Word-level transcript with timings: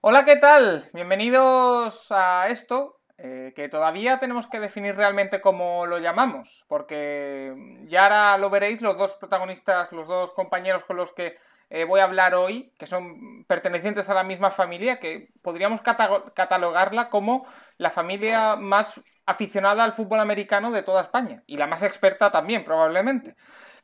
Hola, 0.00 0.24
¿qué 0.24 0.36
tal? 0.36 0.84
Bienvenidos 0.94 2.12
a 2.12 2.46
esto, 2.50 3.00
eh, 3.18 3.52
que 3.56 3.68
todavía 3.68 4.18
tenemos 4.20 4.46
que 4.46 4.60
definir 4.60 4.94
realmente 4.94 5.40
cómo 5.40 5.86
lo 5.86 5.98
llamamos, 5.98 6.64
porque 6.68 7.52
ya 7.88 8.04
ahora 8.04 8.38
lo 8.38 8.48
veréis, 8.48 8.80
los 8.80 8.96
dos 8.96 9.14
protagonistas, 9.14 9.90
los 9.90 10.06
dos 10.06 10.30
compañeros 10.34 10.84
con 10.84 10.96
los 10.96 11.12
que 11.12 11.36
eh, 11.70 11.82
voy 11.82 11.98
a 11.98 12.04
hablar 12.04 12.36
hoy, 12.36 12.72
que 12.78 12.86
son 12.86 13.44
pertenecientes 13.48 14.08
a 14.08 14.14
la 14.14 14.22
misma 14.22 14.52
familia, 14.52 15.00
que 15.00 15.32
podríamos 15.42 15.80
catalogarla 15.80 17.10
como 17.10 17.44
la 17.76 17.90
familia 17.90 18.54
más 18.54 19.02
aficionada 19.26 19.82
al 19.82 19.92
fútbol 19.92 20.20
americano 20.20 20.70
de 20.70 20.84
toda 20.84 21.02
España, 21.02 21.42
y 21.48 21.56
la 21.56 21.66
más 21.66 21.82
experta 21.82 22.30
también, 22.30 22.64
probablemente. 22.64 23.34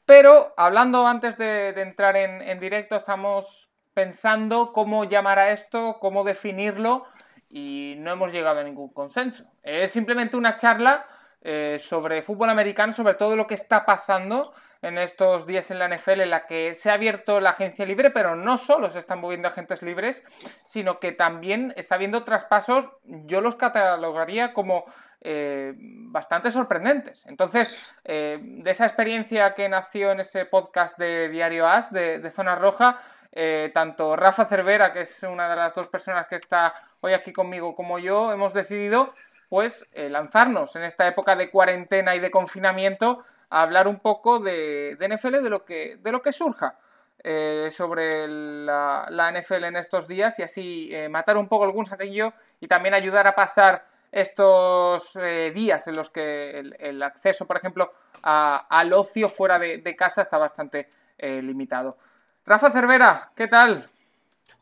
Pero 0.07 0.55
hablando 0.57 1.09
antes 1.09 1.37
de, 1.39 1.71
entrar 1.71 2.17
en 2.17 2.61
directo, 2.61 2.95
estamos 2.95 3.74
pensando 3.95 4.73
cómo 4.73 5.05
llamar 5.05 5.39
a 5.39 5.51
esto, 5.51 5.99
cómo 6.01 6.25
definirlo 6.25 7.05
y 7.49 7.95
no 7.99 8.11
hemos 8.11 8.33
llegado 8.33 8.61
a 8.61 8.65
ningún 8.65 8.89
consenso. 8.93 9.45
Es 9.63 9.93
simplemente 9.93 10.37
una 10.37 10.57
charla 10.57 11.07
eh, 11.45 11.79
sobre 11.81 12.23
fútbol 12.23 12.51
americano, 12.51 12.93
sobre 12.93 13.15
todo 13.15 13.37
lo 13.37 13.47
que 13.47 13.55
está 13.55 13.87
pasando 13.87 14.53
en 14.83 14.99
estos 14.99 15.47
días 15.47 15.71
en 15.71 15.79
la 15.79 15.89
NFL, 15.89 16.21
en 16.23 16.31
la 16.31 16.47
que 16.47 16.75
se 16.75 16.91
ha 16.91 16.95
abierto 16.95 17.41
la 17.41 17.51
agencia 17.51 17.87
libre, 17.87 18.11
pero 18.11 18.35
no 18.35 18.59
solo 18.59 18.91
se 18.91 18.99
están 18.99 19.21
moviendo 19.21 19.49
agentes 19.49 19.83
libres, 19.83 20.25
sino 20.65 21.01
que 21.01 21.13
también 21.13 21.73
está 21.77 21.95
habiendo 21.95 22.25
traspasos, 22.25 22.91
yo 23.05 23.41
los 23.41 23.57
catalogaría 23.57 24.53
como 24.53 24.85
eh, 25.21 25.75
bastante 25.77 26.51
sorprendentes. 26.51 27.27
Entonces, 27.27 27.75
eh, 28.05 28.39
de 28.43 28.71
esa 28.71 28.87
experiencia 28.87 29.55
que 29.55 29.69
nació 29.69 30.13
en 30.13 30.21
ese 30.21 30.45
podcast 30.47 30.99
de 30.99 31.29
Diario 31.29 31.69
As, 31.69 31.93
de 31.93 32.31
Zona 32.31 32.57
Roja, 32.57 32.99
eh, 33.37 33.73
tanto 33.75 34.15
Rafa 34.15 34.45
Cervera, 34.45 34.93
que 34.93 35.01
es 35.01 35.25
una 35.25 35.49
de 35.49 35.57
las 35.57 35.75
dos 35.75 35.89
personas 35.89 36.29
que 36.29 36.37
está 36.37 36.73
hoy 37.01 37.15
aquí 37.15 37.33
conmigo, 37.33 37.75
como 37.75 37.99
yo, 37.99 38.33
hemos 38.33 38.55
decidido 38.55 39.13
pues 39.49 39.89
eh, 39.93 40.09
lanzarnos 40.09 40.77
en 40.77 40.83
esta 40.83 41.07
época 41.07 41.37
de 41.37 41.51
cuarentena 41.51 42.15
y 42.15 42.21
de 42.21 42.31
confinamiento 42.31 43.25
a 43.51 43.63
hablar 43.63 43.89
un 43.89 44.01
poco 44.01 44.41
de, 44.41 44.97
NFL, 45.01 45.43
de 45.43 45.51
lo 45.51 45.65
que, 45.65 45.97
de 46.03 46.13
lo 46.13 46.23
que 46.23 46.33
surja. 46.33 46.79
Eh, 47.27 47.71
sobre 47.73 48.29
la, 48.29 49.33
NFL 49.33 49.65
en 49.65 49.77
estos 49.77 50.09
días 50.09 50.39
y 50.39 50.43
así 50.43 50.93
matar 51.09 51.39
un 51.39 51.49
poco 51.49 51.65
algún 51.65 51.87
saquillo 51.87 52.35
y 52.61 52.67
también 52.67 52.93
ayudar 52.93 53.27
a 53.27 53.35
pasar 53.35 53.87
estos 54.13 55.15
días 55.55 55.87
en 55.89 55.97
los 55.97 56.11
que 56.11 56.59
el, 56.79 57.03
acceso, 57.03 57.47
por 57.47 57.57
ejemplo, 57.57 57.91
al 58.23 58.93
ocio 58.93 59.31
fuera 59.31 59.59
de, 59.59 59.79
de 59.79 59.97
casa 59.97 60.21
está 60.21 60.37
bastante 60.37 60.91
limitado. 61.19 61.97
Rafa 62.45 62.71
Cervera, 62.71 63.31
¿qué 63.35 63.49
tal? 63.49 63.89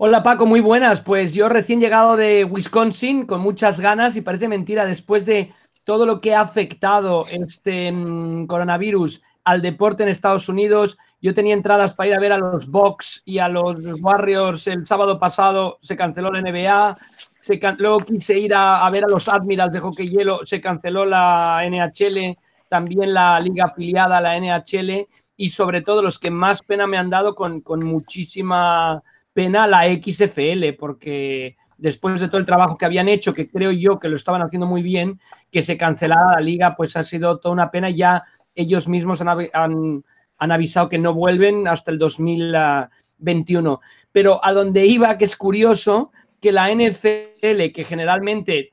Hola 0.05 0.25
Paco, 0.25 0.47
muy 0.47 0.58
buenas. 0.58 1.00
Pues 1.00 1.33
yo 1.33 1.48
recién 1.48 1.81
llegado 1.81 2.17
de 2.17 2.45
Wisconsin 2.45 3.25
con 3.25 3.41
muchas 3.41 3.78
ganas 3.78 4.17
y 4.17 4.20
parece 4.20 4.48
mentira 4.48 4.84
después 4.84 5.27
de 5.27 5.55
todo 5.84 6.06
lo 6.06 6.19
que 6.19 6.34
ha 6.34 6.41
afectado 6.41 7.25
este 7.31 7.92
mm, 7.92 8.48
coronavirus 8.48 9.23
al 9.45 9.62
deporte 9.62 10.03
en 10.03 10.08
Estados 10.08 10.48
Unidos. 10.48 10.98
Yo 11.20 11.34
tenía 11.34 11.55
entradas 11.55 11.92
para 11.92 12.08
ir 12.08 12.14
a 12.17 12.19
ver 12.19 12.33
a 12.33 12.39
los 12.39 12.69
Bucks 12.69 13.23
y 13.25 13.39
a 13.39 13.48
los 13.48 13.78
Warriors 14.00 14.67
el 14.67 14.86
sábado 14.86 15.20
pasado, 15.20 15.78
se 15.80 15.95
canceló 15.95 16.33
la 16.33 16.41
NBA. 16.41 16.97
Se 17.41 17.61
luego 17.78 18.00
quise 18.00 18.36
ir 18.36 18.56
a, 18.56 18.84
a, 18.84 18.91
ver 18.91 19.05
a 19.05 19.08
los 19.08 19.28
Admirals 19.28 19.73
de 19.73 19.78
hockey 19.78 20.08
hielo, 20.08 20.45
se 20.45 20.61
canceló 20.61 21.05
la 21.05 21.62
NHL, 21.64 22.36
también 22.69 23.14
la 23.14 23.39
liga 23.39 23.67
afiliada 23.67 24.19
a 24.19 24.20
la 24.20 24.36
NHL 24.36 25.06
y 25.36 25.50
sobre 25.50 25.80
todo 25.83 26.03
los 26.03 26.19
que 26.19 26.30
más 26.30 26.62
pena 26.62 26.86
me 26.86 26.98
han 26.98 27.11
dado 27.11 27.34
con, 27.34 27.62
muchísima 27.84 29.03
pena 29.33 29.67
la 29.67 29.85
XFL, 29.85 30.75
porque 30.79 31.57
después 31.79 32.21
de 32.21 32.29
todo 32.29 32.39
el 32.39 32.47
trabajo 32.47 32.79
que 32.79 32.85
habían 32.85 33.09
hecho, 33.09 33.35
que 33.35 33.51
creo 33.51 33.73
yo 33.73 33.99
que 33.99 34.09
lo 34.09 34.17
estaban 34.17 34.43
haciendo 34.43 34.67
muy 34.67 34.83
bien, 34.83 35.20
que 35.51 35.63
se 35.63 35.77
cancelara 35.77 36.33
la 36.33 36.41
liga, 36.41 36.77
pues 36.77 36.97
ha 36.97 37.03
sido 37.03 37.39
toda 37.39 37.53
una 37.53 37.71
pena. 37.71 37.91
Ya 37.91 38.25
ellos 38.55 38.89
mismos 38.89 39.21
han, 39.21 40.03
avisado 40.39 40.89
que 40.89 40.98
no 40.98 41.15
vuelven 41.15 41.67
hasta 41.67 41.91
el 41.91 41.98
2021. 41.98 43.81
Pero 44.13 44.45
a 44.45 44.53
donde 44.53 44.87
iba, 44.87 45.19
que 45.19 45.25
es 45.25 45.37
curioso, 45.37 46.13
que 46.41 46.53
la 46.53 46.73
NFL, 46.73 47.73
que 47.73 47.85
generalmente 47.85 48.73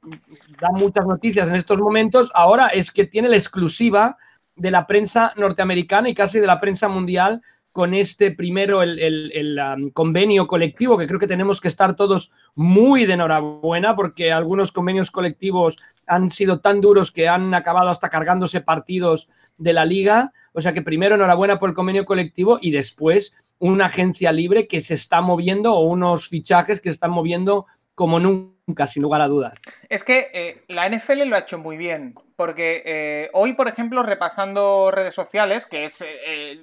da 0.59 0.69
muchas 0.71 1.05
noticias 1.05 1.49
en 1.49 1.55
estos 1.55 1.79
momentos, 1.79 2.31
ahora 2.33 2.67
es 2.67 2.91
que 2.91 3.05
tiene 3.05 3.29
la 3.29 3.37
exclusiva 3.37 4.17
de 4.55 4.71
la 4.71 4.85
prensa 4.85 5.33
norteamericana 5.37 6.09
y 6.09 6.13
casi 6.13 6.39
de 6.39 6.47
la 6.47 6.59
prensa 6.59 6.87
mundial 6.87 7.41
con 7.71 7.93
este 7.93 8.31
primero 8.31 8.81
el, 8.81 9.59
um, 9.59 9.91
convenio 9.91 10.47
colectivo, 10.47 10.97
que 10.97 11.07
creo 11.07 11.19
que 11.19 11.27
tenemos 11.27 11.61
que 11.61 11.67
estar 11.67 11.95
todos 11.95 12.31
muy 12.55 13.05
de 13.05 13.13
enhorabuena, 13.13 13.95
porque 13.95 14.31
algunos 14.31 14.71
convenios 14.71 15.11
colectivos 15.11 15.77
han 16.07 16.31
sido 16.31 16.59
tan 16.59 16.81
duros 16.81 17.11
que 17.11 17.27
han 17.27 17.53
acabado 17.53 17.89
hasta 17.89 18.09
cargándose 18.09 18.61
partidos 18.61 19.29
de 19.57 19.73
la 19.73 19.85
liga. 19.85 20.33
O 20.53 20.61
sea 20.61 20.73
que 20.73 20.81
primero 20.81 21.15
enhorabuena 21.15 21.59
por 21.59 21.69
el 21.69 21.75
convenio 21.75 22.05
colectivo 22.05 22.57
y 22.59 22.71
después 22.71 23.35
una 23.59 23.85
agencia 23.85 24.31
libre 24.31 24.67
que 24.67 24.81
se 24.81 24.95
está 24.95 25.21
moviendo 25.21 25.73
o 25.73 25.81
unos 25.81 26.27
fichajes 26.27 26.81
que 26.81 26.89
se 26.89 26.93
están 26.93 27.11
moviendo 27.11 27.67
como 27.93 28.19
nunca, 28.19 28.87
sin 28.87 29.03
lugar 29.03 29.21
a 29.21 29.27
dudas. 29.27 29.55
Es 29.89 30.05
que 30.05 30.27
eh, 30.33 30.63
la 30.69 30.87
NFL 30.87 31.27
lo 31.27 31.35
ha 31.35 31.39
hecho 31.39 31.59
muy 31.59 31.75
bien. 31.75 32.15
Porque 32.39 32.81
eh, 32.85 33.29
hoy, 33.33 33.51
por 33.51 33.67
ejemplo, 33.67 34.01
repasando 34.01 34.91
redes 34.91 35.13
sociales, 35.13 35.65
que 35.65 35.83
es 35.83 36.01
eh, 36.01 36.57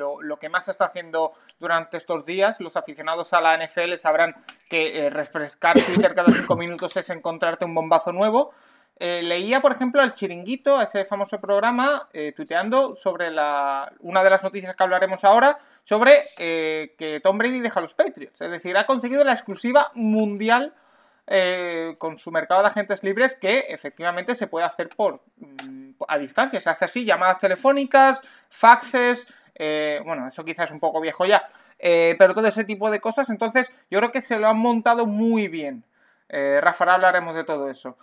lo, 0.00 0.38
que 0.38 0.48
más 0.48 0.64
se 0.64 0.70
está 0.70 0.86
haciendo 0.86 1.32
durante 1.58 1.96
estos 1.96 2.24
días, 2.24 2.60
los 2.60 2.76
aficionados 2.76 3.32
a 3.32 3.40
la 3.40 3.56
NFL 3.56 3.94
sabrán 3.94 4.34
que 4.68 5.06
eh, 5.06 5.10
refrescar 5.10 5.84
Twitter 5.84 6.14
cada 6.14 6.32
cinco 6.32 6.56
minutos 6.56 6.96
es 6.96 7.10
encontrarte 7.10 7.64
un 7.64 7.74
bombazo 7.74 8.12
nuevo. 8.12 8.52
leía, 8.98 9.60
por 9.60 9.72
ejemplo, 9.72 10.02
al 10.02 10.12
chiringuito, 10.12 10.78
a 10.78 10.84
ese 10.84 11.04
famoso 11.04 11.40
programa, 11.40 12.08
tuiteando 12.36 12.94
sobre 12.96 13.28
una 14.00 14.24
de 14.24 14.30
las 14.30 14.42
noticias 14.42 14.76
que 14.76 14.82
hablaremos 14.82 15.24
ahora, 15.24 15.56
sobre 15.82 16.28
que 16.36 17.20
Tom 17.22 17.38
Brady 17.38 17.60
deja 17.60 17.80
a 17.80 17.82
los 17.82 17.94
Patriots. 17.94 18.40
Es 18.40 18.50
decir, 18.50 18.76
ha 18.76 18.84
conseguido 18.84 19.24
la 19.24 19.32
exclusiva 19.32 19.90
mundial 19.94 20.74
eh, 21.32 21.94
con 21.98 22.18
su 22.18 22.32
mercado 22.32 22.62
de 22.62 22.66
agentes 22.66 23.04
libres 23.04 23.36
que 23.36 23.66
efectivamente 23.68 24.34
se 24.34 24.48
puede 24.48 24.66
hacer 24.66 24.88
por 24.88 25.22
mm, 25.36 25.79
a 26.08 26.18
distancia. 26.18 26.60
Se 26.60 26.70
hace 26.70 26.84
así, 26.84 27.04
llamadas 27.04 27.38
telefónicas, 27.38 28.46
faxes, 28.50 29.34
eh, 29.54 30.00
bueno, 30.04 30.26
eso 30.26 30.44
quizás 30.44 30.66
es 30.66 30.70
un 30.70 30.80
poco 30.80 31.00
viejo 31.00 31.26
ya, 31.26 31.46
eh, 31.78 32.16
pero 32.18 32.34
todo 32.34 32.46
ese 32.46 32.64
tipo 32.64 32.90
de 32.90 33.00
cosas. 33.00 33.30
Entonces, 33.30 33.74
yo 33.90 33.98
creo 33.98 34.12
que 34.12 34.20
se 34.20 34.38
lo 34.38 34.48
han 34.48 34.58
montado 34.58 35.06
muy 35.06 35.48
bien. 35.48 35.84
Rafa, 36.32 36.84
ahora 36.84 36.94
hablaremos 36.94 37.34
de 37.34 37.42
todo 37.42 37.68
eso. 37.68 37.98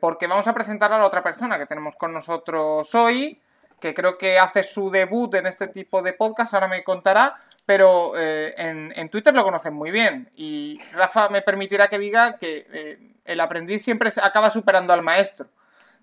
porque 0.00 0.26
vamos 0.26 0.46
a 0.48 0.52
presentar 0.52 0.92
a 0.92 0.98
la 0.98 1.06
otra 1.06 1.22
persona 1.22 1.58
que 1.58 1.64
tenemos 1.64 1.96
con 1.96 2.12
nosotros 2.12 2.94
hoy 2.94 3.40
que 3.80 3.94
creo 3.94 4.18
que 4.18 4.38
hace 4.38 4.62
su 4.62 4.90
debut 4.90 5.34
en 5.34 5.46
este 5.46 5.68
tipo 5.68 6.02
de 6.02 6.12
podcast, 6.12 6.54
ahora 6.54 6.68
me 6.68 6.82
contará, 6.82 7.36
pero 7.66 8.12
eh, 8.16 8.54
en, 8.56 9.08
Twitter 9.10 9.34
lo 9.34 9.44
conocen 9.44 9.74
muy 9.74 9.90
bien. 9.90 10.30
Y 10.34 10.78
Rafa 10.92 11.28
me 11.28 11.42
permitirá 11.42 11.88
que 11.88 11.98
diga 11.98 12.38
que 12.38 12.66
eh, 12.72 12.98
el 13.24 13.40
aprendiz 13.40 13.82
siempre 13.84 14.10
acaba 14.22 14.50
superando 14.50 14.92
al 14.92 15.02
maestro. 15.02 15.48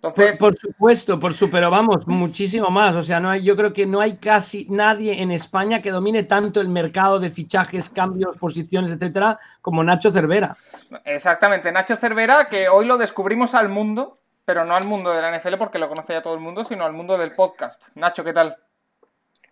Entonces... 0.03 0.37
Por, 0.37 0.57
supuesto, 0.57 1.19
por 1.19 1.33
su, 1.33 1.49
pero 1.49 1.71
vamos, 1.71 2.05
muchísimo 2.07 2.69
más. 2.69 2.95
O 2.95 3.03
sea, 3.03 3.19
no 3.19 3.29
hay, 3.29 3.43
yo 3.43 3.55
creo 3.55 3.71
que 3.71 3.85
no 3.85 4.01
hay 4.01 4.17
casi 4.17 4.67
nadie 4.69 5.21
en 5.21 5.31
España 5.31 5.81
que 5.81 5.91
domine 5.91 6.23
tanto 6.23 6.59
el 6.59 6.67
mercado 6.67 7.19
de 7.19 7.31
fichajes, 7.31 7.89
cambios, 7.89 8.37
posiciones, 8.37 8.91
etcétera, 8.91 9.39
como 9.61 9.83
Nacho 9.83 10.11
Cervera. 10.11 10.55
Exactamente, 11.05 11.71
Nacho 11.71 11.95
Cervera, 11.95 12.47
que 12.49 12.67
hoy 12.67 12.85
lo 12.85 12.97
descubrimos 12.97 13.55
al 13.55 13.69
mundo 13.69 14.19
pero 14.45 14.65
no 14.65 14.75
al 14.75 14.83
mundo 14.83 15.13
de 15.13 15.21
la 15.21 15.37
NFL 15.37 15.55
porque 15.57 15.79
lo 15.79 15.87
conoce 15.87 16.13
ya 16.13 16.21
todo 16.21 16.33
el 16.33 16.41
mundo, 16.41 16.63
sino 16.63 16.83
al 16.83 16.93
mundo 16.93 17.17
del 17.17 17.33
podcast. 17.33 17.95
Nacho, 17.95 18.23
¿qué 18.23 18.33
tal? 18.33 18.57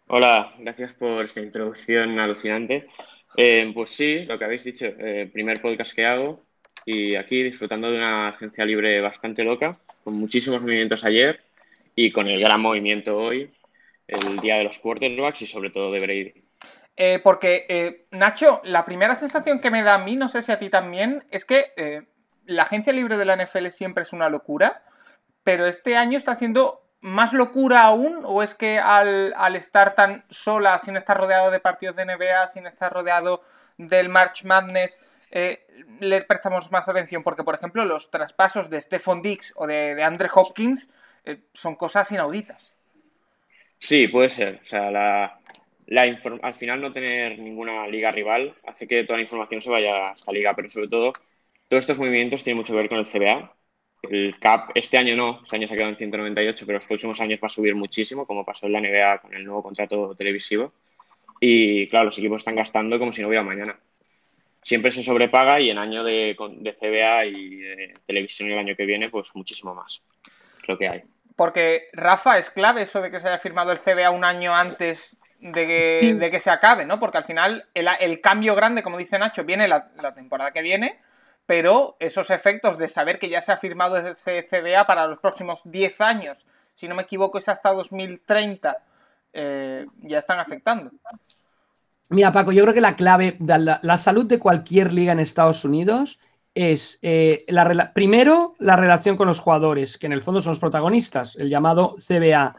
Hola, 0.07 0.53
gracias 0.57 0.93
por 0.93 1.23
esta 1.25 1.39
introducción 1.39 2.19
alucinante. 2.19 2.89
Eh, 3.37 3.71
pues 3.73 3.91
sí, 3.91 4.25
lo 4.25 4.37
que 4.37 4.45
habéis 4.45 4.63
dicho, 4.63 4.85
eh, 4.85 5.29
primer 5.31 5.61
podcast 5.61 5.93
que 5.93 6.05
hago 6.05 6.43
y 6.85 7.15
aquí 7.15 7.43
disfrutando 7.43 7.89
de 7.89 7.97
una 7.97 8.29
agencia 8.29 8.65
libre 8.65 8.99
bastante 8.99 9.43
loca, 9.43 9.71
con 10.03 10.15
muchísimos 10.15 10.61
movimientos 10.61 11.03
ayer 11.03 11.41
y 11.95 12.11
con 12.11 12.27
el 12.27 12.39
gran 12.39 12.61
movimiento 12.61 13.17
hoy, 13.17 13.49
el 14.07 14.39
día 14.39 14.57
de 14.57 14.65
los 14.65 14.79
quarterbacks 14.79 15.41
y 15.41 15.47
sobre 15.47 15.69
todo 15.69 15.91
de 15.91 15.99
Brady. 15.99 16.33
Eh, 16.97 17.19
porque, 17.23 18.07
Nacho, 18.11 18.61
la 18.63 18.85
primera 18.85 19.15
sensación 19.15 19.59
que 19.59 19.71
me 19.71 19.83
da 19.83 19.95
a 19.95 20.03
mí, 20.03 20.15
no 20.15 20.27
sé 20.27 20.41
si 20.41 20.51
a 20.51 20.59
ti 20.59 20.69
también, 20.69 21.23
es 21.31 21.45
que 21.45 22.05
la 22.45 22.63
agencia 22.63 22.93
libre 22.93 23.17
de 23.17 23.25
la 23.25 23.35
NFL 23.35 23.67
siempre 23.67 24.03
es 24.03 24.13
una 24.13 24.29
locura, 24.29 24.83
pero 25.43 25.65
este 25.65 25.97
año 25.97 26.17
está 26.17 26.33
haciendo 26.33 26.81
más 27.01 27.33
locura 27.33 27.83
aún, 27.83 28.21
o 28.25 28.43
es 28.43 28.53
que 28.53 28.79
al, 28.79 29.55
estar 29.55 29.95
tan 29.95 30.23
sola, 30.29 30.77
sin 30.77 30.95
estar 30.97 31.17
rodeado 31.17 31.49
de 31.49 31.59
partidos 31.59 31.95
de 31.95 32.05
NBA, 32.05 32.47
sin 32.47 32.67
estar 32.67 32.93
rodeado 32.93 33.41
del 33.77 34.09
March 34.09 34.43
Madness, 34.45 35.01
eh, 35.31 35.65
le 35.99 36.21
prestamos 36.21 36.71
más 36.71 36.87
atención, 36.89 37.23
porque 37.23 37.43
por 37.43 37.55
ejemplo 37.55 37.85
los 37.85 38.11
traspasos 38.11 38.69
de 38.69 38.81
Stephon 38.81 39.21
Dix 39.21 39.53
o 39.55 39.67
de, 39.67 39.95
de 39.95 40.03
Andre 40.03 40.29
Hopkins 40.33 40.89
eh, 41.25 41.37
son 41.53 41.75
cosas 41.75 42.11
inauditas. 42.11 42.75
Sí, 43.79 44.07
puede 44.07 44.29
ser. 44.29 44.61
O 44.63 44.67
sea, 44.67 44.91
la, 44.91 45.39
al 46.41 46.53
final 46.53 46.81
no 46.81 46.93
tener 46.93 47.39
ninguna 47.39 47.87
liga 47.87 48.11
rival 48.11 48.55
hace 48.65 48.87
que 48.87 49.03
toda 49.03 49.17
la 49.17 49.23
información 49.23 49.61
se 49.61 49.69
vaya 49.69 50.09
a 50.09 50.13
esta 50.13 50.31
liga, 50.31 50.53
pero 50.55 50.69
sobre 50.69 50.87
todo 50.87 51.13
todos 51.67 51.83
estos 51.83 51.97
movimientos 51.97 52.43
tienen 52.43 52.57
mucho 52.57 52.73
que 52.73 52.79
ver 52.79 52.89
con 52.89 52.99
el 52.99 53.05
CBA. 53.05 53.55
El 54.03 54.39
CAP 54.39 54.71
este 54.75 54.97
año 54.97 55.15
no, 55.15 55.41
este 55.43 55.55
año 55.55 55.67
se 55.67 55.73
ha 55.73 55.77
quedado 55.77 55.91
en 55.91 55.97
198, 55.97 56.65
pero 56.65 56.79
los 56.79 56.87
próximos 56.87 57.19
años 57.21 57.39
va 57.41 57.47
a 57.47 57.49
subir 57.49 57.75
muchísimo, 57.75 58.25
como 58.25 58.45
pasó 58.45 58.65
en 58.65 58.73
la 58.73 58.81
NBA 58.81 59.19
con 59.19 59.33
el 59.33 59.45
nuevo 59.45 59.63
contrato 59.63 60.15
televisivo. 60.15 60.73
Y 61.39 61.87
claro, 61.89 62.05
los 62.05 62.17
equipos 62.17 62.41
están 62.41 62.55
gastando 62.55 62.99
como 62.99 63.11
si 63.11 63.21
no 63.21 63.27
hubiera 63.27 63.43
mañana. 63.43 63.79
Siempre 64.63 64.91
se 64.91 65.03
sobrepaga 65.03 65.59
y 65.59 65.69
en 65.69 65.77
año 65.77 66.03
de, 66.03 66.35
de 66.59 66.73
CBA 66.73 67.25
y 67.25 67.55
de 67.57 67.93
televisión 68.05 68.51
el 68.51 68.59
año 68.59 68.75
que 68.75 68.85
viene, 68.85 69.09
pues 69.09 69.29
muchísimo 69.33 69.73
más. 69.73 70.01
Es 70.61 70.67
lo 70.67 70.77
que 70.77 70.87
hay. 70.87 71.01
Porque, 71.35 71.87
Rafa, 71.93 72.37
es 72.37 72.51
clave 72.51 72.83
eso 72.83 73.01
de 73.01 73.09
que 73.09 73.19
se 73.19 73.27
haya 73.27 73.39
firmado 73.39 73.71
el 73.71 73.79
CBA 73.79 74.11
un 74.11 74.23
año 74.23 74.55
antes 74.55 75.21
de 75.39 75.65
que, 75.65 76.15
de 76.19 76.29
que 76.29 76.39
se 76.39 76.51
acabe, 76.51 76.85
¿no? 76.85 76.99
Porque 76.99 77.17
al 77.17 77.23
final 77.23 77.67
el, 77.73 78.21
cambio 78.21 78.55
grande, 78.55 78.83
como 78.83 78.97
dice 78.97 79.17
Nacho, 79.17 79.43
viene 79.43 79.67
la, 79.67 79.89
temporada 80.13 80.51
que 80.51 80.61
viene, 80.61 80.99
pero 81.47 81.97
esos 81.99 82.29
efectos 82.29 82.77
de 82.77 82.87
saber 82.87 83.17
que 83.17 83.27
ya 83.27 83.41
se 83.41 83.51
ha 83.51 83.57
firmado 83.57 83.97
ese 83.97 84.45
CBA 84.45 84.85
para 84.85 85.07
los 85.07 85.17
próximos 85.17 85.63
10 85.65 86.01
años, 86.01 86.45
si 86.75 86.87
no 86.87 86.95
me 86.95 87.03
equivoco 87.03 87.39
es 87.39 87.49
hasta 87.49 87.73
2030, 87.73 88.77
eh, 89.33 89.87
ya 89.97 90.19
están 90.19 90.39
afectando. 90.39 90.91
Mira, 92.11 92.33
Paco, 92.33 92.51
yo 92.51 92.63
creo 92.63 92.73
que 92.73 92.81
la 92.81 92.97
clave, 92.97 93.37
de 93.39 93.57
la, 93.81 93.97
salud 93.97 94.25
de 94.25 94.37
cualquier 94.37 94.91
liga 94.91 95.13
en 95.13 95.19
Estados 95.19 95.63
Unidos 95.63 96.19
es, 96.53 96.99
eh, 97.01 97.45
la, 97.47 97.93
primero, 97.93 98.53
la 98.59 98.75
relación 98.75 99.15
con 99.15 99.27
los 99.27 99.39
jugadores, 99.39 99.97
que 99.97 100.07
en 100.07 100.11
el 100.11 100.21
fondo 100.21 100.41
son 100.41 100.51
los 100.51 100.59
protagonistas, 100.59 101.37
el 101.37 101.49
llamado 101.49 101.95
CBA, 102.05 102.53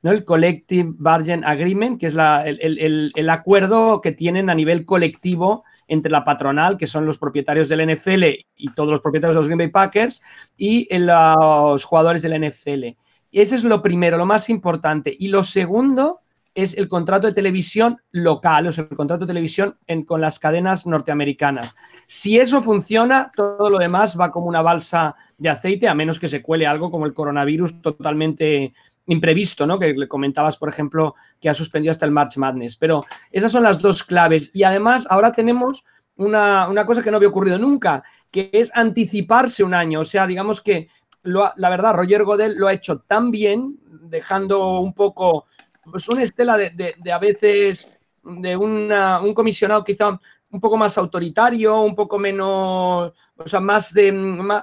¿no? 0.00 0.10
el 0.10 0.24
Collective 0.24 0.94
Bargain 0.96 1.44
Agreement, 1.44 2.00
que 2.00 2.06
es 2.06 2.14
el, 2.16 3.28
acuerdo 3.28 4.00
que 4.00 4.12
tienen 4.12 4.48
a 4.48 4.54
nivel 4.54 4.86
colectivo 4.86 5.64
entre 5.86 6.10
la 6.10 6.24
patronal, 6.24 6.78
que 6.78 6.86
son 6.86 7.04
los 7.04 7.18
propietarios 7.18 7.68
del 7.68 7.94
NFL 7.94 8.24
y 8.56 8.72
todos 8.74 8.88
los 8.88 9.02
propietarios 9.02 9.34
de 9.34 9.40
los 9.40 9.48
Green 9.48 9.58
Bay 9.58 9.68
Packers, 9.68 10.22
y 10.56 10.88
los 10.96 11.84
jugadores 11.84 12.22
del 12.22 12.48
NFL. 12.48 12.96
Y 13.30 13.40
ese 13.42 13.56
es 13.56 13.64
lo 13.64 13.82
primero, 13.82 14.16
lo 14.16 14.24
más 14.24 14.48
importante. 14.48 15.14
Y 15.18 15.28
lo 15.28 15.42
segundo 15.42 16.20
es 16.54 16.76
el 16.76 16.88
contrato 16.88 17.26
de 17.26 17.32
televisión 17.32 17.98
local, 18.12 18.66
o 18.66 18.72
sea, 18.72 18.86
el 18.88 18.96
contrato 18.96 19.24
de 19.24 19.32
televisión 19.32 19.76
con 20.06 20.20
las 20.20 20.38
cadenas 20.38 20.86
norteamericanas. 20.86 21.74
Si 22.06 22.38
eso 22.38 22.62
funciona, 22.62 23.32
todo 23.34 23.70
lo 23.70 23.78
demás 23.78 24.18
va 24.18 24.30
como 24.30 24.46
una 24.46 24.62
balsa 24.62 25.14
de 25.38 25.48
aceite, 25.48 25.88
a 25.88 25.94
menos 25.94 26.18
que 26.18 26.28
se 26.28 26.42
cuele 26.42 26.66
algo 26.66 26.90
como 26.90 27.06
el 27.06 27.14
coronavirus 27.14 27.82
totalmente 27.82 28.72
imprevisto, 29.06 29.66
¿no? 29.66 29.78
Que 29.78 29.92
le 29.92 30.08
comentabas, 30.08 30.56
por 30.56 30.68
ejemplo, 30.68 31.14
que 31.40 31.48
ha 31.48 31.54
suspendido 31.54 31.90
hasta 31.90 32.06
el 32.06 32.12
March 32.12 32.36
Madness. 32.36 32.76
Pero 32.76 33.02
esas 33.32 33.52
son 33.52 33.64
las 33.64 33.80
dos 33.80 34.02
claves. 34.02 34.50
Y 34.54 34.62
además, 34.62 35.06
ahora 35.10 35.32
tenemos 35.32 35.84
una, 36.16 36.84
cosa 36.86 37.02
que 37.02 37.10
no 37.10 37.16
había 37.16 37.28
ocurrido 37.28 37.58
nunca, 37.58 38.02
que 38.30 38.50
es 38.52 38.70
anticiparse 38.74 39.64
un 39.64 39.74
año. 39.74 40.00
O 40.00 40.04
sea, 40.04 40.26
digamos 40.26 40.60
que 40.60 40.88
la 41.22 41.70
verdad, 41.70 41.94
Roger 41.94 42.22
Godel 42.24 42.56
lo 42.58 42.68
ha 42.68 42.74
hecho 42.74 42.98
tan 42.98 43.30
bien, 43.30 43.78
dejando 43.86 44.80
un 44.80 44.92
poco 44.92 45.46
pues 45.90 46.08
una 46.08 46.22
estela 46.22 46.56
de, 46.56 46.94
a 47.12 47.18
veces 47.18 47.98
de 48.22 48.56
un 48.56 49.34
comisionado 49.34 49.84
quizá 49.84 50.18
un 50.50 50.60
poco 50.60 50.76
más 50.76 50.96
autoritario, 50.96 51.80
un 51.80 51.96
poco 51.96 52.18
menos, 52.18 53.12
o 53.36 53.48
sea, 53.48 53.58
más 53.60 53.92
de, 53.92 54.12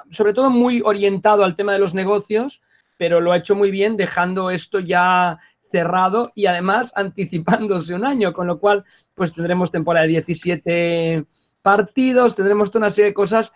sobre 0.09 0.33
todo 0.33 0.49
muy 0.49 0.81
orientado 0.83 1.43
al 1.43 1.55
tema 1.55 1.73
de 1.73 1.79
los 1.79 1.93
negocios, 1.93 2.61
pero 2.97 3.19
lo 3.19 3.31
ha 3.31 3.37
hecho 3.37 3.55
muy 3.55 3.71
bien 3.71 3.97
dejando 3.97 4.51
esto 4.51 4.79
ya 4.79 5.39
cerrado 5.69 6.31
y 6.35 6.45
además 6.45 6.93
anticipándose 6.95 7.93
un 7.93 8.05
año, 8.05 8.31
con 8.31 8.47
lo 8.47 8.59
cual 8.59 8.85
pues 9.15 9.33
tendremos 9.33 9.71
temporada 9.71 10.05
de 10.05 10.13
17 10.13 11.25
partidos, 11.61 12.35
tendremos 12.35 12.71
toda 12.71 12.85
una 12.85 12.89
serie 12.89 13.09
de 13.09 13.13
cosas, 13.13 13.51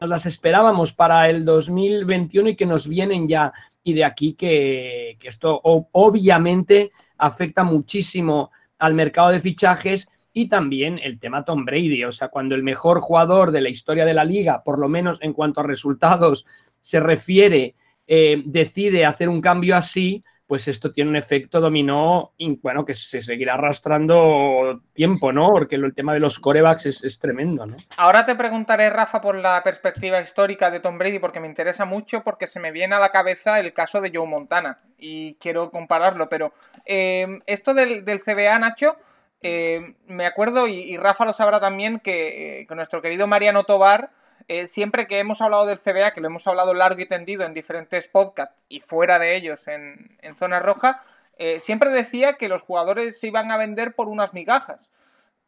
nos 0.00 0.10
las 0.10 0.26
esperábamos 0.26 0.92
para 0.92 1.28
el 1.28 1.44
2021 1.44 2.50
y 2.50 2.56
que 2.56 2.66
nos 2.66 2.86
vienen 2.86 3.28
ya 3.28 3.52
y 3.86 3.92
de 3.92 4.04
aquí 4.04 4.34
que, 4.34 5.16
esto 5.22 5.60
obviamente 5.62 6.90
afecta 7.18 7.62
muchísimo 7.62 8.50
al 8.80 8.94
mercado 8.94 9.28
de 9.28 9.38
fichajes 9.38 10.08
y 10.32 10.48
también 10.48 10.98
el 11.00 11.20
tema 11.20 11.44
Tom 11.44 11.64
Brady. 11.64 12.02
O 12.02 12.10
sea, 12.10 12.26
cuando 12.26 12.56
el 12.56 12.64
mejor 12.64 12.98
jugador 12.98 13.52
de 13.52 13.60
la 13.60 13.68
historia 13.68 14.04
de 14.04 14.12
la 14.12 14.24
liga, 14.24 14.64
por 14.64 14.80
lo 14.80 14.88
menos 14.88 15.18
en 15.22 15.32
cuanto 15.32 15.60
a 15.60 15.62
resultados 15.62 16.46
se 16.80 16.98
refiere, 16.98 17.76
eh, 18.08 18.42
decide 18.44 19.06
hacer 19.06 19.28
un 19.28 19.40
cambio 19.40 19.76
así, 19.76 20.24
pues 20.46 20.68
esto 20.68 20.92
tiene 20.92 21.10
un 21.10 21.16
efecto 21.16 21.60
dominó, 21.60 22.32
bueno, 22.62 22.84
que 22.84 22.94
se 22.94 23.20
seguirá 23.20 23.54
arrastrando 23.54 24.80
tiempo, 24.92 25.32
¿no? 25.32 25.50
Porque 25.50 25.74
el 25.74 25.94
tema 25.94 26.14
de 26.14 26.20
los 26.20 26.38
corebacks 26.38 26.86
es, 26.86 27.18
tremendo, 27.18 27.66
¿no? 27.66 27.76
Ahora 27.96 28.24
te 28.24 28.36
preguntaré, 28.36 28.88
Rafa, 28.90 29.20
por 29.20 29.34
la 29.34 29.62
perspectiva 29.64 30.20
histórica 30.20 30.70
de 30.70 30.78
Tom 30.78 30.98
Brady, 30.98 31.18
porque 31.18 31.40
me 31.40 31.48
interesa 31.48 31.84
mucho, 31.84 32.22
porque 32.22 32.46
se 32.46 32.60
me 32.60 32.70
viene 32.70 32.94
a 32.94 33.00
la 33.00 33.10
cabeza 33.10 33.58
el 33.58 33.72
caso 33.72 34.00
de 34.00 34.12
Joe 34.14 34.26
Montana, 34.26 34.78
y 34.98 35.34
quiero 35.40 35.70
compararlo, 35.70 36.28
pero 36.28 36.52
eh, 36.84 37.40
esto 37.46 37.74
del, 37.74 38.04
CBA, 38.04 38.58
Nacho, 38.60 38.96
eh, 39.42 39.96
me 40.06 40.26
acuerdo, 40.26 40.68
y, 40.68 40.96
Rafa 40.96 41.24
lo 41.24 41.32
sabrá 41.32 41.58
también, 41.58 41.98
que, 41.98 42.60
eh, 42.60 42.66
que 42.66 42.74
nuestro 42.76 43.02
querido 43.02 43.26
Mariano 43.26 43.64
Tobar 43.64 44.10
eh, 44.48 44.68
siempre 44.68 45.08
que 45.08 45.18
hemos 45.18 45.40
hablado 45.40 45.66
del 45.66 45.78
CBA, 45.78 46.12
que 46.12 46.20
lo 46.20 46.28
hemos 46.28 46.46
hablado 46.46 46.72
largo 46.72 47.00
y 47.00 47.06
tendido 47.06 47.44
en 47.44 47.54
diferentes 47.54 48.06
podcasts 48.06 48.62
y 48.68 48.80
fuera 48.80 49.18
de 49.18 49.34
ellos 49.34 49.66
en, 49.66 50.16
Zona 50.36 50.60
Roja, 50.60 51.00
eh, 51.38 51.60
siempre 51.60 51.90
decía 51.90 52.34
que 52.34 52.48
los 52.48 52.62
jugadores 52.62 53.18
se 53.18 53.26
iban 53.26 53.50
a 53.50 53.56
vender 53.56 53.94
por 53.94 54.08
unas 54.08 54.34
migajas. 54.34 54.90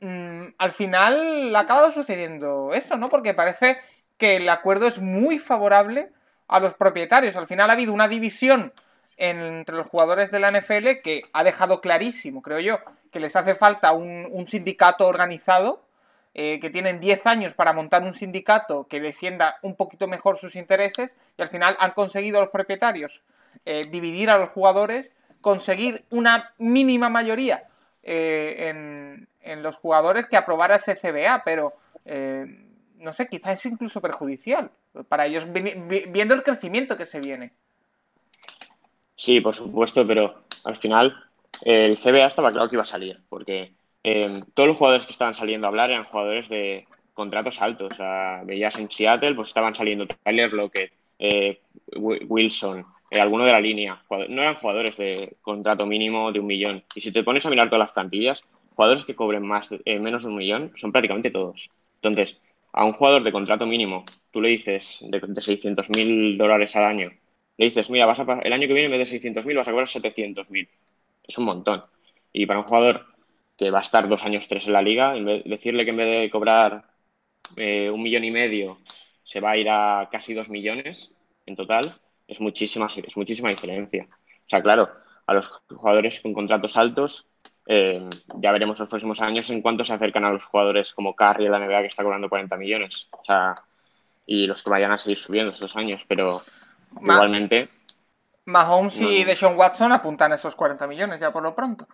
Mm, 0.01 0.49
al 0.59 0.73
final 0.73 1.55
ha 1.55 1.61
acabado 1.61 1.93
sucediendo 1.93 2.73
eso, 2.75 2.97
¿no? 2.97 3.09
Porque 3.09 3.35
parece 3.35 3.79
que 4.17 4.37
el 4.37 4.49
acuerdo 4.49 4.89
es 4.89 4.99
muy 4.99 5.39
favorable 5.39 6.11
a 6.49 6.59
los 6.61 6.75
propietarios. 6.75 7.37
Al 7.37 7.47
final 7.47 7.71
ha 7.71 7.75
habido 7.75 7.93
una 7.93 8.09
división 8.09 8.73
entre 9.17 9.77
los 9.77 9.87
jugadores 9.87 10.31
de 10.31 10.41
la 10.41 10.51
NFL 10.51 11.01
que 11.03 11.23
ha 11.33 11.45
dejado 11.45 11.81
clarísimo, 11.81 12.43
creo 12.43 12.61
yo, 12.61 12.79
que 13.11 13.21
les 13.21 13.37
hace 13.37 13.55
falta 13.55 13.93
un 13.93 14.47
sindicato 14.47 15.07
organizado 15.07 15.88
eh, 16.35 16.61
que 16.61 16.71
tienen 16.71 17.01
10 17.01 17.27
años 17.27 17.55
para 17.55 17.73
montar 17.73 18.03
un 18.03 18.15
sindicato 18.15 18.87
que 18.87 19.01
defienda 19.01 19.59
un 19.63 19.75
poquito 19.75 20.07
mejor 20.07 20.39
sus 20.39 20.57
intereses 20.57 21.17
y 21.37 21.43
al 21.43 21.49
final 21.49 21.77
han 21.81 21.93
conseguido 21.93 22.41
los 22.41 22.51
propietarios 22.51 23.23
eh, 23.65 23.89
dividir 23.91 24.31
a 24.31 24.39
los 24.39 24.51
jugadores, 24.51 25.13
conseguir 25.41 26.05
una 26.11 26.53
mínima 26.59 27.09
mayoría 27.09 27.65
eh, 28.03 28.69
en, 28.69 29.27
los 29.63 29.77
jugadores 29.77 30.27
que 30.27 30.37
aprobara 30.37 30.77
ese 30.77 30.95
CBA, 30.95 31.43
pero 31.43 31.73
no 32.97 33.13
sé, 33.15 33.29
quizás 33.29 33.55
es 33.55 33.73
incluso 33.73 34.03
perjudicial 34.03 34.71
para 35.09 35.25
ellos 35.25 35.47
viendo 35.51 36.35
el 36.35 36.43
crecimiento 36.43 36.99
que 36.99 37.07
se 37.07 37.21
viene. 37.21 37.53
Sí, 39.17 39.41
por 39.41 39.55
supuesto, 39.55 40.07
pero 40.07 40.43
al 40.65 40.77
final 40.77 41.17
el 41.63 41.97
CBA 41.97 42.27
estaba 42.27 42.53
claro 42.53 42.69
que 42.69 42.77
iba 42.77 42.83
a 42.83 42.87
salir, 42.87 43.21
porque 43.31 43.73
Em, 44.11 44.43
todos 44.55 44.69
los 44.69 44.79
jugadores 44.79 45.05
que 45.05 45.13
estaban 45.13 45.35
saliendo 45.35 45.67
a 45.67 45.69
hablar 45.69 45.91
eran 45.91 46.05
jugadores 46.05 46.49
de 46.49 46.87
contratos 47.13 47.61
altos. 47.61 47.93
O 48.01 48.47
veías 48.47 48.79
en 48.79 48.91
Seattle, 48.91 49.35
pues 49.35 49.49
estaban 49.49 49.75
saliendo 49.75 50.07
Tyler 50.07 50.51
Lockett, 50.51 50.93
eh, 51.19 51.61
Wilson, 51.95 52.87
eh, 53.11 53.21
alguno 53.21 53.45
de 53.45 53.53
la 53.53 53.61
línea. 53.61 54.03
No 54.31 54.41
eran 54.41 54.55
jugadores 54.55 54.97
de 54.97 55.37
contrato 55.43 55.85
mínimo 55.85 56.33
de 56.33 56.41
un 56.41 56.47
millón. 56.47 56.83
Y 56.95 57.03
si 57.03 57.13
te 57.13 57.23
pones 57.23 57.45
a 57.45 57.51
mirar 57.51 57.67
todas 57.67 57.81
las 57.81 57.93
plantillas, 57.93 58.41
jugadores 58.75 59.05
que 59.05 59.15
cobren 59.15 59.47
más, 59.47 59.69
eh, 59.85 59.99
menos 59.99 60.23
de 60.23 60.29
un 60.31 60.37
millón 60.37 60.73
son 60.75 60.91
prácticamente 60.91 61.31
todos. 61.31 61.69
Entonces, 61.97 62.41
a 62.73 62.87
un 62.87 62.95
jugador 62.95 63.23
de 63.23 63.33
contrato 63.33 63.67
mínimo, 63.67 64.07
tú 64.31 64.41
le 64.41 64.49
dices 64.49 65.01
de, 65.03 65.21
de 65.21 65.43
600 65.43 65.91
mil 65.91 66.39
dólares 66.39 66.75
al 66.77 66.85
año, 66.85 67.13
le 67.59 67.67
dices, 67.67 67.91
mira, 67.91 68.07
vas 68.07 68.21
el 68.21 68.53
año 68.55 68.69
que 68.69 68.73
viene 68.73 68.87
en 68.87 68.93
vez 68.93 69.01
de 69.01 69.05
600 69.05 69.45
mil 69.45 69.57
vas 69.59 69.69
a 69.69 69.73
cobrar 69.73 69.89
700 69.89 70.49
mil. 70.49 70.67
Es 71.25 71.37
un 71.37 71.45
montón. 71.45 71.85
Y 72.33 72.47
para 72.47 72.61
un 72.61 72.65
jugador 72.65 73.18
que 73.59 73.71
va 73.71 73.81
a 73.81 73.83
estar 73.83 74.09
dos 74.09 74.25
años 74.25 74.47
tres 74.49 74.67
en 74.67 74.73
la 74.73 74.83
liga, 74.83 75.17
en 75.17 75.25
vez, 75.25 75.45
decirle 75.45 75.85
que 75.85 75.91
en 75.91 75.97
vez 75.97 76.21
de 76.21 76.31
cobrar 76.31 76.85
eh, 77.57 77.91
un 77.91 78.03
millón 78.03 78.25
y 78.25 78.31
medio 78.31 78.79
se 79.25 79.41
va 79.41 79.51
a 79.51 79.57
ir 79.57 79.69
a 79.69 80.09
casi 80.11 80.33
dos 80.33 80.49
millones 80.49 81.13
en 81.45 81.57
total, 81.57 81.93
es 82.27 82.41
muchísima, 82.41 82.87
es 82.87 83.17
muchísima 83.17 83.51
diferencia. 83.51 84.07
O 84.11 84.49
sea, 84.49 84.63
claro, 84.63 84.89
a 85.27 85.35
los 85.35 85.49
jugadores 85.49 86.21
con 86.21 86.33
contratos 86.33 86.77
altos, 86.77 87.27
eh, 87.67 88.09
ya 88.37 88.53
veremos 88.53 88.79
los 88.79 88.89
próximos 88.89 89.21
años 89.21 89.51
en 89.51 89.61
cuánto 89.61 89.85
se 89.85 89.93
acercan 89.93 90.25
a 90.25 90.31
los 90.31 90.45
jugadores 90.45 90.95
como 90.95 91.15
Curry 91.15 91.47
en 91.47 91.53
la 91.53 91.59
NBA 91.59 91.83
que 91.83 91.87
está 91.89 92.03
cobrando 92.03 92.29
40 92.29 92.57
millones. 92.57 93.09
O 93.11 93.25
sea, 93.25 93.55
y 94.25 94.47
los 94.47 94.63
que 94.63 94.71
vayan 94.71 94.93
a 94.93 94.99
seguir 94.99 95.19
subiendo 95.19 95.53
estos 95.53 95.75
años, 95.77 96.03
pero 96.07 96.41
igualmente. 97.01 97.69
Mahomes 98.47 99.01
y 99.03 99.25
Deshaun 99.25 99.59
Watson 99.59 99.93
apuntan 99.93 100.33
esos 100.33 100.55
40 100.55 100.87
millones 100.87 101.19
ya 101.19 101.31
por 101.33 101.43
lo 101.43 101.55
pronto. 101.55 101.87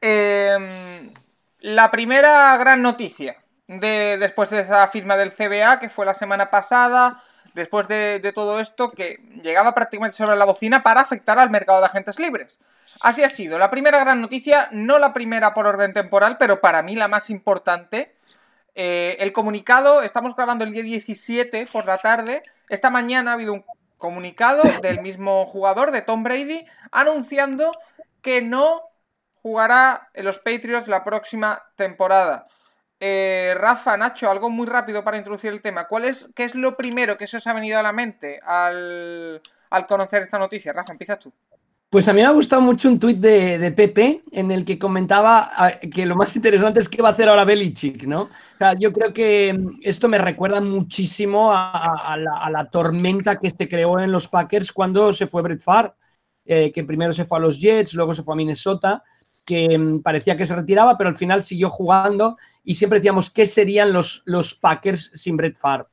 Em, 0.00 1.12
la 1.60 1.90
primera 1.90 2.56
gran 2.58 2.82
noticia 2.82 3.42
de, 3.66 4.18
después 4.18 4.50
de 4.50 4.60
esa 4.60 4.86
firma 4.88 5.16
del 5.16 5.32
CBA, 5.32 5.80
que 5.80 5.88
fue 5.88 6.06
la 6.06 6.14
semana 6.14 6.50
pasada, 6.50 7.20
después 7.54 7.88
de, 7.88 8.32
todo 8.34 8.60
esto, 8.60 8.92
que 8.92 9.18
llegaba 9.42 9.74
prácticamente 9.74 10.16
sobre 10.16 10.36
la 10.36 10.44
bocina 10.44 10.82
para 10.82 11.00
afectar 11.00 11.38
al 11.38 11.50
mercado 11.50 11.80
de 11.80 11.86
agentes 11.86 12.18
libres. 12.18 12.60
Así 13.00 13.24
ha 13.24 13.28
sido. 13.28 13.58
La 13.58 13.70
primera 13.70 13.98
gran 13.98 14.20
noticia, 14.20 14.68
no 14.70 14.98
la 14.98 15.12
primera 15.12 15.54
por 15.54 15.66
orden 15.66 15.92
temporal, 15.92 16.36
pero 16.38 16.60
para 16.60 16.82
mí 16.82 16.94
la 16.94 17.08
más 17.08 17.30
importante. 17.30 18.14
Eh, 18.74 19.16
el 19.20 19.32
comunicado, 19.32 20.02
estamos 20.02 20.36
grabando 20.36 20.64
el 20.64 20.72
día 20.72 20.82
17 20.82 21.66
por 21.72 21.86
la 21.86 21.98
tarde. 21.98 22.42
Esta 22.68 22.90
mañana 22.90 23.30
ha 23.30 23.34
habido 23.34 23.54
un 23.54 23.64
comunicado 23.96 24.62
del 24.82 25.00
mismo 25.00 25.46
jugador, 25.46 25.90
de 25.90 26.02
Tom 26.02 26.22
Brady, 26.22 26.66
anunciando 26.92 27.72
que 28.20 28.42
no 28.42 28.82
jugará 29.46 30.08
en 30.12 30.24
los 30.24 30.40
Patriots 30.40 30.88
la 30.88 31.04
próxima 31.04 31.56
temporada. 31.76 32.48
Eh, 32.98 33.54
Rafa, 33.56 33.96
Nacho, 33.96 34.28
algo 34.28 34.50
muy 34.50 34.66
rápido 34.66 35.04
para 35.04 35.18
introducir 35.18 35.52
el 35.52 35.60
tema. 35.60 35.86
¿Cuál 35.86 36.06
es, 36.06 36.32
¿Qué 36.34 36.42
es 36.42 36.56
lo 36.56 36.76
primero 36.76 37.16
que 37.16 37.28
se 37.28 37.36
os 37.36 37.46
ha 37.46 37.52
venido 37.52 37.78
a 37.78 37.82
la 37.84 37.92
mente 37.92 38.40
al, 38.44 39.40
conocer 39.86 40.22
esta 40.22 40.40
noticia? 40.40 40.72
Rafa, 40.72 40.90
empiezas 40.90 41.20
tú. 41.20 41.32
Pues 41.90 42.08
a 42.08 42.12
mí 42.12 42.22
me 42.22 42.26
ha 42.26 42.32
gustado 42.32 42.60
mucho 42.60 42.88
un 42.88 42.98
tuit 42.98 43.18
de, 43.18 43.72
Pepe 43.76 44.16
en 44.32 44.50
el 44.50 44.64
que 44.64 44.80
comentaba 44.80 45.48
ah, 45.54 45.78
que 45.78 46.06
lo 46.06 46.16
más 46.16 46.34
interesante 46.34 46.80
es 46.80 46.88
qué 46.88 47.00
va 47.00 47.10
a 47.10 47.12
hacer 47.12 47.28
ahora 47.28 47.44
Belichick, 47.44 48.02
¿no? 48.02 48.28
Yo 48.80 48.92
creo 48.92 49.12
que 49.12 49.54
mm, 49.56 49.78
esto 49.82 50.08
me 50.08 50.18
recuerda 50.18 50.60
muchísimo 50.60 51.52
a, 51.52 52.16
la, 52.50 52.68
tormenta 52.72 53.38
que 53.38 53.50
se 53.50 53.68
creó 53.68 54.00
en 54.00 54.10
los 54.10 54.26
Packers 54.26 54.72
cuando 54.72 55.12
se 55.12 55.28
fue 55.28 55.42
Brett 55.42 55.60
Favre, 55.60 55.92
eh, 56.44 56.72
que 56.72 56.82
primero 56.82 57.12
se 57.12 57.24
fue 57.24 57.38
a 57.38 57.42
los 57.42 57.60
Jets, 57.60 57.94
luego 57.94 58.12
se 58.12 58.24
fue 58.24 58.34
a 58.34 58.36
Minnesota, 58.36 59.04
que 59.46 59.78
mm, 59.78 60.02
parecía 60.02 60.36
que 60.36 60.44
se 60.44 60.56
retiraba, 60.56 60.98
pero 60.98 61.08
al 61.08 61.14
final 61.14 61.42
siguió 61.42 61.70
jugando 61.70 62.36
y 62.64 62.74
siempre 62.74 62.98
decíamos 62.98 63.30
qué 63.30 63.46
serían 63.46 63.92
los, 63.92 64.22
los 64.26 64.54
Packers 64.54 65.12
sin 65.14 65.36
Brett 65.36 65.56
Favre. 65.56 65.86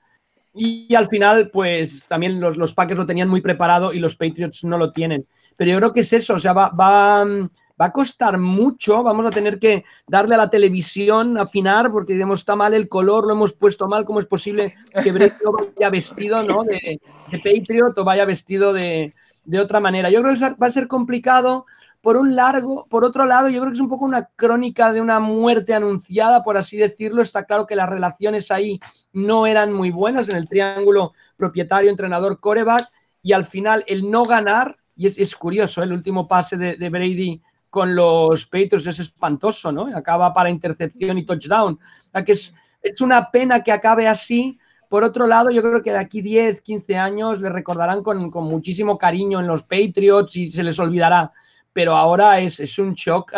Y, 0.56 0.94
al 0.94 1.08
final, 1.08 1.50
pues 1.52 2.08
también 2.08 2.40
los, 2.40 2.58
los 2.58 2.74
Packers 2.74 2.98
lo 2.98 3.06
tenían 3.06 3.30
muy 3.30 3.42
preparado 3.42 3.94
y 3.94 4.00
los 4.00 4.16
Patriots 4.16 4.64
no 4.64 4.78
lo 4.78 4.92
tienen. 4.92 5.26
Pero 5.56 5.72
yo 5.72 5.78
creo 5.78 5.94
que 5.94 6.02
es 6.02 6.14
eso, 6.14 6.36
o 6.36 6.40
sea, 6.40 6.54
va, 6.54 6.70
va, 6.70 7.26
va 7.26 7.86
a 7.86 7.92
costar 7.92 8.38
mucho, 8.38 9.02
vamos 9.02 9.26
a 9.26 9.32
tener 9.32 9.60
que 9.60 9.84
darle 10.08 10.36
a 10.36 10.40
la 10.40 10.50
televisión, 10.50 11.38
afinar, 11.38 11.92
porque 11.92 12.14
digamos, 12.14 12.40
está 12.40 12.56
mal 12.56 12.74
el 12.74 12.88
color, 12.88 13.26
lo 13.26 13.34
hemos 13.34 13.54
puesto 13.54 13.88
mal, 13.88 14.06
¿cómo 14.06 14.20
es 14.20 14.26
posible 14.26 14.74
que 15.04 15.12
Brett 15.12 15.34
vaya 15.76 15.90
vestido 15.90 16.44
¿no? 16.44 16.64
de, 16.64 17.00
de 17.32 17.40
Patriot 17.40 17.98
o 17.98 18.04
vaya 18.04 18.26
vestido 18.26 18.74
de, 18.74 19.14
de 19.46 19.60
otra 19.60 19.80
manera? 19.80 20.10
Yo 20.12 20.22
creo 20.22 20.36
que 20.36 20.56
va 20.56 20.68
a 20.68 20.72
ser 20.72 20.88
complicado 20.88 21.66
por 22.04 22.18
un 22.18 22.36
largo, 22.36 22.86
por 22.90 23.06
otro 23.06 23.24
lado, 23.24 23.48
yo 23.48 23.62
creo 23.62 23.72
que 23.72 23.78
es 23.78 23.82
un 23.82 23.88
poco 23.88 24.04
una 24.04 24.30
crónica 24.36 24.92
de 24.92 25.00
una 25.00 25.22
muerte 25.22 25.74
anunciada, 25.74 26.44
por 26.44 26.58
así 26.58 26.76
decirlo. 26.76 27.22
Está 27.22 27.46
claro 27.46 27.66
que 27.66 27.78
las 27.78 27.90
relaciones 27.90 28.52
ahí 28.52 28.82
no 29.14 29.48
eran 29.48 29.72
muy 29.72 29.90
buenas 29.90 30.28
en 30.28 30.36
el 30.36 30.50
triángulo 30.50 31.14
propietario, 31.38 31.90
entrenador, 31.90 32.42
coreback, 32.42 32.92
y 33.22 33.32
al 33.32 33.46
final 33.46 33.86
el 33.88 34.12
no 34.12 34.26
ganar 34.26 34.76
y 34.98 35.08
es, 35.08 35.34
curioso, 35.36 35.80
¿eh? 35.80 35.86
el 35.86 35.94
último 35.94 36.28
pase 36.28 36.58
de, 36.58 36.90
Brady 36.90 37.42
con 37.70 37.96
los 37.96 38.46
Patriots 38.48 38.86
es 38.86 39.00
espantoso, 39.00 39.72
¿no? 39.72 39.88
Acaba 39.96 40.34
para 40.34 40.50
intercepción 40.50 41.18
y 41.18 41.26
touchdown. 41.26 41.80
O 42.14 42.24
que 42.26 42.34
es, 42.34 42.54
es 42.82 43.00
una 43.00 43.32
pena 43.32 43.64
que 43.64 43.72
acabe 43.72 44.10
así. 44.10 44.60
Por 44.90 45.06
otro 45.06 45.26
lado, 45.26 45.52
yo 45.52 45.62
creo 45.62 45.82
que 45.82 45.92
de 45.92 46.00
aquí 46.00 46.22
10, 46.22 46.62
15 46.62 46.98
años 46.98 47.40
le 47.40 47.50
recordarán 47.50 48.04
con, 48.04 48.30
muchísimo 48.30 48.98
cariño 48.98 49.40
en 49.40 49.48
los 49.48 49.64
Patriots 49.64 50.36
y 50.36 50.52
se 50.52 50.64
les 50.64 50.78
olvidará. 50.78 51.32
Pero 51.74 51.96
ahora 51.96 52.40
es, 52.40 52.60
es 52.60 52.78
un 52.80 52.94
shock 52.94 53.34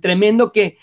tremendo 0.00 0.52
que 0.52 0.78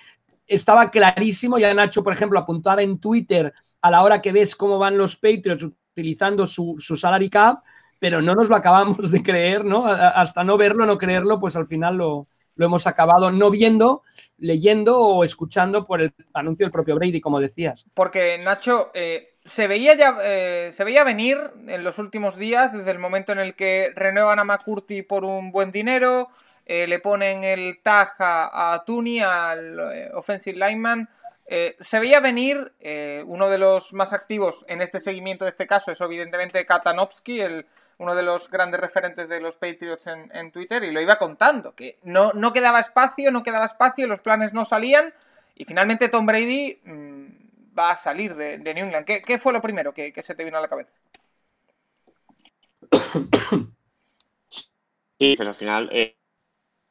estaba 0.47 0.89
clarísimo. 0.91 1.57
Ya 1.57 1.73
Nacho, 1.73 2.03
por 2.03 2.13
ejemplo, 2.13 2.39
apuntaba 2.39 2.81
en 2.81 2.99
Twitter 2.99 3.53
a 3.81 3.91
la 3.91 4.03
hora 4.03 4.21
que 4.21 4.31
ves 4.31 4.55
cómo 4.55 4.79
van 4.79 4.97
los 4.97 5.15
Patriots 5.15 5.63
utilizando 5.63 6.45
su, 6.45 6.75
su 6.79 6.97
salary 6.97 7.29
cap 7.29 7.59
pero 8.01 8.19
no 8.19 8.33
nos 8.33 8.49
lo 8.49 8.55
acabamos 8.55 9.11
de 9.11 9.21
creer, 9.21 9.63
¿no? 9.63 9.85
Hasta 9.85 10.43
no 10.43 10.57
verlo, 10.57 10.87
no 10.87 10.97
creerlo, 10.97 11.39
pues 11.39 11.55
al 11.55 11.67
final 11.67 11.97
lo, 11.97 12.27
hemos 12.57 12.87
acabado 12.87 13.31
no 13.31 13.51
viendo, 13.51 14.01
leyendo 14.39 14.99
o 14.99 15.23
escuchando 15.23 15.83
por 15.83 16.01
el 16.01 16.11
anuncio 16.33 16.65
del 16.65 16.71
propio 16.71 16.95
Brady, 16.95 17.21
como 17.21 17.39
decías. 17.39 17.85
Porque, 17.93 18.39
Nacho, 18.43 18.89
eh, 18.95 19.35
se, 19.45 19.67
veía 19.67 19.95
ya, 19.95 20.17
eh, 20.23 20.69
se 20.71 20.83
veía 20.83 21.03
venir 21.03 21.37
en 21.67 21.83
los 21.83 21.99
últimos 21.99 22.37
días, 22.37 22.73
desde 22.73 22.89
el 22.89 22.97
momento 22.97 23.33
en 23.33 23.39
el 23.39 23.53
que 23.53 23.91
renuevan 23.95 24.39
a 24.39 24.45
McCurty 24.45 25.03
por 25.03 25.23
un 25.23 25.51
buen 25.51 25.71
dinero, 25.71 26.29
eh, 26.71 26.87
le 26.87 26.99
ponen 26.99 27.43
el 27.43 27.81
tag 27.81 28.13
a, 28.19 28.83
Tooney, 28.85 29.19
al 29.19 29.79
offensive 30.13 30.57
lineman, 30.57 31.09
se 31.79 31.99
veía 31.99 32.21
venir, 32.21 32.71
uno 33.25 33.49
de 33.49 33.57
los 33.57 33.91
más 33.91 34.13
activos 34.13 34.63
en 34.69 34.81
este 34.81 35.01
seguimiento 35.01 35.43
de 35.43 35.51
este 35.51 35.67
caso 35.67 35.91
es 35.91 35.99
evidentemente 35.99 36.65
Katanovsky, 36.65 37.41
el 37.41 37.65
uno 38.01 38.15
de 38.15 38.23
los 38.23 38.49
grandes 38.49 38.79
referentes 38.79 39.29
de 39.29 39.39
los 39.39 39.57
Patriots 39.57 40.07
en, 40.07 40.51
Twitter, 40.51 40.83
y 40.83 40.91
lo 40.91 40.99
iba 41.01 41.17
contando, 41.17 41.75
que 41.75 41.99
no, 42.01 42.31
no, 42.33 42.51
quedaba 42.51 42.79
espacio, 42.79 43.29
no 43.29 43.43
quedaba 43.43 43.65
espacio, 43.65 44.07
los 44.07 44.21
planes 44.21 44.53
no 44.53 44.65
salían, 44.65 45.13
y 45.55 45.65
finalmente 45.65 46.09
Tom 46.09 46.25
Brady 46.25 46.79
mm, 46.83 47.77
va 47.77 47.91
a 47.91 47.95
salir 47.95 48.33
de, 48.33 48.57
New 48.57 48.85
England. 48.85 49.05
¿Qué, 49.05 49.37
fue 49.37 49.53
lo 49.53 49.61
primero 49.61 49.93
que, 49.93 50.11
se 50.23 50.33
te 50.33 50.43
vino 50.43 50.57
a 50.57 50.61
la 50.61 50.67
cabeza? 50.67 50.91
Sí, 55.19 55.35
pero 55.37 55.51
al 55.51 55.55
final, 55.55 55.87
eh, 55.91 56.17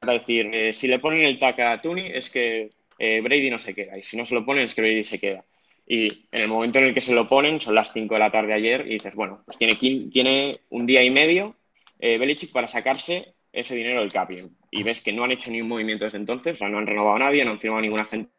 para 0.00 0.14
decir, 0.14 0.50
eh, 0.54 0.72
si 0.72 0.88
le 0.88 0.98
ponen 0.98 1.22
el 1.22 1.38
tag 1.38 1.60
a 1.60 1.80
Tooney 1.80 2.10
es 2.14 2.30
que 2.30 2.70
eh, 2.98 3.20
Brady 3.20 3.50
no 3.50 3.58
se 3.58 3.74
queda, 3.74 3.98
y 3.98 4.02
si 4.02 4.16
no 4.16 4.24
se 4.24 4.34
lo 4.34 4.44
ponen 4.44 4.64
es 4.64 4.74
que 4.74 4.80
Brady 4.80 5.04
se 5.04 5.20
queda. 5.20 5.44
Y 5.86 6.26
en 6.32 6.42
el 6.42 6.48
momento 6.48 6.78
en 6.78 6.86
el 6.86 6.94
que 6.94 7.00
se 7.00 7.12
lo 7.12 7.28
ponen, 7.28 7.60
son 7.60 7.74
las 7.74 7.92
5 7.92 8.14
de 8.14 8.20
la 8.20 8.30
tarde 8.30 8.54
ayer, 8.54 8.86
y 8.86 8.94
dices, 8.94 9.14
bueno, 9.14 9.42
pues 9.44 9.58
tiene, 9.58 9.74
tiene 10.10 10.60
un 10.70 10.86
día 10.86 11.02
y 11.02 11.10
medio 11.10 11.56
eh, 11.98 12.16
Belichick 12.18 12.52
para 12.52 12.68
sacarse 12.68 13.34
ese 13.52 13.74
dinero 13.74 14.00
del 14.00 14.12
cap. 14.12 14.30
Y 14.70 14.82
ves 14.82 15.00
que 15.00 15.12
no 15.12 15.24
han 15.24 15.32
hecho 15.32 15.50
ni 15.50 15.60
un 15.60 15.68
movimiento 15.68 16.04
desde 16.04 16.18
entonces, 16.18 16.54
o 16.54 16.58
sea, 16.58 16.68
no 16.68 16.78
han 16.78 16.86
renovado 16.86 17.16
a 17.16 17.18
nadie, 17.18 17.44
no 17.44 17.50
han 17.50 17.60
firmado 17.60 17.82
ninguna 17.82 18.04
gente 18.06 18.30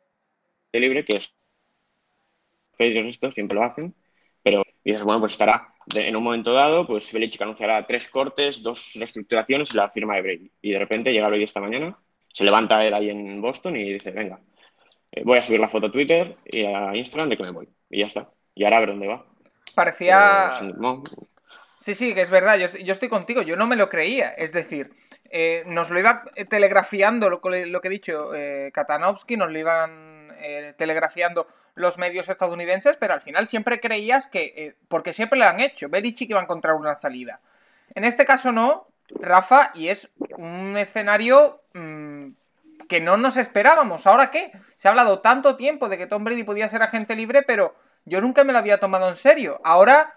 libre, 0.74 1.06
que 1.06 1.18
es. 1.18 1.34
Ellos 2.78 3.08
esto 3.08 3.32
siempre 3.32 3.56
lo 3.56 3.64
hacen. 3.64 3.96
Pero 4.44 4.64
dices, 4.84 5.04
bueno, 5.04 5.20
pues 5.20 5.34
estará 5.34 5.71
en 5.94 6.16
un 6.16 6.24
momento 6.24 6.54
dado, 6.54 6.86
pues 6.86 7.12
Belichick 7.12 7.42
anunciará 7.42 7.86
tres 7.86 8.08
cortes, 8.08 8.62
dos 8.62 8.94
reestructuraciones 8.96 9.74
y 9.74 9.78
la 9.78 9.90
firma 9.90 10.16
de 10.16 10.22
Brady. 10.22 10.52
Y 10.62 10.72
de 10.72 10.80
repente 10.80 11.12
llega 11.12 11.28
Brady 11.28 11.44
esta 11.44 11.60
mañana, 11.60 11.98
se 12.34 12.44
levanta 12.44 12.84
él 12.86 12.94
ahí 12.94 13.10
en 13.10 13.42
Boston 13.42 13.76
y 13.76 13.94
dice, 13.94 14.12
venga, 14.12 14.40
eh, 15.12 15.24
voy 15.26 15.38
a 15.38 15.42
subir 15.42 15.60
la 15.60 15.70
foto 15.70 15.88
a 15.88 15.92
Twitter 15.92 16.38
y 16.46 16.64
a 16.66 16.96
Instagram 16.96 17.30
de 17.30 17.38
que 17.38 17.44
me 17.44 17.52
voy. 17.52 17.70
Y 17.90 18.00
ya 18.00 18.08
está. 18.08 18.30
Y 18.56 18.64
ahora 18.64 18.78
a 18.78 18.80
ver 18.82 18.90
dónde 18.90 19.08
va. 19.08 19.26
Parecía... 19.76 20.60
Sí, 21.82 21.96
sí, 21.96 22.14
que 22.14 22.22
es 22.22 22.30
verdad, 22.30 22.60
yo, 22.60 22.94
estoy 22.94 23.10
contigo, 23.10 23.42
yo 23.42 23.56
no 23.56 23.66
me 23.66 23.76
lo 23.76 23.90
creía. 23.90 24.30
Es 24.30 24.54
decir, 24.54 24.92
eh, 25.32 25.64
nos 25.66 25.90
lo 25.90 26.00
iba 26.00 26.24
telegrafiando 26.48 27.28
lo, 27.28 27.42
lo 27.44 27.82
que 27.82 27.88
he 27.88 27.92
dicho 27.92 28.36
eh, 28.36 28.70
Katanovsky, 28.72 29.36
nos 29.36 29.52
lo 29.52 29.58
iban 29.58 30.11
eh, 30.44 30.74
telegrafiando 30.78 31.48
los 31.76 31.98
medios 31.98 32.30
estadounidenses, 32.30 32.98
pero 32.98 33.14
al 33.14 33.22
final 33.22 33.48
siempre 33.48 33.80
creías 33.80 34.28
que, 34.28 34.76
porque 34.88 35.14
siempre 35.14 35.40
lo 35.40 35.46
han 35.46 35.60
hecho, 35.60 35.90
Belichick 35.90 36.30
iba 36.30 36.40
a 36.40 36.44
encontrar 36.44 36.76
una 36.76 36.96
salida. 36.96 37.42
En 37.96 38.04
este 38.04 38.26
caso 38.26 38.52
no, 38.52 38.86
Rafa, 39.10 39.72
y 39.76 39.90
es 39.90 40.12
un 40.38 40.76
escenario 40.78 41.62
mm, 41.74 42.30
que 42.88 43.02
no 43.02 43.18
nos 43.18 43.38
esperábamos. 43.38 44.08
¿Ahora 44.08 44.32
qué? 44.32 44.52
Se 44.78 44.88
ha 44.88 44.92
hablado 44.92 45.20
tanto 45.20 45.56
tiempo 45.56 45.90
de 45.90 45.98
que 45.98 46.08
Tom 46.08 46.24
Brady 46.24 46.44
podía 46.44 46.70
ser 46.70 46.84
agente 46.84 47.16
libre, 47.16 47.44
pero 47.44 47.76
yo 48.06 48.22
nunca 48.22 48.44
me 48.44 48.54
lo 48.54 48.60
había 48.60 48.80
tomado 48.80 49.10
en 49.10 49.16
serio. 49.16 49.62
Ahora 49.64 50.14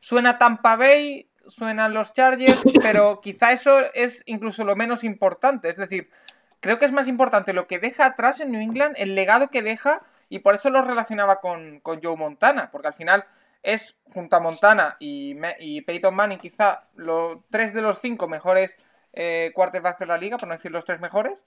suena 0.00 0.38
Tampa 0.38 0.76
Bay, 0.76 1.28
suenan 1.46 1.94
los 1.94 2.12
Chargers, 2.12 2.62
pero 2.82 3.20
quizá 3.20 3.52
eso 3.52 3.80
es 3.94 4.22
incluso 4.26 4.64
lo 4.64 4.76
menos 4.76 5.04
importante. 5.04 5.68
Es 5.68 5.76
decir, 5.76 6.10
creo 6.60 6.78
que 6.78 6.84
es 6.84 6.92
más 6.92 7.08
importante 7.08 7.52
lo 7.52 7.66
que 7.66 7.78
deja 7.78 8.06
atrás 8.06 8.40
en 8.40 8.52
New 8.52 8.60
England, 8.60 8.94
el 8.98 9.14
legado 9.14 9.48
que 9.48 9.62
deja, 9.62 10.02
y 10.28 10.40
por 10.40 10.54
eso 10.54 10.70
lo 10.70 10.82
relacionaba 10.82 11.40
con, 11.40 11.80
Joe 11.84 12.16
Montana, 12.16 12.70
porque 12.70 12.88
al 12.88 12.94
final 12.94 13.24
es, 13.62 14.00
junto 14.12 14.36
a 14.36 14.40
Montana 14.40 14.96
y, 14.98 15.36
y 15.60 15.82
Peyton 15.82 16.14
Manning, 16.14 16.38
quizá 16.38 16.84
los 16.94 17.38
tres 17.50 17.72
de 17.74 17.82
los 17.82 18.00
cinco 18.00 18.28
mejores 18.28 18.76
eh, 19.14 19.50
quarterbacks 19.54 19.98
de 19.98 20.06
la 20.06 20.18
liga, 20.18 20.38
por 20.38 20.48
no 20.48 20.54
decir 20.54 20.70
los 20.70 20.84
tres 20.84 21.00
mejores. 21.00 21.44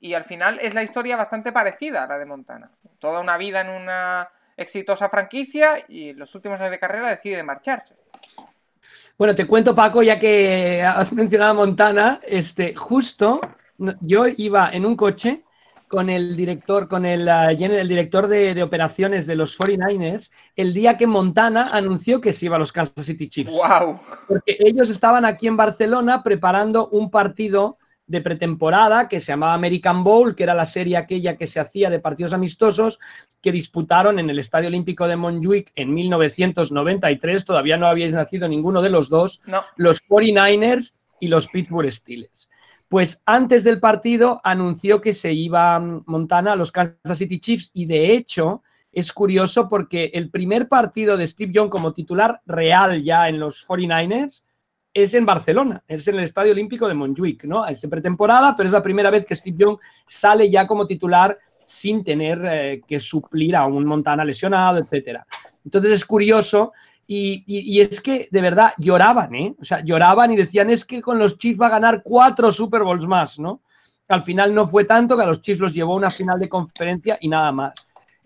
Y 0.00 0.14
al 0.14 0.24
final 0.24 0.58
es 0.60 0.74
la 0.74 0.82
historia 0.82 1.16
bastante 1.16 1.52
parecida 1.52 2.02
a 2.02 2.06
la 2.06 2.18
de 2.18 2.26
Montana. 2.26 2.70
Toda 2.98 3.20
una 3.20 3.38
vida 3.38 3.60
en 3.60 3.70
una 3.70 4.28
exitosa 4.56 5.08
franquicia 5.08 5.70
y 5.88 6.10
en 6.10 6.18
los 6.18 6.34
últimos 6.34 6.60
años 6.60 6.70
de 6.70 6.78
carrera 6.78 7.08
decide 7.08 7.42
marcharse. 7.42 7.96
Bueno, 9.16 9.34
te 9.34 9.46
cuento, 9.46 9.74
Paco, 9.74 10.02
ya 10.02 10.18
que 10.18 10.82
has 10.82 11.12
mencionado 11.12 11.52
a 11.52 11.54
Montana, 11.54 12.20
este, 12.24 12.74
justo 12.74 13.40
yo 14.00 14.26
iba 14.28 14.70
en 14.70 14.86
un 14.86 14.96
coche 14.96 15.44
con 15.88 16.10
el 16.10 16.36
director, 16.36 16.88
con 16.88 17.06
el, 17.06 17.28
uh, 17.28 17.50
el 17.50 17.88
director 17.88 18.26
de, 18.26 18.60
operaciones 18.62 19.26
de 19.26 19.36
los 19.36 19.58
49ers 19.58 20.30
el 20.56 20.74
día 20.74 20.96
que 20.98 21.06
Montana 21.06 21.68
anunció 21.72 22.20
que 22.20 22.32
se 22.32 22.46
iba 22.46 22.56
a 22.56 22.58
los 22.58 22.72
Kansas 22.72 23.06
City 23.06 23.28
Chiefs. 23.28 23.52
¡Wow! 23.52 23.96
Porque 24.28 24.56
ellos 24.58 24.90
estaban 24.90 25.24
aquí 25.24 25.46
en 25.46 25.56
Barcelona 25.56 26.22
preparando 26.22 26.88
un 26.88 27.10
partido 27.10 27.78
de 28.06 28.20
pretemporada 28.20 29.08
que 29.08 29.20
se 29.20 29.32
llamaba 29.32 29.54
American 29.54 30.04
Bowl, 30.04 30.34
que 30.34 30.42
era 30.42 30.54
la 30.54 30.66
serie 30.66 30.96
aquella 30.96 31.36
que 31.36 31.46
se 31.46 31.60
hacía 31.60 31.88
de 31.90 32.00
partidos 32.00 32.32
amistosos 32.32 32.98
que 33.40 33.52
disputaron 33.52 34.18
en 34.18 34.28
el 34.28 34.38
Estadio 34.38 34.68
Olímpico 34.68 35.06
de 35.06 35.16
Montjuic 35.16 35.72
en 35.74 35.94
1993. 35.94 37.44
Todavía 37.44 37.76
no 37.76 37.86
habíais 37.86 38.14
nacido 38.14 38.48
ninguno 38.48 38.82
de 38.82 38.90
los 38.90 39.08
dos, 39.08 39.40
los 39.76 40.02
49ers 40.06 40.94
y 41.20 41.28
los 41.28 41.46
Pittsburgh 41.48 41.90
Steelers. 41.90 42.48
Pues 42.88 43.22
antes 43.26 43.64
del 43.64 43.80
partido 43.80 44.40
anunció 44.44 45.00
que 45.00 45.14
se 45.14 45.32
iba 45.32 45.80
Montana 46.06 46.52
a 46.52 46.56
los 46.56 46.70
Kansas 46.70 47.18
City 47.18 47.40
Chiefs 47.40 47.70
y 47.72 47.86
de 47.86 48.12
hecho 48.12 48.62
es 48.92 49.12
curioso 49.12 49.68
porque 49.68 50.10
el 50.14 50.30
primer 50.30 50.68
partido 50.68 51.16
de 51.16 51.26
Steve 51.26 51.52
Young 51.52 51.68
como 51.68 51.92
titular 51.92 52.40
real 52.46 53.02
ya 53.02 53.28
en 53.28 53.40
los 53.40 53.66
49ers 53.66 54.44
es 54.92 55.14
en 55.14 55.26
Barcelona, 55.26 55.82
es 55.88 56.06
en 56.06 56.14
el 56.16 56.22
Estadio 56.22 56.52
Olímpico 56.52 56.86
de 56.86 56.94
Montjuic, 56.94 57.44
¿no? 57.44 57.66
Es 57.66 57.84
pretemporada, 57.90 58.56
pero 58.56 58.68
es 58.68 58.72
la 58.72 58.82
primera 58.82 59.10
vez 59.10 59.26
que 59.26 59.34
Steve 59.34 59.56
Young 59.58 59.78
sale 60.06 60.48
ya 60.48 60.68
como 60.68 60.86
titular 60.86 61.36
sin 61.66 62.04
tener 62.04 62.40
eh, 62.44 62.82
que 62.86 63.00
suplir 63.00 63.56
a 63.56 63.66
un 63.66 63.84
Montana 63.84 64.24
lesionado, 64.24 64.78
etcétera. 64.78 65.26
Entonces 65.64 65.92
es 65.92 66.04
curioso 66.04 66.72
y, 67.06 67.80
es 67.80 68.00
que 68.00 68.28
de 68.30 68.40
verdad 68.40 68.72
lloraban, 68.78 69.34
¿eh? 69.34 69.54
O 69.60 69.64
sea, 69.64 69.84
lloraban 69.84 70.30
y 70.32 70.36
decían 70.36 70.70
es 70.70 70.84
que 70.84 71.02
con 71.02 71.18
los 71.18 71.36
Chiefs 71.36 71.60
va 71.60 71.66
a 71.66 71.70
ganar 71.70 72.02
cuatro 72.02 72.50
Super 72.50 72.82
Bowls 72.82 73.06
más, 73.06 73.38
¿no? 73.38 73.60
Al 74.08 74.22
final 74.22 74.54
no 74.54 74.66
fue 74.66 74.84
tanto, 74.84 75.16
que 75.16 75.22
a 75.22 75.26
los 75.26 75.40
Chiefs 75.40 75.60
los 75.60 75.74
llevó 75.74 75.94
una 75.94 76.10
final 76.10 76.38
de 76.38 76.48
conferencia 76.48 77.18
y 77.20 77.28
nada 77.28 77.52
más. 77.52 77.74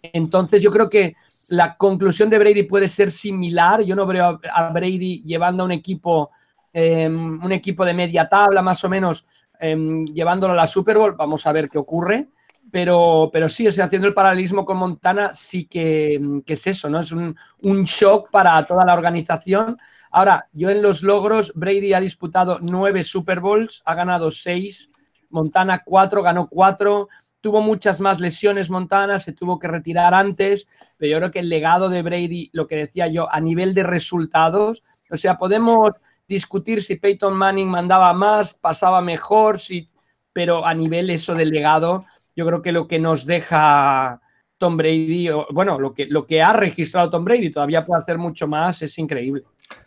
Entonces 0.03 0.63
yo 0.63 0.71
creo 0.71 0.89
que 0.89 1.17
la 1.49 1.77
conclusión 1.77 2.31
de 2.31 2.39
Brady 2.39 2.65
puede 2.65 2.89
ser 2.89 3.11
similar. 3.11 3.83
Yo 3.83 3.97
no 3.97 4.07
veo 4.07 4.41
a, 4.53 4.69
Brady 4.71 5.23
llevando 5.25 5.63
a 5.63 5.67
un 5.67 5.73
equipo, 5.73 6.31
em, 6.73 7.43
un 7.43 7.53
equipo 7.53 7.85
de 7.85 7.95
media 7.95 8.29
tabla 8.29 8.63
más 8.63 8.85
o 8.85 8.89
menos, 8.89 9.27
em, 9.59 10.05
llevándolo 10.07 10.53
a 10.53 10.57
la 10.57 10.67
Super 10.67 10.99
Bowl. 10.99 11.17
Vamos 11.17 11.47
a 11.47 11.53
ver 11.53 11.69
qué 11.69 11.79
ocurre. 11.79 12.29
Pero, 12.71 13.31
pero 13.33 13.49
sí, 13.49 13.67
o 13.67 13.73
sea, 13.73 13.87
haciendo 13.87 14.09
el 14.09 14.15
paralelismo 14.15 14.65
con 14.65 14.77
Montana, 14.77 15.33
sí 15.33 15.67
que, 15.67 16.21
es 16.47 16.67
eso, 16.67 16.91
¿no? 16.91 17.01
Es 17.01 17.13
un, 17.13 17.35
un, 17.63 17.85
shock 17.85 18.31
para 18.31 18.63
toda 18.65 18.85
la 18.85 18.95
organización. 18.95 19.79
Ahora, 20.11 20.49
yo 20.53 20.69
en 20.69 20.83
los 20.83 21.03
logros, 21.03 21.53
Brady 21.55 21.95
ha 21.95 22.01
disputado 22.01 22.59
nueve 22.61 23.03
Super 23.03 23.41
Bowls, 23.41 23.83
ha 23.87 23.95
ganado 23.95 24.31
seis, 24.31 24.91
Montana 25.31 25.83
cuatro, 25.85 26.23
ganó 26.23 26.49
cuatro, 26.49 27.09
tuvo 27.41 27.61
muchas 27.61 28.01
más 28.01 28.21
lesiones 28.21 28.71
Montana, 28.71 29.19
se 29.19 29.33
tuvo 29.33 29.59
que 29.59 29.69
retirar 29.69 30.15
antes, 30.15 30.69
pero 30.97 31.13
yo 31.13 31.19
creo 31.19 31.31
que 31.31 31.39
el 31.41 31.49
legado 31.49 31.89
de 31.89 32.03
Brady, 32.03 32.51
lo 32.53 32.67
que 32.67 32.77
decía 32.77 33.07
yo, 33.07 33.33
a 33.33 33.41
nivel 33.41 33.75
de 33.75 33.85
resultados, 33.85 34.83
o 35.11 35.17
sea, 35.17 35.39
podemos 35.39 35.93
discutir 36.27 36.83
si 36.83 36.97
Peyton 36.97 37.35
Manning 37.35 37.69
mandaba 37.69 38.13
más, 38.13 38.55
pasaba 38.55 39.01
mejor, 39.01 39.59
si, 39.59 39.89
pero 40.33 40.67
a 40.67 40.75
nivel 40.75 41.11
eso 41.11 41.35
del 41.35 41.51
legado, 41.51 42.05
yo 42.39 42.47
creo 42.47 42.63
que 42.63 42.71
lo 42.71 42.87
que 42.87 43.01
nos 43.01 43.27
deja 43.27 44.21
Tom 44.59 44.77
Brady, 44.77 45.29
bueno, 45.51 45.81
lo 45.81 45.93
que, 45.93 46.07
lo 46.07 46.25
que 46.25 46.41
ha 46.41 46.53
registrado 46.53 47.11
Tom 47.11 47.25
Brady, 47.25 47.51
todavía 47.51 47.85
puede 47.85 48.01
hacer 48.01 48.17
mucho 48.17 48.47
más, 48.47 48.81
es 48.81 48.97
increíble. 48.97 49.43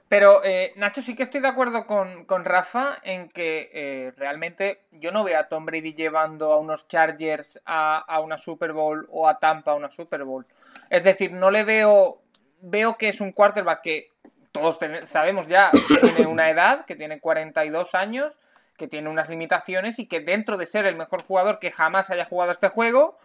Pero, 0.09 0.43
eh, 0.43 0.73
Nacho, 0.75 1.01
sí 1.01 1.15
que 1.15 1.23
estoy 1.23 1.39
de 1.39 1.47
acuerdo 1.47 1.87
con, 1.87 2.43
Rafa 2.43 2.97
en 3.03 3.29
que 3.29 3.69
eh, 3.73 4.11
realmente 4.17 4.81
yo 4.91 5.13
no 5.13 5.23
veo 5.23 5.39
a 5.39 5.47
Tom 5.47 5.65
Brady 5.65 5.93
llevando 5.93 6.51
a 6.51 6.59
unos 6.59 6.89
Chargers 6.89 7.61
a, 7.65 8.19
una 8.21 8.37
Super 8.37 8.73
Bowl 8.73 9.07
o 9.09 9.29
a 9.29 9.39
Tampa 9.39 9.71
a 9.71 9.75
una 9.75 9.89
Super 9.89 10.25
Bowl. 10.25 10.45
Es 10.89 11.05
decir, 11.05 11.31
no 11.31 11.51
le 11.51 11.63
veo. 11.63 12.17
Veo 12.63 12.97
que 12.97 13.07
es 13.07 13.21
un 13.21 13.31
quarterback 13.31 13.81
que 13.81 14.09
todos 14.51 14.77
sabemos 15.05 15.47
ya 15.47 15.71
que 15.87 15.95
tiene 15.95 16.27
una 16.27 16.49
edad, 16.49 16.83
que 16.83 16.97
tiene 16.97 17.21
42 17.21 17.95
años 17.95 18.39
que 18.81 18.87
tiene 18.87 19.09
unas 19.09 19.29
limitaciones 19.29 19.99
y 19.99 20.07
que 20.07 20.21
dentro 20.21 20.57
de 20.57 20.65
ser 20.65 20.87
el 20.87 20.95
mejor 20.95 21.21
jugador 21.21 21.59
que 21.59 21.69
jamás 21.69 22.09
haya 22.09 22.25
jugado 22.25 22.51
este 22.51 22.67
juego, 22.67 23.15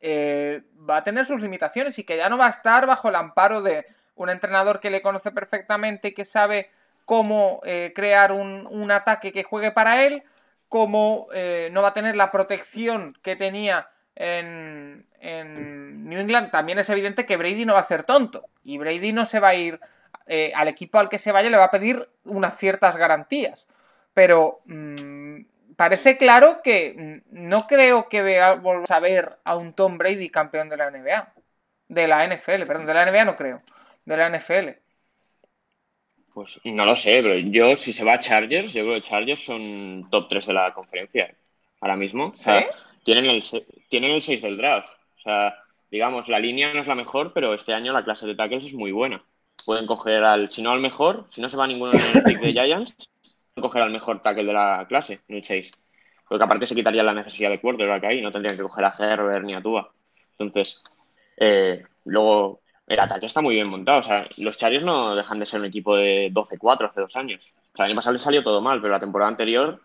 eh, 0.00 0.62
va 0.88 0.98
a 0.98 1.02
tener 1.02 1.26
sus 1.26 1.42
limitaciones 1.42 1.98
y 1.98 2.04
que 2.04 2.16
ya 2.16 2.28
no 2.28 2.38
va 2.38 2.46
a 2.46 2.50
estar 2.50 2.86
bajo 2.86 3.08
el 3.08 3.16
amparo 3.16 3.62
de 3.62 3.84
un 4.14 4.30
entrenador 4.30 4.78
que 4.78 4.90
le 4.90 5.02
conoce 5.02 5.32
perfectamente 5.32 6.08
y 6.08 6.14
que 6.14 6.24
sabe 6.24 6.70
cómo 7.04 7.60
eh, 7.64 7.92
crear 7.96 8.30
un, 8.30 8.90
ataque 8.92 9.32
que 9.32 9.42
juegue 9.42 9.72
para 9.72 10.04
él, 10.04 10.22
cómo 10.68 11.26
eh, 11.34 11.68
no 11.72 11.82
va 11.82 11.88
a 11.88 11.94
tener 11.94 12.14
la 12.14 12.30
protección 12.30 13.18
que 13.22 13.34
tenía 13.34 13.88
en, 14.14 15.04
en, 15.18 16.08
New 16.08 16.20
England. 16.20 16.52
También 16.52 16.78
es 16.78 16.88
evidente 16.90 17.26
que 17.26 17.36
Brady 17.36 17.64
no 17.64 17.74
va 17.74 17.80
a 17.80 17.82
ser 17.82 18.04
tonto 18.04 18.48
y 18.62 18.78
Brady 18.78 19.12
no 19.12 19.26
se 19.26 19.40
va 19.40 19.48
a 19.48 19.54
ir 19.56 19.80
al 20.54 20.68
equipo 20.68 21.00
al 21.00 21.08
que 21.08 21.18
se 21.18 21.32
vaya, 21.32 21.50
le 21.50 21.56
va 21.56 21.64
a 21.64 21.70
pedir 21.72 22.08
unas 22.24 22.56
ciertas 22.56 22.96
garantías 22.96 23.66
pero 24.14 24.60
mm, 24.66 25.40
parece 25.76 26.18
claro 26.18 26.60
que 26.62 26.94
mm, 26.96 27.48
no 27.48 27.66
creo 27.66 28.08
que 28.08 28.22
volvamos 28.60 28.90
a 28.90 29.00
ver 29.00 29.38
a 29.44 29.56
un 29.56 29.72
Tom 29.74 29.98
Brady 29.98 30.28
campeón 30.28 30.68
de 30.68 30.76
la 30.76 30.90
NBA. 30.90 31.34
De 31.88 32.08
la 32.08 32.26
NFL, 32.26 32.64
perdón, 32.66 32.86
de 32.86 32.94
la 32.94 33.04
NBA 33.04 33.24
no 33.24 33.36
creo. 33.36 33.62
De 34.04 34.16
la 34.16 34.30
NFL. 34.30 34.70
Pues 36.32 36.60
no 36.64 36.86
lo 36.86 36.96
sé, 36.96 37.20
pero 37.22 37.36
yo 37.38 37.76
si 37.76 37.92
se 37.92 38.04
va 38.04 38.14
a 38.14 38.20
Chargers, 38.20 38.72
yo 38.72 38.84
creo 38.84 38.94
que 38.94 39.02
Chargers 39.02 39.44
son 39.44 40.08
top 40.10 40.28
3 40.30 40.46
de 40.46 40.52
la 40.54 40.72
conferencia 40.72 41.34
ahora 41.80 41.96
mismo. 41.96 42.32
tienen, 43.04 43.26
el, 43.26 43.44
tienen 43.88 44.12
el 44.12 44.22
6 44.22 44.40
del 44.40 44.56
draft. 44.56 44.88
O 45.18 45.20
sea, 45.22 45.54
digamos, 45.90 46.28
la 46.28 46.38
línea 46.38 46.72
no 46.72 46.80
es 46.80 46.86
la 46.86 46.94
mejor, 46.94 47.32
pero 47.34 47.52
este 47.52 47.74
año 47.74 47.92
la 47.92 48.04
clase 48.04 48.26
de 48.26 48.34
tackles 48.34 48.64
es 48.64 48.74
muy 48.74 48.92
buena. 48.92 49.22
Pueden 49.66 49.86
coger 49.86 50.24
al, 50.24 50.50
si 50.50 50.62
no 50.62 50.70
al 50.70 50.80
mejor, 50.80 51.28
si 51.34 51.40
no 51.40 51.48
se 51.50 51.56
va 51.56 51.66
ninguno 51.66 51.92
en 51.92 52.00
el 52.00 52.22
pick 52.24 52.40
de 52.40 52.52
Giants, 52.52 53.10
coger 53.60 53.82
al 53.82 53.90
mejor 53.90 54.22
tackle 54.22 54.44
de 54.44 54.52
la 54.52 54.86
clase 54.88 55.20
el 55.28 55.44
6. 55.44 55.70
Porque 56.28 56.44
aparte 56.44 56.66
se 56.66 56.74
quitaría 56.74 57.02
la 57.02 57.12
necesidad 57.12 57.50
de 57.50 57.60
quarterback 57.60 58.04
ahí, 58.04 58.22
no 58.22 58.32
tendrían 58.32 58.56
que 58.56 58.62
coger 58.62 58.84
a 58.84 58.94
Herbert 58.98 59.44
ni 59.44 59.54
a 59.54 59.60
Tua. 59.60 59.92
Entonces, 60.38 60.80
eh, 61.36 61.82
luego 62.04 62.60
el 62.86 63.00
ataque 63.00 63.26
está 63.26 63.40
muy 63.40 63.54
bien 63.54 63.68
montado. 63.68 64.00
O 64.00 64.02
sea, 64.02 64.26
los 64.38 64.56
Chargers 64.56 64.84
no 64.84 65.14
dejan 65.14 65.38
de 65.38 65.46
ser 65.46 65.60
un 65.60 65.66
equipo 65.66 65.96
de 65.96 66.30
12-4 66.32 66.88
hace 66.88 67.00
dos 67.00 67.16
años. 67.16 67.52
O 67.74 67.76
sea, 67.76 67.84
el 67.84 67.90
año 67.90 67.96
pasado 67.96 68.14
les 68.14 68.22
salió 68.22 68.42
todo 68.42 68.60
mal, 68.60 68.80
pero 68.80 68.92
la 68.92 69.00
temporada 69.00 69.30
anterior, 69.30 69.78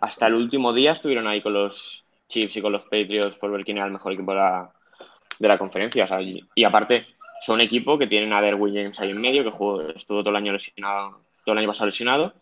hasta 0.00 0.26
el 0.26 0.34
último 0.34 0.72
día, 0.72 0.92
estuvieron 0.92 1.26
ahí 1.26 1.40
con 1.40 1.54
los 1.54 2.04
Chiefs 2.28 2.56
y 2.56 2.62
con 2.62 2.72
los 2.72 2.84
Patriots 2.84 3.36
por 3.36 3.50
ver 3.50 3.64
quién 3.64 3.78
era 3.78 3.86
el 3.86 3.92
mejor 3.92 4.12
equipo 4.12 4.32
de 4.32 4.38
la, 4.38 4.70
de 5.38 5.48
la 5.48 5.58
conferencia. 5.58 6.04
O 6.04 6.08
sea, 6.08 6.20
y, 6.20 6.64
aparte, 6.64 7.06
son 7.40 7.54
un 7.54 7.60
equipo 7.62 7.98
que 7.98 8.06
tienen 8.06 8.32
a 8.34 8.42
Derwin 8.42 8.74
James 8.74 9.00
ahí 9.00 9.10
en 9.10 9.20
medio, 9.20 9.42
que 9.42 9.50
jugó, 9.50 9.80
estuvo 9.88 10.20
todo 10.20 10.30
el 10.30 10.36
año 10.36 10.52
lesionado, 10.52 11.20
todo 11.44 11.52
el 11.54 11.58
año 11.58 11.68
pasado 11.68 11.86
lesionado 11.86 12.34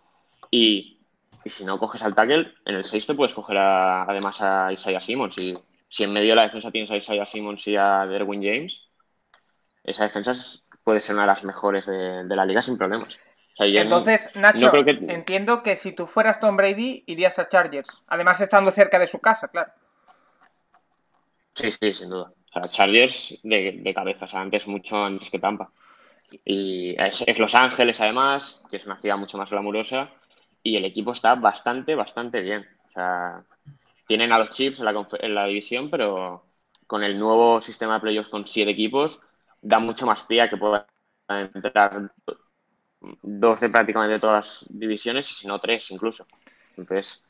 y, 0.52 0.98
si 1.46 1.64
no 1.64 1.78
coges 1.78 2.02
al 2.02 2.14
tackle, 2.14 2.52
en 2.66 2.74
el 2.76 2.84
6 2.84 3.06
te 3.06 3.14
puedes 3.14 3.32
coger 3.32 3.56
además 3.56 4.40
a 4.42 4.70
Isaiah 4.70 5.00
Simmons. 5.00 5.38
Y 5.38 5.58
si 5.88 6.04
en 6.04 6.12
medio 6.12 6.30
de 6.30 6.36
la 6.36 6.42
defensa 6.42 6.70
tienes 6.70 6.90
a 6.90 6.96
Isaiah 6.96 7.26
Simmons 7.26 7.66
y 7.66 7.74
a 7.74 8.06
Derwin 8.06 8.42
James, 8.42 8.86
esa 9.82 10.04
defensa 10.04 10.34
puede 10.84 11.00
ser 11.00 11.14
una 11.14 11.22
de 11.22 11.28
las 11.28 11.42
mejores 11.42 11.86
de, 11.86 12.24
la 12.28 12.44
liga 12.44 12.60
sin 12.60 12.76
problemas. 12.76 13.18
Entonces, 13.58 14.36
Nacho, 14.36 14.70
entiendo 14.74 15.62
que 15.62 15.74
si 15.74 15.94
tú 15.94 16.06
fueras 16.06 16.38
Tom 16.38 16.56
Brady, 16.56 17.02
irías 17.06 17.38
a 17.38 17.48
Chargers. 17.48 18.04
Además, 18.08 18.40
estando 18.40 18.70
cerca 18.70 18.98
de 18.98 19.06
su 19.06 19.20
casa, 19.20 19.48
claro. 19.48 19.72
Sí, 21.54 21.70
sí, 21.72 21.94
sin 21.94 22.10
duda. 22.10 22.32
O 22.50 22.52
sea, 22.52 22.70
Chargers 22.70 23.38
de, 23.42 23.92
cabeza, 23.94 24.26
o 24.26 24.28
sea, 24.28 24.40
antes, 24.40 24.66
mucho 24.66 25.02
antes 25.02 25.30
que 25.30 25.38
Tampa. 25.38 25.70
Y 26.44 26.94
es, 26.98 27.38
Los 27.38 27.54
Ángeles, 27.54 28.00
además, 28.00 28.60
que 28.70 28.76
es 28.76 28.86
una 28.86 29.00
ciudad 29.00 29.16
mucho 29.16 29.38
más 29.38 29.50
glamurosa 29.50 30.10
y 30.62 30.76
el 30.76 30.84
equipo 30.84 31.12
está 31.12 31.34
bastante, 31.34 31.94
bastante 31.94 32.40
bien. 32.40 32.66
O 32.88 32.92
sea, 32.92 33.44
tienen 34.06 34.32
a 34.32 34.38
los 34.38 34.50
chips 34.50 34.80
en 34.80 35.34
la, 35.34 35.46
división, 35.46 35.90
pero 35.90 36.44
con 36.86 37.02
el 37.02 37.18
nuevo 37.18 37.60
sistema 37.60 37.94
de 37.94 38.00
playoffs 38.00 38.30
con 38.30 38.46
siete 38.46 38.70
equipos, 38.70 39.20
da 39.60 39.78
mucho 39.78 40.06
más 40.06 40.26
tía 40.26 40.48
que 40.48 40.56
puedan 40.56 40.84
entrar 41.28 42.12
dos 43.22 43.60
de 43.60 43.68
prácticamente 43.70 44.20
todas 44.20 44.44
las 44.44 44.66
divisiones 44.68 45.30
y 45.30 45.34
si 45.34 45.46
no 45.46 45.58
tres 45.58 45.90
incluso. 45.90 46.26
Entonces, 46.76 47.22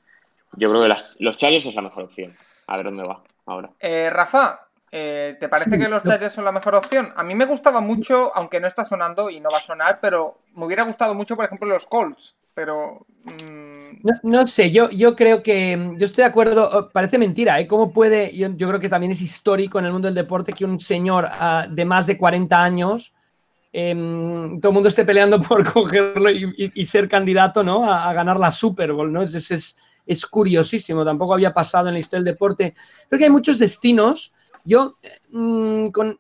yo 0.53 0.69
creo 0.71 0.83
que 0.83 0.95
los 1.21 1.37
Chargers 1.37 1.67
es 1.67 1.75
la 1.75 1.83
mejor 1.83 2.05
opción. 2.05 2.31
A 2.67 2.77
ver 2.77 2.87
dónde 2.87 3.05
va 3.05 3.23
ahora. 3.47 3.71
Eh, 3.81 4.11
Rafa, 4.11 4.69
eh, 4.91 5.37
¿te 5.41 5.49
parece 5.49 5.79
que 5.79 5.89
los 5.89 6.03
Chargers 6.03 6.35
son 6.35 6.45
la 6.45 6.53
mejor 6.53 6.75
opción? 6.75 7.13
A 7.17 7.23
mí 7.23 7.35
me 7.35 7.47
gustaba 7.47 7.81
mucho, 7.81 8.31
aunque 8.35 8.61
no 8.61 8.67
está 8.67 8.85
sonando 8.85 9.31
y 9.31 9.41
no 9.41 9.51
va 9.51 9.59
a 9.59 9.63
sonar, 9.63 10.01
pero 10.01 10.39
me 10.55 10.67
hubiera 10.67 10.85
gustado 10.85 11.15
mucho, 11.15 11.37
por 11.37 11.47
ejemplo, 11.47 11.69
los 11.69 11.87
Colts 11.87 12.42
pero... 12.55 13.07
Mm, 13.25 13.83
no, 14.25 14.47
sé, 14.47 14.71
yo, 14.71 14.91
yo 14.91 15.15
creo 15.15 15.43
que, 15.43 15.77
mm, 15.77 15.99
yo 15.99 16.07
estoy 16.07 16.23
de 16.23 16.31
acuerdo, 16.31 16.69
oh, 16.73 16.89
parece 16.91 17.19
mentira, 17.19 17.61
¿eh? 17.61 17.67
¿Cómo 17.67 17.93
puede, 17.93 18.35
yo, 18.37 18.51
creo 18.57 18.81
que 18.81 18.89
también 18.89 19.13
es 19.13 19.21
histórico 19.21 19.79
en 19.79 19.87
el 19.87 19.93
mundo 19.93 20.07
del 20.07 20.15
deporte 20.15 20.53
que 20.53 20.65
un 20.65 20.81
señor 20.81 21.27
ah, 21.31 21.67
de 21.71 21.85
más 21.85 22.07
de 22.07 22.19
40 22.19 22.63
años, 22.63 23.13
em, 23.73 24.61
todo 24.61 24.71
el 24.71 24.75
mundo 24.75 24.89
esté 24.89 25.05
peleando 25.05 25.41
por 25.49 25.71
cogerlo 25.73 26.31
y, 26.31 26.85
ser 26.85 27.09
candidato, 27.09 27.63
¿no? 27.63 27.91
A, 27.91 28.13
ganar 28.13 28.39
la 28.39 28.51
Super 28.51 28.93
Bowl, 28.93 29.13
¿no? 29.13 29.23
Es, 29.23 29.35
es, 29.51 29.77
es, 30.07 30.27
curiosísimo, 30.27 31.05
tampoco 31.05 31.35
había 31.35 31.55
pasado 31.55 31.89
en 31.89 31.95
la 31.95 32.01
historia 32.01 32.25
del 32.25 32.35
deporte. 32.35 32.75
Creo 33.09 33.19
que 33.19 33.25
hay 33.25 33.31
muchos 33.31 33.59
destinos. 33.59 34.33
Yo, 34.65 34.97
mm, 35.31 35.89
con, 35.89 36.19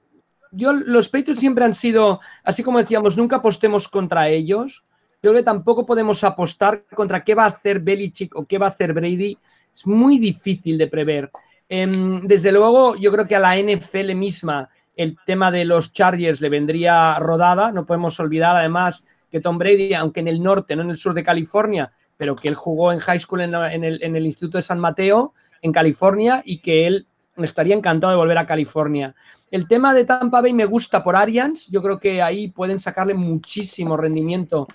yo, 0.53 0.73
los 0.73 1.09
Patriots 1.09 1.41
siempre 1.41 1.65
han 1.65 1.75
sido, 1.75 2.21
así 2.45 2.63
como 2.63 2.79
decíamos, 2.79 3.17
nunca 3.17 3.37
apostemos 3.37 3.89
contra 3.89 4.29
ellos 4.29 4.85
yo 4.92 4.92
creo 5.23 5.35
que 5.35 5.45
tampoco 5.45 5.87
podemos 5.87 6.25
apostar 6.25 6.85
contra 6.95 7.23
qué 7.23 7.35
va 7.37 7.45
a 7.45 7.49
hacer 7.49 7.79
Belichick 7.79 8.35
o 8.35 8.45
qué 8.45 8.59
va 8.59 8.67
a 8.67 8.71
hacer 8.71 8.93
Brady. 8.93 9.39
Es 9.73 9.87
muy 9.87 10.19
difícil 10.19 10.77
de 10.77 10.89
prever. 10.89 11.31
Em, 11.69 12.21
desde 12.27 12.51
luego, 12.51 12.97
yo 12.97 13.13
creo 13.13 13.27
que 13.27 13.37
a 13.37 13.41
la 13.41 13.57
NFL 13.57 14.15
misma 14.17 14.69
el 14.97 15.17
tema 15.25 15.53
de 15.53 15.65
los 15.65 15.93
Chargers 15.93 16.41
le 16.41 16.49
vendría 16.49 17.19
rodada. 17.21 17.71
No 17.71 17.87
podemos 17.87 18.19
olvidar, 18.19 18.57
además, 18.57 19.05
que 19.31 19.41
Tom 19.41 19.59
Brady, 19.59 19.95
aunque 19.95 20.21
en 20.21 20.29
el 20.29 20.43
norte, 20.43 20.75
no 20.75 20.83
en 20.83 20.91
el 20.91 20.99
sur 20.99 21.15
de 21.15 21.23
California, 21.23 21.93
pero 22.17 22.35
que 22.35 22.49
él 22.49 22.57
jugó 22.57 22.93
en 22.93 22.99
high 22.99 23.21
school 23.21 23.43
en, 23.43 23.55
el, 23.55 24.03
en 24.03 24.17
el 24.17 24.27
Instituto 24.27 24.59
de 24.59 24.63
San 24.63 24.81
Mateo, 24.81 25.35
en 25.63 25.73
California, 25.73 26.43
y 26.45 26.59
que 26.59 26.89
él 26.89 27.07
estaría 27.37 27.77
encantado 27.77 28.11
de 28.11 28.19
volver 28.19 28.39
a 28.39 28.47
California. 28.47 29.15
El 29.53 29.69
tema 29.69 29.95
de 29.95 30.05
Tampa 30.05 30.41
Bay 30.41 30.53
me 30.53 30.65
gusta 30.65 31.05
por 31.05 31.15
Arians. 31.15 31.69
Yo 31.69 31.81
creo 31.81 32.01
que 32.01 32.21
ahí 32.21 32.49
pueden 32.49 32.81
sacarle 32.81 33.15
muchísimo 33.15 33.97
rendimiento 33.97 34.67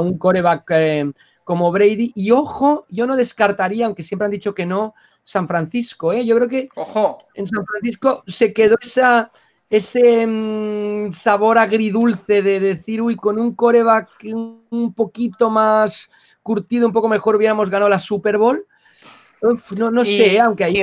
a 0.00 0.02
un 0.02 0.18
coreback 0.18 0.70
eh, 0.70 1.12
como 1.44 1.70
Brady. 1.70 2.12
Y 2.14 2.30
ojo, 2.30 2.86
yo 2.88 3.06
no 3.06 3.16
descartaría, 3.16 3.86
aunque 3.86 4.02
siempre 4.02 4.26
han 4.26 4.32
dicho 4.32 4.54
que 4.54 4.66
no, 4.66 4.94
San 5.22 5.46
Francisco. 5.46 6.12
¿eh? 6.12 6.24
Yo 6.24 6.36
creo 6.36 6.48
que 6.48 6.68
ojo. 6.74 7.18
en 7.34 7.46
San 7.46 7.64
Francisco 7.64 8.22
se 8.26 8.52
quedó 8.52 8.76
esa, 8.80 9.30
ese 9.68 10.26
mm, 10.26 11.12
sabor 11.12 11.58
agridulce 11.58 12.42
de 12.42 12.60
decir, 12.60 13.00
uy, 13.00 13.16
con 13.16 13.38
un 13.38 13.54
coreback 13.54 14.08
un 14.24 14.92
poquito 14.94 15.50
más 15.50 16.10
curtido, 16.42 16.86
un 16.86 16.92
poco 16.92 17.08
mejor, 17.08 17.36
hubiéramos 17.36 17.70
ganado 17.70 17.88
la 17.88 17.98
Super 17.98 18.38
Bowl. 18.38 18.64
no, 19.76 19.90
no 19.90 20.04
sé, 20.04 20.40
aunque 20.40 20.64
ahí 20.64 20.74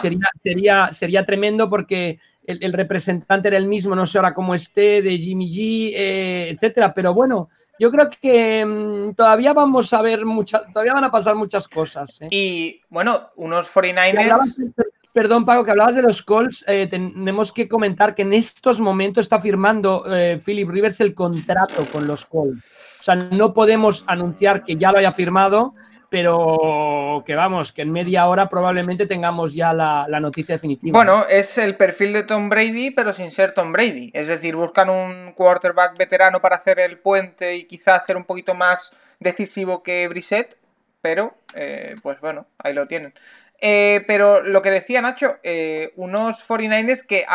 sería, 0.00 0.28
sería, 0.40 0.92
sería 0.92 1.24
tremendo 1.24 1.68
porque 1.68 2.20
el, 2.46 2.72
representante 2.72 3.48
era 3.48 3.56
el 3.56 3.66
mismo, 3.66 3.96
no 3.96 4.06
sé 4.06 4.18
ahora 4.18 4.34
cómo 4.34 4.54
esté, 4.54 5.02
de 5.02 5.18
Jimmy 5.18 5.50
G, 5.50 5.92
eh, 5.94 6.50
etcétera, 6.50 6.94
pero 6.94 7.12
bueno, 7.12 7.48
yo 7.78 7.90
creo 7.90 8.08
que 8.10 8.64
mm, 8.64 9.14
todavía 9.14 9.52
vamos 9.52 9.92
a 9.92 10.02
ver 10.02 10.24
muchas, 10.24 10.62
todavía 10.72 10.94
van 10.94 11.04
a 11.04 11.10
pasar 11.10 11.34
muchas 11.34 11.68
cosas. 11.68 12.20
¿eh? 12.22 12.28
Y 12.30 12.80
bueno, 12.88 13.30
unos 13.36 13.74
49ers. 13.74 14.72
perdón, 15.12 15.44
Paco, 15.44 15.64
que 15.64 15.70
hablabas 15.70 15.94
de 15.94 16.02
los 16.02 16.22
Colts, 16.22 16.64
eh, 16.66 16.86
tenemos 16.90 17.52
que 17.52 17.68
comentar 17.68 18.14
que 18.14 18.22
en 18.22 18.32
estos 18.32 18.80
momentos 18.80 19.24
está 19.24 19.40
firmando 19.40 20.04
Philip 20.44 20.68
Rivers 20.68 21.00
el 21.00 21.14
contrato 21.14 21.82
con 21.92 22.06
los 22.06 22.26
Colts. 22.26 22.98
O 23.00 23.02
sea, 23.04 23.14
no 23.14 23.54
podemos 23.54 24.04
anunciar 24.06 24.62
que 24.64 24.76
ya 24.76 24.92
lo 24.92 24.98
haya 24.98 25.12
firmado, 25.12 25.74
pero 26.08 27.24
que 27.26 27.34
vamos, 27.34 27.72
que 27.72 27.82
en 27.82 27.92
media 27.92 28.26
hora 28.28 28.48
probablemente 28.48 29.06
tengamos 29.06 29.54
ya 29.54 29.72
la, 29.72 30.06
noticia 30.20 30.54
definitiva. 30.54 30.96
Bueno, 30.96 31.24
es 31.28 31.58
el 31.58 31.76
perfil 31.76 32.12
de 32.12 32.22
Tom 32.22 32.48
Brady, 32.48 32.90
pero 32.90 33.12
sin 33.12 33.30
ser 33.30 33.52
Tom 33.52 33.72
Brady. 33.72 34.10
Es 34.14 34.28
decir, 34.28 34.56
buscan 34.56 34.88
un 34.88 35.32
quarterback 35.32 35.96
veterano 35.98 36.40
para 36.40 36.56
hacer 36.56 36.78
el 36.78 36.98
puente 36.98 37.56
y 37.56 37.64
quizás 37.64 38.06
ser 38.06 38.16
un 38.16 38.24
poquito 38.24 38.54
más 38.54 38.94
decisivo 39.18 39.82
que 39.82 40.06
Brissett, 40.08 40.56
pero 41.02 41.34
eh, 41.54 41.96
pues 42.02 42.20
bueno, 42.20 42.46
ahí 42.58 42.72
lo 42.72 42.86
tienen. 42.86 43.12
Eh, 43.60 44.04
pero 44.06 44.42
lo 44.42 44.62
que 44.62 44.70
decía 44.70 45.00
Nacho, 45.00 45.38
eh, 45.42 45.92
unos 45.96 46.48
49ers 46.48 47.06
que 47.06 47.26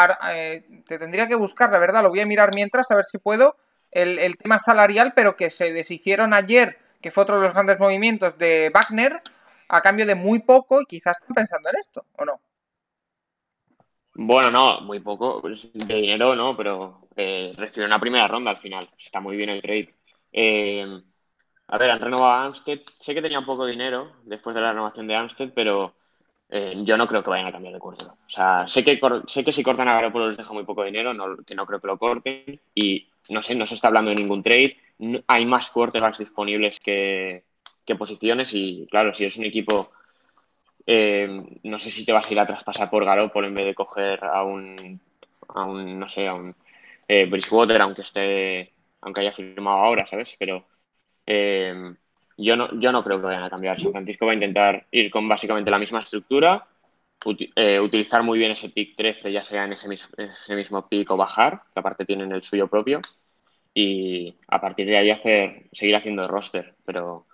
te 0.87 0.99
tendría 0.99 1.27
que 1.27 1.35
buscar, 1.35 1.71
la 1.71 1.79
verdad, 1.79 2.03
lo 2.03 2.09
voy 2.09 2.21
a 2.21 2.25
mirar 2.25 2.51
mientras, 2.53 2.89
a 2.91 2.95
ver 2.95 3.05
si 3.05 3.17
puedo, 3.17 3.57
el, 3.91 4.19
el 4.19 4.37
tema 4.37 4.59
salarial, 4.59 5.13
pero 5.15 5.35
que 5.35 5.49
se 5.49 5.73
deshicieron 5.73 6.33
ayer 6.33 6.77
que 7.01 7.11
fue 7.11 7.23
otro 7.23 7.35
de 7.35 7.41
los 7.43 7.53
grandes 7.53 7.79
movimientos 7.79 8.37
de 8.37 8.71
Wagner, 8.73 9.21
a 9.69 9.81
cambio 9.81 10.05
de 10.05 10.15
muy 10.15 10.39
poco, 10.39 10.81
y 10.81 10.85
quizás 10.85 11.17
están 11.19 11.35
pensando 11.35 11.69
en 11.69 11.75
esto, 11.79 12.05
¿o 12.17 12.25
no? 12.25 12.41
Bueno, 14.13 14.51
no, 14.51 14.81
muy 14.81 14.99
poco, 14.99 15.41
pues, 15.41 15.69
de 15.73 15.95
dinero 15.95 16.35
no, 16.35 16.55
pero 16.55 17.07
eh, 17.15 17.53
recibió 17.57 17.85
una 17.85 17.99
primera 17.99 18.27
ronda 18.27 18.51
al 18.51 18.59
final, 18.59 18.89
está 18.97 19.19
muy 19.21 19.37
bien 19.37 19.49
el 19.49 19.61
trade. 19.61 19.93
Eh, 20.31 21.01
a 21.67 21.77
ver, 21.77 21.89
han 21.91 21.99
renovado 21.99 22.31
a 22.31 22.43
Amstead, 22.45 22.79
sé 22.99 23.13
que 23.13 23.21
tenía 23.21 23.41
poco 23.41 23.65
dinero 23.65 24.17
después 24.23 24.53
de 24.53 24.61
la 24.61 24.71
renovación 24.71 25.07
de 25.07 25.15
Amstead, 25.15 25.51
pero 25.55 25.95
eh, 26.49 26.73
yo 26.83 26.97
no 26.97 27.07
creo 27.07 27.23
que 27.23 27.29
vayan 27.29 27.47
a 27.47 27.51
cambiar 27.53 27.73
de 27.73 27.79
curso. 27.79 28.17
O 28.25 28.29
sea, 28.29 28.67
sé 28.67 28.83
que, 28.83 28.99
sé 29.27 29.45
que 29.45 29.53
si 29.53 29.63
cortan 29.63 29.87
a 29.87 29.93
Garoppolo 29.93 30.27
les 30.27 30.37
deja 30.37 30.51
muy 30.53 30.65
poco 30.65 30.83
dinero, 30.83 31.13
que 31.45 31.55
no 31.55 31.65
creo 31.65 31.79
que 31.79 31.87
lo 31.87 31.97
corten, 31.97 32.61
y 32.75 33.09
no 33.29 33.41
sé, 33.41 33.55
no 33.55 33.65
se 33.65 33.75
está 33.75 33.87
hablando 33.87 34.09
de 34.09 34.17
ningún 34.17 34.43
trade, 34.43 34.75
hay 35.27 35.45
más 35.45 35.69
quarterbacks 35.69 36.19
disponibles 36.19 36.79
que, 36.79 37.43
posiciones 37.97 38.53
y 38.53 38.87
claro, 38.89 39.13
si 39.13 39.25
es 39.25 39.35
un 39.35 39.43
equipo, 39.43 39.91
eh, 40.85 41.59
no 41.63 41.77
sé 41.77 41.91
si 41.91 42.05
te 42.05 42.13
vas 42.13 42.25
a 42.25 42.31
ir 42.31 42.39
a 42.39 42.47
traspasar 42.47 42.89
por 42.89 43.03
Garoppolo 43.03 43.47
en 43.47 43.53
vez 43.53 43.65
de 43.65 43.73
coger 43.73 44.23
a 44.23 44.43
un, 44.43 45.01
a 45.49 45.65
un 45.65 45.99
no 45.99 46.07
sé, 46.07 46.25
a 46.25 46.33
un 46.33 46.55
eh, 47.05 47.25
Bridgewater, 47.25 47.81
aunque 47.81 48.03
esté, 48.03 48.71
aunque 49.01 49.19
haya 49.19 49.33
firmado 49.33 49.79
ahora, 49.79 50.05
¿sabes? 50.05 50.37
Pero 50.39 50.65
eh, 51.25 51.93
yo, 52.37 52.55
no, 52.55 52.79
yo 52.79 52.93
no 52.93 53.03
creo 53.03 53.19
que 53.19 53.25
vayan 53.25 53.43
a 53.43 53.49
cambiar. 53.49 53.77
San 53.77 53.91
Francisco 53.91 54.25
va 54.25 54.31
a 54.31 54.35
intentar 54.35 54.87
ir 54.91 55.11
con 55.11 55.27
básicamente 55.27 55.69
la 55.69 55.77
misma 55.77 55.99
estructura, 55.99 56.65
utilizar 57.25 58.23
muy 58.23 58.39
bien 58.39 58.51
ese 58.51 58.69
pick 58.69 58.95
13, 58.95 59.33
ya 59.33 59.43
sea 59.43 59.65
en 59.65 59.73
ese 59.73 59.89
mismo, 59.89 60.07
ese 60.17 60.55
mismo 60.55 60.87
pick 60.87 61.11
o 61.11 61.17
bajar, 61.17 61.63
que 61.73 61.79
aparte 61.81 62.05
tienen 62.05 62.31
el 62.31 62.41
suyo 62.41 62.69
propio 62.69 63.01
y 63.73 64.35
a 64.47 64.59
partir 64.59 64.87
de 64.87 64.97
ahí 64.97 65.11
hacer, 65.11 65.63
seguir 65.71 65.95
haciendo 65.95 66.27
roster, 66.27 66.73
pero 66.85 67.25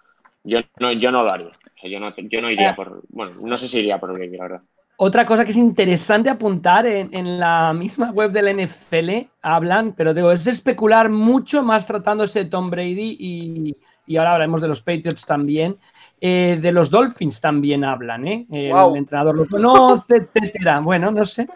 yo 0.43 0.59
no, 0.79 0.91
yo 0.91 1.11
no 1.11 1.23
lo 1.23 1.31
haría. 1.31 1.49
yo, 1.83 1.99
no, 1.99 2.13
yo 2.15 2.41
no 2.41 2.49
iría 2.49 2.75
por, 2.75 3.01
bueno, 3.09 3.35
no 3.41 3.57
sé 3.57 3.67
si 3.67 3.79
iría 3.79 3.99
por 3.99 4.13
Brady, 4.13 4.37
la 4.37 4.43
verdad. 4.43 4.61
Otra 4.99 5.25
cosa 5.25 5.45
que 5.45 5.51
es 5.51 5.57
interesante 5.57 6.29
apuntar 6.29 6.87
en, 6.87 7.39
la 7.39 7.71
misma 7.71 8.11
web 8.11 8.31
del 8.31 8.65
NFL 8.65 9.27
hablan, 9.43 9.93
pero 9.93 10.13
digo, 10.13 10.31
es 10.31 10.47
especular 10.47 11.09
mucho 11.09 11.61
más 11.61 11.85
tratándose 11.85 12.43
de 12.43 12.49
Tom 12.49 12.71
Brady 12.71 13.15
y, 13.19 13.77
y 14.07 14.17
ahora 14.17 14.31
hablaremos 14.31 14.61
de 14.61 14.69
los 14.69 14.81
Patriots 14.81 15.23
también. 15.23 15.77
Eh, 16.19 16.57
de 16.59 16.71
los 16.71 16.89
Dolphins 16.89 17.39
también 17.39 17.83
hablan, 17.83 18.27
¿eh? 18.27 18.47
El 18.49 18.95
entrenador 18.95 19.37
lo 19.37 19.45
conoce, 19.45 20.15
etcétera. 20.15 20.79
Bueno, 20.79 21.11
no 21.11 21.23
sé. 21.25 21.47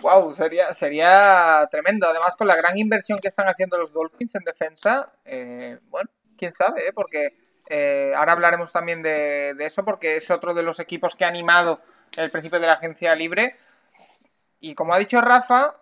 Wow, 0.00 0.32
sería, 0.34 0.72
sería 0.72 1.68
tremendo. 1.70 2.08
Además, 2.08 2.36
con 2.36 2.46
la 2.46 2.56
gran 2.56 2.78
inversión 2.78 3.18
que 3.18 3.28
están 3.28 3.48
haciendo 3.48 3.76
los 3.76 3.92
Dolphins 3.92 4.34
en 4.34 4.44
defensa, 4.44 5.12
eh, 5.24 5.78
bueno, 5.88 6.10
quién 6.36 6.52
sabe, 6.52 6.88
¿eh? 6.88 6.92
porque 6.94 7.34
eh, 7.68 8.12
ahora 8.16 8.32
hablaremos 8.32 8.72
también 8.72 9.02
de, 9.02 9.54
eso, 9.60 9.84
porque 9.84 10.16
es 10.16 10.30
otro 10.30 10.54
de 10.54 10.62
los 10.62 10.80
equipos 10.80 11.14
que 11.16 11.24
ha 11.24 11.28
animado 11.28 11.80
el 12.16 12.30
principio 12.30 12.60
de 12.60 12.66
la 12.66 12.74
agencia 12.74 13.14
libre. 13.14 13.56
Y 14.60 14.74
como 14.74 14.94
ha 14.94 14.98
dicho 14.98 15.20
Rafa, 15.20 15.72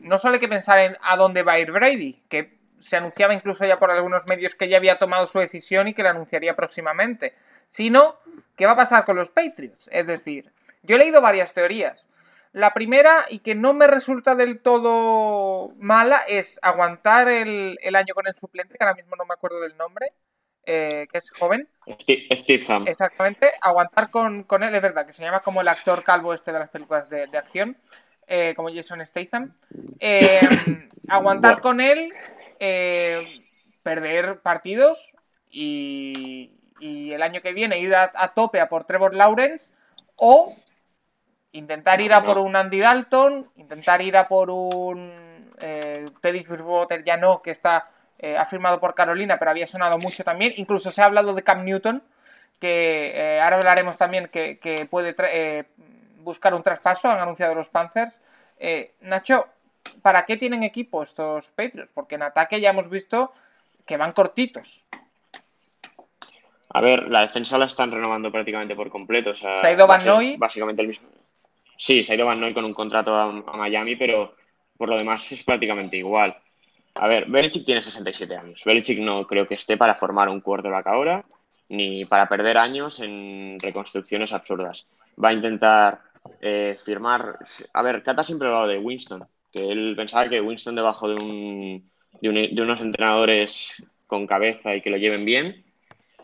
no 0.00 0.18
solo 0.18 0.34
hay 0.34 0.40
que 0.40 0.48
pensar 0.48 0.78
en 0.78 0.96
a 1.02 1.16
dónde 1.16 1.42
va 1.42 1.52
a 1.52 1.58
ir 1.58 1.72
Brady, 1.72 2.22
que 2.28 2.58
se 2.78 2.96
anunciaba 2.96 3.32
incluso 3.32 3.64
ya 3.64 3.78
por 3.78 3.90
algunos 3.90 4.26
medios 4.26 4.54
que 4.54 4.68
ya 4.68 4.76
había 4.76 4.98
tomado 4.98 5.26
su 5.26 5.38
decisión 5.38 5.86
y 5.86 5.94
que 5.94 6.02
la 6.02 6.10
anunciaría 6.10 6.56
próximamente, 6.56 7.34
sino 7.68 8.18
qué 8.56 8.66
va 8.66 8.72
a 8.72 8.76
pasar 8.76 9.04
con 9.04 9.16
los 9.16 9.30
Patriots. 9.30 9.88
Es 9.92 10.06
decir, 10.06 10.52
yo 10.82 10.96
he 10.96 10.98
leído 10.98 11.20
varias 11.20 11.52
teorías. 11.52 12.06
La 12.52 12.74
primera, 12.74 13.24
y 13.30 13.38
que 13.38 13.54
no 13.54 13.72
me 13.72 13.86
resulta 13.86 14.34
del 14.34 14.60
todo 14.60 15.72
mala, 15.78 16.18
es 16.28 16.60
aguantar 16.62 17.28
el, 17.28 17.78
año 17.94 18.14
con 18.14 18.26
el 18.26 18.36
suplente, 18.36 18.76
que 18.76 18.84
ahora 18.84 18.94
mismo 18.94 19.16
no 19.16 19.24
me 19.24 19.32
acuerdo 19.32 19.58
del 19.60 19.74
nombre, 19.78 20.12
eh, 20.66 21.06
que 21.10 21.16
es 21.16 21.30
joven. 21.30 21.66
Steve, 22.36 22.64
Ham. 22.68 22.86
Exactamente, 22.86 23.50
aguantar 23.62 24.10
con, 24.10 24.44
él, 24.62 24.74
es 24.74 24.82
verdad, 24.82 25.06
que 25.06 25.14
se 25.14 25.24
llama 25.24 25.40
como 25.40 25.62
el 25.62 25.68
actor 25.68 26.04
calvo 26.04 26.34
este 26.34 26.52
de 26.52 26.58
las 26.58 26.68
películas 26.68 27.08
de, 27.08 27.26
acción, 27.38 27.78
eh, 28.26 28.52
como 28.54 28.68
Jason 28.68 29.04
Statham. 29.04 29.54
Eh, 29.98 30.38
aguantar 31.08 31.62
con 31.62 31.80
él, 31.80 32.12
perder 33.82 34.42
partidos 34.42 35.14
y, 35.48 36.58
el 36.80 37.22
año 37.22 37.40
que 37.40 37.54
viene 37.54 37.78
ir 37.78 37.94
a, 37.94 38.10
a 38.14 38.34
tope 38.34 38.60
a 38.60 38.68
por 38.68 38.84
Trevor 38.84 39.14
Lawrence 39.14 39.72
o 40.16 40.54
Intentar 41.52 42.00
ir 42.00 42.14
a 42.14 42.24
por 42.24 42.38
un 42.38 42.56
Andy 42.56 42.80
Dalton, 42.80 43.50
intentar 43.56 44.00
ir 44.00 44.16
a 44.16 44.26
por 44.26 44.50
un 44.50 45.52
eh, 45.60 46.06
Teddy 46.20 46.42
Bridgewater, 46.42 47.04
ya 47.04 47.16
no, 47.18 47.42
que 47.42 47.50
está 47.50 47.88
eh, 48.24 48.36
afirmado 48.36 48.78
por 48.78 48.94
Carolina, 48.94 49.36
pero 49.36 49.50
había 49.50 49.66
sonado 49.66 49.98
mucho 49.98 50.22
también. 50.22 50.52
Incluso 50.56 50.92
se 50.92 51.02
ha 51.02 51.06
hablado 51.06 51.34
de 51.34 51.42
Cam 51.42 51.64
Newton, 51.64 52.04
que 52.60 53.12
eh, 53.16 53.40
ahora 53.40 53.58
hablaremos 53.58 53.96
también 53.96 54.28
que, 54.28 54.86
puede 54.88 55.12
eh, 55.32 55.64
buscar 56.20 56.54
un 56.54 56.62
traspaso, 56.62 57.10
han 57.10 57.18
anunciado 57.18 57.56
los 57.56 57.68
Panthers. 57.68 58.20
Nacho, 59.00 59.48
¿para 60.02 60.24
qué 60.24 60.36
tienen 60.36 60.62
equipo 60.62 61.02
estos 61.02 61.50
Patriots? 61.50 61.90
Porque 61.92 62.14
en 62.14 62.22
ataque 62.22 62.60
ya 62.60 62.70
hemos 62.70 62.88
visto 62.88 63.32
que 63.84 63.96
van 63.96 64.12
cortitos. 64.12 64.86
A 66.68 66.80
ver, 66.80 67.08
la 67.08 67.22
defensa 67.22 67.58
la 67.58 67.66
están 67.66 67.90
renovando 67.90 68.30
prácticamente 68.30 68.76
por 68.76 68.88
completo. 68.88 69.30
O 69.30 69.36
sea, 69.36 69.52
se 69.52 69.66
ha 69.66 69.72
ido 69.72 69.88
Van 69.88 70.06
Noy. 70.06 70.36
Básicamente 70.38 70.80
el 70.80 70.88
mismo. 70.88 71.08
Sí, 71.84 72.04
se 72.04 72.12
ha 72.12 72.14
ido 72.14 72.26
Van 72.26 72.38
Noy 72.38 72.54
con 72.54 72.64
un 72.64 72.74
contrato 72.74 73.12
a, 73.16 73.56
Miami, 73.56 73.96
pero 73.96 74.36
por 74.76 74.88
lo 74.88 74.96
demás 74.96 75.32
es 75.32 75.42
prácticamente 75.42 75.96
igual. 75.96 76.36
A 76.94 77.08
ver, 77.08 77.28
Belichick 77.28 77.64
tiene 77.64 77.82
67 77.82 78.36
años. 78.36 78.62
Belichick 78.64 79.00
no 79.00 79.26
creo 79.26 79.48
que 79.48 79.56
esté 79.56 79.76
para 79.76 79.96
formar 79.96 80.28
un 80.28 80.40
quarterback 80.40 80.86
ahora, 80.86 81.24
ni 81.70 82.04
para 82.04 82.28
perder 82.28 82.56
años 82.56 83.00
en 83.00 83.58
reconstrucciones 83.58 84.32
absurdas. 84.32 84.86
Va 85.22 85.30
a 85.30 85.32
intentar 85.32 86.02
eh, 86.40 86.78
firmar. 86.84 87.40
A 87.72 87.82
ver, 87.82 88.04
Cata 88.04 88.22
siempre 88.22 88.46
ha 88.46 88.52
hablado 88.52 88.68
de 88.68 88.78
Winston, 88.78 89.26
que 89.52 89.68
él 89.68 89.94
pensaba 89.96 90.28
que 90.28 90.40
Winston 90.40 90.76
debajo 90.76 91.08
de, 91.08 91.20
un, 91.20 91.90
de, 92.20 92.62
unos 92.62 92.80
entrenadores 92.80 93.74
con 94.06 94.28
cabeza 94.28 94.72
y 94.76 94.82
que 94.82 94.90
lo 94.90 94.98
lleven 94.98 95.24
bien, 95.24 95.64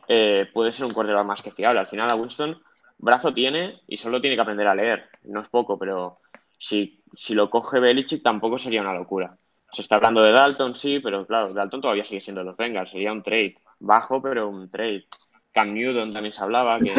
eh, 0.07 0.47
puede 0.53 0.71
ser 0.71 0.87
un 0.87 0.92
quarterback 0.92 1.27
más 1.27 1.42
que 1.42 1.51
fiable. 1.51 1.81
Al 1.81 1.88
final 1.88 2.09
a 2.09 2.14
Winston 2.14 2.62
brazo 2.98 3.32
tiene 3.32 3.80
y 3.87 3.96
solo 3.96 4.20
tiene 4.20 4.37
que 4.37 4.42
aprender 4.42 4.66
a 4.66 4.74
leer. 4.74 5.08
No 5.24 5.40
es 5.40 5.48
poco, 5.48 5.78
pero 5.78 6.18
si, 6.58 7.02
si 7.14 7.34
lo 7.34 7.48
coge 7.50 7.80
Belichick 7.80 8.22
tampoco 8.22 8.58
sería 8.58 8.82
una 8.82 8.94
locura. 8.94 9.37
Se 9.72 9.82
está 9.82 9.96
hablando 9.96 10.22
de 10.22 10.32
Dalton, 10.32 10.74
sí, 10.74 11.00
pero 11.00 11.26
claro, 11.26 11.52
Dalton 11.52 11.80
todavía 11.80 12.04
sigue 12.04 12.20
siendo 12.20 12.42
los 12.42 12.56
Bengals. 12.56 12.90
Sería 12.90 13.12
un 13.12 13.22
trade. 13.22 13.56
Bajo, 13.80 14.20
pero 14.20 14.48
un 14.48 14.70
trade. 14.70 15.06
Cam 15.52 15.74
Newton 15.74 16.12
también 16.12 16.32
se 16.32 16.42
hablaba, 16.42 16.78
que, 16.78 16.94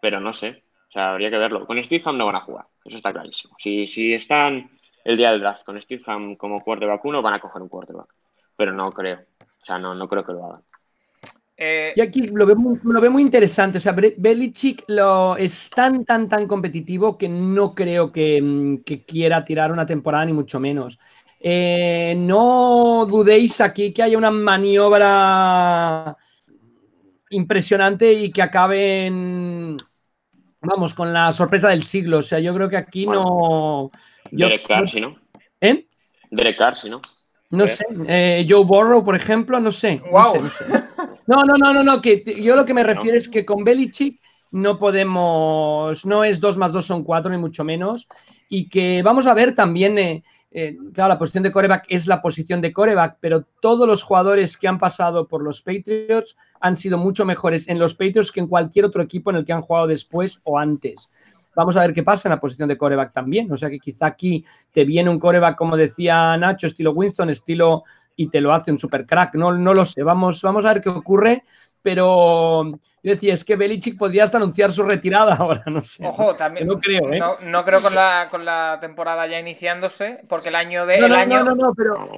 pero 0.00 0.20
no 0.20 0.32
sé. 0.32 0.64
O 0.88 0.92
sea, 0.92 1.12
habría 1.12 1.30
que 1.30 1.38
verlo. 1.38 1.66
Con 1.66 1.82
Steelham 1.82 2.16
no 2.16 2.26
van 2.26 2.36
a 2.36 2.40
jugar, 2.40 2.66
eso 2.84 2.96
está 2.96 3.12
clarísimo. 3.12 3.54
Si, 3.58 3.86
si 3.86 4.14
están 4.14 4.70
el 5.04 5.16
día 5.16 5.30
del 5.30 5.40
draft 5.40 5.64
con 5.64 5.80
Steelham 5.80 6.36
como 6.36 6.60
quarterback 6.60 7.04
uno, 7.04 7.22
van 7.22 7.34
a 7.34 7.38
coger 7.38 7.62
un 7.62 7.68
quarterback. 7.68 8.08
Pero 8.56 8.72
no 8.72 8.90
creo. 8.90 9.20
O 9.40 9.64
sea, 9.64 9.78
no, 9.78 9.94
no 9.94 10.08
creo 10.08 10.24
que 10.24 10.32
lo 10.32 10.46
hagan. 10.46 10.62
Eh, 11.58 11.92
y 11.96 12.00
aquí 12.02 12.22
lo 12.22 12.44
veo, 12.44 12.56
muy, 12.56 12.78
lo 12.82 13.00
veo 13.00 13.10
muy 13.10 13.22
interesante. 13.22 13.78
O 13.78 13.80
sea, 13.80 13.92
Belichick 13.92 14.84
lo, 14.88 15.36
es 15.36 15.70
tan, 15.70 16.04
tan, 16.04 16.28
tan 16.28 16.46
competitivo 16.46 17.16
que 17.16 17.28
no 17.28 17.74
creo 17.74 18.12
que, 18.12 18.42
mm, 18.42 18.78
que 18.78 19.04
quiera 19.04 19.44
tirar 19.44 19.72
una 19.72 19.86
temporada, 19.86 20.26
ni 20.26 20.32
mucho 20.32 20.60
menos. 20.60 20.98
Eh, 21.40 22.14
no 22.18 23.06
dudéis 23.08 23.60
aquí 23.60 23.92
que 23.92 24.02
haya 24.02 24.18
una 24.18 24.30
maniobra 24.30 26.16
impresionante 27.30 28.12
y 28.12 28.30
que 28.30 28.42
acabe 28.42 29.06
en, 29.06 29.76
vamos, 30.60 30.94
con 30.94 31.12
la 31.12 31.32
sorpresa 31.32 31.68
del 31.68 31.82
siglo. 31.82 32.18
O 32.18 32.22
sea, 32.22 32.38
yo 32.38 32.54
creo 32.54 32.68
que 32.68 32.76
aquí 32.76 33.06
no. 33.06 33.90
Derek 34.30 34.66
Carr, 34.66 34.88
si 34.88 35.00
no. 35.00 35.16
¿Eh? 35.60 35.86
Derek 36.30 36.58
Carr, 36.58 36.76
si 36.76 36.90
no. 36.90 37.00
No 37.50 37.66
sé. 37.66 37.84
Eh, 38.08 38.46
Joe 38.48 38.64
Borrow, 38.64 39.04
por 39.04 39.14
ejemplo, 39.14 39.60
no 39.60 39.70
sé. 39.70 40.00
Wow. 40.10 40.34
No, 40.34 40.42
no, 40.42 40.48
no, 41.26 41.72
no, 41.72 41.82
no, 41.82 42.00
que 42.00 42.22
yo 42.40 42.56
lo 42.56 42.64
que 42.64 42.74
me 42.74 42.82
refiero 42.82 43.16
es 43.16 43.28
que 43.28 43.44
con 43.44 43.64
Belichick 43.64 44.20
no 44.52 44.78
podemos, 44.78 46.06
no 46.06 46.24
es 46.24 46.40
2 46.40 46.56
más 46.56 46.72
2 46.72 46.86
son 46.86 47.04
4, 47.04 47.30
ni 47.30 47.38
mucho 47.38 47.64
menos. 47.64 48.06
Y 48.48 48.68
que 48.68 49.02
vamos 49.02 49.26
a 49.26 49.34
ver 49.34 49.54
también. 49.54 49.98
Eh, 49.98 50.24
eh, 50.52 50.76
claro, 50.94 51.10
la 51.10 51.18
posición 51.18 51.42
de 51.42 51.52
coreback 51.52 51.84
es 51.88 52.06
la 52.06 52.22
posición 52.22 52.60
de 52.62 52.72
coreback, 52.72 53.18
pero 53.20 53.44
todos 53.60 53.86
los 53.86 54.02
jugadores 54.02 54.56
que 54.56 54.68
han 54.68 54.78
pasado 54.78 55.26
por 55.28 55.42
los 55.42 55.60
Patriots 55.60 56.36
han 56.60 56.76
sido 56.76 56.96
mucho 56.96 57.26
mejores 57.26 57.68
en 57.68 57.78
los 57.78 57.94
Patriots 57.94 58.32
que 58.32 58.40
en 58.40 58.46
cualquier 58.46 58.86
otro 58.86 59.02
equipo 59.02 59.30
en 59.30 59.36
el 59.36 59.44
que 59.44 59.52
han 59.52 59.60
jugado 59.60 59.86
después 59.86 60.40
o 60.44 60.58
antes. 60.58 61.10
Vamos 61.54 61.76
a 61.76 61.80
ver 61.80 61.92
qué 61.92 62.02
pasa 62.02 62.28
en 62.28 62.30
la 62.30 62.40
posición 62.40 62.68
de 62.68 62.78
coreback 62.78 63.12
también. 63.12 63.50
O 63.52 63.56
sea 63.56 63.68
que 63.68 63.78
quizá 63.78 64.06
aquí 64.06 64.44
te 64.72 64.84
viene 64.84 65.10
un 65.10 65.18
coreback, 65.18 65.56
como 65.56 65.76
decía 65.76 66.36
Nacho, 66.36 66.68
estilo 66.68 66.92
Winston, 66.92 67.30
estilo 67.30 67.84
y 68.16 68.28
te 68.28 68.40
lo 68.40 68.52
hace 68.52 68.72
un 68.72 68.78
super 68.78 69.06
crack. 69.06 69.34
No, 69.34 69.52
no 69.52 69.74
lo 69.74 69.84
sé. 69.84 70.02
Vamos, 70.02 70.40
vamos 70.42 70.64
a 70.64 70.72
ver 70.72 70.82
qué 70.82 70.88
ocurre. 70.88 71.44
Pero 71.82 72.64
yo 73.06 73.12
decía, 73.12 73.34
es 73.34 73.44
que 73.44 73.54
Belichick 73.54 73.96
podría 73.96 74.24
hasta 74.24 74.38
anunciar 74.38 74.72
su 74.72 74.82
retirada 74.82 75.34
ahora, 75.38 75.62
no 75.66 75.84
sé. 75.84 76.04
Ojo, 76.04 76.34
también. 76.34 76.66
No 76.66 76.80
creo, 76.80 77.12
¿eh? 77.12 77.20
No, 77.42 77.64
creo 77.64 77.80
con 77.80 77.94
la, 77.94 78.26
con 78.30 78.44
la 78.44 78.78
temporada 78.80 79.26
ya 79.28 79.38
iniciándose, 79.38 80.24
porque 80.28 80.48
el 80.48 80.56
año 80.56 80.86
de. 80.86 80.98
No, 81.00 81.08
no, 81.08 81.14
año... 81.14 81.44
no, 81.44 81.54
no, 81.54 81.72
pero, 81.76 82.08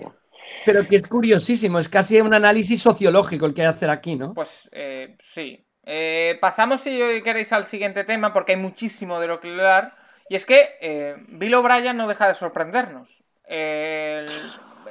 pero 0.65 0.89
que 0.89 0.97
es 0.97 1.07
curiosísimo, 1.07 1.79
es 1.79 1.91
casi 1.91 2.19
un 2.21 2.33
análisis 2.33 2.81
sociológico 2.81 3.45
el 3.45 3.53
que 3.53 3.63
hay 3.63 3.69
que 3.69 3.77
hacer 3.77 3.91
aquí, 3.91 4.17
¿no? 4.17 4.33
Pues 4.33 4.71
eh, 4.73 5.17
sí. 5.21 5.63
Eh, 5.85 6.39
pasamos, 6.41 6.81
si 6.81 7.21
queréis, 7.23 7.53
al 7.53 7.65
siguiente 7.65 8.05
tema, 8.05 8.33
porque 8.33 8.53
hay 8.53 8.59
muchísimo 8.59 9.21
de 9.21 9.27
lo 9.27 9.41
que 9.41 9.49
hablar. 9.49 9.95
Y 10.31 10.37
es 10.37 10.47
que 10.47 10.61
eh, 10.81 11.17
Bill 11.29 11.55
O'Brien 11.55 11.97
no 11.97 12.09
deja 12.09 12.29
de 12.29 12.35
sorprendernos. 12.35 13.23
El 13.45 14.29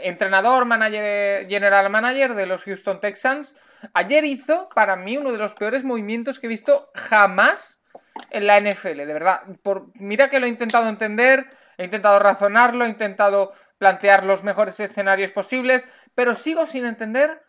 entrenador, 0.01 0.65
manager, 0.65 1.47
general 1.47 1.89
manager 1.89 2.33
de 2.35 2.45
los 2.45 2.63
Houston 2.63 2.99
Texans, 2.99 3.55
ayer 3.93 4.25
hizo 4.25 4.69
para 4.75 4.95
mí 4.95 5.17
uno 5.17 5.31
de 5.31 5.37
los 5.37 5.53
peores 5.53 5.83
movimientos 5.83 6.39
que 6.39 6.47
he 6.47 6.49
visto 6.49 6.91
jamás 6.95 7.81
en 8.29 8.47
la 8.47 8.59
NFL, 8.59 8.97
de 8.97 9.13
verdad. 9.13 9.41
Por, 9.61 9.87
mira 9.95 10.29
que 10.29 10.39
lo 10.39 10.45
he 10.45 10.49
intentado 10.49 10.89
entender, 10.89 11.45
he 11.77 11.83
intentado 11.83 12.19
razonarlo, 12.19 12.85
he 12.85 12.89
intentado 12.89 13.51
plantear 13.77 14.25
los 14.25 14.43
mejores 14.43 14.79
escenarios 14.79 15.31
posibles, 15.31 15.87
pero 16.15 16.35
sigo 16.35 16.65
sin 16.65 16.85
entender 16.85 17.43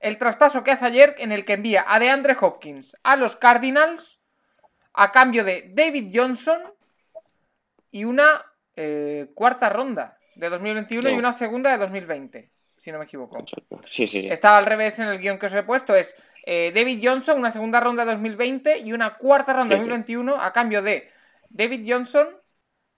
el 0.00 0.18
traspaso 0.18 0.62
que 0.64 0.70
hace 0.70 0.86
ayer 0.86 1.14
en 1.18 1.32
el 1.32 1.44
que 1.44 1.54
envía 1.54 1.84
a 1.86 1.98
DeAndre 1.98 2.36
Hopkins 2.38 2.96
a 3.02 3.16
los 3.16 3.36
Cardinals 3.36 4.20
a 4.92 5.12
cambio 5.12 5.44
de 5.44 5.70
David 5.74 6.10
Johnson 6.14 6.60
y 7.90 8.04
una 8.04 8.26
eh, 8.76 9.30
cuarta 9.34 9.68
ronda 9.70 10.18
de 10.36 10.48
2021 10.48 11.10
y 11.10 11.14
una 11.14 11.32
segunda 11.32 11.70
de 11.70 11.78
2020, 11.78 12.50
si 12.76 12.92
no 12.92 12.98
me 12.98 13.04
equivoco. 13.04 13.44
Sí, 13.90 14.06
sí. 14.06 14.26
Estaba 14.30 14.58
al 14.58 14.66
revés 14.66 14.98
en 14.98 15.08
el 15.08 15.18
guion 15.18 15.38
que 15.38 15.46
os 15.46 15.54
he 15.54 15.62
puesto, 15.62 15.94
es 15.94 16.16
eh, 16.46 16.72
David 16.74 17.00
Johnson, 17.02 17.38
una 17.38 17.50
segunda 17.50 17.80
ronda 17.80 18.04
de 18.04 18.12
2020 18.12 18.80
y 18.80 18.92
una 18.92 19.16
cuarta 19.16 19.52
ronda 19.52 19.74
de 19.74 19.80
2021 19.80 20.34
a 20.40 20.52
cambio 20.52 20.82
de 20.82 21.10
David 21.50 21.86
Johnson 21.88 22.26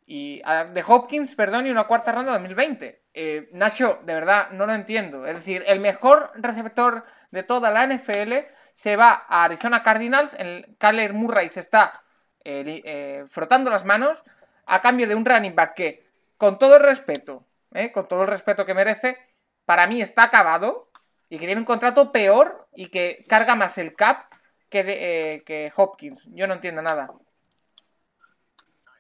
y 0.07 0.41
de 0.73 0.85
Hopkins, 0.87 1.35
perdón, 1.35 1.67
y 1.67 1.71
una 1.71 1.85
cuarta 1.85 2.13
ronda 2.13 2.33
de 2.33 2.39
2020. 2.39 3.03
Eh, 3.13 3.49
Nacho, 3.53 4.01
de 4.05 4.15
verdad, 4.15 4.51
no 4.51 4.67
lo 4.67 4.73
entiendo. 4.73 5.27
Es 5.27 5.37
decir, 5.37 5.65
el 5.67 5.81
mejor 5.81 6.31
receptor 6.37 7.05
de 7.31 7.43
toda 7.43 7.71
la 7.71 7.87
NFL 7.87 8.35
se 8.73 8.95
va 8.95 9.25
a 9.29 9.45
Arizona 9.45 9.83
Cardinals, 9.83 10.35
el 10.35 10.77
Kyler 10.79 11.13
Murray 11.13 11.49
se 11.49 11.61
está 11.61 12.05
eh, 12.45 13.25
frotando 13.29 13.71
las 13.71 13.85
manos 13.85 14.23
a 14.67 14.81
cambio 14.81 15.09
de 15.09 15.15
un 15.15 15.25
running 15.25 15.55
back 15.55 15.75
que 15.75 16.06
con 16.37 16.59
todo 16.59 16.77
el 16.77 16.83
respeto, 16.83 17.47
¿eh? 17.73 17.93
con 17.93 18.09
todo 18.09 18.23
el 18.23 18.29
respeto 18.29 18.65
que 18.65 18.75
merece, 18.75 19.17
para 19.65 19.87
mí 19.87 20.01
está 20.01 20.25
acabado 20.25 20.91
y 21.29 21.39
que 21.39 21.47
tiene 21.47 21.61
un 21.61 21.67
contrato 21.67 22.13
peor 22.13 22.69
y 22.75 22.87
que 22.87 23.25
carga 23.29 23.57
más 23.57 23.79
el 23.79 23.95
cap 23.95 24.33
que, 24.69 24.85
eh, 24.87 25.43
que 25.45 25.73
Hopkins. 25.75 26.29
Yo 26.33 26.47
no 26.47 26.55
entiendo 26.55 26.83
nada. 26.83 27.11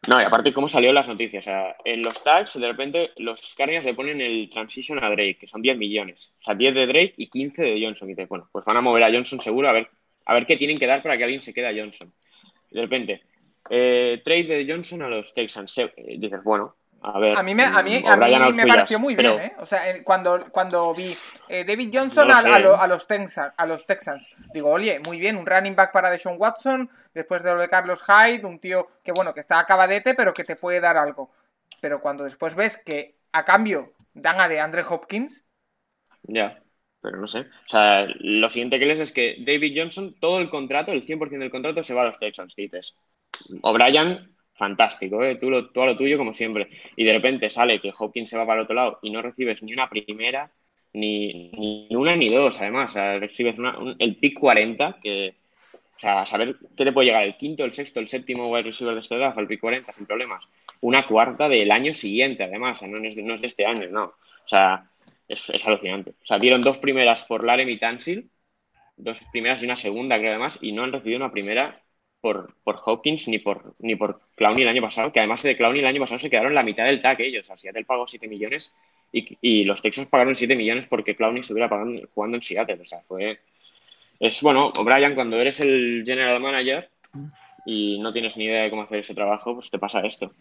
No, 0.09 0.20
y 0.20 0.25
aparte, 0.25 0.53
¿cómo 0.53 0.68
salió 0.68 0.92
las 0.92 1.09
noticias? 1.09 1.44
O 1.44 1.46
sea, 1.46 1.77
en 1.85 2.03
los 2.03 2.22
tags, 2.22 2.59
de 2.59 2.68
repente, 2.68 3.11
los 3.16 3.55
Cardinals 3.57 3.85
le 3.85 3.94
ponen 3.94 4.20
el 4.20 4.49
transition 4.51 5.03
a 5.03 5.11
Drake, 5.11 5.38
que 5.40 5.49
son 5.49 5.62
10 5.62 5.77
millones. 5.77 6.33
O 6.42 6.44
sea, 6.44 6.55
10 6.55 6.75
de 6.75 6.87
Drake 6.87 7.14
y 7.16 7.29
15 7.29 7.62
de 7.62 7.81
Johnson. 7.83 8.11
Y 8.11 8.14
te, 8.14 8.27
bueno, 8.27 8.49
pues 8.53 8.64
van 8.64 8.77
a 8.77 8.81
mover 8.81 9.03
a 9.03 9.11
Johnson 9.11 9.40
seguro 9.40 9.68
a 9.68 9.72
ver, 9.72 9.88
a 10.25 10.35
ver 10.35 10.46
qué 10.46 10.57
tienen 10.57 10.79
que 10.79 10.87
dar 10.87 11.03
para 11.03 11.16
que 11.16 11.25
alguien 11.25 11.40
se 11.40 11.53
quede 11.53 11.66
a 11.66 11.83
Johnson. 11.83 12.12
De 12.70 12.81
repente, 12.81 13.22
eh, 13.68 14.20
trade 14.25 14.44
de 14.44 14.66
Johnson 14.68 15.03
a 15.03 15.09
los 15.09 15.33
Texans. 15.33 15.75
dices, 15.96 16.44
bueno, 16.44 16.77
a, 17.06 17.42
mí 17.42 17.54
me, 17.54 17.62
a 17.62 17.82
mí, 17.82 18.02
a 18.04 18.16
mí 18.16 18.52
me 18.52 18.66
pareció 18.66 18.98
muy 18.98 19.14
bien, 19.14 19.38
¿eh? 19.38 19.52
O 19.60 19.66
sea, 19.66 19.80
cuando, 20.02 20.50
cuando 20.50 20.92
vi 20.92 21.16
eh, 21.48 21.64
David 21.64 21.90
Johnson 21.92 22.28
a, 22.32 22.86
los 22.88 23.06
Texans, 23.06 23.52
a 23.56 23.66
los 23.66 23.86
Texans, 23.86 24.28
digo, 24.52 24.70
oye, 24.70 24.98
muy 25.06 25.20
bien, 25.20 25.36
un 25.36 25.46
running 25.46 25.76
back 25.76 25.92
para 25.92 26.10
Deshaun 26.10 26.36
Watson, 26.36 26.90
después 27.14 27.44
de 27.44 27.54
lo 27.54 27.60
de 27.60 27.68
Carlos 27.68 28.02
Hyde, 28.02 28.44
un 28.44 28.58
tío 28.58 28.88
que, 29.04 29.12
bueno, 29.12 29.34
que 29.34 29.40
está 29.40 29.60
acabadete, 29.60 30.14
pero 30.14 30.34
que 30.34 30.42
te 30.42 30.56
puede 30.56 30.80
dar 30.80 30.96
algo. 30.96 31.30
Pero 31.80 32.00
cuando 32.00 32.24
después 32.24 32.56
ves 32.56 32.76
que 32.76 33.14
a 33.30 33.44
cambio 33.44 33.92
dan 34.12 34.40
a 34.40 34.48
de 34.48 34.58
Andre 34.58 34.82
Hopkins. 34.88 35.44
Ya, 36.24 36.60
pero 37.00 37.20
no 37.20 37.28
sé. 37.28 37.40
O 37.40 37.70
sea, 37.70 38.06
lo 38.18 38.50
siguiente 38.50 38.80
que 38.80 38.86
les 38.86 38.98
es 38.98 39.12
que 39.12 39.36
David 39.46 39.78
Johnson, 39.78 40.16
todo 40.18 40.38
el 40.38 40.50
contrato, 40.50 40.90
el 40.90 41.06
100% 41.06 41.38
del 41.38 41.50
contrato 41.52 41.84
se 41.84 41.94
va 41.94 42.02
a 42.02 42.06
los 42.06 42.18
Texans, 42.18 42.56
dices. 42.56 42.96
O'Brien 43.62 44.36
fantástico, 44.56 45.22
¿eh? 45.22 45.36
tú, 45.36 45.50
lo, 45.50 45.58
a 45.58 45.86
lo 45.86 45.96
tuyo 45.96 46.18
como 46.18 46.34
siempre. 46.34 46.68
Y 46.96 47.04
de 47.04 47.12
repente 47.12 47.50
sale 47.50 47.80
que 47.80 47.92
Hopkins 47.96 48.28
se 48.28 48.36
va 48.36 48.46
para 48.46 48.60
el 48.60 48.64
otro 48.64 48.74
lado 48.74 48.98
y 49.02 49.10
no 49.10 49.22
recibes 49.22 49.62
ni 49.62 49.72
una 49.72 49.88
primera, 49.88 50.50
ni, 50.92 51.50
ni 51.50 51.88
una 51.94 52.16
ni 52.16 52.28
dos, 52.28 52.60
además. 52.60 52.90
O 52.90 52.92
sea, 52.94 53.18
recibes 53.18 53.56
el 53.98 54.16
pick 54.16 54.38
40, 54.38 54.98
que, 55.02 55.34
o 55.96 56.00
sea, 56.00 56.26
saber 56.26 56.56
qué 56.76 56.84
te 56.84 56.92
puede 56.92 57.08
llegar, 57.08 57.24
el 57.24 57.36
quinto, 57.36 57.64
el 57.64 57.72
sexto, 57.72 58.00
el 58.00 58.08
séptimo 58.08 58.50
wide 58.50 58.64
receiver 58.64 58.94
de 58.94 59.00
este 59.00 59.16
draft, 59.16 59.38
el 59.38 59.46
pick 59.46 59.60
40, 59.60 59.92
sin 59.92 60.06
problemas. 60.06 60.44
Una 60.80 61.06
cuarta 61.06 61.48
del 61.48 61.70
año 61.70 61.92
siguiente, 61.92 62.44
además, 62.44 62.82
no 62.82 62.98
es, 62.98 63.16
no 63.16 63.34
es 63.34 63.40
de 63.42 63.46
este 63.46 63.66
año, 63.66 63.88
no. 63.90 64.04
O 64.04 64.48
sea, 64.48 64.88
es, 65.28 65.50
es, 65.50 65.66
alucinante. 65.66 66.10
O 66.22 66.26
sea, 66.26 66.38
dieron 66.38 66.62
dos 66.62 66.78
primeras 66.78 67.24
por 67.24 67.44
Larem 67.44 67.68
y 67.68 67.78
Tansil, 67.78 68.30
dos 68.96 69.20
primeras 69.32 69.62
y 69.62 69.66
una 69.66 69.76
segunda, 69.76 70.18
creo, 70.18 70.30
además, 70.30 70.58
y 70.60 70.72
no 70.72 70.84
han 70.84 70.92
recibido 70.92 71.18
una 71.18 71.32
primera 71.32 71.82
por, 72.26 72.52
por 72.64 72.80
Hopkins 72.84 73.28
ni 73.28 73.38
por, 73.38 73.74
ni 73.78 73.94
por 73.94 74.20
Clowney 74.34 74.64
el 74.64 74.68
año 74.68 74.82
pasado, 74.82 75.12
que 75.12 75.20
además 75.20 75.44
de 75.44 75.56
Clowney 75.56 75.78
el 75.78 75.86
año 75.86 76.00
pasado 76.00 76.18
se 76.18 76.28
quedaron 76.28 76.56
la 76.56 76.64
mitad 76.64 76.84
del 76.84 77.00
tag 77.00 77.20
ellos. 77.20 77.48
O 77.48 77.56
Seattle 77.56 77.84
pagó 77.84 78.04
7 78.04 78.26
millones 78.26 78.72
y, 79.12 79.38
y, 79.40 79.62
los 79.62 79.80
Texans 79.80 80.08
pagaron 80.08 80.34
7 80.34 80.56
millones 80.56 80.88
porque 80.88 81.14
Clowney 81.14 81.42
estuviera 81.42 81.68
pagando, 81.68 82.02
jugando 82.12 82.36
en 82.36 82.42
Seattle. 82.42 82.80
O 82.82 82.84
sea, 82.84 82.98
fue. 83.06 83.38
Es 84.18 84.42
bueno, 84.42 84.72
O'Brien, 84.76 85.14
cuando 85.14 85.36
eres 85.36 85.60
el 85.60 86.02
general 86.04 86.40
manager 86.40 86.88
y 87.64 88.00
no 88.00 88.12
tienes 88.12 88.36
ni 88.36 88.46
idea 88.46 88.64
de 88.64 88.70
cómo 88.70 88.82
hacer 88.82 88.98
ese 88.98 89.14
trabajo, 89.14 89.54
pues 89.54 89.70
te 89.70 89.78
pasa 89.78 90.00
esto. 90.00 90.32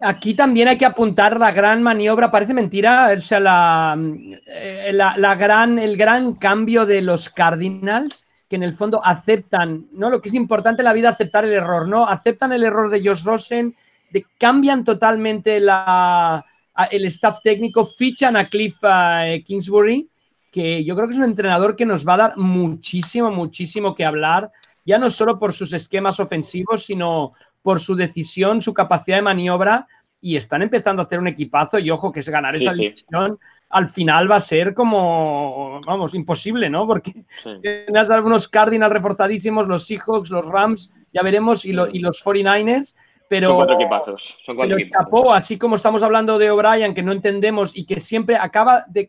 Aquí 0.00 0.32
también 0.32 0.68
hay 0.68 0.78
que 0.78 0.86
apuntar 0.86 1.38
la 1.38 1.52
gran 1.52 1.82
maniobra, 1.82 2.30
parece 2.30 2.54
mentira, 2.54 3.12
o 3.14 3.20
sea, 3.20 3.40
la, 3.40 3.98
eh, 4.46 4.90
la, 4.94 5.18
la 5.18 5.34
gran, 5.34 5.78
el 5.78 5.98
gran 5.98 6.34
cambio 6.36 6.86
de 6.86 7.02
los 7.02 7.28
Cardinals 7.28 8.24
que 8.48 8.56
en 8.56 8.62
el 8.62 8.74
fondo 8.74 9.04
aceptan, 9.04 9.86
¿no? 9.92 10.10
Lo 10.10 10.20
que 10.20 10.28
es 10.28 10.34
importante 10.34 10.82
en 10.82 10.84
la 10.84 10.92
vida, 10.92 11.08
aceptar 11.08 11.44
el 11.44 11.52
error, 11.52 11.88
¿no? 11.88 12.06
Aceptan 12.06 12.52
el 12.52 12.62
error 12.62 12.90
de 12.90 13.02
Josh 13.04 13.24
Rosen, 13.24 13.74
de, 14.10 14.24
cambian 14.38 14.84
totalmente 14.84 15.60
la, 15.60 16.44
el 16.90 17.04
staff 17.06 17.40
técnico, 17.42 17.86
fichan 17.86 18.36
a 18.36 18.48
Cliff 18.48 18.76
eh, 18.82 19.42
Kingsbury, 19.44 20.08
que 20.50 20.84
yo 20.84 20.94
creo 20.94 21.08
que 21.08 21.14
es 21.14 21.18
un 21.18 21.24
entrenador 21.24 21.74
que 21.74 21.86
nos 21.86 22.06
va 22.06 22.14
a 22.14 22.18
dar 22.18 22.36
muchísimo, 22.36 23.30
muchísimo 23.30 23.94
que 23.94 24.04
hablar, 24.04 24.52
ya 24.84 24.98
no 24.98 25.10
solo 25.10 25.38
por 25.38 25.52
sus 25.52 25.72
esquemas 25.72 26.20
ofensivos, 26.20 26.84
sino 26.84 27.32
por 27.62 27.80
su 27.80 27.96
decisión, 27.96 28.60
su 28.60 28.74
capacidad 28.74 29.16
de 29.16 29.22
maniobra 29.22 29.86
y 30.20 30.36
están 30.36 30.62
empezando 30.62 31.02
a 31.02 31.06
hacer 31.06 31.18
un 31.18 31.28
equipazo 31.28 31.78
y 31.78 31.90
ojo 31.90 32.12
que 32.12 32.20
es 32.20 32.28
ganar 32.28 32.54
esa 32.54 32.72
división 32.72 33.38
al 33.74 33.88
final 33.88 34.30
va 34.30 34.36
a 34.36 34.40
ser 34.40 34.72
como, 34.72 35.80
vamos, 35.84 36.14
imposible, 36.14 36.70
¿no? 36.70 36.86
Porque 36.86 37.24
tienes 37.42 38.08
algunos 38.08 38.46
Cardinals 38.46 38.92
reforzadísimos, 38.92 39.66
los 39.66 39.88
Seahawks, 39.88 40.30
los 40.30 40.46
Rams, 40.46 40.92
ya 41.12 41.22
veremos, 41.22 41.64
y, 41.64 41.70
y 41.70 41.98
los 41.98 42.24
49ers. 42.24 42.94
Pero, 43.28 43.48
son 43.48 43.56
cuatro 43.56 43.74
equipazos. 43.74 44.38
Son 44.44 44.54
cuatro 44.54 44.76
pero 44.76 45.32
así 45.32 45.58
como 45.58 45.74
estamos 45.74 46.04
hablando 46.04 46.38
de 46.38 46.52
O'Brien, 46.52 46.94
que 46.94 47.02
no 47.02 47.10
entendemos 47.10 47.76
y 47.76 47.84
que 47.84 47.98
siempre 47.98 48.36
acaba 48.36 48.84
de. 48.86 49.08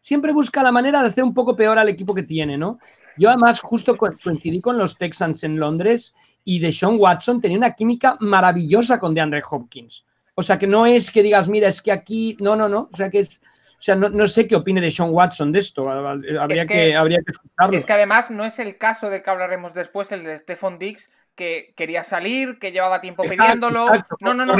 siempre 0.00 0.32
busca 0.32 0.62
la 0.62 0.72
manera 0.72 1.02
de 1.02 1.08
hacer 1.08 1.22
un 1.22 1.34
poco 1.34 1.54
peor 1.54 1.78
al 1.78 1.90
equipo 1.90 2.14
que 2.14 2.22
tiene, 2.22 2.56
¿no? 2.56 2.78
Yo 3.18 3.28
además 3.28 3.60
justo 3.60 3.98
coincidí 3.98 4.62
con 4.62 4.78
los 4.78 4.96
Texans 4.96 5.44
en 5.44 5.60
Londres 5.60 6.14
y 6.44 6.60
de 6.60 6.72
Sean 6.72 6.96
Watson 6.98 7.42
tenía 7.42 7.58
una 7.58 7.74
química 7.74 8.16
maravillosa 8.20 8.98
con 8.98 9.12
DeAndre 9.12 9.42
Hopkins. 9.50 10.06
O 10.34 10.42
sea, 10.42 10.58
que 10.58 10.66
no 10.66 10.86
es 10.86 11.10
que 11.10 11.22
digas, 11.22 11.46
mira, 11.46 11.68
es 11.68 11.82
que 11.82 11.92
aquí, 11.92 12.38
no, 12.40 12.56
no, 12.56 12.70
no. 12.70 12.88
O 12.90 12.96
sea, 12.96 13.10
que 13.10 13.18
es, 13.18 13.42
o 13.78 13.82
sea, 13.82 13.94
no, 13.94 14.26
sé 14.26 14.48
qué 14.48 14.56
opine 14.56 14.80
de 14.80 14.90
Sean 14.90 15.10
Watson 15.10 15.52
de 15.52 15.60
esto. 15.60 15.88
Habría, 15.88 16.66
que, 16.66 16.96
habría 16.96 17.18
que 17.24 17.30
escucharlo. 17.30 17.76
Es 17.76 17.86
que 17.86 17.92
además 17.92 18.28
no 18.28 18.44
es 18.44 18.58
el 18.58 18.76
caso 18.76 19.08
del 19.08 19.22
que 19.22 19.30
hablaremos 19.30 19.72
después, 19.72 20.10
el 20.10 20.24
de 20.24 20.36
Stephon 20.36 20.80
Dix, 20.80 21.12
que 21.36 21.74
quería 21.76 22.02
salir, 22.02 22.58
que 22.58 22.72
llevaba 22.72 23.00
tiempo 23.00 23.22
pidiéndolo. 23.22 23.86
no, 24.20 24.34
no, 24.34 24.46
no. 24.46 24.56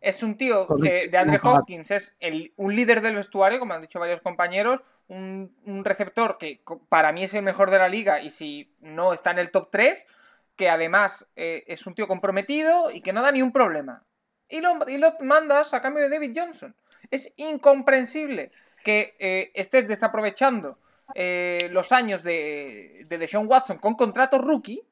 Es 0.00 0.22
un 0.22 0.36
tío 0.36 0.68
de 0.78 1.18
Andre 1.18 1.40
Hopkins, 1.42 1.90
es 1.90 2.16
el, 2.20 2.52
un 2.54 2.76
líder 2.76 3.00
del 3.00 3.16
vestuario, 3.16 3.58
como 3.58 3.74
han 3.74 3.80
dicho 3.80 3.98
varios 3.98 4.20
compañeros, 4.20 4.80
un, 5.08 5.50
receptor 5.84 6.38
que 6.38 6.62
para 6.88 7.10
mí 7.10 7.24
es 7.24 7.34
el 7.34 7.42
mejor 7.42 7.72
de 7.72 7.78
la 7.78 7.88
liga 7.88 8.22
y 8.22 8.30
si 8.30 8.72
no 8.80 9.12
está 9.12 9.32
en 9.32 9.40
el 9.40 9.50
top 9.50 9.70
3, 9.72 10.06
que 10.54 10.70
además 10.70 11.32
eh, 11.34 11.64
es 11.66 11.84
un 11.88 11.94
tío 11.94 12.06
comprometido 12.06 12.92
y 12.92 13.00
que 13.00 13.12
no 13.12 13.22
da 13.22 13.32
ni 13.32 13.42
un 13.42 13.50
problema 13.50 14.04
y 14.52 14.98
lo, 14.98 15.16
mandas 15.20 15.74
a 15.74 15.80
cambio 15.80 16.02
de 16.02 16.10
David 16.10 16.32
Johnson. 16.36 16.74
Es 17.12 17.32
incomprensible 17.36 18.50
que 18.82 19.14
eh, 19.20 19.52
estés 19.54 19.86
desaprovechando 19.86 20.78
eh, 21.14 21.68
los 21.70 21.92
años 21.92 22.24
de, 22.24 23.04
de 23.06 23.18
Deshaun 23.18 23.46
Watson 23.46 23.78
con 23.78 23.94
contrato 23.94 24.38
rookie 24.38 24.82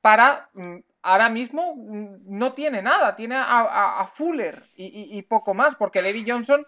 para 0.00 0.48
mm, 0.54 0.76
ahora 1.02 1.28
mismo 1.28 1.74
mm, 1.76 2.38
no 2.38 2.52
tiene 2.52 2.82
nada, 2.82 3.16
tiene 3.16 3.36
a, 3.38 4.06
Fuller 4.12 4.62
y, 4.76 5.22
poco 5.22 5.54
más, 5.54 5.74
porque 5.74 6.02
David 6.02 6.26
Johnson 6.26 6.64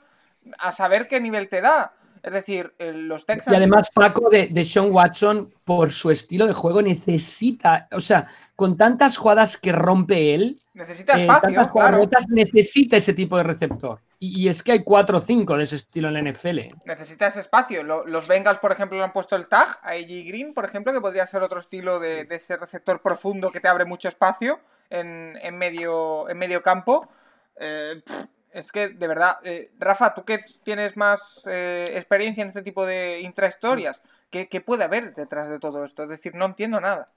a 0.59 0.73
saber 0.73 1.09
qué 1.09 1.21
nivel 1.21 1.49
te 1.49 1.61
da. 1.61 1.95
Es 2.23 2.33
decir, 2.33 2.73
los 2.79 3.27
Texans. 3.27 3.53
Y 3.53 3.57
además, 3.57 3.91
Paco, 3.93 4.31
de, 4.31 4.47
de, 4.47 4.65
Sean 4.65 4.93
Watson, 4.93 5.53
por 5.65 5.91
su 5.91 6.09
estilo 6.13 6.47
de 6.47 6.53
juego, 6.53 6.81
necesita. 6.81 7.89
O 7.91 8.01
sea, 8.01 8.29
con 8.55 8.77
tantas 8.77 9.17
jugadas 9.17 9.57
que 9.57 9.73
rompe 9.73 10.33
él. 10.33 10.57
Necesita 10.73 11.19
eh, 11.19 11.23
espacio. 11.23 11.73
claro. 11.73 12.09
Necesita 12.29 12.97
ese 12.97 13.13
tipo 13.13 13.37
de 13.39 13.43
receptor. 13.43 14.01
Y, 14.25 14.49
es 14.49 14.63
que 14.63 14.71
hay 14.71 14.85
cuatro 14.85 15.19
o 15.19 15.21
cinco 15.21 15.57
de 15.57 15.65
ese 15.65 15.75
estilo 15.75 16.07
en 16.07 16.15
la 16.15 16.31
NFL. 16.31 16.61
Necesita 16.85 17.27
ese 17.27 17.41
espacio. 17.41 17.83
los 17.83 18.29
Bengals, 18.29 18.61
por 18.61 18.71
ejemplo, 18.71 18.97
le 18.97 19.03
han 19.03 19.13
puesto 19.13 19.35
el 19.35 19.49
tag 19.49 19.67
a 19.83 19.91
AJ 19.91 20.29
Green, 20.29 20.55
por 20.55 20.65
ejemplo, 20.65 20.93
que 20.93 21.01
podría 21.01 21.27
ser 21.27 21.43
otro 21.43 21.59
estilo 21.59 21.99
de, 21.99 22.29
ese 22.31 22.57
receptor 22.57 23.03
profundo 23.03 23.51
que 23.51 23.59
te 23.59 23.67
abre 23.67 23.85
mucho 23.85 24.09
espacio 24.09 24.61
en, 24.91 25.59
medio, 25.59 26.31
en 26.31 26.39
medio 26.39 26.63
campo. 26.63 27.09
Eh, 27.57 28.01
es 28.53 28.71
que, 28.71 28.91
de 28.91 29.09
verdad, 29.09 29.39
eh, 29.43 29.73
Rafa, 29.81 30.15
tú 30.15 30.25
que 30.25 30.39
tienes 30.63 30.97
más 30.97 31.49
eh, 31.51 31.91
experiencia 31.95 32.43
en 32.43 32.49
este 32.49 32.63
tipo 32.63 32.87
de 32.87 33.23
intrahistorias, 33.23 34.03
¿qué, 34.31 34.49
¿qué 34.49 34.61
puede 34.61 34.85
haber 34.85 35.15
detrás 35.15 35.51
de 35.51 35.59
todo 35.59 35.85
esto? 35.85 36.05
Es 36.05 36.11
decir, 36.11 36.37
no 36.37 36.45
entiendo 36.45 36.81
nada. 36.81 37.11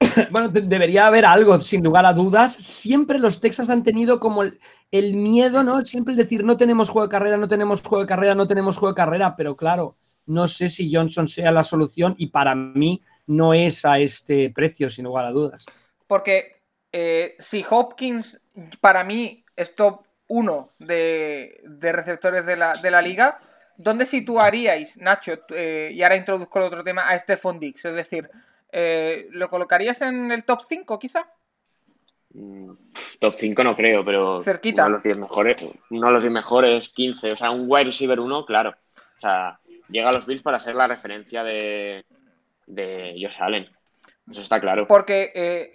Bueno, 0.32 0.48
debería 0.48 1.06
haber 1.06 1.24
algo, 1.24 1.60
sin 1.60 1.84
lugar 1.84 2.06
a 2.06 2.12
dudas. 2.12 2.54
Siempre 2.54 3.20
los 3.20 3.40
Texas 3.40 3.70
han 3.70 3.84
tenido 3.84 4.18
como 4.18 4.42
el, 4.42 4.58
el, 4.90 5.14
miedo, 5.14 5.62
¿no? 5.62 5.84
Siempre 5.84 6.12
el 6.12 6.18
decir, 6.18 6.44
no 6.44 6.56
tenemos 6.56 6.88
juego 6.88 7.06
de 7.06 7.10
carrera, 7.10 7.36
no 7.36 7.48
tenemos 7.48 7.82
juego 7.82 8.02
de 8.02 8.08
carrera, 8.08 8.34
no 8.34 8.48
tenemos 8.48 8.76
juego 8.76 8.92
de 8.92 8.96
carrera, 8.96 9.36
pero 9.36 9.56
claro, 9.56 9.96
no 10.26 10.48
sé 10.48 10.68
si 10.68 10.92
Johnson 10.94 11.28
sea 11.28 11.50
la 11.50 11.64
solución 11.64 12.14
y 12.18 12.28
para 12.28 12.54
mí 12.54 13.02
no 13.26 13.54
es 13.54 13.84
a 13.84 13.98
este 13.98 14.50
precio, 14.50 14.90
sin 14.90 15.04
lugar 15.04 15.26
a 15.26 15.30
dudas. 15.30 15.64
Porque 16.06 16.62
eh, 16.92 17.34
si 17.38 17.64
Hopkins, 17.68 18.42
para 18.80 19.04
mí, 19.04 19.44
esto 19.56 20.04
uno 20.28 20.70
de, 20.78 21.60
receptores 21.80 22.46
de 22.46 22.56
la, 22.56 23.02
liga, 23.02 23.38
¿dónde 23.76 24.06
situaríais, 24.06 24.98
Nacho, 24.98 25.32
eh, 25.54 25.90
y 25.92 26.02
ahora 26.02 26.16
introduzco 26.16 26.58
el 26.58 26.66
otro 26.66 26.84
tema, 26.84 27.02
a 27.02 27.18
Stephon 27.18 27.58
Dix? 27.58 27.84
Es 27.84 27.94
decir, 27.94 28.30
eh, 28.72 29.28
¿lo 29.30 29.48
colocarías 29.48 30.02
en 30.02 30.30
el 30.30 30.44
top 30.44 30.60
5 30.66 30.98
quizá? 30.98 31.30
Mm, 32.34 32.72
top 33.20 33.34
5 33.38 33.64
no 33.64 33.76
creo, 33.76 34.04
pero 34.04 34.40
cerquita. 34.40 34.86
Uno 34.86 34.90
de 34.90 34.94
los 34.96 35.02
10 35.02 35.18
mejores, 35.18 35.56
uno 35.90 36.06
de 36.06 36.12
los 36.12 36.22
10 36.22 36.32
mejores, 36.32 36.88
15, 36.90 37.32
o 37.32 37.36
sea, 37.36 37.50
un 37.50 37.64
wide 37.66 37.84
receiver 37.84 38.20
1, 38.20 38.46
claro. 38.46 38.70
O 38.70 39.20
sea, 39.20 39.60
llega 39.88 40.10
a 40.10 40.12
los 40.12 40.26
Bills 40.26 40.42
para 40.42 40.60
ser 40.60 40.74
la 40.74 40.86
referencia 40.86 41.42
de, 41.42 42.04
de 42.66 43.14
Josh 43.20 43.40
Allen. 43.40 43.68
Eso 44.30 44.42
está 44.42 44.60
claro. 44.60 44.86
Porque 44.86 45.32
eh, 45.34 45.72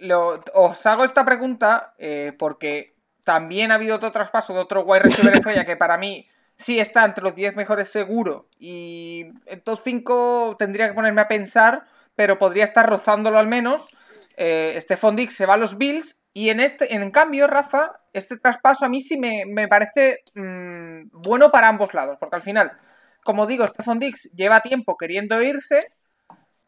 os 0.54 0.86
hago 0.86 1.04
esta 1.04 1.24
pregunta 1.24 1.94
porque 2.38 2.94
también 3.24 3.72
ha 3.72 3.74
habido 3.74 3.96
otro 3.96 4.12
traspaso 4.12 4.52
de 4.52 4.60
otro 4.60 4.82
wide 4.82 5.00
receiver 5.00 5.34
estrella 5.34 5.64
que 5.64 5.76
para 5.76 5.96
mí 5.98 6.28
sí 6.54 6.78
está 6.78 7.04
entre 7.04 7.24
los 7.24 7.34
10 7.34 7.56
mejores 7.56 7.88
seguro. 7.88 8.48
Y 8.58 9.26
en 9.46 9.60
top 9.62 9.80
5 9.82 10.56
tendría 10.58 10.88
que 10.88 10.94
ponerme 10.94 11.22
a 11.22 11.28
pensar, 11.28 11.86
pero 12.14 12.38
podría 12.38 12.64
estar 12.64 12.88
rozándolo 12.88 13.38
al 13.38 13.48
menos. 13.48 13.88
Eh, 14.36 14.76
Stephon 14.80 15.16
Dix 15.16 15.34
se 15.34 15.46
va 15.46 15.54
a 15.54 15.58
los 15.58 15.78
Bills. 15.78 16.20
Y 16.34 16.50
en 16.50 16.60
este, 16.60 16.94
en 16.94 17.10
cambio, 17.10 17.46
Rafa, 17.46 18.00
este 18.12 18.36
traspaso 18.36 18.84
a 18.84 18.90
mí 18.90 19.00
sí 19.00 19.16
me, 19.16 19.68
parece 19.68 20.18
mm, 20.34 21.08
bueno 21.12 21.50
para 21.50 21.68
ambos 21.68 21.94
lados. 21.94 22.18
Porque 22.20 22.36
al 22.36 22.42
final, 22.42 22.72
como 23.24 23.46
digo, 23.46 23.66
Stephon 23.66 23.98
Dix 23.98 24.30
lleva 24.34 24.60
tiempo 24.60 24.98
queriendo 24.98 25.40
irse. 25.40 25.90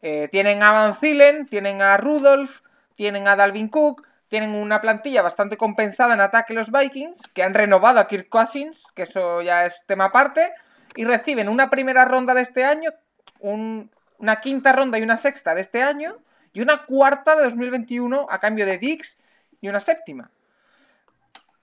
Eh, 0.00 0.29
tienen 0.29 0.62
a 0.62 0.72
Van 0.72 0.94
Zielen, 0.94 1.46
tienen 1.46 1.83
a 1.83 1.98
Rudolph, 1.98 2.61
tienen 2.94 3.29
a 3.29 3.37
Dalvin 3.37 3.68
Cook 3.68 4.07
tienen 4.29 4.55
una 4.55 4.81
plantilla 4.81 5.22
bastante 5.22 5.57
compensada 5.57 6.14
en 6.14 6.20
ataque 6.20 6.55
los 6.55 6.72
Vikings, 6.72 7.22
que 7.33 7.42
han 7.42 7.55
renovado 7.55 8.00
a 8.00 8.09
Kirk 8.09 8.29
Cousins, 8.29 8.90
que 8.94 9.02
eso 9.02 9.42
ya 9.42 9.64
es 9.64 9.85
tema 9.87 10.07
aparte, 10.07 10.52
y 10.96 11.05
reciben 11.05 11.48
una 11.48 11.70
primera 11.70 12.05
ronda 12.05 12.35
de 12.35 12.42
este 12.42 12.64
año, 12.64 12.90
una 13.40 14.37
quinta 14.40 14.72
ronda 14.72 14.98
y 14.98 15.02
una 15.02 15.18
sexta 15.18 15.55
de 15.55 15.61
este 15.61 15.83
año, 15.83 16.16
y 16.52 16.61
una 16.61 16.85
cuarta 16.87 17.37
de 17.37 17.44
2021 17.44 18.26
a 18.29 18.40
cambio 18.40 18.66
de 18.66 18.79
Dix 18.79 19.18
y 19.66 19.68
una 19.68 19.81
séptima. 19.81 20.31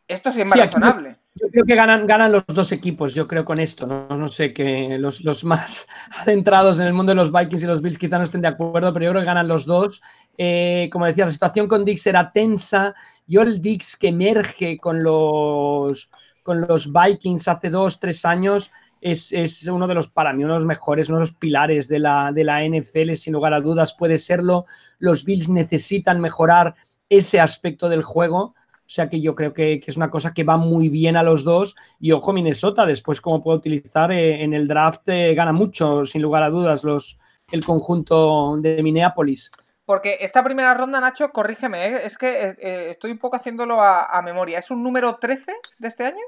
Esto 0.06 0.32
sí 0.32 0.42
es 0.42 0.48
más 0.48 0.58
razonable. 0.58 1.18
Yo 1.36 1.48
creo 1.48 1.66
que 1.66 1.76
ganan, 1.76 2.06
ganan 2.06 2.34
los 2.34 2.44
dos 2.46 2.72
equipos, 2.74 3.16
yo 3.16 3.28
creo 3.28 3.46
con 3.46 3.60
esto. 3.60 3.88
No, 3.88 4.08
no 4.10 4.28
sé 4.28 4.54
que 4.54 4.98
los, 5.00 5.22
los, 5.22 5.44
más 5.46 5.88
adentrados 6.12 6.80
en 6.80 6.88
el 6.88 6.94
mundo 6.94 7.12
de 7.12 7.16
los 7.16 7.32
Vikings 7.32 7.64
y 7.64 7.66
los 7.66 7.82
Bills 7.82 7.98
quizá 7.98 8.18
no 8.18 8.26
estén 8.26 8.42
de 8.42 8.50
acuerdo, 8.50 8.94
pero 8.94 9.06
yo 9.06 9.12
creo 9.12 9.22
que 9.22 9.26
ganan 9.26 9.48
los 9.48 9.66
dos. 9.66 10.02
Eh, 10.38 10.90
como 10.92 11.06
decía, 11.06 11.26
la 11.26 11.32
situación 11.32 11.68
con 11.68 11.86
Dix 11.86 12.06
era 12.06 12.32
tensa. 12.32 12.94
Yo 13.26 13.42
el 13.42 13.62
Dix 13.62 13.96
que 13.96 14.10
emerge 14.10 14.78
con 14.78 15.02
los, 15.02 16.10
con 16.44 16.62
los 16.62 16.92
Vikings 16.92 17.48
hace 17.48 17.70
dos, 17.70 18.00
tres 18.00 18.26
años 18.26 18.70
es, 19.04 19.68
uno 19.68 19.88
de 19.88 19.96
los, 19.96 20.10
para 20.10 20.34
mí, 20.34 20.44
uno 20.44 20.54
de 20.54 20.60
los 20.60 20.68
mejores, 20.68 21.10
uno 21.10 21.20
de 21.20 21.26
los 21.26 21.34
pilares 21.34 21.88
de 21.88 22.00
la, 22.00 22.32
de 22.32 22.44
la 22.44 22.64
NFL, 22.64 23.14
sin 23.16 23.34
lugar 23.34 23.54
a 23.54 23.62
dudas, 23.62 23.94
puede 23.94 24.18
serlo. 24.18 24.66
Los 25.00 25.26
Bills 25.26 25.50
necesitan 25.50 26.22
mejorar 26.22 26.76
ese 27.10 27.40
aspecto 27.40 27.90
del 27.90 28.04
juego. 28.04 28.56
O 28.86 28.90
sea 28.94 29.10
que 29.10 29.22
yo 29.22 29.34
creo 29.34 29.54
que, 29.54 29.82
es 29.86 29.98
una 29.98 30.12
cosa 30.12 30.34
que 30.34 30.44
va 30.44 30.58
muy 30.58 30.90
bien 30.90 31.16
a 31.16 31.24
los 31.24 31.44
dos. 31.44 31.76
Y 32.00 32.12
ojo, 32.12 32.34
Minnesota, 32.34 32.86
después, 32.86 33.22
como 33.22 33.42
puedo 33.42 33.58
utilizar 33.58 34.12
eh, 34.12 34.44
en 34.44 34.54
el 34.54 34.68
draft, 34.68 35.08
eh, 35.08 35.34
gana 35.34 35.54
mucho, 35.54 36.06
sin 36.06 36.22
lugar 36.22 36.44
a 36.44 36.50
dudas, 36.50 36.84
los, 36.84 37.18
el 37.52 37.64
conjunto 37.66 38.58
de 38.58 38.84
Minneapolis. 38.84 39.52
Porque 39.86 40.18
esta 40.22 40.44
primera 40.44 40.74
ronda, 40.74 41.00
Nacho, 41.02 41.30
corrígeme, 41.30 41.88
¿eh? 41.88 42.02
es 42.04 42.18
que 42.18 42.56
estoy 42.90 43.12
un 43.12 43.18
poco 43.18 43.36
haciéndolo 43.36 43.82
a, 43.82 44.22
memoria. 44.24 44.60
¿Es 44.60 44.72
un 44.72 44.82
número 44.82 45.18
13 45.18 45.52
de 45.78 45.88
este 45.88 46.06
año? 46.06 46.24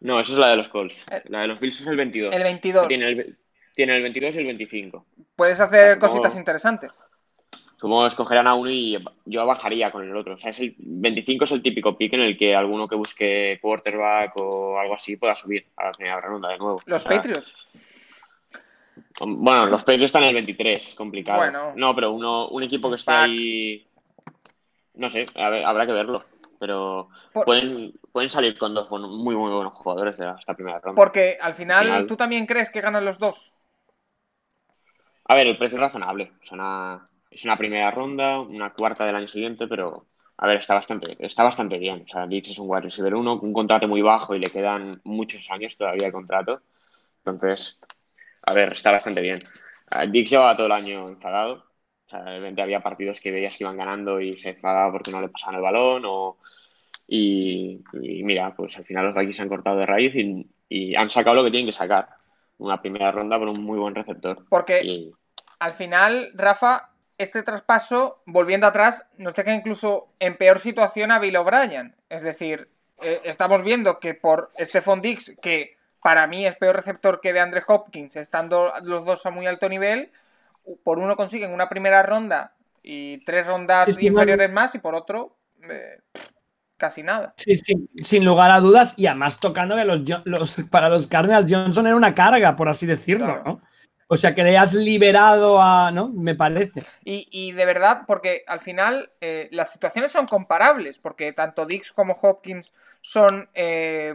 No, 0.00 0.20
esa 0.20 0.32
es 0.32 0.38
la 0.38 0.48
de 0.48 0.56
los 0.56 0.68
Colts. 0.68 1.04
La 1.24 1.42
de 1.42 1.48
los 1.48 1.60
Bills 1.60 1.80
es 1.80 1.86
el 1.86 1.96
22. 1.96 2.32
El 2.32 2.42
22. 2.42 2.88
Tiene 2.88 3.08
el, 3.08 3.38
tiene 3.74 3.96
el 3.96 4.02
22 4.02 4.34
y 4.34 4.38
el 4.38 4.44
25. 4.44 5.06
Puedes 5.34 5.60
hacer 5.60 5.98
cositas 5.98 6.36
interesantes. 6.36 7.04
Supongo 7.80 8.02
que 8.02 8.08
escogerán 8.08 8.48
a 8.48 8.54
uno 8.54 8.70
y 8.70 8.98
yo 9.24 9.46
bajaría 9.46 9.92
con 9.92 10.02
el 10.02 10.16
otro. 10.16 10.34
O 10.34 10.38
sea, 10.38 10.50
es 10.50 10.58
el 10.58 10.74
25 10.78 11.44
es 11.44 11.52
el 11.52 11.62
típico 11.62 11.96
pick 11.96 12.12
en 12.14 12.22
el 12.22 12.36
que 12.36 12.54
alguno 12.54 12.88
que 12.88 12.96
busque 12.96 13.58
quarterback 13.62 14.32
o 14.40 14.78
algo 14.80 14.94
así 14.94 15.16
pueda 15.16 15.36
subir 15.36 15.64
a 15.76 15.86
la 15.86 15.92
primera 15.92 16.20
ronda 16.20 16.48
de 16.48 16.58
nuevo. 16.58 16.80
Los 16.86 17.04
Patriots. 17.04 17.54
Bueno, 19.20 19.66
los 19.66 19.82
Patriots 19.82 20.06
están 20.06 20.24
en 20.24 20.30
el 20.30 20.34
23, 20.34 20.96
complicado. 20.96 21.72
No, 21.76 21.94
pero 21.94 22.10
uno, 22.10 22.48
un 22.48 22.64
equipo 22.64 22.90
que 22.90 22.96
está 22.96 23.22
ahí. 23.22 23.86
No 24.94 25.08
sé, 25.08 25.26
habrá 25.36 25.86
que 25.86 25.92
verlo. 25.92 26.20
Pero 26.58 27.10
pueden, 27.32 27.92
pueden 28.10 28.28
salir 28.28 28.58
con 28.58 28.74
dos 28.74 28.90
muy, 28.90 29.36
muy 29.36 29.52
buenos 29.52 29.72
jugadores 29.74 30.18
de 30.18 30.28
esta 30.36 30.54
primera 30.54 30.80
ronda. 30.80 31.00
Porque 31.00 31.36
al 31.40 31.54
final, 31.54 32.08
¿tú 32.08 32.16
también 32.16 32.46
crees 32.46 32.70
que 32.70 32.80
ganan 32.80 33.04
los 33.04 33.20
dos? 33.20 33.54
A 35.26 35.36
ver, 35.36 35.46
el 35.46 35.56
precio 35.58 35.76
es 35.76 35.82
razonable. 35.82 36.32
Es 37.30 37.44
una 37.44 37.56
primera 37.56 37.90
ronda, 37.90 38.40
una 38.40 38.72
cuarta 38.72 39.04
del 39.04 39.16
año 39.16 39.28
siguiente, 39.28 39.66
pero 39.66 40.06
a 40.36 40.46
ver, 40.46 40.58
está 40.58 40.74
bastante, 40.74 41.16
está 41.18 41.42
bastante 41.42 41.78
bien. 41.78 42.04
O 42.08 42.12
sea, 42.12 42.26
Dix 42.26 42.50
es 42.50 42.58
un 42.58 42.70
wide 42.70 42.82
receiver 42.82 43.14
1, 43.14 43.40
un 43.40 43.52
contrato 43.52 43.88
muy 43.88 44.02
bajo 44.02 44.34
y 44.34 44.38
le 44.38 44.50
quedan 44.50 45.00
muchos 45.04 45.50
años 45.50 45.76
todavía 45.76 46.06
de 46.06 46.12
contrato. 46.12 46.62
Entonces, 47.24 47.78
a 48.42 48.52
ver, 48.52 48.72
está 48.72 48.92
bastante 48.92 49.20
bien. 49.20 49.38
Dix 50.10 50.30
llevaba 50.30 50.56
todo 50.56 50.66
el 50.66 50.72
año 50.72 51.08
enfadado. 51.08 51.64
O 52.06 52.10
sea, 52.10 52.22
de 52.22 52.62
había 52.62 52.80
partidos 52.80 53.20
que 53.20 53.32
veías 53.32 53.56
que 53.56 53.64
iban 53.64 53.76
ganando 53.76 54.20
y 54.20 54.38
se 54.38 54.50
enfadaba 54.50 54.92
porque 54.92 55.10
no 55.10 55.20
le 55.20 55.28
pasaban 55.28 55.56
el 55.56 55.62
balón. 55.62 56.04
O... 56.06 56.38
Y, 57.06 57.82
mira, 57.92 58.54
pues 58.54 58.78
al 58.78 58.84
final 58.84 59.06
los 59.06 59.14
Vikings 59.14 59.36
se 59.36 59.42
han 59.42 59.48
cortado 59.48 59.76
de 59.76 59.86
raíz 59.86 60.14
y, 60.14 60.94
han 60.94 61.10
sacado 61.10 61.36
lo 61.36 61.44
que 61.44 61.50
tienen 61.50 61.66
que 61.66 61.76
sacar. 61.76 62.08
Una 62.58 62.80
primera 62.80 63.10
ronda 63.10 63.38
por 63.38 63.48
un 63.48 63.62
muy 63.62 63.78
buen 63.78 63.94
receptor. 63.94 64.46
Porque 64.48 65.10
al 65.58 65.72
final, 65.72 66.30
Rafa, 66.34 66.87
este 67.18 67.42
traspaso, 67.42 68.22
volviendo 68.26 68.66
atrás, 68.66 69.06
nos 69.16 69.34
deja 69.34 69.52
incluso 69.54 70.08
en 70.20 70.36
peor 70.36 70.60
situación 70.60 71.10
a 71.10 71.18
Bill 71.18 71.36
O'Brien. 71.36 71.96
Es 72.08 72.22
decir, 72.22 72.70
eh, 73.02 73.20
estamos 73.24 73.62
viendo 73.62 73.98
que 73.98 74.14
por 74.14 74.52
Stephon 74.58 75.02
Dix, 75.02 75.36
que 75.42 75.76
para 76.02 76.26
mí 76.28 76.46
es 76.46 76.56
peor 76.56 76.76
receptor 76.76 77.20
que 77.20 77.32
de 77.32 77.40
Andre 77.40 77.62
Hopkins, 77.66 78.16
estando 78.16 78.72
los 78.84 79.04
dos 79.04 79.26
a 79.26 79.30
muy 79.30 79.46
alto 79.46 79.68
nivel, 79.68 80.12
por 80.84 80.98
uno 80.98 81.16
consiguen 81.16 81.52
una 81.52 81.68
primera 81.68 82.02
ronda 82.02 82.54
y 82.82 83.18
tres 83.24 83.46
rondas 83.46 84.00
inferiores 84.00 84.50
más, 84.50 84.74
y 84.74 84.78
por 84.78 84.94
otro, 84.94 85.36
eh, 85.62 86.00
casi 86.76 87.02
nada. 87.02 87.34
Sí, 87.36 87.56
sí, 87.56 87.88
sin 88.04 88.24
lugar 88.24 88.50
a 88.50 88.60
dudas, 88.60 88.94
y 88.96 89.06
además 89.06 89.40
tocando 89.40 89.74
que 89.74 89.84
los, 89.84 90.00
los, 90.24 90.56
para 90.70 90.88
los 90.88 91.06
Cardinals 91.06 91.50
Johnson 91.50 91.86
era 91.86 91.96
una 91.96 92.14
carga, 92.14 92.54
por 92.54 92.68
así 92.68 92.86
decirlo, 92.86 93.42
¿no? 93.44 93.60
O 94.10 94.16
sea, 94.16 94.34
que 94.34 94.42
le 94.42 94.56
has 94.56 94.72
liberado 94.72 95.60
a. 95.60 95.90
¿No? 95.90 96.08
Me 96.08 96.34
parece. 96.34 96.82
Y, 97.04 97.52
de 97.52 97.66
verdad, 97.66 98.02
porque 98.06 98.42
al 98.46 98.58
final 98.58 99.12
eh, 99.20 99.48
las 99.52 99.70
situaciones 99.70 100.10
son 100.10 100.26
comparables, 100.26 100.98
porque 100.98 101.32
tanto 101.34 101.66
Dix 101.66 101.92
como 101.92 102.18
Hopkins 102.20 102.72
son 103.02 103.50
eh, 103.52 104.14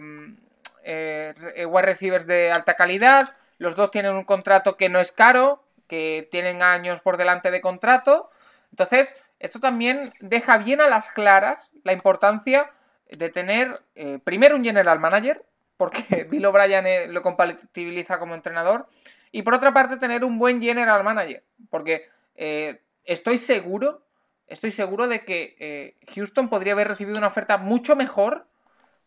eh, 0.84 1.32
wide 1.68 1.86
receivers 1.86 2.26
de 2.26 2.52
alta 2.52 2.74
calidad. 2.74 3.30
Los 3.60 3.76
dos 3.76 3.92
tienen 3.92 4.16
un 4.16 4.24
contrato 4.24 4.78
que 4.78 4.90
no 4.90 5.00
es 5.00 5.12
caro, 5.12 5.64
que 5.88 6.28
tienen 6.32 6.64
años 6.64 7.02
por 7.02 7.18
delante 7.18 7.52
de 7.52 7.62
contrato. 7.62 8.32
Entonces, 8.72 9.16
esto 9.40 9.60
también 9.60 10.12
deja 10.20 10.58
bien 10.58 10.82
a 10.82 10.90
las 10.90 11.12
claras 11.12 11.72
la 11.84 11.94
importancia 11.94 12.72
de 13.12 13.30
tener 13.30 13.80
primero 14.24 14.56
un 14.56 14.64
general 14.64 15.00
manager, 15.00 15.46
porque 15.78 16.24
Bill 16.32 16.48
O'Brien 16.48 17.14
lo 17.14 17.22
compatibiliza 17.22 18.18
como 18.18 18.34
entrenador 18.34 18.88
y 19.34 19.42
por 19.42 19.56
otra 19.56 19.74
parte, 19.74 19.98
tener 19.98 20.24
un 20.24 20.38
buen 20.38 20.62
general 20.62 21.04
manager. 21.04 21.44
Porque 21.72 22.08
eh, 22.36 22.84
estoy 23.04 23.40
seguro, 23.40 24.06
estoy 24.46 24.70
seguro 24.70 25.08
de 25.08 25.26
que 25.26 25.56
eh, 25.60 25.98
Houston 26.14 26.50
podría 26.50 26.74
haber 26.74 26.88
recibido 26.88 27.18
una 27.18 27.28
oferta 27.28 27.58
mucho 27.58 27.96
mejor 27.96 28.48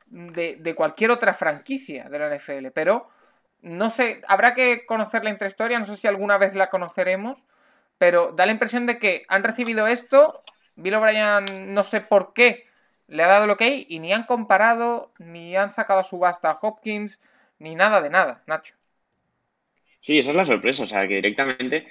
de, 0.06 0.74
cualquier 0.74 1.12
otra 1.12 1.32
franquicia 1.32 2.08
de 2.08 2.18
la 2.18 2.36
NFL. 2.36 2.66
Pero 2.74 3.08
no 3.60 3.88
sé, 3.88 4.20
habrá 4.26 4.52
que 4.52 4.84
conocer 4.84 5.22
la 5.22 5.30
intrahistoria, 5.30 5.78
no 5.78 5.86
sé 5.86 5.94
si 5.94 6.08
alguna 6.08 6.38
vez 6.38 6.56
la 6.56 6.70
conoceremos. 6.70 7.46
Pero 7.96 8.32
da 8.32 8.46
la 8.46 8.52
impresión 8.52 8.86
de 8.86 8.98
que 8.98 9.22
han 9.28 9.44
recibido 9.44 9.86
esto. 9.86 10.42
Bill 10.74 10.96
O'Brien, 10.96 11.72
no 11.72 11.84
sé 11.84 12.00
por 12.00 12.32
qué, 12.32 12.66
le 13.06 13.22
ha 13.22 13.28
dado 13.28 13.46
lo 13.46 13.56
que 13.56 13.64
hay 13.64 13.86
y 13.88 14.00
ni 14.00 14.12
han 14.12 14.24
comparado, 14.24 15.12
ni 15.18 15.56
han 15.56 15.70
sacado 15.70 16.00
a 16.00 16.04
subasta 16.04 16.50
a 16.50 16.58
Hopkins, 16.60 17.20
ni 17.60 17.76
nada 17.76 18.00
de 18.02 18.10
nada, 18.10 18.42
Nacho. 18.46 18.74
Sí, 20.06 20.20
esa 20.20 20.30
es 20.30 20.36
la 20.36 20.44
sorpresa. 20.44 20.84
O 20.84 20.86
sea, 20.86 21.08
que 21.08 21.16
directamente, 21.16 21.88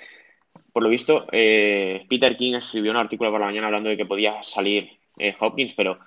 por 0.71 0.81
lo 0.83 0.87
visto, 0.87 1.27
eh, 1.33 2.05
Peter 2.07 2.37
King 2.37 2.53
escribió 2.53 2.91
un 2.91 2.97
artículo 2.97 3.29
por 3.29 3.41
la 3.41 3.47
mañana 3.47 3.67
hablando 3.67 3.89
de 3.89 3.97
que 3.97 4.05
podía 4.05 4.41
salir 4.41 4.89
eh, 5.17 5.35
Hopkins, 5.37 5.73
pero, 5.73 5.91
o 5.91 5.97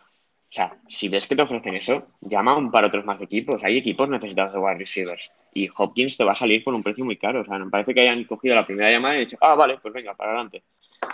sea, 0.48 0.74
si 0.88 1.10
ves 1.10 1.26
que 1.26 1.36
te 1.36 1.42
ofrecen 1.42 1.74
eso, 1.74 2.06
llama 2.22 2.52
a 2.52 2.56
un 2.56 2.70
par 2.70 2.86
otros 2.86 3.04
más 3.04 3.20
equipos. 3.20 3.62
Hay 3.62 3.76
equipos 3.76 4.08
necesitados 4.08 4.54
de 4.54 4.58
wide 4.58 4.78
receivers. 4.78 5.30
Y 5.52 5.68
Hopkins 5.76 6.16
te 6.16 6.24
va 6.24 6.32
a 6.32 6.34
salir 6.34 6.64
por 6.64 6.72
un 6.72 6.82
precio 6.82 7.04
muy 7.04 7.18
caro. 7.18 7.42
O 7.42 7.44
sea, 7.44 7.58
me 7.58 7.68
parece 7.68 7.92
que 7.92 8.00
hayan 8.00 8.24
cogido 8.24 8.54
la 8.54 8.64
primera 8.64 8.90
llamada 8.90 9.16
y 9.16 9.26
dicho, 9.26 9.36
ah, 9.42 9.54
vale, 9.54 9.76
pues 9.76 9.92
venga, 9.92 10.14
para 10.14 10.30
adelante. 10.30 10.62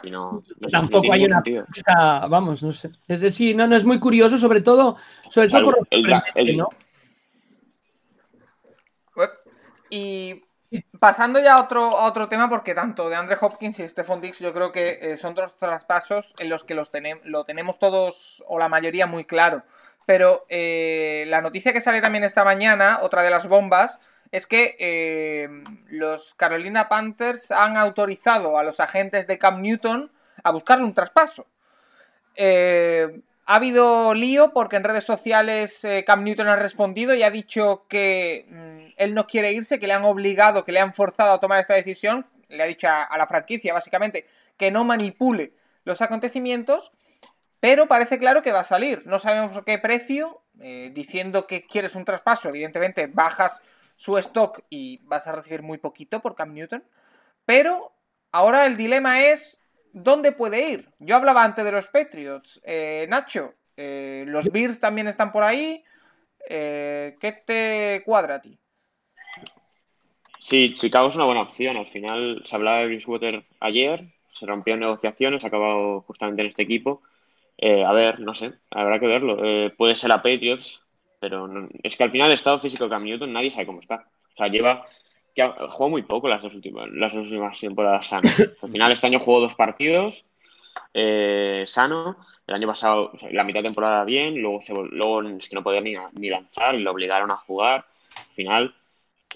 Y 0.05 0.12
no, 0.12 0.45
Tampoco 0.70 1.12
hay 1.12 1.24
una 1.24 1.42
vamos, 2.28 2.62
no 2.62 2.70
sé. 2.70 2.90
Es 3.09 3.20
decir, 3.20 3.57
no, 3.57 3.66
no 3.66 3.74
es 3.74 3.84
muy 3.84 3.99
curioso, 3.99 4.38
sobre 4.38 4.61
todo, 4.61 4.97
sobre 5.28 5.49
todo 5.49 5.64
por 5.64 5.88
el, 5.90 6.57
¿no? 6.57 6.68
Y 9.90 10.43
Pasando 10.98 11.38
ya 11.40 11.54
a 11.54 11.60
otro, 11.60 11.90
otro 11.90 12.28
tema, 12.28 12.48
porque 12.48 12.74
tanto 12.74 13.08
de 13.08 13.16
Andre 13.16 13.36
Hopkins 13.40 13.78
y 13.80 13.88
Stephon 13.88 14.20
Dix 14.20 14.38
yo 14.38 14.52
creo 14.52 14.72
que 14.72 14.98
eh, 15.00 15.16
son 15.16 15.34
dos 15.34 15.56
traspasos 15.56 16.34
en 16.38 16.48
los 16.48 16.64
que 16.64 16.74
los 16.74 16.90
lo 17.24 17.44
tenemos 17.44 17.78
todos 17.78 18.42
o 18.46 18.58
la 18.58 18.68
mayoría 18.68 19.06
muy 19.06 19.24
claro. 19.24 19.62
Pero 20.06 20.44
eh, 20.48 21.24
la 21.28 21.40
noticia 21.40 21.72
que 21.72 21.80
sale 21.80 22.00
también 22.00 22.24
esta 22.24 22.44
mañana, 22.44 22.98
otra 23.02 23.22
de 23.22 23.30
las 23.30 23.46
bombas, 23.46 24.00
es 24.32 24.46
que 24.46 24.76
eh, 24.78 25.48
los 25.88 26.34
Carolina 26.34 26.88
Panthers 26.88 27.50
han 27.50 27.76
autorizado 27.76 28.58
a 28.58 28.64
los 28.64 28.80
agentes 28.80 29.26
de 29.26 29.38
Cam 29.38 29.62
Newton 29.62 30.10
a 30.42 30.50
buscarle 30.50 30.84
un 30.84 30.94
traspaso. 30.94 31.46
ha 32.36 33.54
habido 33.54 34.14
lío 34.14 34.52
porque 34.52 34.76
en 34.76 34.84
redes 34.84 35.04
sociales 35.04 35.86
Cam 36.06 36.24
Newton 36.24 36.48
ha 36.48 36.56
respondido 36.56 37.14
y 37.14 37.22
ha 37.22 37.30
dicho 37.30 37.86
que 37.88 38.46
mm, 38.50 38.84
él 38.97 39.14
no 39.14 39.26
quiere 39.26 39.53
irse, 39.53 39.78
que 39.78 39.86
le 39.86 39.95
han 39.95 40.05
obligado, 40.05 40.64
que 40.64 40.72
le 40.72 40.80
han 40.80 40.95
forzado 40.95 41.32
a 41.32 41.40
tomar 41.40 41.61
esta 41.61 41.74
decisión, 41.74 42.26
le 42.49 42.62
ha 42.62 42.66
dicho 42.66 42.88
a, 42.88 43.16
la 43.16 43.26
franquicia 43.26 43.74
básicamente 43.74 44.24
que 44.57 44.70
no 44.70 44.84
manipule 44.84 45.55
los 45.84 46.01
acontecimientos, 46.01 46.92
pero 47.61 47.86
parece 47.86 48.18
claro 48.18 48.42
que 48.42 48.53
va 48.53 48.61
a 48.61 48.64
salir. 48.64 49.03
No 49.07 49.18
sabemos 49.18 49.61
qué 49.64 49.78
precio, 49.78 50.42
eh, 50.61 50.90
diciendo 50.95 51.47
que 51.47 51.66
quieres 51.66 51.95
un 51.95 52.05
traspaso, 52.05 52.49
evidentemente 52.49 53.07
bajas 53.07 53.62
su 53.97 54.18
stock 54.18 54.61
y 54.70 55.01
vas 55.05 55.26
a 55.26 55.32
recibir 55.32 55.62
muy 55.62 55.78
poquito 55.78 56.20
por 56.20 56.34
Cam 56.34 56.53
Newton, 56.53 56.84
pero 57.45 57.95
ahora 58.32 58.66
el 58.66 58.76
dilema 58.76 59.20
es 59.22 59.61
dónde 59.92 60.32
puede 60.32 60.68
ir. 60.68 60.92
Yo 60.99 61.16
hablaba 61.16 61.45
antes 61.45 61.64
de 61.64 61.72
los 61.72 61.88
Patriots, 61.88 62.61
eh, 62.64 63.07
Nacho, 63.09 63.55
eh, 63.76 64.24
los 64.26 64.51
Bears 64.51 64.80
también 64.80 65.09
están 65.09 65.32
por 65.32 65.42
ahí, 65.42 65.84
¿qué 66.47 67.42
te 67.47 68.03
cuadra 68.05 68.36
a 68.36 68.42
ti? 68.42 68.59
Sí, 70.45 70.74
Chicago 70.74 71.09
es 71.09 71.16
una 71.16 71.24
buena 71.24 71.40
opción. 71.40 71.78
Al 71.78 71.86
final 71.86 72.42
se 72.45 72.55
hablaba 72.55 72.80
de 72.80 72.86
Bridgewater 72.88 73.45
ayer, 73.61 74.01
se 74.28 74.45
rompió 74.45 74.76
negociaciones, 74.76 75.42
ha 75.42 75.47
acabado 75.47 76.03
justamente 76.03 76.42
en 76.42 76.49
este 76.49 76.62
equipo. 76.62 77.01
Eh, 77.57 77.82
a 77.82 77.92
ver, 77.92 78.20
no 78.20 78.34
sé, 78.34 78.53
habrá 78.70 79.01
que 79.01 79.07
verlo. 79.07 79.38
Eh, 79.42 79.72
puede 79.74 79.97
ser 79.97 80.12
a 80.12 80.18
Patriots, 80.18 80.82
pero 81.18 81.49
es 81.82 81.97
que 81.97 82.05
al 82.05 82.11
final 82.11 82.28
el 82.28 82.34
estado 82.34 82.59
físico 82.59 82.84
de 82.84 82.90
Cam 82.90 83.05
Newton 83.05 83.32
nadie 83.32 83.51
sabe 83.51 83.64
cómo 83.64 83.80
está. 83.80 84.07
O 84.34 84.36
sea, 84.36 84.49
lleva 84.49 84.86
que 85.34 85.40
ha, 85.40 85.51
jugado 85.53 85.88
muy 85.88 86.03
poco 86.03 86.28
las 86.28 86.42
dos 86.42 86.55
últimas, 86.55 86.90
las 86.90 87.14
dos 87.14 87.24
últimas 87.24 87.59
temporadas 87.59 88.07
sano. 88.07 88.28
Al 88.62 88.70
final 88.70 88.92
este 88.92 89.07
año 89.07 89.20
jugó 89.20 89.40
dos 89.40 89.55
partidos 89.55 90.26
eh, 90.92 91.64
sano. 91.66 92.18
El 92.47 92.55
año 92.57 92.66
pasado, 92.66 93.12
la 93.30 93.45
mitad 93.45 93.61
de 93.61 93.68
temporada 93.68 94.05
bien, 94.05 94.42
luego, 94.42 94.61
se, 94.61 94.74
luego 94.74 95.22
es 95.22 95.49
que 95.49 95.55
no 95.55 95.62
podía 95.62 95.80
ni, 95.80 95.95
ni 96.12 96.28
lanzar 96.28 96.74
y 96.74 96.82
lo 96.82 96.90
obligaron 96.90 97.30
a 97.30 97.38
jugar. 97.38 97.86
Al 98.14 98.34
final 98.34 98.74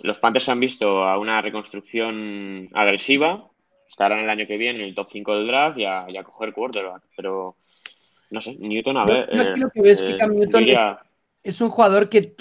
los 0.02 0.18
Panthers 0.18 0.48
han 0.48 0.60
visto 0.60 1.04
a 1.04 1.18
una 1.18 1.40
reconstrucción 1.42 2.68
agresiva. 2.74 3.48
Estarán 3.88 4.20
el 4.20 4.30
año 4.30 4.46
que 4.46 4.56
viene 4.56 4.80
en 4.80 4.84
el 4.86 4.94
top 4.94 5.08
5 5.12 5.36
del 5.36 5.46
draft 5.46 5.78
y 5.78 5.84
a, 5.84 6.06
coger 6.24 6.52
quarterback. 6.52 7.02
Pero 7.16 7.56
no 8.30 8.40
sé, 8.40 8.56
Newton, 8.58 8.96
a 8.96 9.04
ver. 9.04 9.56
Yo, 9.56 9.70
que 9.70 9.82
ves 9.82 10.02
que 10.02 10.12
eh, 10.12 10.16
Cam 10.16 10.34
Newton 10.34 10.66
es, 11.42 11.60
un 11.60 11.70
jugador 11.70 12.08
que, 12.08 12.34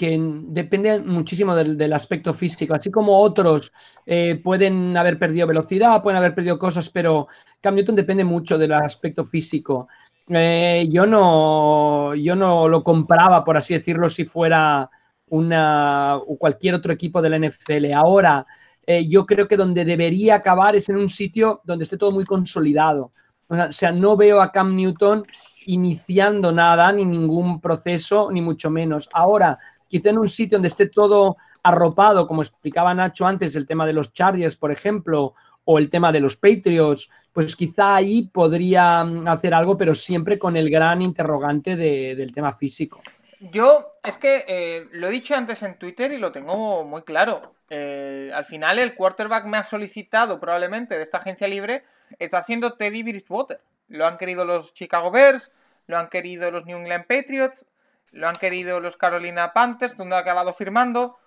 depende 0.48 0.98
muchísimo 1.00 1.54
del, 1.54 1.92
aspecto 1.92 2.34
físico. 2.34 2.74
Así 2.74 2.90
como 2.90 3.18
otros 3.18 3.72
eh, 4.04 4.40
pueden 4.42 4.96
haber 4.96 5.18
perdido 5.18 5.46
velocidad, 5.46 6.02
pueden 6.02 6.18
haber 6.18 6.34
perdido 6.34 6.58
cosas, 6.58 6.90
pero 6.90 7.28
Cam 7.60 7.74
Newton 7.74 7.96
depende 7.96 8.24
mucho 8.24 8.58
del 8.58 8.72
aspecto 8.72 9.24
físico. 9.24 9.88
Eh, 10.28 10.86
yo 10.90 11.06
no 11.06 12.14
yo 12.14 12.36
no 12.36 12.68
lo 12.68 12.84
compraba, 12.84 13.44
por 13.44 13.56
así 13.56 13.72
decirlo, 13.72 14.10
si 14.10 14.26
fuera 14.26 14.90
una, 15.30 16.16
o 16.16 16.36
cualquier 16.36 16.74
otro 16.74 16.92
equipo 16.92 17.22
de 17.22 17.30
la 17.30 17.38
NFL. 17.38 17.92
Ahora, 17.92 18.46
eh, 18.86 19.06
yo 19.06 19.26
creo 19.26 19.46
que 19.46 19.56
donde 19.56 19.84
debería 19.84 20.36
acabar 20.36 20.74
es 20.74 20.88
en 20.88 20.96
un 20.96 21.08
sitio 21.08 21.60
donde 21.64 21.84
esté 21.84 21.96
todo 21.96 22.12
muy 22.12 22.24
consolidado. 22.24 23.12
O 23.48 23.72
sea, 23.72 23.92
no 23.92 24.16
veo 24.16 24.40
a 24.42 24.52
Cam 24.52 24.76
Newton 24.76 25.24
iniciando 25.66 26.52
nada, 26.52 26.92
ni 26.92 27.04
ningún 27.04 27.60
proceso, 27.60 28.30
ni 28.30 28.42
mucho 28.42 28.70
menos. 28.70 29.08
Ahora, 29.12 29.58
quizá 29.88 30.10
en 30.10 30.18
un 30.18 30.28
sitio 30.28 30.56
donde 30.56 30.68
esté 30.68 30.88
todo 30.88 31.36
arropado, 31.62 32.26
como 32.26 32.42
explicaba 32.42 32.94
Nacho 32.94 33.26
antes, 33.26 33.56
el 33.56 33.66
tema 33.66 33.86
de 33.86 33.92
los 33.92 34.12
Chargers, 34.12 34.56
por 34.56 34.70
ejemplo, 34.70 35.34
o 35.64 35.78
el 35.78 35.90
tema 35.90 36.10
de 36.10 36.20
los 36.20 36.36
Patriots, 36.36 37.10
pues 37.32 37.54
quizá 37.54 37.96
ahí 37.96 38.28
podría 38.32 39.02
hacer 39.26 39.52
algo, 39.52 39.76
pero 39.76 39.94
siempre 39.94 40.38
con 40.38 40.56
el 40.56 40.70
gran 40.70 41.02
interrogante 41.02 41.76
del 41.76 42.32
tema 42.32 42.54
físico. 42.54 43.00
Yo, 43.40 43.94
es 44.02 44.18
que 44.18 44.44
eh, 44.48 44.88
lo 44.90 45.08
he 45.08 45.10
dicho 45.10 45.36
antes 45.36 45.62
en 45.62 45.78
Twitter 45.78 46.10
y 46.10 46.18
lo 46.18 46.32
tengo 46.32 46.84
muy 46.84 47.02
claro. 47.02 47.54
Eh, 47.70 48.32
al 48.34 48.44
final, 48.44 48.78
el 48.78 48.94
quarterback 48.94 49.44
me 49.44 49.58
ha 49.58 49.62
solicitado 49.62 50.40
probablemente 50.40 50.96
de 50.96 51.04
esta 51.04 51.18
agencia 51.18 51.46
libre 51.46 51.84
está 52.18 52.42
siendo 52.42 52.74
Teddy 52.74 53.02
Bridgewater. 53.02 53.60
Lo 53.88 54.06
han 54.06 54.16
querido 54.16 54.44
los 54.44 54.74
Chicago 54.74 55.10
Bears, 55.10 55.52
lo 55.86 55.98
han 55.98 56.08
querido 56.08 56.50
los 56.50 56.66
New 56.66 56.78
England 56.78 57.06
Patriots, 57.06 57.66
lo 58.10 58.28
han 58.28 58.36
querido 58.36 58.80
los 58.80 58.96
Carolina 58.96 59.52
Panthers, 59.52 59.96
donde 59.96 60.16
ha 60.16 60.20
acabado 60.20 60.52
firmando. 60.52 61.18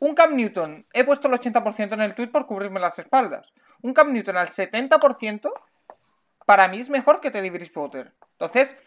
Un 0.00 0.14
Cam 0.14 0.36
Newton, 0.36 0.86
he 0.92 1.02
puesto 1.04 1.28
el 1.28 1.34
80% 1.34 1.94
en 1.94 2.00
el 2.02 2.14
tweet 2.14 2.28
por 2.28 2.46
cubrirme 2.46 2.78
las 2.78 2.98
espaldas. 2.98 3.52
Un 3.82 3.94
Cam 3.94 4.12
Newton 4.12 4.36
al 4.36 4.48
70%, 4.48 5.50
para 6.46 6.68
mí 6.68 6.78
es 6.78 6.90
mejor 6.90 7.20
que 7.20 7.30
Teddy 7.30 7.50
Bridgewater. 7.50 8.12
Entonces, 8.32 8.78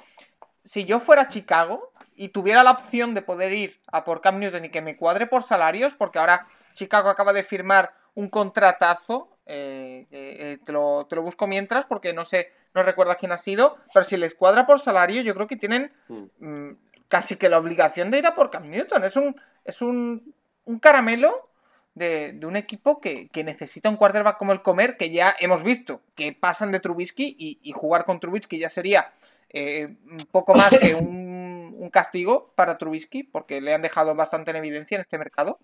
si 0.64 0.86
yo 0.86 1.00
fuera 1.00 1.28
Chicago 1.28 1.91
y 2.22 2.30
tuviera 2.30 2.64
la 2.64 2.70
opción 2.70 3.16
de 3.16 3.24
poder 3.24 3.52
ir 3.52 3.82
a 3.92 4.04
por 4.04 4.22
Cam 4.22 4.38
Newton 4.38 4.66
y 4.66 4.70
que 4.70 4.84
me 4.84 4.96
cuadre 4.96 5.26
por 5.26 5.42
salarios, 5.42 5.96
porque 5.96 6.20
ahora 6.20 6.48
Chicago 6.74 7.10
acaba 7.10 7.34
de 7.34 7.42
firmar 7.42 7.96
un 8.14 8.30
contratazo, 8.30 9.36
eh, 9.48 10.06
eh, 10.12 10.60
te, 10.64 10.72
lo, 10.72 11.08
busco 11.24 11.48
mientras 11.48 11.86
porque 11.86 12.14
no 12.14 12.24
sé, 12.24 12.52
no 12.76 12.84
recuerdo 12.84 13.16
quién 13.20 13.32
ha 13.32 13.40
sido, 13.40 13.76
pero 13.92 14.04
si 14.04 14.18
les 14.18 14.36
cuadra 14.36 14.68
por 14.68 14.80
salario, 14.80 15.24
yo 15.24 15.34
creo 15.34 15.48
que 15.48 15.56
tienen 15.56 15.92
mm. 16.10 16.26
Mm, 16.38 16.78
casi 17.08 17.38
que 17.38 17.50
la 17.50 17.58
obligación 17.58 18.12
de 18.12 18.20
ir 18.20 18.28
a 18.28 18.36
por 18.36 18.52
Cam 18.52 18.70
Newton. 18.70 19.04
Es 19.04 19.16
un, 19.16 19.36
es 19.66 19.82
un, 19.82 20.36
un 20.66 20.78
caramelo 20.78 21.50
de, 21.94 22.40
un 22.44 22.56
equipo 22.56 23.02
que, 23.02 23.30
necesita 23.44 23.90
un 23.90 23.98
quarterback 23.98 24.38
como 24.38 24.54
el 24.54 24.62
Comer, 24.62 24.98
que 24.98 25.10
ya 25.10 25.36
hemos 25.40 25.64
visto 25.64 26.02
que 26.16 26.34
pasan 26.34 26.72
de 26.72 26.80
Trubisky 26.80 27.36
y, 27.38 27.72
jugar 27.72 28.06
con 28.06 28.20
Trubisky 28.20 28.60
ya 28.60 28.70
sería 28.70 29.10
eh, 29.54 29.98
un 30.12 30.26
poco 30.32 30.56
más 30.56 30.78
que 30.78 30.96
un, 30.96 31.76
un, 31.78 31.90
castigo 31.90 32.54
para 32.56 32.78
Trubisky, 32.78 33.24
porque 33.24 33.62
le 33.62 33.74
han 33.74 33.82
dejado 33.82 34.16
bastante 34.16 34.52
en 34.52 34.58
evidencia 34.58 34.96
en 34.96 35.02
este 35.02 35.18
mercado. 35.18 35.60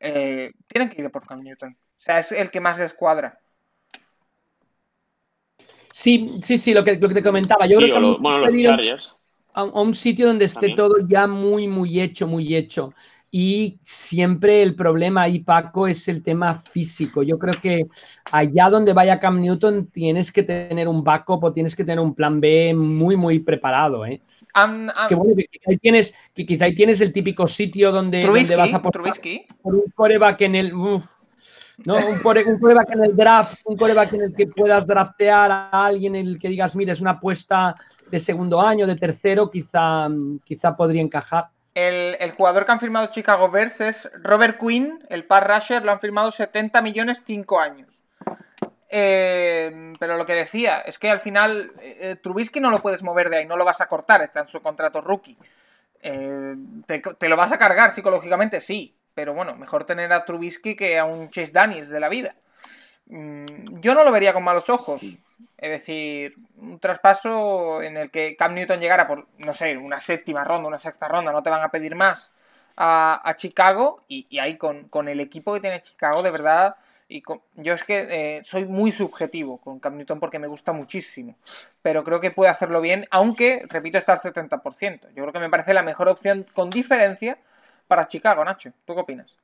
tienen 0.00 0.88
que 0.88 1.00
ir 1.00 1.06
a 1.06 1.10
por 1.10 1.26
Cam 1.26 1.42
Newton. 1.42 1.72
O 1.72 2.00
sea, 2.04 2.18
es 2.18 2.32
el 2.32 2.50
que 2.50 2.60
más 2.60 2.78
les 2.78 2.94
cuadra. 2.94 3.40
Sí, 5.94 6.40
sí, 6.42 6.58
sí, 6.58 6.74
lo 6.74 6.82
que, 6.82 6.96
te 6.96 7.22
comentaba. 7.22 7.66
Yo 7.66 7.76
creo 7.76 7.94
que 7.94 8.18
bueno, 8.20 8.38
los 8.38 8.62
Chargers. 8.62 9.16
A, 9.52 9.62
un 9.62 9.94
sitio 9.94 10.26
donde 10.26 10.46
esté 10.46 10.74
todo 10.74 10.96
ya 11.06 11.28
muy, 11.28 11.68
muy 11.68 12.00
hecho, 12.00 12.26
muy 12.26 12.56
hecho. 12.56 12.92
Y 13.36 13.80
siempre 13.82 14.62
el 14.62 14.76
problema 14.76 15.22
ahí, 15.22 15.40
Paco, 15.40 15.88
es 15.88 16.06
el 16.06 16.22
tema 16.22 16.54
físico. 16.54 17.24
Yo 17.24 17.36
creo 17.36 17.54
que 17.60 17.88
allá 18.30 18.70
donde 18.70 18.92
vaya 18.92 19.18
Cam 19.18 19.40
Newton 19.40 19.88
tienes 19.88 20.30
que 20.30 20.44
tener 20.44 20.86
un 20.86 21.02
backup 21.02 21.42
o 21.42 21.52
tienes 21.52 21.74
que 21.74 21.82
tener 21.82 21.98
un 21.98 22.14
plan 22.14 22.40
B 22.40 22.72
muy, 22.74 23.16
muy 23.16 23.40
preparado. 23.40 24.06
¿eh? 24.06 24.22
Que, 25.08 25.16
bueno, 25.16 25.34
que, 25.34 25.46
quizá 25.46 25.76
tienes, 25.82 26.14
que 26.32 26.46
quizá 26.46 26.66
tienes 26.76 27.00
el 27.00 27.12
típico 27.12 27.48
sitio 27.48 27.90
donde, 27.90 28.24
vas 28.24 28.72
a 28.72 28.80
por 28.80 29.74
un 29.74 29.90
coreback 29.96 30.40
en 30.42 30.54
el... 30.54 30.72
¿no? 30.72 30.94
Un, 31.96 32.20
coreback 32.22 32.92
en 32.92 33.04
el 33.04 33.16
draft, 33.16 33.56
un 33.64 33.76
coreback 33.76 34.12
en 34.12 34.22
el 34.22 34.34
que 34.36 34.46
puedas 34.46 34.86
draftear 34.86 35.50
a 35.50 35.86
alguien 35.86 36.14
en 36.14 36.28
el 36.28 36.38
que 36.38 36.50
digas, 36.50 36.76
mira, 36.76 36.92
es 36.92 37.00
una 37.00 37.10
apuesta 37.10 37.74
de 38.12 38.20
segundo 38.20 38.60
año, 38.60 38.86
de 38.86 38.94
tercero, 38.94 39.50
quizá, 39.50 40.08
quizá 40.44 40.76
podría 40.76 41.02
encajar. 41.02 41.48
El, 41.74 42.30
jugador 42.30 42.64
que 42.64 42.72
han 42.72 42.80
firmado 42.80 43.08
Chicago 43.08 43.50
Bears 43.50 43.80
es 43.80 44.10
Robert 44.14 44.58
Quinn, 44.58 45.02
el 45.08 45.24
par 45.24 45.48
rusher, 45.48 45.84
lo 45.84 45.90
han 45.90 46.00
firmado 46.00 46.30
70 46.30 46.80
millones 46.82 47.22
5 47.26 47.60
años. 47.60 48.02
Eh, 48.90 49.92
pero 49.98 50.16
lo 50.16 50.24
que 50.24 50.34
decía 50.34 50.78
es 50.78 50.98
que 50.98 51.10
al 51.10 51.18
final 51.18 51.72
eh, 51.80 52.14
Trubisky 52.22 52.60
no 52.60 52.70
lo 52.70 52.80
puedes 52.80 53.02
mover 53.02 53.28
de 53.28 53.38
ahí, 53.38 53.46
no 53.46 53.56
lo 53.56 53.64
vas 53.64 53.80
a 53.80 53.88
cortar, 53.88 54.22
está 54.22 54.40
en 54.40 54.46
su 54.46 54.62
contrato 54.62 55.00
rookie. 55.00 55.36
Eh, 56.00 56.54
te, 56.86 57.00
te, 57.00 57.28
lo 57.28 57.36
vas 57.36 57.50
a 57.52 57.58
cargar 57.58 57.90
psicológicamente? 57.90 58.60
Sí, 58.60 58.96
pero 59.14 59.34
bueno, 59.34 59.56
mejor 59.56 59.84
tener 59.84 60.12
a 60.12 60.24
Trubisky 60.24 60.76
que 60.76 60.98
a 60.98 61.04
un 61.04 61.30
Chase 61.30 61.52
Daniels 61.52 61.88
de 61.88 61.98
la 61.98 62.08
vida. 62.08 62.36
Mm, 63.06 63.80
yo 63.80 63.94
no 63.94 64.04
lo 64.04 64.12
vería 64.12 64.32
con 64.32 64.44
malos 64.44 64.70
ojos. 64.70 65.02
Es 65.58 65.70
decir, 65.70 66.34
un 66.56 66.78
traspaso 66.78 67.82
en 67.82 67.96
el 67.96 68.10
que 68.10 68.36
Cam 68.36 68.54
Newton 68.54 68.80
llegara 68.80 69.06
por, 69.06 69.28
no 69.38 69.52
sé, 69.52 69.76
una 69.76 70.00
séptima 70.00 70.44
ronda, 70.44 70.68
una 70.68 70.78
sexta 70.78 71.08
ronda, 71.08 71.32
no 71.32 71.42
te 71.42 71.50
van 71.50 71.62
a 71.62 71.70
pedir 71.70 71.94
más 71.94 72.32
a, 72.76 73.34
Chicago 73.36 74.04
y, 74.08 74.38
ahí 74.38 74.56
con, 74.56 75.08
el 75.08 75.20
equipo 75.20 75.54
que 75.54 75.60
tiene 75.60 75.80
Chicago, 75.80 76.22
de 76.22 76.30
verdad, 76.30 76.76
y 77.08 77.22
yo 77.54 77.74
es 77.74 77.84
que 77.84 78.06
eh, 78.38 78.40
soy 78.44 78.64
muy 78.64 78.90
subjetivo 78.90 79.58
con 79.58 79.78
Cam 79.78 79.96
Newton 79.96 80.20
porque 80.20 80.38
me 80.38 80.48
gusta 80.48 80.72
muchísimo, 80.72 81.36
pero 81.82 82.04
creo 82.04 82.20
que 82.20 82.30
puede 82.30 82.50
hacerlo 82.50 82.80
bien, 82.80 83.04
aunque, 83.10 83.64
repito, 83.68 83.98
está 83.98 84.12
al 84.14 84.18
70%. 84.18 85.08
Yo 85.08 85.22
creo 85.22 85.32
que 85.32 85.38
me 85.38 85.50
parece 85.50 85.74
la 85.74 85.82
mejor 85.82 86.08
opción 86.08 86.44
con 86.52 86.70
diferencia 86.70 87.38
para 87.86 88.08
Chicago, 88.08 88.44
Nacho. 88.44 88.72
¿Tú 88.84 88.94
qué 88.94 89.00
opinas? 89.00 89.38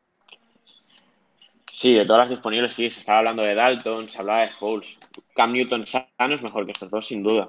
Sí, 1.73 1.95
de 1.95 2.05
todas 2.05 2.23
las 2.23 2.31
disponibles, 2.31 2.73
sí. 2.73 2.91
Se 2.91 3.01
estaba 3.01 3.18
hablando 3.18 3.43
de 3.43 3.55
Dalton, 3.55 4.09
se 4.09 4.18
hablaba 4.18 4.43
de 4.43 4.49
Foles. 4.49 4.99
Cam 5.35 5.53
Newton 5.53 5.87
sano 5.87 6.35
es 6.35 6.43
mejor 6.43 6.66
que 6.66 6.73
estos 6.73 6.91
dos, 6.91 7.07
sin 7.07 7.23
duda. 7.23 7.49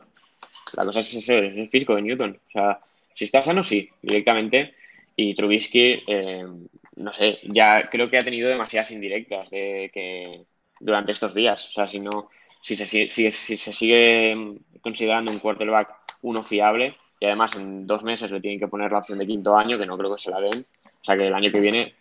La 0.78 0.86
cosa 0.86 1.02
es 1.02 1.14
ese, 1.14 1.48
es 1.48 1.58
el 1.58 1.68
físico 1.68 1.96
de 1.96 2.02
Newton. 2.02 2.40
O 2.48 2.52
sea, 2.52 2.80
si 3.14 3.26
está 3.26 3.42
sano, 3.42 3.64
sí, 3.64 3.90
directamente. 4.02 4.76
Y 5.16 5.36
Trubisky, 5.36 6.04
eh, 6.08 6.46
no 6.96 7.14
sé, 7.14 7.40
ya 7.44 7.90
creo 7.90 8.10
que 8.10 8.18
ha 8.18 8.22
tenido 8.22 8.50
demasiadas 8.50 8.92
indirectas 8.92 9.50
de 9.50 9.92
que 9.94 10.46
durante 10.80 11.12
estos 11.12 11.34
días. 11.34 11.70
O 11.70 11.72
sea, 11.74 11.88
si 11.88 12.00
no, 12.00 12.30
si 12.62 12.76
se, 12.76 12.86
si, 12.86 13.32
se 13.32 13.74
sigue 13.74 14.58
considerando 14.82 15.32
un 15.32 15.40
quarterback 15.40 15.90
uno 16.22 16.44
fiable, 16.44 16.96
y 17.20 17.26
además 17.26 17.56
en 17.56 17.86
dos 17.88 18.04
meses 18.04 18.32
le 18.32 18.42
tienen 18.42 18.60
que 18.60 18.68
poner 18.68 18.92
la 18.92 19.00
opción 19.00 19.20
de 19.20 19.26
quinto 19.26 19.56
año, 19.58 19.78
que 19.78 19.86
no 19.86 19.98
creo 19.98 20.16
que 20.16 20.22
se 20.22 20.32
la 20.32 20.40
den, 20.40 20.66
o 20.84 21.04
sea 21.04 21.18
que 21.18 21.28
el 21.28 21.34
año 21.34 21.52
que 21.52 21.60
viene, 21.60 21.92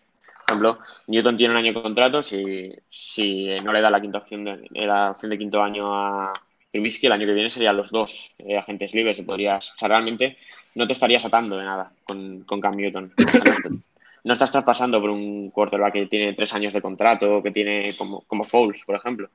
ejemplo, 0.50 0.78
Newton 1.06 1.36
tiene 1.36 1.52
un 1.52 1.58
año 1.58 1.72
de 1.72 1.82
contrato, 1.82 2.22
si, 2.22 2.72
si 2.88 3.60
no 3.60 3.72
le 3.72 3.80
da 3.80 3.90
la 3.90 4.00
quinta 4.00 4.18
opción 4.18 4.44
de, 4.44 4.68
la 4.72 5.12
opción 5.12 5.30
de 5.30 5.38
quinto 5.38 5.62
año 5.62 5.94
a 5.94 6.32
Trubisky, 6.72 7.06
el 7.06 7.12
año 7.12 7.26
que 7.26 7.32
viene 7.32 7.50
serían 7.50 7.76
los 7.76 7.90
dos 7.90 8.32
eh, 8.38 8.56
agentes 8.56 8.92
libres 8.92 9.18
y 9.18 9.22
podrías, 9.22 9.70
o 9.70 9.78
sea, 9.78 9.88
realmente 9.88 10.36
no 10.74 10.86
te 10.86 10.92
estarías 10.92 11.24
atando 11.24 11.56
de 11.56 11.64
nada 11.64 11.90
con, 12.04 12.42
con 12.42 12.60
Cam 12.60 12.76
Newton. 12.76 13.12
no, 14.24 14.32
estás 14.32 14.50
traspasando 14.50 15.00
por 15.00 15.10
un 15.10 15.50
quarterback 15.50 15.92
que 15.92 16.06
tiene 16.06 16.34
tres 16.34 16.52
años 16.54 16.72
de 16.72 16.82
contrato, 16.82 17.42
que 17.42 17.50
tiene 17.50 17.96
como, 17.96 18.22
como 18.22 18.44
Foles, 18.44 18.84
por 18.84 18.96
ejemplo. 18.96 19.28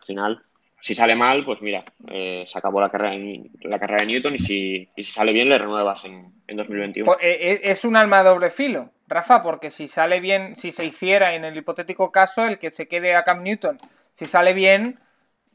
Al 0.00 0.06
final, 0.06 0.42
si 0.80 0.94
sale 0.94 1.16
mal, 1.16 1.44
pues 1.44 1.60
mira, 1.60 1.84
eh, 2.08 2.44
se 2.46 2.58
acabó 2.58 2.80
la 2.80 2.88
carrera, 2.88 3.16
la 3.62 3.78
carrera 3.78 4.04
de 4.04 4.12
Newton 4.12 4.34
y 4.36 4.38
si, 4.38 4.88
si 4.96 5.04
sale 5.04 5.32
bien 5.32 5.48
le 5.48 5.58
renuevas 5.58 6.04
en, 6.04 6.32
en 6.46 6.56
2021. 6.56 7.04
Pues, 7.04 7.18
eh, 7.20 7.52
eh, 7.52 7.60
es 7.64 7.84
un 7.84 7.96
alma 7.96 8.18
de 8.18 8.28
doble 8.28 8.50
filo, 8.50 8.90
Rafa, 9.08 9.42
porque 9.42 9.70
si 9.70 9.88
sale 9.88 10.20
bien, 10.20 10.54
si 10.56 10.70
se 10.70 10.84
hiciera 10.84 11.34
en 11.34 11.44
el 11.44 11.56
hipotético 11.56 12.12
caso 12.12 12.46
el 12.46 12.58
que 12.58 12.70
se 12.70 12.86
quede 12.86 13.14
a 13.16 13.24
Cam 13.24 13.42
Newton, 13.42 13.78
si 14.14 14.26
sale 14.26 14.54
bien, 14.54 15.00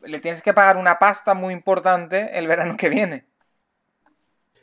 le 0.02 0.20
tienes 0.20 0.42
que 0.42 0.54
pagar 0.54 0.78
una 0.78 1.00
pasta 1.00 1.34
muy 1.34 1.54
importante 1.54 2.38
el 2.38 2.48
verano 2.48 2.76
que 2.78 2.90
viene. 2.90 3.26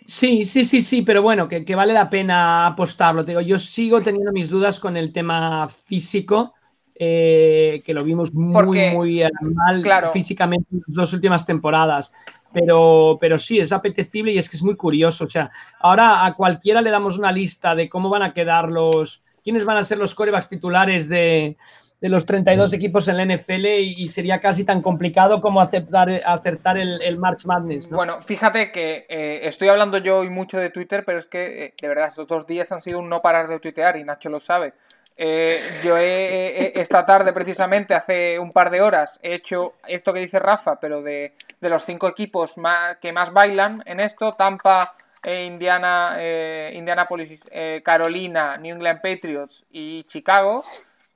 Sí, 0.06 0.44
sí, 0.44 0.64
sí, 0.64 0.82
sí, 0.82 1.02
pero 1.02 1.22
bueno, 1.22 1.48
que, 1.48 1.64
que 1.64 1.74
vale 1.74 1.92
la 1.92 2.10
pena 2.10 2.66
apostarlo. 2.66 3.24
Te 3.24 3.30
digo, 3.30 3.40
yo 3.40 3.58
sigo 3.58 4.02
teniendo 4.02 4.32
mis 4.32 4.48
dudas 4.50 4.80
con 4.80 4.96
el 4.96 5.12
tema 5.12 5.68
físico 5.68 6.54
eh, 7.02 7.80
que 7.86 7.94
lo 7.94 8.04
vimos 8.04 8.34
muy, 8.34 8.90
muy 8.90 9.22
eh, 9.22 9.30
mal 9.54 9.82
físicamente 10.12 10.66
en 10.70 10.82
las 10.86 10.94
dos 10.94 11.12
últimas 11.14 11.46
temporadas. 11.46 12.12
Pero, 12.52 13.16
pero 13.18 13.38
sí, 13.38 13.58
es 13.58 13.72
apetecible 13.72 14.32
y 14.32 14.38
es 14.38 14.50
que 14.50 14.58
es 14.58 14.62
muy 14.62 14.76
curioso. 14.76 15.24
O 15.24 15.26
sea, 15.26 15.50
ahora 15.78 16.26
a 16.26 16.34
cualquiera 16.34 16.82
le 16.82 16.90
damos 16.90 17.16
una 17.16 17.32
lista 17.32 17.74
de 17.74 17.88
cómo 17.88 18.10
van 18.10 18.22
a 18.22 18.34
quedar 18.34 18.68
los. 18.68 19.22
quiénes 19.42 19.64
van 19.64 19.78
a 19.78 19.82
ser 19.82 19.96
los 19.96 20.14
corebacks 20.14 20.50
titulares 20.50 21.08
de, 21.08 21.56
de 22.02 22.08
los 22.10 22.26
32 22.26 22.70
equipos 22.74 23.08
en 23.08 23.16
la 23.16 23.24
NFL 23.24 23.64
y, 23.64 24.06
sería 24.10 24.38
casi 24.38 24.64
tan 24.64 24.82
complicado 24.82 25.40
como 25.40 25.62
aceptar, 25.62 26.10
acertar 26.26 26.76
el, 26.76 27.16
March 27.16 27.46
Madness. 27.46 27.88
Bueno, 27.88 28.20
fíjate 28.20 28.70
que 28.72 29.06
eh, 29.08 29.40
estoy 29.44 29.68
hablando 29.68 29.96
yo 29.96 30.18
hoy 30.18 30.28
mucho 30.28 30.58
de 30.58 30.68
Twitter, 30.68 31.04
pero 31.06 31.18
es 31.18 31.26
que 31.26 31.72
de 31.80 31.88
verdad 31.88 32.08
estos 32.08 32.26
dos 32.26 32.46
días 32.46 32.70
han 32.72 32.82
sido 32.82 32.98
un 32.98 33.08
no 33.08 33.22
parar 33.22 33.48
de 33.48 33.58
tuitear 33.58 33.96
y 33.96 34.04
Nacho 34.04 34.28
lo 34.28 34.38
sabe. 34.38 34.74
Eh, 35.22 35.80
yo 35.82 35.98
he, 35.98 36.80
esta 36.80 37.04
tarde, 37.04 37.34
precisamente, 37.34 37.92
hace 37.92 38.38
un 38.38 38.52
par 38.52 38.70
de 38.70 38.80
horas, 38.80 39.20
he 39.22 39.34
hecho 39.34 39.74
esto 39.86 40.14
que 40.14 40.20
dice 40.20 40.38
Rafa, 40.38 40.80
pero 40.80 41.02
de, 41.02 41.34
los 41.60 41.84
cinco 41.84 42.08
equipos 42.08 42.54
que 43.02 43.12
más 43.12 43.30
bailan 43.30 43.82
en 43.84 44.00
esto, 44.00 44.32
Tampa, 44.32 44.94
eh, 45.22 45.44
Indiana, 45.44 46.14
eh, 46.16 46.70
Indianapolis, 46.72 47.44
Carolina, 47.84 48.56
New 48.56 48.74
England 48.74 49.02
Patriots 49.02 49.66
y 49.70 50.04
Chicago. 50.04 50.64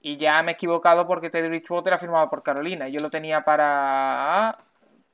Y 0.02 0.18
ya 0.18 0.42
me 0.42 0.52
he 0.52 0.54
equivocado 0.54 1.06
porque 1.06 1.30
Teddy 1.30 1.48
Bridgewater 1.48 1.94
ha 1.94 1.98
firmado 1.98 2.28
por 2.28 2.42
Carolina. 2.42 2.88
Yo 2.88 3.00
lo 3.00 3.08
tenía 3.08 3.42
para 3.42 4.58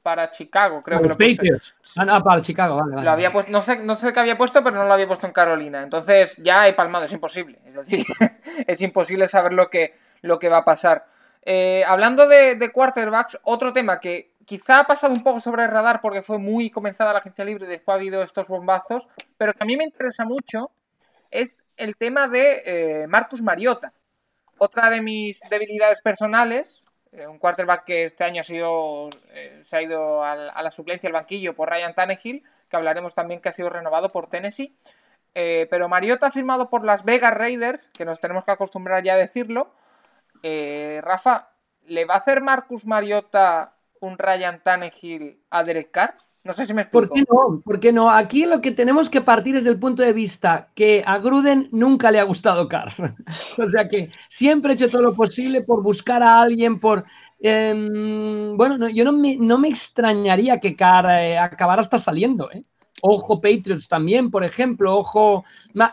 para 0.03 0.31
Chicago, 0.31 0.83
creo 0.83 1.01
que 1.01 1.09
lo 1.09 1.17
puse. 1.17 1.51
Ah, 1.97 2.23
para 2.23 2.43
Chicago, 2.43 2.77
vale, 2.77 3.03
Lo 3.03 3.11
había 3.11 3.33
puesto, 3.33 3.53
no 3.53 3.63
sé, 3.63 3.83
no 3.83 3.95
sé 3.97 4.13
qué 4.13 4.21
había 4.21 4.39
puesto, 4.39 4.65
pero 4.65 4.77
no 4.77 4.85
lo 4.85 4.93
había 4.93 5.07
puesto 5.07 5.27
en 5.27 5.33
Carolina. 5.33 5.83
Entonces 5.83 6.39
ya 6.39 6.67
he 6.69 6.73
palmado, 6.73 7.05
es 7.05 7.13
imposible. 7.13 7.59
Es 7.67 7.75
decir, 7.75 8.05
es 8.67 8.81
imposible 8.81 9.29
saber 9.29 9.53
lo 9.53 9.69
que, 9.71 9.95
lo 10.23 10.39
que 10.39 10.49
va 10.49 10.59
a 10.59 10.65
pasar. 10.65 11.07
Eh, 11.43 11.85
hablando 11.87 12.27
de, 12.29 12.71
quarterbacks, 12.73 13.39
otro 13.45 13.73
tema 13.73 14.01
que 14.01 14.35
quizá 14.45 14.81
ha 14.81 14.85
pasado 14.85 15.13
un 15.13 15.23
poco 15.23 15.41
sobre 15.41 15.65
el 15.65 15.71
radar 15.71 16.01
porque 16.01 16.23
fue 16.23 16.39
muy 16.39 16.71
comenzada 16.71 17.13
la 17.13 17.21
agencia 17.21 17.45
libre 17.45 17.67
y 17.67 17.69
después 17.69 17.95
ha 17.95 17.99
habido 17.99 18.23
estos 18.23 18.49
bombazos, 18.49 19.09
pero 19.39 19.53
que 19.53 19.63
a 19.63 19.67
mí 19.67 19.77
me 19.77 19.85
interesa 19.85 20.25
mucho 20.25 20.71
es 21.31 21.67
el 21.77 21.97
tema 21.97 22.29
de 22.29 22.63
eh, 22.67 23.07
Marcus 23.07 23.43
Mariota. 23.43 23.93
Otra 24.59 24.91
de 24.91 25.01
mis 25.01 25.41
debilidades 25.49 26.03
personales, 26.03 26.85
un 27.13 27.39
quarterback 27.39 27.85
que 27.85 28.05
este 28.05 28.25
año 28.25 28.41
ha 28.41 28.45
sido, 28.45 29.11
eh, 29.33 29.61
se 29.63 29.77
ha 29.77 29.83
ido 29.83 30.23
a 30.23 30.63
la 30.63 30.71
suplencia 30.71 31.09
al 31.09 31.13
banquillo 31.13 31.55
por 31.55 31.69
Ryan 31.69 31.95
Tannehill, 31.95 32.45
que 32.69 32.77
hablaremos 32.77 33.15
también 33.15 33.41
que 33.41 33.49
ha 33.49 33.53
sido 33.53 33.69
renovado 33.69 34.11
por 34.11 34.29
Tennessee. 34.29 34.77
Eh, 35.35 35.67
pero 35.71 35.89
Mariota 35.89 36.27
ha 36.27 36.31
firmado 36.31 36.71
por 36.71 36.85
las 36.85 37.05
Vegas 37.05 37.35
Raiders, 37.35 37.91
que 37.95 38.05
nos 38.05 38.21
tenemos 38.21 38.45
que 38.45 38.53
acostumbrar 38.53 39.03
ya 39.03 39.15
a 39.15 39.19
decirlo. 39.19 39.75
Eh, 40.43 41.01
Rafa, 41.03 41.51
¿le 41.85 42.05
va 42.05 42.15
a 42.15 42.19
hacer 42.19 42.41
Marcus 42.41 42.87
Mariota 42.87 43.75
un 44.01 44.19
Ryan 44.19 44.61
Tannehill 44.61 45.45
a 45.51 45.65
Derek 45.65 45.91
Carr? 45.91 46.17
No 46.43 46.55
sé 46.55 46.65
si 46.65 46.73
me 46.73 46.83
explico. 46.83 47.09
¿Por 47.09 47.15
qué 47.15 47.25
no? 47.29 47.61
¿Por 47.63 47.81
qué 47.81 47.93
no? 47.93 48.11
Aquí 48.11 48.47
lo 48.47 48.63
que 48.63 48.71
tenemos 48.71 49.11
que 49.11 49.21
partir 49.21 49.57
es 49.57 49.65
del 49.65 49.79
punto 49.79 50.03
de 50.03 50.15
vista 50.15 50.69
que 50.75 51.03
a 51.07 51.19
Gruden 51.19 51.69
nunca 51.71 52.11
le 52.11 52.19
ha 52.19 52.25
gustado 52.25 52.67
Carr. 52.67 52.93
o 53.59 53.71
sea 53.71 53.89
que 53.89 54.11
siempre 54.31 54.73
ha 54.73 54.75
hecho 54.75 54.89
todo 54.89 55.03
lo 55.03 55.15
posible 55.15 55.63
por 55.63 55.83
buscar 55.83 56.23
a 56.23 56.41
alguien, 56.41 56.81
por... 56.81 57.05
Em, 57.43 58.57
bueno, 58.57 58.89
yo 58.89 59.05
no 59.05 59.13
me, 59.13 59.37
no 59.37 59.59
me, 59.59 59.69
extrañaría 59.69 60.61
que 60.61 60.77
Carr 60.77 61.11
eh, 61.11 61.39
acabara 61.39 61.81
hasta 61.81 61.99
saliendo. 61.99 62.51
¿eh? 62.53 62.65
Ojo 63.03 63.41
Patriots 63.41 63.89
también, 63.89 64.31
por 64.31 64.43
ejemplo. 64.43 64.97
Ojo, 64.97 65.45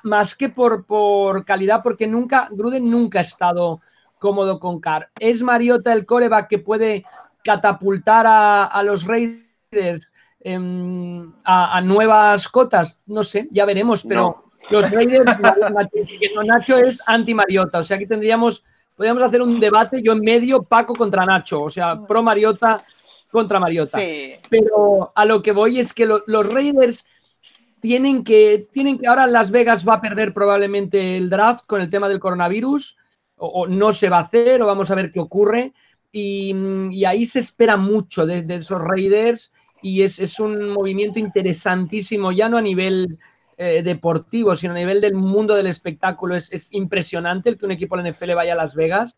más, 0.03 0.35
que 0.35 0.47
por, 0.47 0.85
por 0.85 1.43
calidad, 1.43 1.81
porque 1.83 2.07
nunca, 2.07 2.47
Gruden 2.51 2.89
nunca 2.89 3.19
ha 3.19 3.23
estado 3.23 3.81
cómodo 4.17 4.59
con 4.59 4.79
Carr. 4.79 5.09
¿Es 5.19 5.41
Mariota 5.41 5.91
el 5.91 6.05
coreback 6.05 6.47
que 6.47 6.59
puede 6.59 7.05
catapultar 7.43 8.25
a, 8.27 8.65
a 8.65 8.83
los 8.83 9.05
Raiders 9.05 10.11
Em, 10.49 11.29
a, 11.43 11.81
nuevas 11.81 12.47
cotas, 12.47 13.01
no 13.05 13.21
sé, 13.21 13.49
ya 13.51 13.65
veremos, 13.65 14.05
pero 14.07 14.45
los 14.69 14.89
Raiders, 14.91 15.37
Nacho 16.45 16.77
es 16.77 17.05
anti-Mariota, 17.05 17.79
o 17.79 17.83
sea, 17.83 17.97
aquí 17.97 18.05
tendríamos, 18.05 18.63
podríamos 18.95 19.23
hacer 19.23 19.41
un 19.41 19.59
debate, 19.59 20.01
yo 20.01 20.13
en 20.13 20.21
medio, 20.21 20.63
Paco 20.63 20.93
contra 20.93 21.25
Nacho, 21.25 21.63
o 21.63 21.69
sea, 21.69 21.99
pro 21.99 22.23
Mariota 22.23 22.81
contra 23.29 23.59
Mariota. 23.59 23.99
Pero 24.49 25.11
a 25.13 25.25
lo 25.25 25.41
que 25.41 25.51
voy 25.51 25.81
es 25.81 25.91
que 25.91 26.05
los 26.05 26.53
Raiders 26.53 27.05
tienen 27.81 28.23
que, 28.23 28.69
tienen 28.71 28.99
que, 28.99 29.07
ahora 29.07 29.27
Las 29.27 29.51
Vegas 29.51 29.85
va 29.85 29.95
a 29.95 30.01
perder 30.01 30.33
probablemente 30.33 31.17
el 31.17 31.29
draft 31.29 31.65
con 31.67 31.81
el 31.81 31.89
tema 31.89 32.07
del 32.07 32.21
coronavirus, 32.21 32.95
o, 33.35 33.67
no 33.67 33.91
se 33.91 34.07
va 34.07 34.19
a 34.19 34.21
hacer, 34.21 34.61
o 34.61 34.65
vamos 34.65 34.91
a 34.91 34.95
ver 34.95 35.11
qué 35.11 35.19
ocurre, 35.19 35.73
y, 36.09 37.03
ahí 37.03 37.25
se 37.25 37.39
espera 37.39 37.75
mucho 37.75 38.25
de 38.25 38.45
esos 38.55 38.79
Raiders 38.79 39.51
y 39.81 40.01
es, 40.01 40.39
un 40.39 40.69
movimiento 40.69 41.19
interesantísimo, 41.19 42.31
ya 42.31 42.49
no 42.49 42.57
a 42.57 42.61
nivel 42.61 43.19
eh, 43.57 43.81
deportivo, 43.83 44.55
sino 44.55 44.73
a 44.73 44.77
nivel 44.77 45.01
del 45.01 45.13
mundo 45.13 45.55
del 45.55 45.67
espectáculo. 45.67 46.35
Es, 46.35 46.69
impresionante 46.71 47.49
el 47.49 47.57
que 47.57 47.65
un 47.65 47.71
equipo 47.71 47.97
de 47.97 48.03
la 48.03 48.09
NFL 48.09 48.33
vaya 48.33 48.53
a 48.53 48.57
Las 48.57 48.75
Vegas 48.75 49.17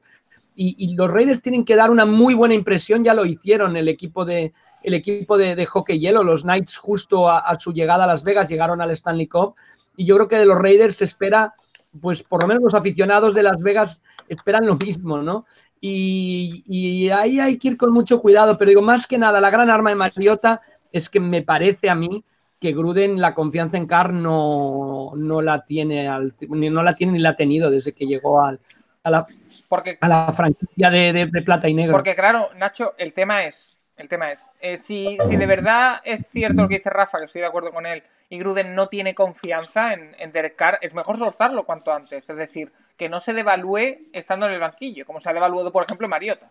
y, 0.56 0.94
los 0.96 1.10
Raiders 1.10 1.42
tienen 1.42 1.64
que 1.64 1.78
dar 1.78 1.90
una 1.90 2.06
muy 2.06 2.34
buena 2.34 2.54
impresión, 2.54 3.04
ya 3.04 3.14
lo 3.14 3.26
hicieron 3.26 3.78
el 3.78 3.88
equipo 3.88 4.26
de, 4.26 4.52
el 4.84 4.94
equipo 4.94 5.38
de, 5.38 5.66
hockey 5.66 6.00
hielo, 6.00 6.22
los 6.22 6.44
Knights 6.44 6.76
justo 6.76 7.30
a, 7.30 7.58
su 7.58 7.72
llegada 7.72 8.04
a 8.04 8.08
Las 8.08 8.24
Vegas 8.26 8.50
llegaron 8.50 8.82
al 8.82 8.92
Stanley 8.92 9.28
Cup 9.28 9.56
y 9.96 10.06
yo 10.06 10.16
creo 10.16 10.28
que 10.28 10.38
de 10.38 10.46
los 10.46 10.60
Raiders 10.60 10.98
se 10.98 11.06
espera, 11.06 11.54
pues 12.02 12.24
por 12.24 12.42
lo 12.42 12.48
menos 12.50 12.64
los 12.64 12.74
aficionados 12.74 13.36
de 13.36 13.44
Las 13.44 13.62
Vegas 13.62 14.02
esperan 14.28 14.66
lo 14.66 14.76
mismo, 14.76 15.22
¿no? 15.22 15.46
Y, 15.82 17.10
ahí 17.10 17.40
hay 17.40 17.58
que 17.58 17.70
ir 17.70 17.78
con 17.78 17.92
mucho 17.92 18.20
cuidado, 18.20 18.58
pero 18.58 18.70
digo, 18.70 18.82
más 18.82 19.08
que 19.08 19.18
nada, 19.18 19.40
la 19.40 19.50
gran 19.50 19.70
arma 19.70 19.92
de 19.92 19.96
Mariota 19.96 20.62
es 20.92 21.10
que 21.10 21.20
me 21.20 21.42
parece 21.42 21.90
a 21.90 21.96
mí 21.96 22.24
que 22.60 22.74
Gruden 22.74 23.22
la 23.22 23.34
confianza 23.34 23.78
en 23.78 23.88
Carr 23.88 24.12
no, 24.14 25.14
la 25.16 25.64
tiene 25.64 26.10
al, 26.10 26.34
no 26.50 26.84
la 26.84 26.96
tiene 26.96 27.14
ni 27.14 27.20
la 27.20 27.30
ha 27.30 27.36
tenido 27.36 27.70
desde 27.70 27.94
que 27.94 28.06
llegó 28.06 28.42
al, 28.42 28.60
a, 29.04 29.10
la, 29.10 29.26
porque, 29.70 29.98
a 30.02 30.08
la 30.10 30.34
franquicia 30.34 30.90
de, 30.90 31.30
plata 31.46 31.70
y 31.70 31.74
negro. 31.74 31.94
Porque 31.94 32.16
claro, 32.16 32.50
Nacho, 32.58 32.96
el 32.98 33.14
tema 33.14 33.46
es, 33.46 33.79
el 34.00 34.08
tema 34.08 34.32
es, 34.32 34.52
eh, 34.62 34.78
si, 34.78 35.18
si, 35.18 35.36
de 35.36 35.46
verdad 35.46 36.00
es 36.06 36.28
cierto 36.30 36.62
lo 36.62 36.70
que 36.70 36.78
dice 36.78 36.90
Rafa, 36.90 37.20
que 37.20 37.26
estoy 37.26 37.42
de 37.42 37.48
acuerdo 37.48 37.72
con 37.72 37.86
él, 37.86 38.02
y 38.30 38.40
Gruden 38.40 38.74
no 38.74 38.88
tiene 38.88 39.14
confianza 39.14 39.94
en, 39.94 40.16
en 40.18 40.32
Derek 40.32 40.56
Carr, 40.56 40.80
es 40.82 40.96
mejor 40.96 41.18
soltarlo 41.18 41.66
cuanto 41.66 41.94
antes. 41.94 42.30
Es 42.30 42.38
decir, 42.38 42.72
que 42.96 43.10
no 43.10 43.20
se 43.20 43.34
devalúe 43.34 44.10
estando 44.14 44.46
en 44.46 44.54
el 44.54 44.60
banquillo, 44.60 45.06
como 45.06 45.20
se 45.20 45.30
ha 45.30 45.34
devaluado, 45.34 45.72
por 45.74 45.84
ejemplo, 45.84 46.08
Mariota. 46.08 46.50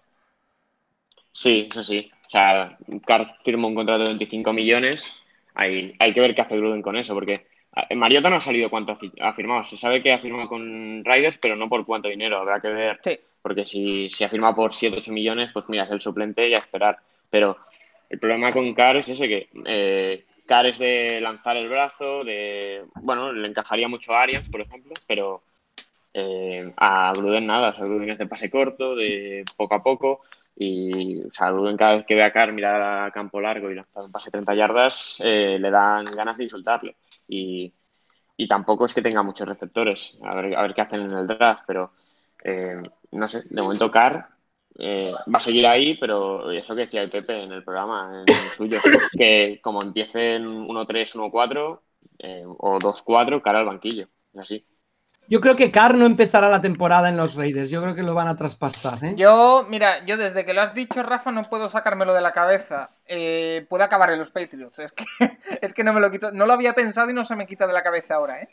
Sí, 1.33 1.69
eso 1.71 1.83
sí. 1.83 2.11
O 2.27 2.31
sea, 2.31 2.77
Carr 3.07 3.37
firmó 3.43 3.69
un 3.69 3.75
contrato 3.75 4.01
de 4.01 4.11
25 4.11 4.53
millones. 4.53 5.15
Hay, 5.55 5.95
hay 5.99 6.13
que 6.13 6.21
ver 6.21 6.35
qué 6.35 6.43
hace 6.43 6.57
Gruden 6.57 6.83
con 6.83 6.97
eso, 6.97 7.15
porque 7.15 7.47
Mariota 7.95 8.29
no 8.29 8.37
ha 8.37 8.41
salido 8.41 8.69
cuánto 8.71 8.99
ha 9.21 9.33
firmado. 9.33 9.65
Se 9.65 9.77
sabe 9.77 10.03
que 10.03 10.13
ha 10.13 10.19
firmado 10.19 10.49
con 10.49 11.03
Riders, 11.05 11.39
pero 11.39 11.57
no 11.57 11.69
por 11.69 11.87
cuánto 11.87 12.09
dinero. 12.09 12.39
Habrá 12.39 12.61
que 12.61 12.69
ver. 12.69 12.99
Sí. 13.03 13.19
Porque 13.41 13.65
si, 13.65 14.11
si 14.11 14.25
ha 14.25 14.29
firmado 14.29 14.55
por 14.55 14.75
7, 14.75 14.99
8 14.99 15.13
millones, 15.13 15.51
pues 15.53 15.65
mira, 15.69 15.85
es 15.85 15.91
el 15.91 16.01
suplente 16.01 16.49
y 16.49 16.55
a 16.55 16.59
esperar. 16.59 16.99
Pero 17.31 17.57
el 18.09 18.19
problema 18.19 18.53
con 18.53 18.73
Carr 18.75 18.97
es 18.97 19.09
ese 19.09 19.29
que 19.29 19.49
eh, 19.67 20.25
Carr 20.47 20.67
es 20.67 20.79
de 20.79 21.21
lanzar 21.21 21.57
el 21.57 21.69
brazo, 21.69 22.25
de. 22.25 22.85
Bueno, 23.03 23.33
le 23.33 23.49
encajaría 23.49 23.89
mucho 23.89 24.15
a 24.15 24.23
Arians, 24.23 24.49
por 24.49 24.63
ejemplo, 24.63 24.95
pero 25.07 25.43
eh, 26.15 26.73
a 26.79 27.13
Gruden 27.15 27.47
nada, 27.47 27.71
o 27.71 27.75
sea, 27.75 27.85
Gruden 27.85 28.11
es 28.11 28.19
de 28.19 28.27
pase 28.27 28.51
corto, 28.51 28.97
de 28.97 29.45
poco 29.57 29.75
a 29.75 29.83
poco. 29.83 30.23
Y 30.57 31.21
o 31.21 31.33
sea, 31.33 31.51
Gruden 31.51 31.77
cada 31.77 31.97
vez 31.97 32.07
que 32.07 32.15
ve 32.15 32.25
a 32.25 32.33
Carr 32.33 32.53
mirar 32.53 32.81
a 33.07 33.11
campo 33.13 33.41
largo 33.41 33.71
y 33.71 33.75
lanzar 33.75 34.05
un 34.05 34.11
pase 34.11 34.31
30 34.31 34.55
yardas, 34.55 35.19
eh, 35.23 35.59
le 35.61 35.71
dan 35.71 36.07
ganas 36.07 36.39
de 36.39 36.45
insultarle. 36.45 36.97
Y, 37.29 37.73
y, 38.37 38.49
tampoco 38.49 38.87
es 38.87 38.95
que 38.95 39.03
tenga 39.03 39.23
muchos 39.23 39.47
receptores. 39.47 40.17
A 40.23 40.35
ver, 40.35 40.57
a 40.57 40.63
ver 40.63 40.75
qué 40.75 40.81
hacen 40.81 41.03
en 41.03 41.13
el 41.13 41.27
draft, 41.27 41.65
pero 41.67 41.93
eh, 42.43 42.81
no 43.13 43.29
sé, 43.29 43.43
de 43.51 43.63
momento 43.63 43.91
Carr 43.91 44.29
va 44.77 45.39
a 45.39 45.41
seguir 45.41 45.67
ahí, 45.67 45.97
pero 45.99 46.51
es 46.51 46.69
lo 46.69 46.75
que 46.75 46.83
decía 46.83 47.03
el 47.03 47.11
Pepe 47.11 47.43
en 47.43 47.53
el 47.53 47.65
programa, 47.65 48.25
en 48.27 48.35
el 48.35 48.53
suyo, 48.57 48.81
que 49.13 49.61
como 49.63 49.83
empiecen 49.83 50.47
1-3, 50.47 51.15
1-4 51.15 51.81
o 52.59 52.79
2-4, 52.79 53.43
cara 53.43 53.61
al 53.61 53.67
banquillo. 53.67 54.09
Así. 54.37 54.65
Yo 55.31 55.43
creo 55.43 55.57
que 55.57 55.71
Carr 55.71 55.95
no 55.95 56.07
empezará 56.07 56.49
la 56.49 56.63
temporada 56.63 57.11
en 57.11 57.19
los 57.19 57.35
Raiders. 57.35 57.69
Yo 57.69 57.83
creo 57.83 57.95
que 57.95 58.03
lo 58.03 58.15
van 58.15 58.29
a 58.29 58.37
traspasar. 58.37 59.05
¿eh? 59.05 59.13
Yo, 59.15 59.67
mira, 59.69 60.03
yo 60.07 60.17
desde 60.17 60.47
que 60.47 60.55
lo 60.55 60.63
has 60.63 60.73
dicho, 60.73 61.03
Rafa, 61.03 61.31
no 61.33 61.43
puedo 61.45 61.69
sacármelo 61.69 62.15
de 62.15 62.23
la 62.23 62.33
cabeza. 62.33 62.93
Eh, 63.05 63.67
puede 63.69 63.85
acabar 63.85 64.11
en 64.11 64.19
los 64.19 64.31
Patriots. 64.31 64.79
Es 64.79 64.93
que, 64.93 65.05
es 65.61 65.75
que 65.75 65.85
no 65.85 65.93
me 65.93 66.01
lo 66.01 66.11
quito. 66.11 66.33
No 66.33 66.47
lo 66.47 66.55
había 66.55 66.73
pensado 66.73 67.11
y 67.11 67.13
no 67.13 67.27
se 67.27 67.37
me 67.37 67.47
quita 67.47 67.67
de 67.67 67.75
la 67.75 67.83
cabeza 67.83 68.15
ahora, 68.15 68.41
¿eh? 68.41 68.49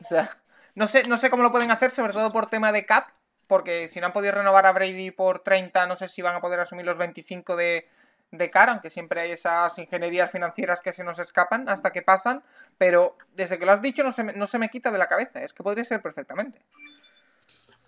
O 0.00 0.04
sea, 0.04 0.28
no 0.74 0.86
sé, 0.86 1.04
no 1.08 1.16
sé 1.16 1.30
cómo 1.30 1.42
lo 1.42 1.50
pueden 1.50 1.70
hacer, 1.70 1.90
sobre 1.90 2.12
todo 2.12 2.30
por 2.30 2.46
tema 2.46 2.72
de 2.72 2.84
cap. 2.84 3.08
Porque 3.48 3.88
si 3.88 3.98
no 3.98 4.06
han 4.06 4.12
podido 4.12 4.34
renovar 4.34 4.66
a 4.66 4.72
Brady 4.72 5.10
por 5.10 5.40
30, 5.40 5.86
no 5.88 5.96
sé 5.96 6.06
si 6.06 6.22
van 6.22 6.36
a 6.36 6.40
poder 6.40 6.60
asumir 6.60 6.86
los 6.86 6.98
25 6.98 7.56
de, 7.56 7.88
de 8.30 8.50
cara, 8.50 8.72
aunque 8.72 8.90
siempre 8.90 9.22
hay 9.22 9.30
esas 9.32 9.76
ingenierías 9.78 10.30
financieras 10.30 10.80
que 10.80 10.92
se 10.92 11.02
nos 11.02 11.18
escapan 11.18 11.68
hasta 11.68 11.90
que 11.90 12.02
pasan, 12.02 12.42
pero 12.76 13.16
desde 13.34 13.58
que 13.58 13.66
lo 13.66 13.72
has 13.72 13.82
dicho 13.82 14.04
no 14.04 14.12
se 14.12 14.22
me, 14.22 14.32
no 14.34 14.46
se 14.46 14.58
me 14.58 14.68
quita 14.68 14.90
de 14.90 14.98
la 14.98 15.08
cabeza, 15.08 15.42
es 15.42 15.52
que 15.52 15.62
podría 15.62 15.84
ser 15.84 16.02
perfectamente. 16.02 16.60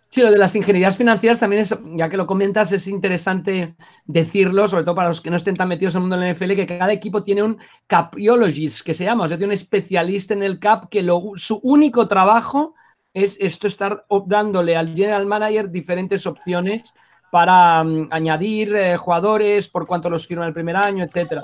Sí, 0.09 0.23
lo 0.23 0.33
de 0.33 0.39
las 0.39 0.57
ingenierías 0.57 0.97
financieras 0.97 1.39
también 1.39 1.63
es, 1.63 1.73
ya 1.95 2.09
que 2.09 2.17
lo 2.17 2.27
comentas, 2.27 2.73
es 2.73 2.89
interesante 2.89 3.77
decirlo, 4.07 4.67
sobre 4.67 4.83
todo 4.83 4.97
para 4.97 5.09
los 5.09 5.21
que 5.21 5.31
no 5.31 5.37
estén 5.37 5.55
tan 5.55 5.69
metidos 5.69 5.95
en 5.95 5.99
el 5.99 6.09
mundo 6.09 6.17
del 6.17 6.35
NFL, 6.35 6.57
que 6.57 6.67
cada 6.67 6.93
equipo 6.93 7.23
tiene 7.23 7.45
un 7.45 7.59
capiologist, 7.87 8.85
que 8.85 8.93
se 8.93 9.05
llama, 9.05 9.25
o 9.25 9.29
sea, 9.29 9.39
tiene 9.39 9.53
un 9.53 9.55
especialista 9.55 10.35
en 10.35 10.43
el 10.43 10.59
cap 10.59 10.89
que 10.91 11.07
su 11.37 11.61
único 11.63 12.09
trabajo 12.09 12.75
es 13.15 13.37
esto, 13.41 13.67
estar 13.67 14.05
dándole 14.27 14.77
al 14.77 14.95
general 14.95 15.27
manager 15.27 15.71
diferentes 15.71 16.27
opciones 16.27 16.95
para 17.31 17.83
mm, 17.85 18.09
añadir 18.11 18.75
eh, 18.75 18.97
jugadores 18.97 19.69
por 19.69 19.87
cuanto 19.87 20.11
los 20.11 20.27
firma 20.27 20.47
el 20.47 20.53
primer 20.53 20.77
año, 20.77 21.05
etcétera. 21.05 21.43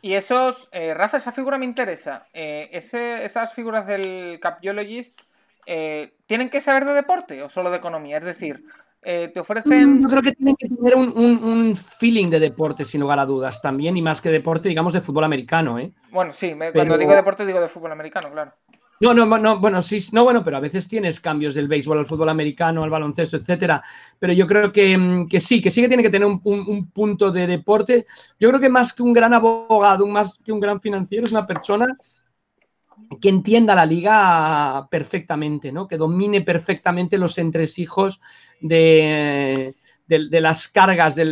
Y 0.00 0.14
esos, 0.14 0.68
eh, 0.72 0.94
Rafa, 0.94 1.16
esa 1.16 1.32
figura 1.32 1.58
me 1.58 1.64
interesa. 1.64 2.26
Eh, 2.32 2.68
esas 2.72 3.52
figuras 3.52 3.86
del 3.86 4.38
Capologist 4.40 5.22
¿tienen 6.26 6.48
que 6.48 6.62
saber 6.62 6.86
de 6.86 6.94
deporte 6.94 7.42
o 7.42 7.50
solo 7.50 7.70
de 7.70 7.76
economía? 7.76 8.16
Es 8.18 8.24
decir, 8.24 8.64
te 9.02 9.38
ofrecen. 9.38 9.98
Mm, 9.98 10.02
yo 10.02 10.08
creo 10.08 10.22
que 10.22 10.32
tienen 10.32 10.56
que 10.56 10.68
tener 10.68 10.94
un, 10.96 11.76
feeling 11.76 12.30
de 12.30 12.40
deporte, 12.40 12.84
sin 12.84 13.00
lugar 13.00 13.18
a 13.18 13.26
dudas, 13.26 13.60
también, 13.60 13.96
y 13.96 14.02
más 14.02 14.20
que 14.20 14.30
deporte, 14.30 14.68
digamos, 14.68 14.92
de 14.92 15.00
fútbol 15.00 15.24
americano, 15.24 15.78
¿eh? 15.78 15.92
Bueno, 16.10 16.32
sí, 16.32 16.54
cuando 16.72 16.96
digo 16.96 17.14
deporte 17.14 17.44
digo 17.44 17.60
de 17.60 17.68
fútbol 17.68 17.92
americano, 17.92 18.30
claro. 18.30 18.54
No, 19.00 19.14
no, 19.14 19.26
no, 19.26 19.60
bueno, 19.60 19.80
sí, 19.80 20.00
no, 20.12 20.24
bueno, 20.24 20.42
pero 20.42 20.56
a 20.56 20.60
veces 20.60 20.88
tienes 20.88 21.20
cambios 21.20 21.54
del 21.54 21.68
béisbol 21.68 21.98
al 21.98 22.06
fútbol 22.06 22.30
americano, 22.30 22.82
al 22.82 22.90
baloncesto, 22.90 23.36
etcétera. 23.36 23.82
Pero 24.18 24.32
yo 24.32 24.46
creo 24.46 24.72
que, 24.72 24.98
mm, 24.98 25.28
sí, 25.38 25.62
que 25.62 25.70
sí 25.70 25.80
que 25.80 25.88
tiene 25.88 26.02
que 26.02 26.10
tener 26.10 26.26
un, 26.26 26.90
punto 26.90 27.30
de 27.30 27.46
deporte. 27.46 28.06
Yo 28.40 28.48
creo 28.48 28.60
que 28.60 28.68
más 28.68 28.92
que 28.92 29.04
un 29.04 29.12
gran 29.12 29.32
abogado, 29.34 30.04
más 30.06 30.38
que 30.44 30.50
un 30.50 30.58
gran 30.58 30.80
financiero, 30.80 31.24
es 31.24 31.30
una 31.30 31.46
persona 31.46 31.86
que 33.20 33.28
entienda 33.28 33.74
la 33.74 33.86
liga 33.86 34.88
perfectamente, 34.90 35.70
¿no? 35.70 35.86
Que 35.86 35.96
domine 35.96 36.40
perfectamente 36.42 37.18
los 37.18 37.38
entresijos 37.38 38.20
de, 38.60 39.76
de, 40.08 40.40
las 40.40 40.68
cargas 40.68 41.14
de 41.14 41.24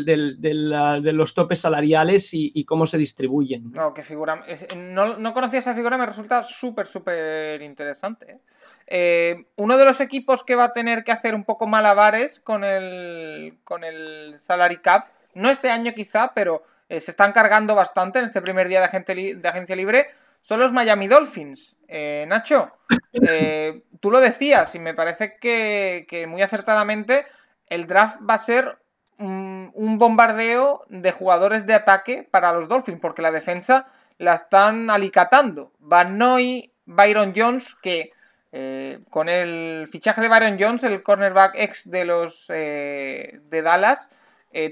los 1.13 1.35
topes 1.35 1.61
salariales 1.61 2.29
y, 2.33 2.65
cómo 2.65 2.87
se 2.87 2.99
distribuyen. 2.99 3.73
No, 3.73 3.95
qué 3.95 4.03
figura. 4.03 4.45
no, 4.77 5.35
conocía 5.35 5.59
esa 5.59 5.75
figura, 5.75 5.97
me 5.97 6.07
resulta 6.07 6.43
súper, 6.43 6.87
súper 6.87 7.63
interesante. 7.63 8.33
¿eh? 8.33 8.39
Eh, 8.87 9.47
uno 9.57 9.79
de 9.79 9.85
los 9.85 10.01
equipos 10.01 10.45
que 10.45 10.55
va 10.55 10.65
a 10.65 10.73
tener 10.73 11.05
que 11.05 11.13
hacer 11.13 11.35
un 11.35 11.45
poco 11.45 11.67
malabares 11.67 12.39
con 12.39 12.65
el, 12.65 13.59
con 13.65 13.83
el 13.83 14.39
salary 14.39 14.79
cap, 14.79 15.09
no 15.35 15.51
este 15.51 15.71
año 15.71 15.93
quizá, 15.95 16.33
pero 16.35 16.63
eh, 16.89 17.01
se 17.01 17.11
están 17.11 17.33
cargando 17.33 17.75
bastante 17.75 18.19
en 18.19 18.27
este 18.27 18.43
primer 18.43 18.69
día 18.69 18.81
de, 18.81 19.35
de 19.35 19.49
agencia 19.49 19.77
libre, 19.77 20.07
son 20.47 20.61
los 20.61 20.73
Miami 20.73 21.09
Dolphins. 21.09 21.77
Eh, 21.89 22.25
Nacho, 22.29 22.71
eh, 23.13 23.83
tú 23.99 24.13
lo 24.13 24.21
decías 24.21 24.73
y 24.77 24.79
me 24.79 24.95
parece 24.95 25.39
que, 25.41 26.25
muy 26.29 26.41
acertadamente 26.41 27.27
el 27.69 27.87
draft 27.87 28.21
va 28.29 28.35
a 28.35 28.39
ser 28.39 28.79
un, 29.19 29.97
bombardeo 29.99 30.85
de 30.89 31.13
jugadores 31.13 31.67
de 31.67 31.75
ataque 31.75 32.29
para 32.31 32.53
los 32.53 32.69
Dolphins, 32.69 33.01
porque 33.01 33.23
la 33.23 33.31
defensa 33.31 33.87
la 34.19 34.35
están 34.35 34.91
alicatando. 34.91 35.73
Van 35.79 36.19
Noy, 36.19 36.73
Byron 36.85 37.33
Jones, 37.35 37.75
que 37.81 38.13
eh, 38.53 39.01
con 39.11 39.29
el 39.29 39.89
fichaje 39.91 40.21
de 40.21 40.29
Byron 40.29 40.57
Jones, 40.59 40.85
el 40.85 41.03
cornerback 41.03 41.55
ex 41.57 41.91
de 41.91 42.05
los 42.05 42.49
de 42.49 43.63
Dallas, 43.65 44.11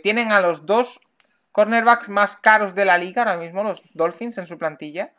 tienen 0.02 0.32
a 0.32 0.40
los 0.40 0.64
dos 0.64 1.00
cornerbacks 1.52 2.08
más 2.08 2.36
caros 2.36 2.74
de 2.74 2.84
la 2.84 2.96
liga 2.96 3.22
ahora 3.22 3.36
mismo, 3.36 3.62
los 3.62 3.90
Dolphins 3.92 4.38
en 4.38 4.46
su 4.46 4.56
plantilla 4.56 5.12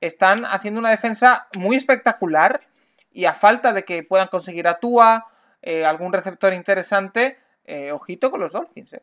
están 0.00 0.44
haciendo 0.44 0.80
una 0.80 0.90
defensa 0.90 1.48
muy 1.56 1.76
espectacular 1.76 2.62
y 3.12 3.26
a 3.26 3.34
falta 3.34 3.72
de 3.72 3.84
que 3.84 4.02
puedan 4.02 4.28
conseguir 4.28 4.66
a 4.68 4.78
Tua, 4.78 5.26
eh, 5.62 5.84
algún 5.84 6.12
receptor 6.12 6.52
interesante, 6.52 7.38
eh, 7.64 7.92
ojito 7.92 8.30
con 8.30 8.40
los 8.40 8.52
Dolphins. 8.52 8.94
Eh. 8.94 9.02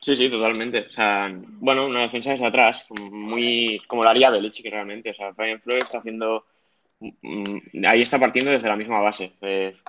Sí, 0.00 0.14
sí, 0.14 0.30
totalmente. 0.30 0.86
O 0.86 0.90
sea, 0.90 1.28
bueno, 1.32 1.86
una 1.86 2.02
defensa 2.02 2.30
desde 2.30 2.46
atrás, 2.46 2.84
muy 3.10 3.82
como 3.88 4.04
la 4.04 4.10
haría 4.10 4.30
Belichick 4.30 4.70
realmente. 4.70 5.10
O 5.10 5.14
sea, 5.14 5.32
Brian 5.32 5.60
Flores 5.60 5.84
está 5.84 5.98
haciendo. 5.98 6.46
Mm, 7.00 7.84
ahí 7.86 8.02
está 8.02 8.18
partiendo 8.18 8.52
desde 8.52 8.68
la 8.68 8.76
misma 8.76 9.00
base. 9.00 9.32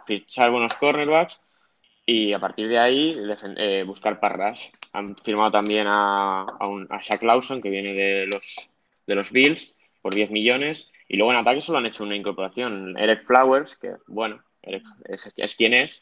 fichar 0.05 0.51
buenos 0.51 0.73
cornerbacks 0.73 1.39
y 2.05 2.33
a 2.33 2.39
partir 2.39 2.67
de 2.67 2.79
ahí 2.79 3.17
buscar 3.85 4.19
parras. 4.19 4.71
Han 4.93 5.15
firmado 5.15 5.51
también 5.51 5.85
a, 5.87 6.41
a, 6.43 6.67
un, 6.67 6.87
a 6.89 6.99
Shaq 7.01 7.21
Lawson, 7.21 7.61
que 7.61 7.69
viene 7.69 7.93
de 7.93 8.27
los 8.27 8.69
de 9.05 9.15
los 9.15 9.31
Bills 9.31 9.73
por 10.01 10.13
10 10.13 10.31
millones. 10.31 10.89
Y 11.07 11.17
luego 11.17 11.31
en 11.31 11.39
ataque 11.39 11.61
solo 11.61 11.79
han 11.79 11.85
hecho 11.85 12.03
una 12.03 12.15
incorporación, 12.15 12.97
Eric 12.97 13.25
Flowers, 13.25 13.75
que 13.75 13.95
bueno, 14.07 14.43
es, 15.05 15.55
quien 15.55 15.73
es, 15.73 16.01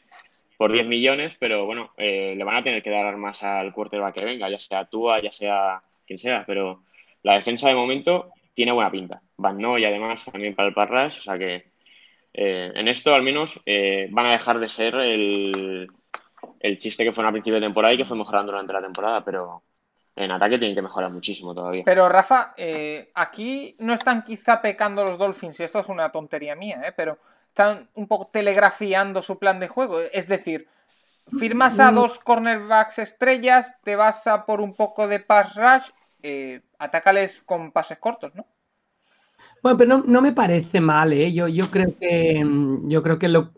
por 0.56 0.72
10 0.72 0.86
millones, 0.86 1.36
pero 1.38 1.66
bueno, 1.66 1.92
eh, 1.96 2.34
le 2.36 2.44
van 2.44 2.56
a 2.56 2.62
tener 2.62 2.82
que 2.82 2.90
dar 2.90 3.16
más 3.16 3.42
al 3.42 3.72
quarterback 3.72 4.16
que 4.16 4.24
venga, 4.24 4.48
ya 4.48 4.58
sea 4.58 4.84
Tua, 4.86 5.20
ya 5.20 5.32
sea 5.32 5.82
quien 6.06 6.18
sea, 6.18 6.44
pero 6.46 6.82
la 7.22 7.34
defensa 7.34 7.68
de 7.68 7.74
momento 7.74 8.30
tiene 8.54 8.72
buena 8.72 8.90
pinta. 8.90 9.20
Van 9.36 9.58
no 9.58 9.78
y 9.78 9.84
además 9.84 10.24
también 10.24 10.54
para 10.54 10.68
el 10.68 10.74
Parras, 10.74 11.18
o 11.18 11.22
sea 11.22 11.38
que 11.38 11.66
eh, 12.32 12.72
en 12.74 12.88
esto 12.88 13.14
al 13.14 13.22
menos 13.22 13.60
eh, 13.66 14.08
van 14.10 14.26
a 14.26 14.32
dejar 14.32 14.58
de 14.58 14.68
ser 14.68 14.94
el, 14.94 15.88
el 16.60 16.78
chiste 16.78 17.04
que 17.04 17.12
fue 17.12 17.26
a 17.26 17.30
principio 17.30 17.60
de 17.60 17.66
temporada 17.66 17.94
y 17.94 17.98
que 17.98 18.04
fue 18.04 18.16
mejorando 18.16 18.52
durante 18.52 18.72
la 18.72 18.82
temporada, 18.82 19.24
pero 19.24 19.62
en 20.16 20.30
ataque 20.30 20.58
tienen 20.58 20.74
que 20.74 20.82
mejorar 20.82 21.10
muchísimo 21.10 21.54
todavía. 21.54 21.82
Pero 21.84 22.08
Rafa, 22.08 22.54
eh, 22.56 23.10
aquí 23.14 23.76
no 23.80 23.92
están 23.92 24.22
quizá 24.22 24.62
pecando 24.62 25.04
los 25.04 25.18
Dolphins, 25.18 25.60
y 25.60 25.64
esto 25.64 25.80
es 25.80 25.88
una 25.88 26.10
tontería 26.10 26.56
mía, 26.56 26.80
¿eh? 26.84 26.92
pero 26.96 27.18
están 27.56 27.88
un 27.94 28.06
poco 28.06 28.26
telegrafiando 28.26 29.22
su 29.22 29.38
plan 29.38 29.58
de 29.60 29.68
juego. 29.68 29.96
Es 30.12 30.28
decir, 30.28 30.68
firmas 31.38 31.80
a 31.80 31.90
mm. 31.90 31.94
dos 31.94 32.18
cornerbacks 32.18 32.98
estrellas, 32.98 33.76
te 33.82 33.96
vas 33.96 34.26
a 34.26 34.44
por 34.44 34.60
un 34.60 34.74
poco 34.74 35.08
de 35.08 35.20
pass 35.20 35.56
rush, 35.56 35.90
eh, 36.22 36.60
atácales 36.78 37.42
con 37.46 37.72
pases 37.72 37.96
cortos, 37.96 38.34
¿no? 38.34 38.44
Bueno, 39.62 39.78
pero 39.78 40.02
no, 40.06 40.20
me 40.20 40.32
parece 40.32 40.82
mal, 40.82 41.14
¿eh? 41.14 41.32
Yo, 41.32 41.48
yo 41.48 41.70
creo 41.70 41.94
que. 41.98 42.44
Yo 42.84 43.02
creo 43.02 43.18
que 43.18 43.28
lo, 43.28 43.52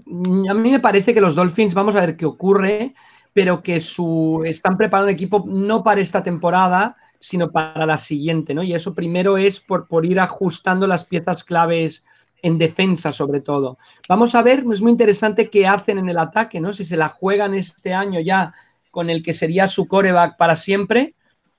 a 0.49 0.55
mí 0.55 0.71
me 0.71 0.81
parece 0.81 1.13
que 1.13 1.21
los 1.21 1.35
Dolphins, 1.35 1.75
vamos 1.75 1.97
a 1.97 2.01
ver 2.01 2.17
qué 2.17 2.25
ocurre 2.25 2.95
pero 3.35 3.63
que 3.63 3.79
su, 3.79 4.43
están 4.47 4.77
preparando 4.77 5.11
el 5.11 5.15
equipo 5.15 5.45
no 5.47 5.85
para 5.85 6.01
esta 6.01 6.25
temporada, 6.25 6.97
sino 7.21 7.53
para 7.53 7.87
la 7.87 7.97
siguiente, 7.97 8.53
¿no? 8.53 8.65
Y 8.65 8.75
eso 8.75 8.95
primero 8.95 9.39
es 9.39 9.61
por, 9.61 9.87
por 9.87 10.05
ir 10.05 10.19
ajustando 10.19 10.89
las 10.89 11.05
piezas 11.05 11.45
claves 11.45 12.05
en 12.43 12.59
defensa, 12.59 13.13
sobre 13.13 13.41
todo. 13.41 13.79
Vamos 14.09 14.35
a 14.35 14.43
ver, 14.43 14.65
es 14.71 14.81
muy 14.81 14.93
interesante 14.93 15.51
qué 15.51 15.67
hacen 15.67 15.99
en 15.99 16.09
el 16.09 16.19
ataque, 16.19 16.61
¿no? 16.61 16.73
Si 16.73 16.85
se 16.85 16.97
la 16.97 17.09
juegan 17.09 17.55
este 17.55 17.93
año 17.93 18.21
ya 18.21 18.55
con 18.91 19.11
el 19.11 19.23
que 19.23 19.33
sería 19.33 19.67
su 19.67 19.87
coreback 19.87 20.37
para 20.37 20.57
siempre, 20.57 21.15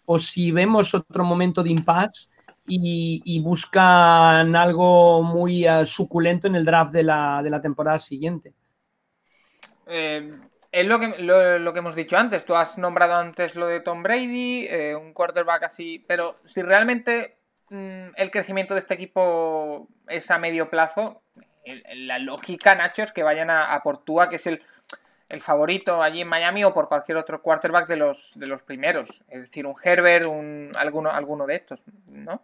o 0.05 0.19
si 0.19 0.51
vemos 0.51 0.93
otro 0.93 1.23
momento 1.23 1.63
de 1.63 1.69
impasse 1.69 2.29
y, 2.65 3.39
buscan 3.41 4.55
algo 4.55 5.23
muy 5.23 5.67
uh, 5.67 5.85
suculento 5.85 6.47
en 6.47 6.55
el 6.55 6.65
draft 6.65 6.91
de 6.91 7.03
la, 7.03 7.41
de 7.43 7.49
la 7.49 7.61
temporada 7.61 7.99
siguiente. 7.99 8.53
Eh, 9.87 10.31
es 10.71 10.87
lo 10.87 10.99
que, 10.99 11.07
lo, 11.19 11.73
que 11.73 11.79
hemos 11.79 11.95
dicho 11.95 12.15
antes. 12.17 12.45
Tú 12.45 12.55
has 12.55 12.77
nombrado 12.77 13.15
antes 13.15 13.55
lo 13.55 13.65
de 13.65 13.79
Tom 13.79 14.03
Brady, 14.03 14.67
eh, 14.69 14.95
un 14.95 15.13
quarterback 15.13 15.63
así. 15.63 16.03
Pero 16.07 16.37
si 16.43 16.61
realmente 16.61 17.38
el 17.71 18.31
crecimiento 18.31 18.73
de 18.73 18.79
este 18.79 18.93
equipo 18.93 19.87
es 20.07 20.31
a 20.31 20.39
medio 20.39 20.69
plazo, 20.69 21.21
la 21.95 22.19
lógica, 22.19 22.75
Nacho, 22.75 23.03
es 23.03 23.11
que 23.11 23.23
vayan 23.23 23.49
a, 23.49 23.73
a 23.73 23.83
Portúa, 23.83 24.29
que 24.29 24.37
es 24.37 24.47
el, 24.47 24.59
el, 25.29 25.41
favorito 25.41 26.01
allí 26.01 26.21
en 26.21 26.27
Miami, 26.27 26.63
o 26.63 26.73
por 26.73 26.87
cualquier 26.87 27.17
otro 27.17 27.41
quarterback 27.41 27.87
de 27.87 27.97
los, 27.97 28.39
de 28.39 28.47
los 28.47 28.63
primeros. 28.63 29.23
Es 29.29 29.41
decir, 29.41 29.65
un 29.65 29.75
Herbert, 29.83 30.25
un, 30.25 30.71
alguno, 30.77 31.11
alguno 31.11 31.45
de 31.45 31.55
estos, 31.55 31.83
¿no? 32.07 32.41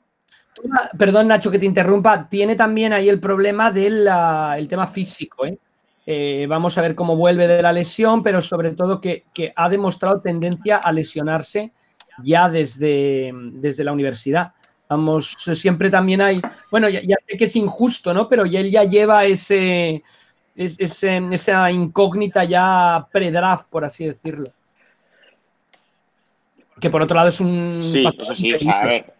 Perdón, 0.97 1.28
Nacho, 1.28 1.51
que 1.51 1.59
te 1.59 1.65
interrumpa. 1.65 2.30
Tiene 2.30 2.55
también 2.55 2.93
ahí 2.93 3.09
el 3.09 3.19
problema 3.19 3.71
del 3.71 4.07
el 4.57 4.67
tema 4.67 4.88
físico, 4.88 5.45
¿eh? 5.45 5.57
Eh, 6.07 6.45
vamos 6.47 6.78
a 6.78 6.82
ver 6.82 6.93
cómo 6.93 7.15
vuelve 7.15 7.47
de 7.47 7.61
la 7.61 7.73
lesión, 7.73 8.21
pero 8.21 8.41
sobre 8.41 8.71
todo 8.71 9.01
que, 9.01 9.23
ha 9.55 9.69
demostrado 9.69 10.21
tendencia 10.21 10.78
a 10.78 10.91
lesionarse 10.91 11.71
ya 12.23 12.47
desde, 12.47 13.32
desde, 13.34 13.84
la 13.84 13.91
universidad. 13.91 14.53
Vamos, 14.88 15.36
siempre 15.53 15.89
también 15.89 16.21
hay, 16.21 16.39
bueno, 16.69 16.89
ya, 16.89 17.01
sé 17.27 17.38
que 17.38 17.45
es 17.45 17.55
injusto, 17.55 18.13
¿no? 18.13 18.29
Pero 18.29 18.45
él 18.45 18.69
ya 18.69 18.83
lleva 18.83 19.25
ese, 19.25 20.03
esa 20.55 21.71
incógnita 21.71 22.43
ya 22.43 23.07
pre-draft, 23.11 23.67
por 23.69 23.83
así 23.83 24.05
decirlo. 24.05 24.51
Que 26.79 26.89
por 26.89 27.01
otro 27.01 27.15
lado 27.15 27.29
es 27.29 27.39
un... 27.39 27.81
Sí, 27.83 28.05
eso 28.19 28.33
sí, 28.36 28.53
a 28.67 28.86
ver, 28.86 29.15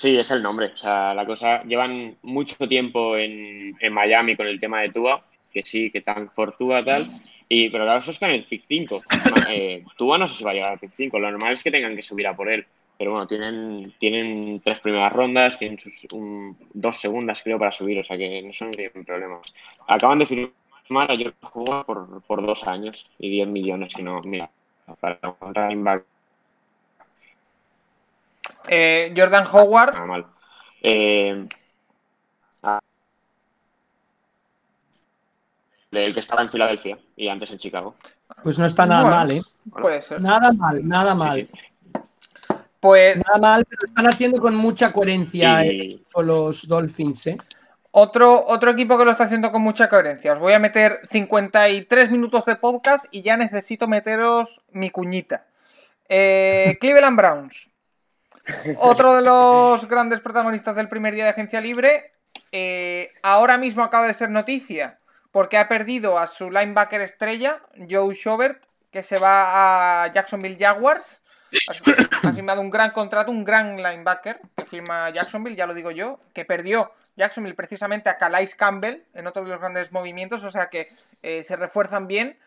Sí, 0.00 0.16
es 0.16 0.30
el 0.30 0.42
nombre. 0.42 0.72
O 0.74 0.78
sea, 0.78 1.12
la 1.12 1.26
cosa. 1.26 1.62
Llevan 1.64 2.16
mucho 2.22 2.66
tiempo 2.66 3.18
en, 3.18 3.76
Miami 3.90 4.34
con 4.34 4.46
el 4.46 4.58
tema 4.58 4.80
de 4.80 4.88
Tua, 4.88 5.22
que 5.52 5.62
sí, 5.62 5.90
que 5.90 6.00
tan 6.00 6.30
Fortuna 6.30 6.82
tal. 6.82 7.20
Y, 7.50 7.68
pero 7.68 7.84
claro, 7.84 8.00
eso 8.00 8.12
está 8.12 8.30
en 8.30 8.36
el 8.36 8.44
pick 8.44 8.62
5. 8.66 9.02
Eh, 9.50 9.84
Tua 9.98 10.16
no 10.16 10.26
sé 10.26 10.36
si 10.36 10.44
va 10.44 10.52
a 10.52 10.54
llegar 10.54 10.72
al 10.72 10.78
pick 10.78 10.92
5. 10.96 11.18
Lo 11.18 11.30
normal 11.30 11.52
es 11.52 11.62
que 11.62 11.70
tengan 11.70 11.94
que 11.94 12.00
subir 12.00 12.26
a 12.26 12.34
por 12.34 12.50
él. 12.50 12.64
Pero 13.00 13.12
bueno, 13.12 13.26
tienen, 13.26 13.94
tienen 13.98 14.60
tres 14.62 14.78
primeras 14.80 15.10
rondas, 15.10 15.56
tienen 15.56 15.78
dos 16.74 16.98
segundas, 16.98 17.40
creo, 17.42 17.58
para 17.58 17.72
subir. 17.72 17.98
O 17.98 18.04
sea 18.04 18.18
que 18.18 18.42
no 18.42 18.52
son 18.52 18.72
problemas. 19.06 19.54
Acaban 19.88 20.18
de 20.18 20.26
firmar 20.26 21.10
a 21.10 21.16
George 21.16 21.34
por, 21.86 22.20
por 22.20 22.44
dos 22.44 22.62
años 22.64 23.08
y 23.18 23.30
10 23.30 23.48
millones. 23.48 23.94
Que 23.94 24.02
no, 24.02 24.20
mira, 24.20 24.50
para 25.00 25.18
un 25.40 25.54
running 25.54 25.82
back 25.82 26.04
eh, 28.68 29.14
Jordan 29.16 29.46
Howard. 29.50 29.94
Ah, 29.96 30.04
mal. 30.04 30.26
Eh, 30.82 31.42
ah, 32.62 32.80
el 35.90 36.12
que 36.12 36.20
estaba 36.20 36.42
en 36.42 36.50
Filadelfia 36.50 36.98
y 37.16 37.28
antes 37.28 37.50
en 37.50 37.56
Chicago. 37.56 37.94
Pues 38.42 38.58
no 38.58 38.66
está 38.66 38.84
nada 38.84 39.08
mal, 39.08 39.30
¿eh? 39.30 39.42
Puede 39.70 40.02
ser. 40.02 40.20
Nada 40.20 40.52
mal, 40.52 40.86
nada 40.86 41.14
mal. 41.14 41.48
Pues. 42.80 43.18
Nada 43.18 43.38
mal, 43.38 43.66
pero 43.66 43.86
están 43.86 44.06
haciendo 44.06 44.40
con 44.40 44.54
mucha 44.54 44.92
coherencia 44.92 45.62
eh, 45.64 46.02
con 46.12 46.26
los 46.26 46.66
Dolphins, 46.66 47.26
¿eh? 47.28 47.38
Otro, 47.92 48.46
otro 48.46 48.70
equipo 48.70 48.96
que 48.96 49.04
lo 49.04 49.10
está 49.10 49.24
haciendo 49.24 49.50
con 49.50 49.62
mucha 49.62 49.88
coherencia. 49.88 50.32
Os 50.32 50.38
voy 50.38 50.52
a 50.52 50.60
meter 50.60 51.00
53 51.08 52.10
minutos 52.10 52.44
de 52.44 52.54
podcast 52.54 53.06
y 53.10 53.22
ya 53.22 53.36
necesito 53.36 53.88
meteros 53.88 54.62
mi 54.70 54.90
cuñita. 54.90 55.46
Eh, 56.08 56.78
Cleveland 56.80 57.16
Browns. 57.16 57.70
Otro 58.80 59.14
de 59.14 59.22
los 59.22 59.88
grandes 59.88 60.20
protagonistas 60.20 60.76
del 60.76 60.88
primer 60.88 61.14
día 61.14 61.24
de 61.24 61.30
agencia 61.30 61.60
libre, 61.60 62.12
eh, 62.52 63.10
ahora 63.22 63.58
mismo 63.58 63.82
acaba 63.82 64.06
de 64.06 64.14
ser 64.14 64.30
noticia, 64.30 64.98
porque 65.30 65.58
ha 65.58 65.68
perdido 65.68 66.18
a 66.18 66.26
su 66.26 66.50
linebacker 66.50 67.00
estrella, 67.00 67.60
Joe 67.88 68.14
Schobert, 68.14 68.64
que 68.90 69.02
se 69.02 69.18
va 69.18 70.04
a 70.04 70.12
Jacksonville 70.12 70.56
Jaguars. 70.58 71.22
Ha 72.22 72.32
firmado 72.32 72.60
un 72.60 72.70
gran 72.70 72.90
contrato, 72.90 73.30
un 73.30 73.44
gran 73.44 73.76
linebacker 73.76 74.40
que 74.56 74.64
firma 74.64 75.10
Jacksonville, 75.10 75.56
ya 75.56 75.66
lo 75.66 75.74
digo 75.74 75.90
yo, 75.90 76.20
que 76.32 76.44
perdió 76.44 76.92
Jacksonville 77.16 77.54
precisamente 77.54 78.08
a 78.08 78.18
Calais 78.18 78.54
Campbell 78.54 79.04
en 79.14 79.26
otro 79.26 79.44
de 79.44 79.50
los 79.50 79.60
grandes 79.60 79.92
movimientos, 79.92 80.44
o 80.44 80.50
sea 80.50 80.68
que 80.68 80.92
eh, 81.22 81.42
se 81.42 81.56
refuerzan 81.56 82.06
bien. 82.06 82.38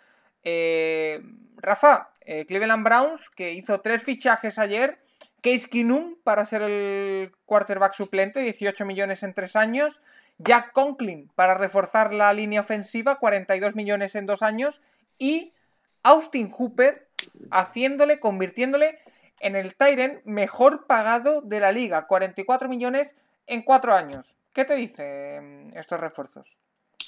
Eh, 0.43 1.21
Rafa, 1.57 2.11
Cleveland 2.47 2.83
Browns, 2.83 3.29
que 3.29 3.53
hizo 3.53 3.81
tres 3.81 4.03
fichajes 4.03 4.59
ayer, 4.59 4.99
Case 5.43 5.69
Keenum 5.69 6.15
para 6.23 6.45
ser 6.45 6.61
el 6.61 7.33
quarterback 7.45 7.93
suplente, 7.93 8.39
18 8.39 8.85
millones 8.85 9.23
en 9.23 9.33
tres 9.33 9.57
años. 9.57 9.99
Jack 10.37 10.71
Conklin 10.71 11.29
para 11.35 11.53
reforzar 11.53 12.13
la 12.13 12.33
línea 12.33 12.61
ofensiva, 12.61 13.19
42 13.19 13.75
millones 13.75 14.15
en 14.15 14.25
dos 14.25 14.41
años. 14.41 14.81
Y 15.17 15.53
Austin 16.01 16.49
Hooper 16.49 17.09
haciéndole, 17.51 18.19
convirtiéndole 18.19 18.97
en 19.39 19.55
el 19.55 19.75
Tyren 19.75 20.21
mejor 20.25 20.87
pagado 20.87 21.41
de 21.41 21.59
la 21.59 21.71
liga, 21.71 22.07
44 22.07 22.69
millones 22.69 23.17
en 23.47 23.61
cuatro 23.61 23.93
años. 23.93 24.35
¿Qué 24.53 24.65
te 24.65 24.75
dicen 24.75 25.71
estos 25.75 25.99
refuerzos? 25.99 26.57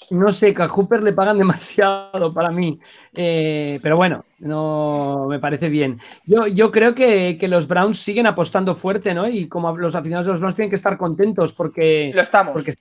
No 0.10 0.32
sé, 0.32 0.54
que 0.54 0.62
a 0.62 0.68
Hooper 0.68 1.02
le 1.02 1.14
pagan 1.14 1.38
demasiado 1.38 2.34
para 2.34 2.52
mí. 2.52 2.80
Eh, 3.14 3.80
pero 3.82 3.98
bueno, 3.98 4.26
no 4.40 5.28
me 5.30 5.40
parece 5.40 5.70
bien. 5.70 6.00
Yo, 6.26 6.48
yo 6.48 6.72
creo 6.72 6.94
que, 6.94 7.38
los 7.48 7.68
Browns 7.68 8.00
siguen 8.00 8.28
apostando 8.28 8.76
fuerte, 8.76 9.14
¿no? 9.14 9.28
Y 9.28 9.48
como 9.48 9.76
los 9.78 9.96
aficionados 9.96 10.26
de 10.26 10.32
los 10.34 10.42
Browns 10.42 10.56
tienen 10.56 10.70
que 10.70 10.76
estar 10.76 10.98
contentos 10.98 11.54
porque. 11.54 12.12
Lo 12.14 12.22
estamos. 12.22 12.54
Porque 12.54 12.76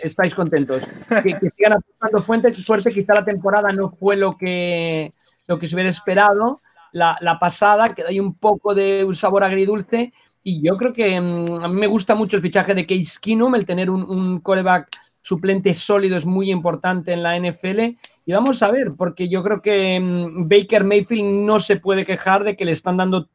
estáis 0.00 0.34
contentos. 0.34 0.82
Que, 1.22 1.50
sigan 1.50 1.74
apostando 1.74 2.22
fuerte, 2.22 2.54
fuerte. 2.54 2.92
Quizá 2.92 3.14
la 3.14 3.24
temporada 3.24 3.70
no 3.70 3.90
fue 3.90 4.16
lo 4.16 4.36
que, 4.36 5.12
lo 5.48 5.58
que 5.58 5.66
se 5.66 5.74
hubiera 5.74 5.90
esperado. 5.90 6.60
La, 6.92 7.18
la 7.20 7.38
pasada, 7.38 7.88
que 7.88 8.04
hay 8.06 8.20
un 8.20 8.34
poco 8.34 8.74
de 8.74 9.04
un 9.04 9.14
sabor 9.14 9.42
agridulce. 9.42 10.12
Y 10.42 10.62
yo 10.62 10.76
creo 10.76 10.92
que 10.92 11.20
mm, 11.20 11.64
a 11.64 11.68
mí 11.68 11.80
me 11.80 11.86
gusta 11.86 12.14
mucho 12.14 12.36
el 12.36 12.42
fichaje 12.42 12.74
de 12.74 12.86
Case 12.86 13.18
Keenum, 13.20 13.54
el 13.54 13.66
tener 13.66 13.90
un, 13.90 14.04
un 14.04 14.40
coreback 14.40 14.88
suplente 15.20 15.74
sólido 15.74 16.16
es 16.16 16.24
muy 16.24 16.50
importante 16.50 17.12
en 17.12 17.22
la 17.22 17.38
NFL. 17.38 17.80
Y 18.24 18.32
vamos 18.32 18.62
a 18.62 18.70
ver, 18.70 18.92
porque 18.96 19.28
yo 19.28 19.42
creo 19.42 19.60
que 19.60 19.98
mm, 19.98 20.48
Baker 20.48 20.84
Mayfield 20.84 21.46
no 21.46 21.58
se 21.58 21.76
puede 21.76 22.06
quejar 22.06 22.44
de 22.44 22.56
que 22.56 22.64
le 22.64 22.72
están 22.72 22.96
dando 22.96 23.28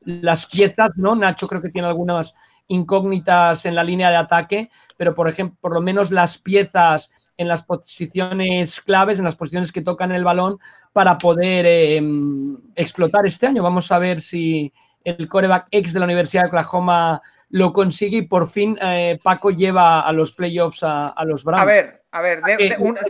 las 0.00 0.46
piezas, 0.46 0.90
¿no? 0.96 1.14
Nacho 1.14 1.48
creo 1.48 1.60
que 1.60 1.70
tiene 1.70 1.88
algunas 1.88 2.34
incógnitas 2.68 3.66
en 3.66 3.74
la 3.74 3.84
línea 3.84 4.10
de 4.10 4.16
ataque, 4.16 4.70
pero 4.96 5.14
por 5.14 5.28
ejemplo, 5.28 5.56
por 5.60 5.72
lo 5.72 5.80
menos 5.80 6.10
las 6.10 6.38
piezas 6.38 7.10
en 7.36 7.48
las 7.48 7.64
posiciones 7.64 8.80
claves, 8.80 9.18
en 9.18 9.24
las 9.24 9.36
posiciones 9.36 9.72
que 9.72 9.82
tocan 9.82 10.12
el 10.12 10.24
balón, 10.24 10.58
para 10.92 11.18
poder 11.18 11.66
eh, 11.66 12.00
mm, 12.00 12.72
explotar 12.74 13.26
este 13.26 13.46
año. 13.46 13.62
Vamos 13.62 13.92
a 13.92 13.98
ver 13.98 14.20
si 14.20 14.72
el 15.04 15.28
coreback 15.28 15.68
ex 15.70 15.92
de 15.92 16.00
la 16.00 16.06
Universidad 16.06 16.42
de 16.42 16.48
Oklahoma 16.48 17.22
lo 17.50 17.72
consigue 17.72 18.18
y 18.18 18.22
por 18.22 18.48
fin 18.48 18.78
eh, 18.80 19.18
Paco 19.22 19.50
lleva 19.50 20.00
a 20.00 20.12
los 20.12 20.32
playoffs 20.32 20.80
a, 20.82 21.14
los 21.24 21.44
Browns. 21.44 21.62
A 21.62 21.66
ver, 21.66 22.02
a 22.10 22.20
ver, 22.20 22.40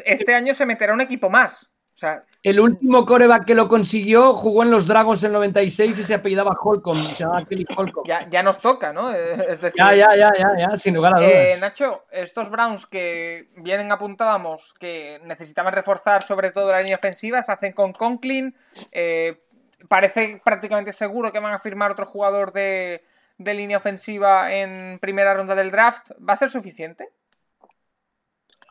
este 0.05 0.35
año 0.35 0.53
se 0.53 0.67
meterá 0.67 0.93
un 0.93 1.01
equipo 1.01 1.31
más. 1.31 1.73
O 1.95 1.99
sea, 1.99 2.25
el 2.47 2.61
último 2.61 3.05
coreback 3.05 3.45
que 3.45 3.57
lo 3.57 3.67
consiguió 3.67 4.37
jugó 4.37 4.63
en 4.63 4.71
los 4.71 4.87
Dragons 4.87 5.21
en 5.25 5.33
96 5.33 5.99
y 5.99 6.05
se 6.05 6.15
apellidaba 6.15 6.57
Holcomb, 6.63 7.05
se 7.09 7.25
llamaba 7.25 7.45
Kelly 7.45 7.67
Holcomb. 7.77 8.07
Ya, 8.07 8.31
ya, 8.31 8.45
nos 8.45 8.61
toca, 8.61 8.93
¿no? 8.93 9.11
Es 9.49 9.61
decir, 9.61 9.73
ya, 9.77 9.97
ya, 9.97 10.15
ya, 10.15 10.31
ya, 10.39 10.53
ya, 10.57 10.77
sin 10.77 10.95
lugar 10.95 11.15
a 11.15 11.17
dudas. 11.17 11.33
Eh, 11.33 11.57
Nacho, 11.61 12.05
estos 12.13 12.49
Browns 12.49 12.87
que 12.87 13.49
vienen 13.57 13.91
apuntábamos 13.91 14.75
que 14.75 15.21
necesitaban 15.25 15.75
reforzar 15.75 16.23
sobre 16.23 16.53
todo 16.53 16.71
la 16.71 16.79
línea 16.79 16.95
ofensiva, 16.95 17.43
se 17.43 17.51
hacen 17.51 17.73
con 17.73 17.93
Conklin. 17.93 18.55
Eh, 18.93 19.43
parece 19.89 20.41
prácticamente 20.45 20.93
seguro 20.93 21.33
que 21.33 21.41
van 21.41 21.53
a 21.53 21.59
firmar 21.59 21.91
otro 21.91 22.07
jugador 22.07 22.53
de, 22.53 23.03
de 23.39 23.55
línea 23.55 23.79
ofensiva 23.79 24.53
en 24.53 25.01
primera 25.01 25.35
ronda 25.35 25.57
del 25.57 25.73
draft, 25.73 26.13
¿va 26.19 26.35
a 26.35 26.37
ser 26.37 26.51
suficiente? 26.51 27.09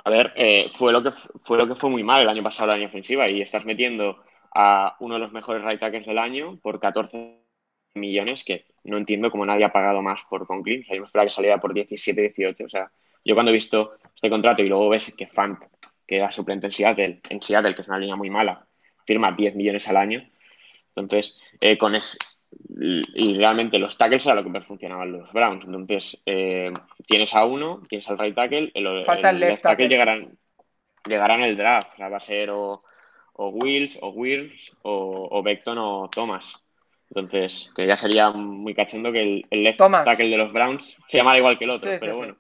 A 0.06 0.12
ver, 0.12 0.34
eh, 0.36 0.70
fue, 0.72 0.94
lo 0.94 1.02
que, 1.02 1.12
fue 1.12 1.58
lo 1.58 1.68
que 1.68 1.74
fue 1.74 1.90
muy 1.90 2.04
mal 2.04 2.22
el 2.22 2.30
año 2.30 2.44
pasado 2.44 2.68
la 2.68 2.76
línea 2.76 2.90
ofensiva 2.90 3.28
y 3.28 3.42
estás 3.42 3.66
metiendo 3.66 4.24
a 4.54 4.96
uno 5.00 5.16
de 5.16 5.20
los 5.20 5.32
mejores 5.32 5.64
right 5.66 5.80
tackles 5.80 6.06
del 6.06 6.20
año 6.20 6.60
por 6.62 6.80
14 6.80 7.40
millones, 7.96 8.44
que 8.44 8.66
no 8.84 8.98
entiendo 8.98 9.32
cómo 9.32 9.48
nadie 9.48 9.66
ha 9.66 9.74
pagado 9.74 10.04
más 10.04 10.24
por 10.30 10.46
Conklin. 10.46 10.82
O 10.82 10.86
sea, 10.86 10.96
yo 10.96 11.02
me 11.02 11.08
esperaba 11.08 11.26
que 11.26 11.34
saliera 11.34 11.60
por 11.60 11.74
17, 11.74 12.22
18. 12.22 12.66
O 12.66 12.70
sea, 12.70 12.92
yo 13.24 13.34
cuando 13.34 13.50
he 13.50 13.54
visto 13.54 13.94
este 14.14 14.30
contrato 14.30 14.62
y 14.62 14.70
luego 14.70 14.90
ves 14.90 15.12
que 15.18 15.26
Fant, 15.26 15.60
que 16.06 16.18
era 16.18 16.32
suplente 16.32 16.68
en 16.68 16.72
Seattle, 16.72 17.22
en 17.28 17.42
Seattle, 17.42 17.74
que 17.74 17.82
es 17.82 17.88
una 17.88 17.98
línea 17.98 18.16
muy 18.16 18.30
mala, 18.30 18.68
firma 19.08 19.32
10 19.32 19.56
millones 19.56 19.88
al 19.88 19.98
año. 19.98 20.24
Entonces, 20.96 21.36
eh, 21.60 21.80
con, 21.80 21.96
ese 21.96 22.18
y 22.78 23.38
realmente 23.38 23.80
los 23.80 23.98
tackles 23.98 24.26
era 24.26 24.36
lo 24.36 24.44
que 24.44 24.50
me 24.50 24.62
funcionaban 24.62 25.12
los 25.12 25.32
Browns. 25.32 25.66
Entonces, 25.66 26.22
eh, 26.26 26.72
tienes 27.08 27.34
a 27.34 27.46
uno, 27.46 27.80
tienes 27.88 28.10
al 28.10 28.20
right 28.20 28.36
tackle, 28.36 28.72
el, 28.74 29.06
Falta 29.06 29.30
el, 29.30 29.40
left 29.40 29.64
tackle. 29.64 29.88
Llegarán, 29.88 30.38
llegarán 31.08 31.42
el 31.44 31.56
draft. 31.56 31.94
O 31.94 31.98
sea, 31.98 32.10
va 32.10 32.18
a 32.18 32.22
ser 32.22 32.50
o, 32.50 32.78
o 33.34 33.50
Wills, 33.50 33.98
o 34.02 34.10
Wills, 34.10 34.74
o, 34.82 35.28
o 35.32 35.44
Beckton 35.44 35.78
o 35.78 36.10
Thomas. 36.10 36.56
Entonces, 37.10 37.72
que 37.76 37.86
ya 37.86 37.96
sería 37.96 38.32
muy 38.32 38.74
cachondo 38.74 39.12
que 39.12 39.44
el, 39.50 39.64
left 39.64 39.80
tackle 39.80 40.30
de 40.30 40.38
los 40.38 40.52
Browns 40.52 40.98
se 41.08 41.18
llamara 41.18 41.38
igual 41.38 41.58
que 41.58 41.66
el 41.66 41.72
otro, 41.72 41.92
pero 42.00 42.18
bueno. 42.18 42.36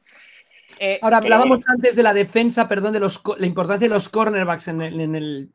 Eh, 0.80 0.99
Ahora, 1.01 1.18
hablábamos 1.18 1.63
antes 1.68 1.95
de 1.95 2.03
la 2.03 2.13
defensa, 2.13 2.68
perdón, 2.68 2.91
de 2.91 2.99
los, 2.99 3.22
la 3.38 3.45
importancia 3.45 3.88
de 3.88 3.93
los 3.93 4.09
cornerbacks 4.09 4.68
en, 4.68 4.82
el, 4.82 4.99
en, 4.99 5.16
el, 5.16 5.49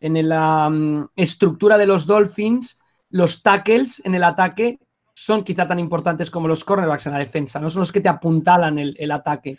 en 0.00 0.28
la 0.28 1.08
estructura 1.16 1.78
de 1.78 1.86
los 1.86 2.06
Dolphins 2.06 2.79
los 3.10 3.42
tackles 3.42 4.00
en 4.04 4.14
el 4.14 4.24
ataque 4.24 4.78
son 5.14 5.44
quizá 5.44 5.68
tan 5.68 5.78
importantes 5.78 6.30
como 6.30 6.48
los 6.48 6.64
cornerbacks 6.64 7.06
en 7.06 7.12
la 7.12 7.18
defensa, 7.18 7.60
no 7.60 7.68
son 7.68 7.80
los 7.80 7.92
que 7.92 8.00
te 8.00 8.08
apuntalan 8.08 8.78
el, 8.78 9.12
ataque. 9.12 9.58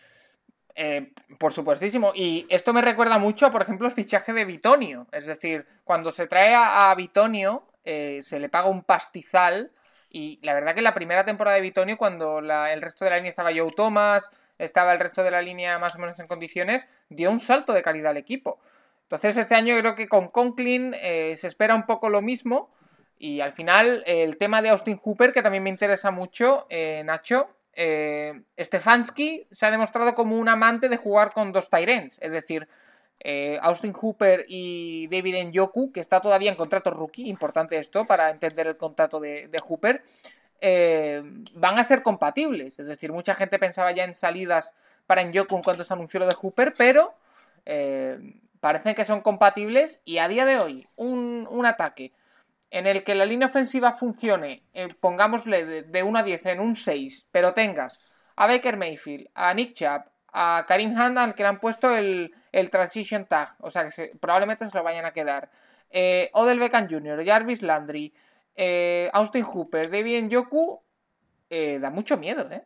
Eh, 0.75 1.13
por 1.37 1.53
supuestísimo. 1.53 2.13
Y 2.15 2.47
esto 2.49 2.73
me 2.73 2.81
recuerda 2.81 3.19
mucho, 3.19 3.51
por 3.51 3.61
ejemplo, 3.61 3.87
el 3.87 3.93
fichaje 3.93 4.33
de 4.33 4.45
Bitonio. 4.45 5.07
Es 5.11 5.27
decir, 5.27 5.67
cuando 5.83 6.11
se 6.11 6.25
trae 6.25 6.55
a, 6.55 6.93
Bitonio, 6.95 7.67
eh, 7.83 8.21
se 8.23 8.39
le 8.39 8.49
paga 8.49 8.69
un 8.69 8.81
pastizal. 8.81 9.71
Y 10.09 10.39
la 10.43 10.53
verdad 10.53 10.73
que 10.73 10.81
la 10.81 10.93
primera 10.93 11.25
temporada 11.25 11.55
de 11.55 11.61
Bitonio, 11.61 11.97
cuando 11.97 12.39
el 12.39 12.81
resto 12.81 13.05
de 13.05 13.11
la 13.11 13.17
línea 13.17 13.29
estaba 13.29 13.51
Joe 13.55 13.71
Thomas, 13.75 14.31
estaba 14.57 14.93
el 14.93 14.99
resto 14.99 15.23
de 15.23 15.31
la 15.31 15.41
línea 15.41 15.77
más 15.79 15.95
o 15.95 15.99
menos 15.99 16.19
en 16.19 16.27
condiciones, 16.27 16.87
dio 17.09 17.31
un 17.31 17.39
salto 17.39 17.73
de 17.73 17.81
calidad 17.81 18.11
al 18.11 18.17
equipo. 18.17 18.59
Entonces, 19.03 19.37
este 19.37 19.55
año 19.55 19.77
creo 19.77 19.95
que 19.95 20.07
con 20.07 20.29
Conklin 20.29 20.95
eh, 21.03 21.35
se 21.37 21.47
espera 21.47 21.75
un 21.75 21.85
poco 21.85 22.09
lo 22.09 22.21
mismo. 22.21 22.71
Y 23.23 23.41
al 23.41 23.51
final, 23.51 24.03
el 24.07 24.35
tema 24.37 24.63
de 24.63 24.69
Austin 24.69 24.97
Hooper, 24.97 25.31
que 25.31 25.43
también 25.43 25.61
me 25.61 25.69
interesa 25.69 26.09
mucho, 26.09 26.65
eh, 26.71 27.03
Nacho. 27.05 27.51
Eh, 27.73 28.33
Stefanski 28.57 29.45
se 29.51 29.67
ha 29.67 29.69
demostrado 29.69 30.15
como 30.15 30.39
un 30.39 30.49
amante 30.49 30.89
de 30.89 30.97
jugar 30.97 31.31
con 31.31 31.51
dos 31.51 31.69
Tyrants. 31.69 32.17
Es 32.19 32.31
decir, 32.31 32.67
eh, 33.19 33.59
Austin 33.61 33.93
Hooper 33.93 34.45
y 34.47 35.07
David 35.11 35.35
Njoku, 35.45 35.91
que 35.91 35.99
está 35.99 36.19
todavía 36.19 36.49
en 36.49 36.57
contrato 36.57 36.89
rookie, 36.89 37.29
importante 37.29 37.77
esto 37.77 38.05
para 38.05 38.31
entender 38.31 38.65
el 38.65 38.75
contrato 38.75 39.19
de, 39.19 39.51
Hooper, 39.67 40.01
van 41.53 41.77
a 41.77 41.83
ser 41.83 42.01
compatibles. 42.01 42.79
Es 42.79 42.87
decir, 42.87 43.11
mucha 43.11 43.35
gente 43.35 43.59
pensaba 43.59 43.91
ya 43.91 44.03
en 44.03 44.15
salidas 44.15 44.73
para 45.05 45.21
Njoku 45.21 45.57
en 45.57 45.61
cuanto 45.61 45.83
se 45.83 45.93
anunció 45.93 46.19
lo 46.19 46.25
de 46.25 46.33
Hooper, 46.33 46.73
pero 46.75 47.13
parecen 48.59 48.95
que 48.95 49.05
son 49.05 49.21
compatibles 49.21 50.01
y 50.05 50.17
a 50.17 50.27
día 50.27 50.45
de 50.45 50.57
hoy 50.57 50.87
un, 50.95 51.47
un 51.51 51.67
ataque 51.67 52.11
en 52.71 52.87
el 52.87 53.03
que 53.03 53.15
la 53.15 53.25
línea 53.25 53.49
ofensiva 53.49 53.91
funcione, 53.91 54.63
eh, 54.73 54.89
pongámosle 54.99 55.83
de, 55.83 56.03
1 56.03 56.19
a 56.19 56.23
10 56.23 56.45
en 56.47 56.59
un 56.61 56.75
6, 56.75 57.27
pero 57.31 57.53
tengas 57.53 57.99
a 58.37 58.47
Baker 58.47 58.77
Mayfield, 58.77 59.27
a 59.35 59.53
Nick 59.53 59.73
Chubb, 59.73 60.03
a 60.33 60.65
Karim 60.67 60.91
Hunt 60.91 61.17
al 61.17 61.35
que 61.35 61.43
le 61.43 61.49
han 61.49 61.59
puesto 61.59 61.95
el, 61.95 62.33
Transition 62.71 63.25
Tag, 63.25 63.49
o 63.59 63.69
sea 63.69 63.83
que 63.83 64.13
probablemente 64.19 64.67
se 64.67 64.77
lo 64.77 64.83
vayan 64.83 65.05
a 65.05 65.11
quedar. 65.11 65.49
Eh, 65.89 66.29
Odell 66.33 66.59
Beckham 66.59 66.87
Jr., 66.89 67.25
Jarvis 67.25 67.61
Landry, 67.61 68.13
eh, 68.55 69.09
Austin 69.13 69.43
Hooper, 69.43 69.89
David 69.89 70.23
Njoku, 70.23 70.81
eh, 71.49 71.79
da 71.79 71.89
mucho 71.89 72.17
miedo, 72.17 72.49
¿eh? 72.49 72.63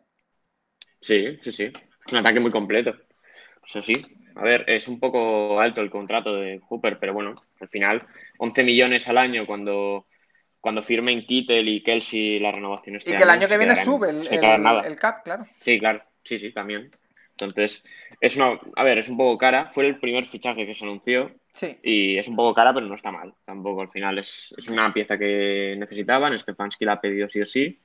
Sí, 1.00 1.38
sí, 1.42 1.52
sí. 1.52 1.74
Es 2.06 2.14
un 2.14 2.20
ataque 2.20 2.40
muy 2.40 2.52
completo. 2.52 2.94
Eso 3.66 3.82
sí, 3.82 3.94
a 4.36 4.44
ver, 4.44 4.70
es 4.70 4.88
un 4.88 5.00
poco 5.00 5.60
alto 5.60 5.82
el 5.82 5.90
contrato 5.90 6.36
de 6.36 6.60
Hooper, 6.68 7.00
pero 7.00 7.14
bueno, 7.14 7.34
al 7.60 7.70
final 7.70 8.06
11 8.38 8.64
millones 8.64 9.08
al 9.08 9.18
año 9.18 9.46
cuando, 9.46 10.08
cuando 10.60 10.82
firmen 10.82 11.26
Kittel 11.26 11.68
y 11.68 11.84
Kelsey 11.84 12.40
la 12.40 12.52
renovación 12.52 12.98
este 12.98 13.12
Y 13.12 13.16
que 13.16 13.24
el 13.24 13.30
año 13.30 13.48
que 13.48 13.58
viene 13.58 13.76
sube 13.76 14.10
el, 14.10 14.28
el, 14.28 15.00
cap, 15.00 15.24
claro. 15.24 15.44
Sí, 15.60 15.80
claro, 15.80 16.00
sí, 16.24 16.40
sí, 16.40 16.52
también. 16.52 16.90
Entonces, 17.38 17.84
es 18.22 18.36
una, 18.38 18.60
a 18.76 18.84
ver, 18.84 18.98
es 18.98 19.10
un 19.10 19.18
poco 19.18 19.38
cara. 19.38 19.70
Fue 19.74 19.86
el 19.86 20.00
primer 20.00 20.26
fichaje 20.26 20.66
que 20.66 20.74
se 20.74 20.86
anunció. 20.86 21.32
Sí. 21.52 21.78
Y 21.84 22.18
es 22.18 22.28
un 22.28 22.36
poco 22.36 22.54
cara, 22.54 22.74
pero 22.74 22.86
no 22.86 22.96
está 22.96 23.12
mal. 23.12 23.34
Tampoco 23.44 23.82
al 23.82 23.90
final 23.90 24.18
es, 24.18 24.54
es 24.58 24.70
una 24.70 24.94
pieza 24.94 25.18
que 25.18 25.76
necesitaban. 25.78 26.38
Stefanski 26.40 26.86
la 26.86 26.94
ha 26.94 27.02
pedido 27.02 27.28
sí 27.30 27.42
o 27.42 27.46
sí. 27.46 27.80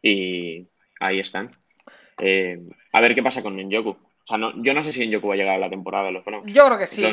Y 0.00 0.68
ahí 1.00 1.18
están. 1.18 1.50
Eh, 2.20 2.60
a 2.92 3.00
ver 3.00 3.14
qué 3.14 3.22
pasa 3.22 3.42
con 3.42 3.56
Njoku. 3.56 3.96
O 4.28 4.36
sea, 4.36 4.38
yo 4.56 4.74
no 4.74 4.82
sé 4.82 4.92
si 4.92 5.06
Njoku 5.06 5.28
va 5.28 5.34
a 5.34 5.36
llegar 5.36 5.54
a 5.54 5.58
la 5.58 5.70
temporada 5.70 6.06
de 6.06 6.12
los 6.12 6.24
Browns. 6.24 6.52
Yo 6.52 6.66
creo 6.66 6.78
que 6.78 6.88
sí. 6.88 7.06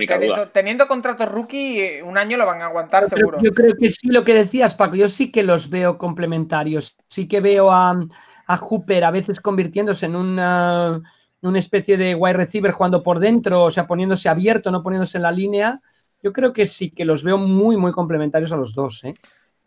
Teniendo, 0.51 0.87
contrato 0.87 1.27
rookie, 1.27 1.79
eh, 1.79 2.03
un 2.03 2.17
año 2.17 2.37
lo 2.37 2.45
van 2.47 2.63
a 2.63 2.65
aguantar 2.65 3.03
seguro. 3.03 3.39
Yo 3.39 3.53
creo 3.53 3.75
que 3.79 3.91
sí, 3.91 4.07
lo 4.07 4.23
que 4.23 4.33
decías, 4.33 4.73
Paco. 4.73 4.95
Yo 4.95 5.07
sí 5.07 5.31
que 5.31 5.43
los 5.43 5.69
veo 5.69 5.99
complementarios. 5.99 6.95
Sí 7.07 7.27
que 7.27 7.39
veo 7.39 7.71
a, 7.71 8.03
a 8.47 8.57
Hooper 8.57 9.03
a 9.03 9.11
veces 9.11 9.39
convirtiéndose 9.39 10.07
en 10.07 10.15
una, 10.15 11.03
una 11.41 11.59
especie 11.59 11.97
de 11.97 12.15
wide 12.15 12.33
receiver 12.33 12.71
jugando 12.71 13.03
por 13.03 13.19
dentro, 13.19 13.65
o 13.65 13.71
sea, 13.71 13.85
poniéndose 13.85 14.27
abierto, 14.27 14.71
no 14.71 14.81
poniéndose 14.81 15.19
en 15.19 15.23
la 15.23 15.31
línea. 15.31 15.81
Yo 16.23 16.33
creo 16.33 16.51
que 16.51 16.65
sí 16.65 16.89
que 16.89 17.05
los 17.05 17.23
veo 17.23 17.37
muy, 17.37 17.77
muy 17.77 17.91
complementarios 17.91 18.51
a 18.53 18.57
los 18.57 18.73
dos. 18.73 19.03
¿eh? 19.03 19.13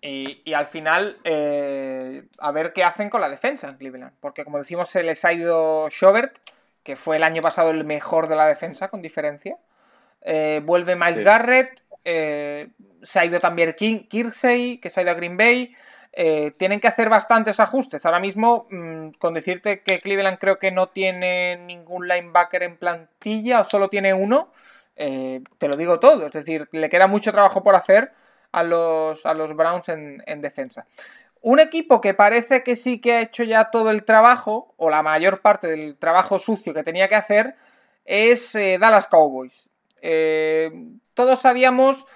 Y, 0.02 0.52
al 0.52 0.66
final, 0.66 1.16
eh, 1.22 2.24
a 2.40 2.50
ver 2.50 2.72
qué 2.72 2.82
hacen 2.82 3.08
con 3.08 3.20
la 3.20 3.28
defensa 3.28 3.68
en 3.68 3.76
Cleveland. 3.76 4.14
Porque 4.20 4.42
como 4.42 4.58
decimos, 4.58 4.88
se 4.88 5.04
les 5.04 5.24
ha 5.24 5.32
ido 5.32 5.88
Schobert 5.90 6.38
que 6.86 6.94
fue 6.94 7.16
el 7.16 7.24
año 7.24 7.42
pasado 7.42 7.72
el 7.72 7.84
mejor 7.84 8.28
de 8.28 8.36
la 8.36 8.46
defensa, 8.46 8.86
con 8.86 9.02
diferencia. 9.02 9.58
Eh, 10.22 10.62
vuelve 10.64 10.94
Miles 10.94 11.20
Garrett, 11.20 11.82
eh, 12.04 12.68
se 13.02 13.18
ha 13.18 13.24
ido 13.24 13.40
también 13.40 13.74
King, 13.76 14.06
Kirsey, 14.08 14.78
que 14.78 14.88
se 14.88 15.00
ha 15.00 15.02
ido 15.02 15.10
a 15.10 15.14
Green 15.14 15.36
Bay. 15.36 15.74
eh, 16.18 16.52
tienen 16.52 16.80
que 16.80 16.88
hacer 16.88 17.10
bastantes 17.10 17.60
ajustes. 17.60 18.06
Ahora 18.06 18.20
mismo, 18.20 18.66
mm, 18.70 19.10
con 19.18 19.34
decirte 19.34 19.82
que 19.82 20.00
Cleveland 20.00 20.38
creo 20.38 20.58
que 20.58 20.70
no 20.70 20.88
tiene 20.88 21.58
ningún 21.58 22.08
linebacker 22.08 22.62
en 22.62 22.78
plantilla 22.78 23.60
o 23.60 23.64
solo 23.64 23.88
tiene 23.88 24.14
uno, 24.14 24.50
eh, 24.96 25.42
te 25.58 25.68
lo 25.68 25.76
digo 25.76 26.00
todo. 26.00 26.24
Es 26.24 26.32
decir, 26.32 26.68
le 26.72 26.88
queda 26.88 27.06
mucho 27.06 27.32
trabajo 27.32 27.62
por 27.62 27.74
hacer 27.74 28.12
a 28.52 28.62
los, 28.62 29.26
a 29.26 29.34
los 29.34 29.54
Browns 29.54 29.90
en, 29.90 30.40
defensa. 30.40 30.86
Un 31.46 31.60
equipo 31.60 32.00
que 32.00 32.12
parece 32.12 32.64
que 32.64 32.74
sí 32.74 33.00
que 33.00 33.12
ha 33.12 33.20
hecho 33.20 33.44
ya 33.44 33.70
todo 33.70 33.90
el 33.90 34.04
trabajo, 34.04 34.74
o 34.76 34.90
la 34.90 35.02
mayor 35.02 35.42
parte 35.42 35.68
del 35.68 35.96
trabajo 35.96 36.38
sucio 36.38 36.74
que 36.74 36.82
tenía 36.82 37.06
que 37.06 37.14
hacer, 37.14 37.54
es 38.04 38.54
eh, 38.56 38.78
Dallas 38.80 39.06
Cowboys. 39.06 39.68
todos 41.14 41.40
sabíamos 41.40 42.06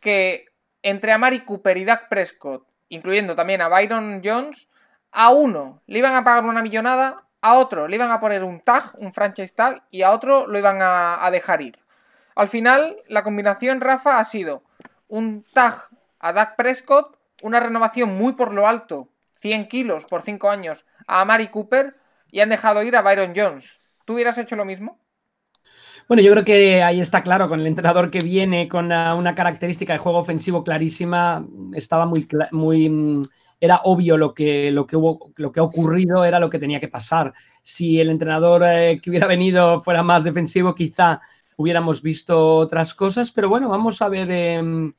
que 0.00 0.46
entre 0.82 1.12
Amari 1.12 1.40
Cooper 1.44 1.76
y 1.76 1.84
Dak 1.84 2.08
Prescott 2.08 2.66
incluyendo 2.92 3.34
también 3.34 3.62
a 3.62 3.68
Byron 3.68 4.20
Jones, 4.22 4.68
a 5.12 5.30
uno 5.30 5.80
le 5.86 5.98
iban 5.98 6.14
a 6.14 6.24
pagar 6.24 6.44
una 6.44 6.62
millonada, 6.62 7.24
a 7.40 7.54
otro 7.54 7.88
le 7.88 7.96
iban 7.96 8.10
a 8.10 8.20
poner 8.20 8.44
un 8.44 8.60
tag, 8.60 8.84
un 8.98 9.14
franchise 9.14 9.54
tag, 9.54 9.82
y 9.90 10.02
a 10.02 10.10
otro 10.10 10.46
lo 10.46 10.58
iban 10.58 10.78
a, 10.82 11.26
dejar 11.32 11.62
ir. 11.62 11.78
Al 12.34 12.48
final, 12.48 12.98
la 13.08 13.24
combinación, 13.24 13.80
Rafa, 13.80 14.18
ha 14.18 14.24
sido 14.24 14.62
un 15.08 15.44
tag 15.54 15.74
a 16.20 16.32
Dak 16.34 16.56
Prescott, 16.56 17.18
una 17.42 17.60
renovación 17.60 18.16
muy 18.16 18.32
por 18.32 18.54
lo 18.54 18.66
alto, 18.66 19.08
100 19.32 19.66
kilos 19.66 20.04
por 20.06 20.22
5 20.22 20.50
años, 20.50 20.86
a 21.06 21.20
Amari 21.20 21.48
Cooper, 21.48 21.96
y 22.30 22.40
han 22.40 22.48
dejado 22.48 22.82
ir 22.82 22.96
a 22.96 23.02
Byron 23.02 23.32
Jones. 23.36 23.80
¿Tú 24.04 24.14
hubieras 24.14 24.38
hecho 24.38 24.56
lo 24.56 24.64
mismo? 24.64 24.98
Bueno, 26.08 26.22
yo 26.22 26.32
creo 26.32 26.44
que 26.44 26.82
ahí 26.82 27.00
está 27.00 27.22
claro, 27.22 27.48
con 27.48 27.60
el 27.60 27.66
entrenador 27.66 28.10
que 28.10 28.18
viene 28.18 28.68
con 28.68 28.86
una, 28.86 29.34
característica 29.34 29.92
de 29.92 29.98
juego 29.98 30.18
ofensivo 30.18 30.64
clarísima, 30.64 31.46
estaba 31.74 32.06
muy, 32.06 32.26
muy 32.50 32.88
mm, 32.88 33.22
era 33.62 33.80
obvio 33.84 34.16
lo 34.16 34.34
que, 34.34 34.72
lo 34.72 34.88
que 34.88 34.96
hubo, 34.96 35.30
lo 35.36 35.52
que 35.52 35.60
ha 35.60 35.62
ocurrido 35.62 36.24
era 36.24 36.40
lo 36.40 36.50
que 36.50 36.58
tenía 36.58 36.80
que 36.80 36.88
pasar. 36.88 37.32
Si 37.62 38.00
el 38.00 38.10
entrenador 38.10 38.62
eh, 38.66 39.00
que 39.00 39.08
hubiera 39.08 39.28
venido 39.28 39.80
fuera 39.80 40.02
más 40.02 40.24
defensivo, 40.24 40.74
quizá 40.74 41.20
hubiéramos 41.56 42.02
visto 42.02 42.56
otras 42.56 42.92
cosas, 42.92 43.30
pero 43.30 43.48
bueno, 43.48 43.68
vamos 43.68 44.02
a 44.02 44.08
ver 44.08 44.30
em, 44.32 44.92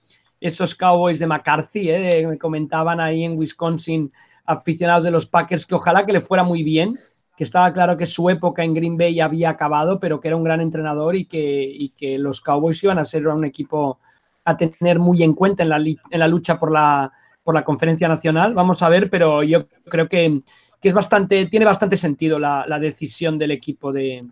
esos 0.43 0.75
Cowboys 0.75 1.19
de 1.19 1.27
McCarthy, 1.27 1.89
eh, 1.89 2.27
me 2.27 2.37
comentaban 2.37 2.99
ahí 2.99 3.23
en 3.23 3.37
Wisconsin 3.37 4.11
aficionados 4.45 5.05
de 5.05 5.11
los 5.11 5.25
Packers 5.25 5.65
que 5.65 5.75
ojalá 5.75 6.05
que 6.05 6.11
le 6.11 6.19
fuera 6.19 6.43
muy 6.43 6.63
bien 6.63 6.99
que 7.37 7.45
estaba 7.45 7.73
claro 7.73 7.97
que 7.97 8.05
su 8.05 8.29
época 8.29 8.63
en 8.63 8.73
Green 8.73 8.97
Bay 8.97 9.19
había 9.19 9.49
acabado, 9.49 9.99
pero 9.99 10.19
que 10.19 10.27
era 10.27 10.37
un 10.37 10.43
gran 10.43 10.61
entrenador 10.61 11.15
y 11.15 11.25
que, 11.25 11.91
que 11.97 12.19
los 12.19 12.41
Cowboys 12.41 12.83
iban 12.83 12.99
a 12.99 13.05
ser 13.05 13.25
un 13.27 13.45
equipo 13.45 13.99
a 14.45 14.57
tener 14.57 14.99
muy 14.99 15.23
en 15.23 15.33
cuenta 15.33 15.63
en 15.63 15.69
la, 15.69 15.77
en 15.77 16.19
la 16.19 16.27
lucha 16.27 16.59
por 16.59 16.71
la, 16.71 17.11
por 17.43 17.55
la 17.55 17.63
conferencia 17.63 18.07
nacional. 18.07 18.53
Vamos 18.53 18.83
a 18.83 18.89
ver, 18.89 19.09
pero 19.09 19.41
yo 19.41 19.67
creo 19.85 20.07
que, 20.07 20.41
es 20.81 20.93
bastante, 20.93 21.45
tiene 21.47 21.65
bastante 21.65 21.97
sentido 21.97 22.37
la, 22.37 22.79
decisión 22.79 23.39
del 23.39 23.51
equipo 23.51 23.91
de, 23.91 24.25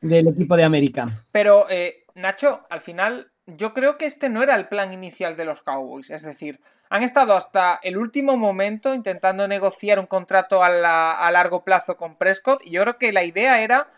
del 0.00 0.28
equipo 0.28 0.56
de 0.56 0.64
América. 0.64 1.06
Pero, 1.32 1.68
eh, 1.68 2.04
Nacho, 2.14 2.66
al 2.70 2.80
final 2.80 3.29
yo 3.56 3.72
creo 3.72 3.96
que 3.96 4.06
este 4.06 4.28
no 4.28 4.42
era 4.42 4.54
el 4.54 4.68
plan 4.68 4.92
inicial 4.92 5.36
de 5.36 5.44
los 5.44 5.62
Cowboys. 5.62 6.10
Es 6.10 6.22
decir, 6.22 6.60
han 6.88 7.02
estado 7.02 7.34
hasta 7.34 7.78
el 7.82 7.96
último 7.96 8.36
momento 8.36 8.94
intentando 8.94 9.46
negociar 9.48 9.98
un 9.98 10.06
contrato 10.06 10.62
a, 10.62 11.30
largo 11.30 11.64
plazo 11.64 11.96
con 11.96 12.16
Prescott. 12.16 12.62
Y 12.64 12.72
yo 12.72 12.82
creo 12.82 12.98
que 12.98 13.12
la 13.12 13.24
idea 13.24 13.62
era 13.62 13.88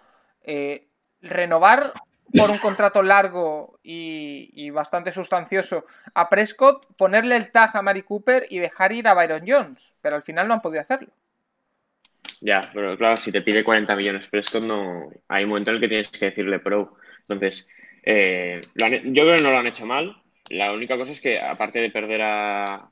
eh, 0.42 0.86
renovar 1.20 1.92
por 2.36 2.50
un 2.50 2.58
contrato 2.58 3.02
largo 3.02 3.78
y, 3.82 4.70
bastante 4.70 5.12
sustancioso 5.12 5.84
a 6.14 6.28
Prescott, 6.28 6.86
ponerle 6.96 7.36
el 7.36 7.50
tag 7.50 7.76
a 7.76 7.82
Mari 7.82 8.02
Cooper 8.02 8.46
y 8.48 8.58
dejar 8.58 8.92
ir 8.92 9.08
a 9.08 9.14
Byron 9.14 9.42
Jones. 9.46 9.94
Pero 10.00 10.16
al 10.16 10.22
final 10.22 10.48
no 10.48 10.54
han 10.54 10.62
podido 10.62 10.80
hacerlo. 10.80 11.08
Ya, 12.40 12.70
pero 12.72 12.96
claro, 12.96 13.16
si 13.16 13.32
te 13.32 13.42
pide 13.42 13.64
40 13.64 13.94
millones 13.96 14.26
Prescott, 14.28 14.62
no 14.62 15.10
hay 15.28 15.44
un 15.44 15.50
momento 15.50 15.70
en 15.70 15.76
el 15.76 15.80
que 15.80 15.88
tienes 15.88 16.08
que 16.08 16.26
decirle 16.26 16.58
pro. 16.58 16.96
Entonces, 17.28 17.68
eh, 18.02 18.60
yo 18.74 18.86
creo 18.86 19.36
que 19.36 19.42
no 19.42 19.50
lo 19.50 19.58
han 19.58 19.66
hecho 19.66 19.86
mal. 19.86 20.16
La 20.48 20.72
única 20.72 20.96
cosa 20.96 21.12
es 21.12 21.20
que, 21.20 21.38
aparte 21.38 21.80
de 21.80 21.90
perder 21.90 22.20
a, 22.22 22.90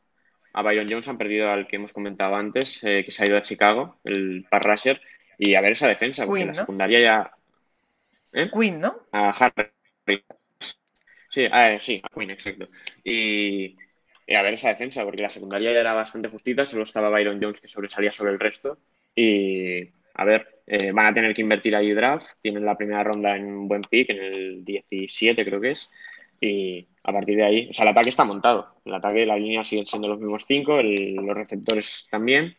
Byron 0.54 0.86
Jones, 0.88 1.08
han 1.08 1.18
perdido 1.18 1.50
al 1.50 1.66
que 1.66 1.76
hemos 1.76 1.92
comentado 1.92 2.34
antes, 2.36 2.82
eh, 2.84 3.02
que 3.04 3.12
se 3.12 3.22
ha 3.22 3.26
ido 3.26 3.36
a 3.36 3.42
Chicago, 3.42 3.96
el 4.04 4.46
Par 4.48 4.62
Rusher, 4.64 5.00
y 5.38 5.54
a 5.54 5.61
ver 5.61 5.72
esa 5.72 5.88
defensa, 5.88 6.24
porque 6.24 6.46
la 6.46 6.54
secundaria 6.54 7.00
ya. 7.00 7.32
¿eh? 8.32 8.50
Queen, 8.52 8.80
¿no? 8.80 8.94
A 9.12 9.30
Harry. 9.30 10.22
Sí, 11.28 11.46
a, 11.50 11.78
sí, 11.78 12.02
a 12.02 12.08
Queen, 12.08 12.30
exacto. 12.30 12.66
Y, 13.04 13.76
y, 14.26 14.34
a 14.34 14.42
ver 14.42 14.54
esa 14.54 14.68
defensa, 14.68 15.04
porque 15.04 15.22
la 15.22 15.30
secundaria 15.30 15.72
ya 15.72 15.80
era 15.80 15.92
bastante 15.92 16.28
justita, 16.28 16.64
solo 16.64 16.82
estaba 16.82 17.11
Byron 17.11 17.40
Jones 17.40 17.61
que 17.61 17.68
sobresalía 17.68 18.11
sobre 18.11 18.32
el 18.32 18.40
resto. 18.40 18.78
Y 19.14 19.88
a 20.14 20.24
ver, 20.24 20.59
eh, 20.72 20.92
van 20.92 21.06
a 21.06 21.12
tener 21.12 21.34
que 21.34 21.42
invertir 21.42 21.74
ahí 21.74 21.92
draft. 21.92 22.28
Tienen 22.40 22.64
la 22.64 22.76
primera 22.76 23.02
ronda 23.02 23.34
en 23.34 23.44
un 23.44 23.66
buen 23.66 23.82
pick, 23.82 24.10
en 24.10 24.18
el 24.18 24.64
17 24.64 25.44
creo 25.44 25.60
que 25.60 25.72
es. 25.72 25.90
Y 26.40 26.86
a 27.02 27.12
partir 27.12 27.36
de 27.38 27.44
ahí, 27.44 27.68
o 27.68 27.74
sea, 27.74 27.82
el 27.82 27.88
ataque 27.88 28.10
está 28.10 28.24
montado. 28.24 28.76
El 28.84 28.94
ataque, 28.94 29.26
la 29.26 29.36
línea 29.36 29.64
sigue 29.64 29.84
siendo 29.84 30.06
los 30.06 30.20
mismos 30.20 30.44
cinco, 30.46 30.80
los 30.80 31.36
receptores 31.36 32.06
también. 32.08 32.56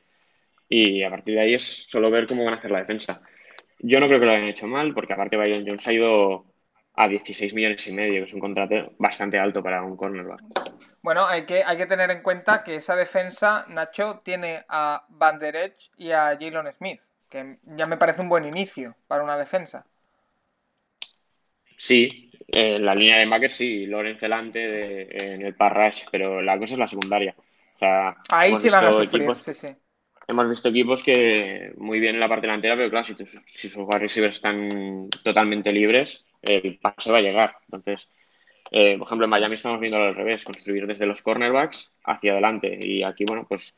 Y 0.67 1.03
a 1.03 1.09
partir 1.09 1.35
de 1.35 1.41
ahí 1.41 1.53
es 1.53 1.85
solo 1.87 2.11
ver 2.11 2.27
cómo 2.27 2.43
van 2.43 2.55
a 2.55 2.57
hacer 2.57 2.71
la 2.71 2.79
defensa. 2.79 3.21
Yo 3.79 4.01
no 4.01 4.07
creo 4.07 4.19
que 4.19 4.25
lo 4.25 4.33
hayan 4.33 4.49
hecho 4.49 4.67
mal, 4.67 4.93
porque 4.93 5.13
aparte 5.13 5.37
Byron 5.37 5.65
Jones 5.65 5.87
ha 5.87 5.93
ido 5.93 6.45
a 6.95 7.07
16 7.07 7.53
millones 7.53 7.87
y 7.87 7.93
medio, 7.93 8.19
que 8.19 8.25
es 8.25 8.33
un 8.33 8.41
contrato 8.41 8.91
bastante 8.97 9.39
alto 9.39 9.63
para 9.63 9.83
un 9.83 9.95
cornerback. 9.95 10.41
Bueno, 11.01 11.25
hay 11.25 11.45
que, 11.45 11.63
hay 11.65 11.77
que 11.77 11.85
tener 11.85 12.11
en 12.11 12.21
cuenta 12.21 12.61
que 12.65 12.75
esa 12.75 12.97
defensa, 12.97 13.65
Nacho, 13.69 14.19
tiene 14.21 14.59
a 14.67 15.05
Van 15.07 15.39
Der 15.39 15.55
Edge 15.55 15.91
y 15.97 16.11
a 16.11 16.37
Jalen 16.37 16.71
Smith 16.73 16.99
que 17.31 17.57
ya 17.63 17.87
me 17.87 17.97
parece 17.97 18.21
un 18.21 18.29
buen 18.29 18.45
inicio 18.45 18.95
para 19.07 19.23
una 19.23 19.37
defensa. 19.37 19.87
Sí, 21.77 22.29
en 22.49 22.85
la 22.85 22.93
línea 22.93 23.17
de 23.17 23.25
Macker 23.25 23.49
sí, 23.49 23.87
Lorenz 23.87 24.19
delante 24.19 25.33
en 25.33 25.41
el 25.41 25.55
parrash, 25.55 26.03
pero 26.11 26.41
la 26.41 26.59
cosa 26.59 26.73
es 26.73 26.79
la 26.79 26.87
secundaria. 26.87 27.33
Ahí 28.29 28.55
sí 28.55 28.69
van 28.69 28.85
a 28.85 28.91
sufrir, 28.91 29.33
sí, 29.33 29.53
sí. 29.53 29.69
Hemos 30.27 30.49
visto 30.49 30.69
equipos 30.69 31.03
que 31.03 31.73
muy 31.77 31.99
bien 31.99 32.15
en 32.15 32.21
la 32.21 32.29
parte 32.29 32.45
delantera, 32.45 32.75
pero 32.75 32.89
claro, 32.89 33.05
si, 33.05 33.67
sus 33.69 33.75
wide 33.77 33.99
receivers 33.99 34.35
están 34.35 35.09
totalmente 35.23 35.73
libres, 35.73 36.23
el 36.41 36.77
pase 36.77 37.11
va 37.11 37.17
a 37.17 37.21
llegar. 37.21 37.55
Entonces, 37.63 38.07
eh, 38.69 38.97
por 38.97 39.07
ejemplo, 39.07 39.25
en 39.25 39.31
Miami 39.31 39.55
estamos 39.55 39.79
viendo 39.79 39.97
al 39.97 40.15
revés, 40.15 40.43
construir 40.43 40.85
desde 40.85 41.05
los 41.05 41.21
cornerbacks 41.21 41.91
hacia 42.03 42.33
adelante. 42.33 42.79
Y 42.81 43.03
aquí, 43.03 43.25
bueno, 43.25 43.45
pues 43.47 43.73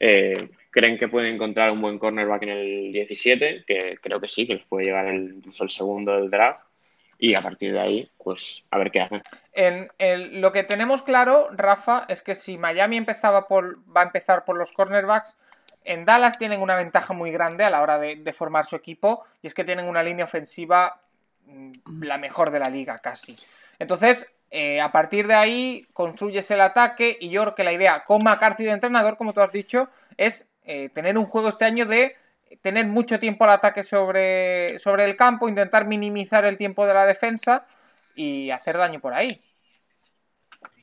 eh, 0.00 0.48
¿Creen 0.72 0.96
que 0.96 1.06
pueden 1.06 1.34
encontrar 1.34 1.70
un 1.70 1.82
buen 1.82 1.98
cornerback 1.98 2.44
en 2.44 2.48
el 2.48 2.92
17? 2.92 3.64
Que 3.66 3.98
creo 4.02 4.20
que 4.20 4.26
sí, 4.26 4.46
que 4.46 4.54
les 4.54 4.64
puede 4.64 4.86
llegar 4.86 5.06
el, 5.06 5.34
incluso 5.36 5.64
el 5.64 5.70
segundo 5.70 6.16
del 6.16 6.30
draft. 6.30 6.60
Y 7.18 7.38
a 7.38 7.42
partir 7.42 7.74
de 7.74 7.78
ahí, 7.78 8.10
pues 8.16 8.64
a 8.70 8.78
ver 8.78 8.90
qué 8.90 9.02
hacen. 9.02 9.22
En 9.52 10.40
lo 10.40 10.50
que 10.50 10.64
tenemos 10.64 11.02
claro, 11.02 11.46
Rafa, 11.52 12.06
es 12.08 12.22
que 12.22 12.34
si 12.34 12.56
Miami 12.56 12.96
empezaba 12.96 13.46
por, 13.48 13.80
va 13.94 14.00
a 14.00 14.04
empezar 14.04 14.46
por 14.46 14.56
los 14.56 14.72
cornerbacks, 14.72 15.36
en 15.84 16.06
Dallas 16.06 16.38
tienen 16.38 16.62
una 16.62 16.76
ventaja 16.76 17.12
muy 17.12 17.30
grande 17.30 17.64
a 17.64 17.70
la 17.70 17.82
hora 17.82 17.98
de, 17.98 18.16
de 18.16 18.32
formar 18.32 18.64
su 18.64 18.74
equipo. 18.74 19.24
Y 19.42 19.48
es 19.48 19.54
que 19.54 19.64
tienen 19.64 19.84
una 19.84 20.02
línea 20.02 20.24
ofensiva 20.24 21.02
mm, 21.44 22.02
la 22.02 22.16
mejor 22.16 22.50
de 22.50 22.60
la 22.60 22.70
liga, 22.70 22.98
casi. 22.98 23.38
Entonces, 23.78 24.36
eh, 24.54 24.82
a 24.82 24.92
partir 24.92 25.26
de 25.26 25.34
ahí 25.34 25.88
construyes 25.94 26.50
el 26.50 26.60
ataque 26.60 27.16
y 27.18 27.30
yo 27.30 27.40
creo 27.40 27.54
que 27.54 27.64
la 27.64 27.72
idea 27.72 28.04
con 28.04 28.22
McCarthy 28.22 28.64
de 28.64 28.72
entrenador, 28.72 29.16
como 29.16 29.32
tú 29.32 29.40
has 29.40 29.50
dicho, 29.50 29.88
es 30.18 30.46
eh, 30.64 30.88
tener 30.90 31.18
un 31.18 31.26
juego 31.26 31.48
este 31.48 31.64
año 31.64 31.86
de 31.86 32.14
tener 32.60 32.86
mucho 32.86 33.18
tiempo 33.18 33.44
al 33.44 33.50
ataque 33.50 33.82
sobre, 33.82 34.78
sobre 34.78 35.04
el 35.04 35.16
campo, 35.16 35.48
intentar 35.48 35.86
minimizar 35.86 36.44
el 36.44 36.56
tiempo 36.56 36.86
de 36.86 36.94
la 36.94 37.06
defensa 37.06 37.66
y 38.14 38.50
hacer 38.50 38.76
daño 38.76 39.00
por 39.00 39.14
ahí. 39.14 39.40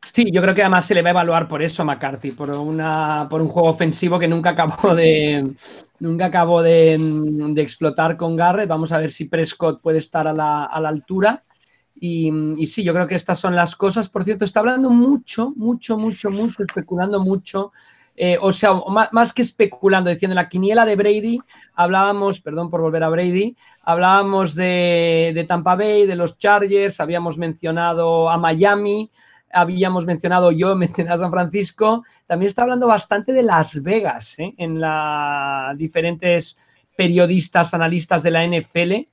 Sí, 0.01 0.31
yo 0.31 0.41
creo 0.41 0.55
que 0.55 0.61
además 0.61 0.85
se 0.85 0.95
le 0.95 1.01
va 1.01 1.09
a 1.09 1.11
evaluar 1.11 1.47
por 1.47 1.61
eso 1.61 1.81
a 1.81 1.85
McCarthy, 1.85 2.31
por, 2.31 2.49
una, 2.51 3.27
por 3.29 3.41
un 3.41 3.49
juego 3.49 3.69
ofensivo 3.69 4.17
que 4.17 4.27
nunca 4.27 4.51
acabó 4.51 4.95
de, 4.95 5.53
nunca 5.99 6.25
acabó 6.25 6.61
de, 6.61 6.97
de 6.97 7.61
explotar 7.61 8.15
con 8.15 8.35
Garrett. 8.35 8.69
Vamos 8.69 8.91
a 8.91 8.97
ver 8.97 9.11
si 9.11 9.25
Prescott 9.25 9.81
puede 9.81 9.97
estar 9.97 10.27
a 10.27 10.33
la, 10.33 10.63
a 10.63 10.79
la 10.79 10.89
altura. 10.89 11.43
Y, 12.01 12.65
sí, 12.65 12.83
yo 12.83 12.93
creo 12.93 13.07
que 13.07 13.15
estas 13.15 13.39
son 13.39 13.55
las 13.55 13.75
cosas. 13.75 14.07
Por 14.07 14.23
cierto, 14.23 14.45
está 14.45 14.61
hablando 14.61 14.89
mucho, 14.89 15.51
mucho, 15.57 15.97
mucho, 15.97 16.29
mucho, 16.29 16.63
especulando 16.63 17.19
mucho. 17.19 17.73
Eh, 18.21 18.37
o 18.41 18.51
sea, 18.51 18.73
más, 19.13 19.31
que 19.31 19.41
especulando, 19.41 20.09
diciendo 20.09 20.35
la 20.35 20.49
quiniela 20.49 20.83
de 20.83 20.97
Brady, 20.97 21.39
hablábamos, 21.73 22.41
perdón 22.41 22.69
por 22.69 22.81
volver 22.81 23.01
a 23.01 23.07
Brady, 23.07 23.55
hablábamos 23.81 24.55
de, 24.55 25.31
de 25.33 25.45
Tampa 25.45 25.77
Bay, 25.77 26.05
de 26.05 26.17
los 26.17 26.37
Chargers, 26.37 26.99
habíamos 26.99 27.37
mencionado 27.37 28.29
a 28.29 28.37
Miami, 28.37 29.09
habíamos 29.53 30.05
mencionado 30.05 30.51
yo, 30.51 30.75
mencioné 30.75 31.11
a 31.11 31.17
San 31.17 31.31
Francisco, 31.31 32.03
también 32.27 32.49
está 32.49 32.63
hablando 32.63 32.87
bastante 32.87 33.31
de 33.31 33.41
Las 33.41 33.81
Vegas, 33.81 34.37
¿eh? 34.37 34.53
en 34.57 34.81
las 34.81 35.77
diferentes 35.77 36.59
periodistas, 36.97 37.73
analistas 37.73 38.21
de 38.21 38.31
la 38.31 38.45
NFL 38.45 39.07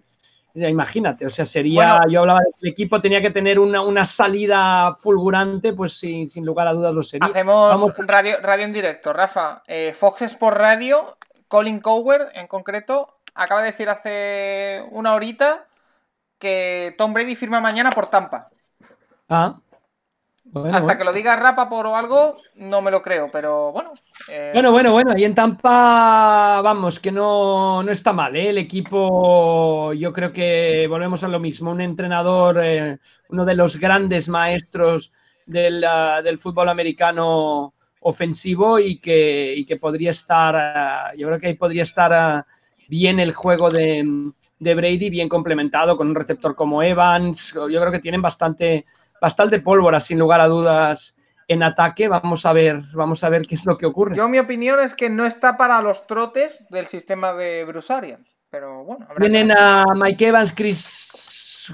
Ya 0.59 0.71
imagínate, 0.71 1.27
o 1.27 1.29
sea, 1.29 1.45
sería, 1.45 2.01
yo 2.09 2.21
hablaba 2.21 2.41
de 2.41 2.47
que 2.47 2.59
el 2.63 2.69
equipo 2.73 3.03
tenía 3.03 3.21
que 3.21 3.31
tener 3.31 3.59
una, 3.59 4.07
salida 4.07 4.95
fulgurante, 4.95 5.75
pues 5.75 5.99
sin, 5.99 6.27
sin, 6.31 6.47
lugar 6.47 6.67
a 6.67 6.73
dudas 6.73 6.95
lo 6.95 7.03
sería. 7.03 7.29
Hacemos 7.29 7.95
radio, 8.07 8.37
radio 8.41 8.65
en 8.65 8.73
directo, 8.73 9.13
Rafa. 9.13 9.63
Eh, 9.67 9.93
Fox 9.95 10.23
Sport 10.23 10.57
Radio, 10.57 11.15
Colin 11.49 11.79
Cower 11.81 12.29
en 12.33 12.47
concreto, 12.47 13.19
acaba 13.35 13.61
de 13.61 13.67
decir 13.67 13.91
hace 13.91 14.83
una 14.93 15.15
horita 15.15 15.67
que 16.39 16.95
Tom 16.97 17.13
Brady 17.13 17.35
firma 17.35 17.61
mañana 17.61 17.91
por 17.91 18.07
Tampa. 18.07 18.49
Ah. 19.29 19.59
Hasta 20.73 20.97
que 20.97 21.05
lo 21.05 21.13
diga 21.13 21.37
Rapa 21.37 21.69
por 21.69 21.87
algo, 21.87 22.39
no 22.55 22.81
me 22.81 22.91
lo 22.91 23.03
creo, 23.03 23.31
pero 23.31 23.73
bueno. 23.73 23.93
Eh, 24.29 24.51
bueno, 24.53 24.73
bueno, 24.73 24.93
bueno. 24.93 25.17
Y 25.17 25.25
en 25.25 25.35
Tampa, 25.35 26.61
vamos, 26.63 26.99
que 26.99 27.13
no, 27.13 27.83
está 27.89 28.13
mal. 28.13 28.35
¿eh? 28.37 28.51
El 28.51 28.59
equipo, 28.59 29.93
yo 29.93 30.13
creo 30.13 30.33
que 30.33 30.87
volvemos 30.89 31.23
a 31.25 31.29
lo 31.29 31.39
mismo. 31.39 31.71
Un 31.71 31.81
entrenador, 31.81 32.59
eh, 32.63 32.99
uno 33.29 33.45
de 33.45 33.55
los 33.55 33.77
grandes 33.79 34.29
maestros 34.29 35.13
del, 35.47 35.85
ah, 35.85 36.23
fútbol 36.39 36.69
americano 36.69 37.75
ofensivo 38.01 38.79
y 38.79 38.99
que, 38.99 39.65
que 39.67 39.77
podría 39.77 40.11
estar, 40.13 40.55
ah, 40.57 41.13
yo 41.17 41.27
creo 41.29 41.41
que 41.41 41.49
ahí 41.49 41.55
podría 41.55 41.83
estar 41.83 42.13
ah, 42.13 42.47
bien 42.89 43.19
el 43.21 43.33
juego 43.33 43.71
de, 43.71 44.33
de 44.59 44.75
Brady, 44.75 45.11
bien 45.11 45.29
complementado 45.29 45.97
con 45.97 46.09
un 46.09 46.15
receptor 46.15 46.55
como 46.55 46.83
Evans. 46.83 47.53
Yo 47.55 47.81
creo 47.81 47.93
que 47.93 48.01
tienen 48.01 48.23
bastante 48.23 48.87
bastante 49.21 49.61
pólvora, 49.61 50.01
sin 50.01 50.19
lugar 50.19 50.41
a 50.41 50.49
dudas, 50.49 51.16
en 51.49 51.63
ataque. 51.63 52.09
Vamos 52.09 52.47
a 52.47 52.53
ver, 52.53 52.83
vamos 52.93 53.25
a 53.25 53.29
ver 53.29 53.43
qué 53.43 53.55
es 53.55 53.65
lo 53.67 53.79
que 53.79 53.87
ocurre. 53.87 54.17
Yo 54.17 54.29
mi 54.29 54.39
opinión 54.39 54.81
es 54.81 54.95
que 54.95 55.11
no 55.11 55.27
está 55.27 55.57
para 55.57 55.81
los 55.83 56.07
trotes 56.07 56.69
del 56.71 56.87
sistema 56.87 57.33
de 57.33 57.65
Bruce 57.65 57.93
Arians, 57.93 58.39
pero 58.51 58.85
bueno. 58.85 59.07
Vienen 59.19 59.53
a 59.53 59.85
Mike 59.95 60.29
Evans, 60.29 60.53
Chris 60.55 61.16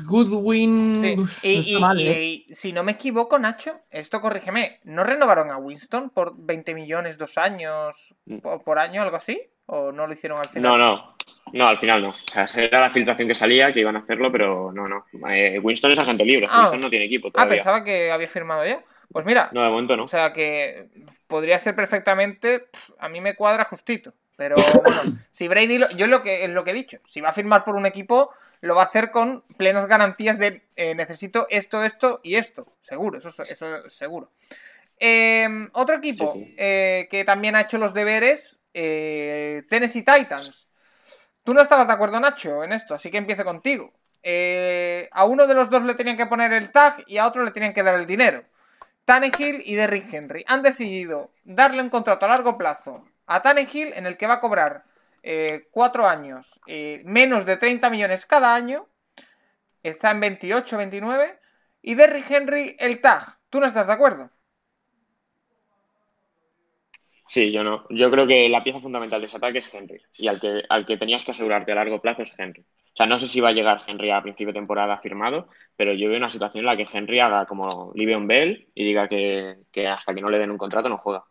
Goodwin. 0.05 0.95
Sí. 0.95 1.17
¿eh? 1.43 2.23
Y, 2.25 2.47
si 2.55 2.73
no 2.73 2.83
me 2.83 2.93
equivoco, 2.93 3.39
Nacho, 3.39 3.73
esto 3.91 4.21
corrígeme, 4.21 4.81
¿no 4.85 5.05
renovaron 5.05 5.51
a 5.51 5.57
Winston 5.57 6.11
por 6.11 6.35
20 6.37 6.75
millones 6.75 7.19
dos 7.19 7.39
años 7.39 8.15
mm. 8.27 8.39
por, 8.65 8.79
año, 8.79 9.03
algo 9.03 9.17
así? 9.17 9.41
¿O 9.67 9.93
no 9.93 10.07
lo 10.07 10.13
hicieron 10.13 10.39
al 10.39 10.49
final? 10.49 10.79
No, 10.79 10.79
no. 10.79 11.17
No, 11.53 11.69
al 11.69 11.79
final 11.79 12.03
no. 12.03 12.09
O 12.09 12.13
sea, 12.13 12.47
era 12.57 12.81
la 12.81 12.91
filtración 12.91 13.29
que 13.29 13.35
salía 13.35 13.73
que 13.73 13.81
iban 13.81 13.97
a 13.97 14.01
hacerlo, 14.01 14.33
pero 14.33 14.73
no, 14.73 14.89
no. 14.89 15.05
Eh, 15.31 15.59
Winston 15.63 15.93
es 15.93 15.99
agente 15.99 16.25
libre. 16.25 16.47
Ah, 16.51 16.63
Winston 16.63 16.81
no 16.81 16.91
tiene 16.91 17.05
equipo. 17.05 17.29
Ah, 17.29 17.33
todavía. 17.33 17.53
Ah, 17.53 17.57
pensaba 17.57 17.85
que 17.85 18.11
había 18.11 18.29
firmado 18.29 18.65
ya. 18.65 18.83
Pues 19.13 19.27
mira. 19.27 19.51
No, 19.53 19.63
de 19.63 19.69
momento 19.69 19.97
no. 19.97 20.05
O 20.05 20.09
sea 20.09 20.33
que 20.33 20.87
podría 21.27 21.59
ser 21.59 21.77
perfectamente. 21.77 22.69
A 22.99 23.09
mí 23.09 23.21
me 23.21 23.35
cuadra 23.35 23.65
justito. 23.65 24.15
Pero 24.43 24.57
bueno, 24.83 25.03
si 25.31 25.47
Brady, 25.47 25.79
yo 25.95 26.09
lo 26.09 26.21
que, 26.21 26.43
es 26.43 26.51
lo 26.51 26.65
que 26.65 26.73
he 26.73 26.75
dicho, 26.75 26.99
si 27.05 27.21
va 27.21 27.29
a 27.29 27.33
firmar 27.33 27.65
por 27.65 27.77
un 27.77 27.87
equipo, 27.87 28.29
lo 28.61 28.75
va 28.75 28.83
a 28.83 28.87
hacer 28.87 29.13
con 29.13 29.45
plenas 29.57 29.87
garantías 29.87 30.37
de 30.41 30.67
eh, 30.75 30.97
necesito 30.97 31.47
esto, 31.49 31.85
esto 31.85 32.19
y 32.25 32.35
esto. 32.35 32.67
Seguro, 32.81 33.19
eso, 33.19 33.45
eso 33.45 33.89
seguro. 33.89 34.33
Em, 34.99 35.71
otro 35.75 35.95
equipo 35.95 36.35
eh, 36.57 37.07
que 37.09 37.23
también 37.23 37.55
ha 37.55 37.61
hecho 37.61 37.79
los 37.79 37.95
deberes, 37.95 38.65
eh, 38.75 39.63
Tennessee 39.69 40.03
Titans. 40.03 40.71
Tú 41.45 41.55
no 41.55 41.61
estabas 41.61 41.87
de 41.87 41.93
acuerdo, 41.93 42.19
Nacho, 42.19 42.65
en 42.65 42.73
esto, 42.73 42.97
así 42.97 43.13
que 43.13 43.19
empiezo 43.19 43.45
contigo. 43.45 43.93
a 45.13 45.25
uno 45.25 45.47
de 45.47 45.55
los 45.55 45.71
dos 45.71 45.85
le 45.85 45.95
tenían 45.95 46.17
que 46.17 46.27
poner 46.27 46.53
el 46.53 46.73
tag 46.73 46.97
y 47.07 47.19
a 47.19 47.29
otro 47.29 47.45
le 47.45 47.53
tenían 47.53 47.75
que 47.75 47.85
dar 47.85 47.95
el 47.95 48.07
dinero. 48.07 48.43
Tannehill 49.05 49.63
y 49.65 49.77
Derrick 49.77 50.13
Henry 50.13 50.45
han 50.49 50.63
decidido 50.63 51.31
darle 51.45 51.81
un 51.81 51.91
contrato 51.91 52.27
a 52.27 52.31
largo 52.31 52.59
plazo 52.59 53.05
a 53.35 53.43
Tannehill 53.43 53.93
en 53.95 54.07
el 54.07 54.17
que 54.17 54.27
va 54.27 54.35
a 54.35 54.41
cobrar 54.41 54.85
eh, 55.23 55.69
cuatro 55.71 56.07
años, 56.07 56.61
eh, 56.67 57.03
menos 57.05 57.47
de 57.47 57.57
30 57.57 57.91
millones 57.91 58.27
cada 58.27 58.55
año, 58.55 58.89
está 59.83 60.11
en 60.11 60.21
28, 60.21 60.77
29, 60.77 61.39
y 61.83 61.95
Derrick 61.95 62.31
Henry 62.31 62.77
el 62.79 63.01
tag. 63.01 63.23
¿Tú 63.51 63.61
no 63.61 63.67
estás 63.67 63.87
de 63.87 63.93
acuerdo? 63.93 64.31
Sí, 67.27 67.51
yo 67.51 67.65
no. 67.65 67.87
Yo 67.89 68.11
creo 68.11 68.27
que 68.27 68.49
la 68.49 68.63
pieza 68.63 68.81
fundamental 68.81 69.21
de 69.21 69.27
ese 69.27 69.39
ataque 69.39 69.59
es 69.59 69.73
Henry. 69.73 70.03
Y 70.19 70.29
al 70.29 70.39
que, 70.39 70.65
al 70.69 70.85
que 70.85 70.99
tenías 70.99 71.25
que 71.25 71.31
asegurarte 71.31 71.73
a 71.73 71.77
largo 71.77 72.01
plazo 72.01 72.23
es 72.23 72.33
Henry. 72.37 72.61
O 72.61 72.97
sea, 72.97 73.07
no 73.07 73.19
sé 73.19 73.27
si 73.27 73.41
va 73.41 73.49
a 73.49 73.53
llegar 73.53 73.81
Henry 73.87 74.11
a 74.11 74.21
principio 74.21 74.49
de 74.53 74.59
temporada 74.59 74.99
firmado, 74.99 75.49
pero 75.77 75.95
yo 75.95 76.09
veo 76.09 76.19
una 76.19 76.29
situación 76.29 76.61
en 76.61 76.67
la 76.67 76.77
que 76.77 76.87
Henry 76.93 77.21
haga 77.21 77.47
como 77.47 77.91
Livion 77.95 78.27
Bell 78.27 78.69
y 78.75 78.85
diga 78.85 79.09
que, 79.09 79.57
que 79.73 79.89
hasta 79.89 80.15
que 80.15 80.21
no 80.21 80.29
le 80.29 80.39
den 80.39 80.51
un 80.51 80.59
contrato 80.59 80.91
no 80.91 80.99
juega. 80.99 81.25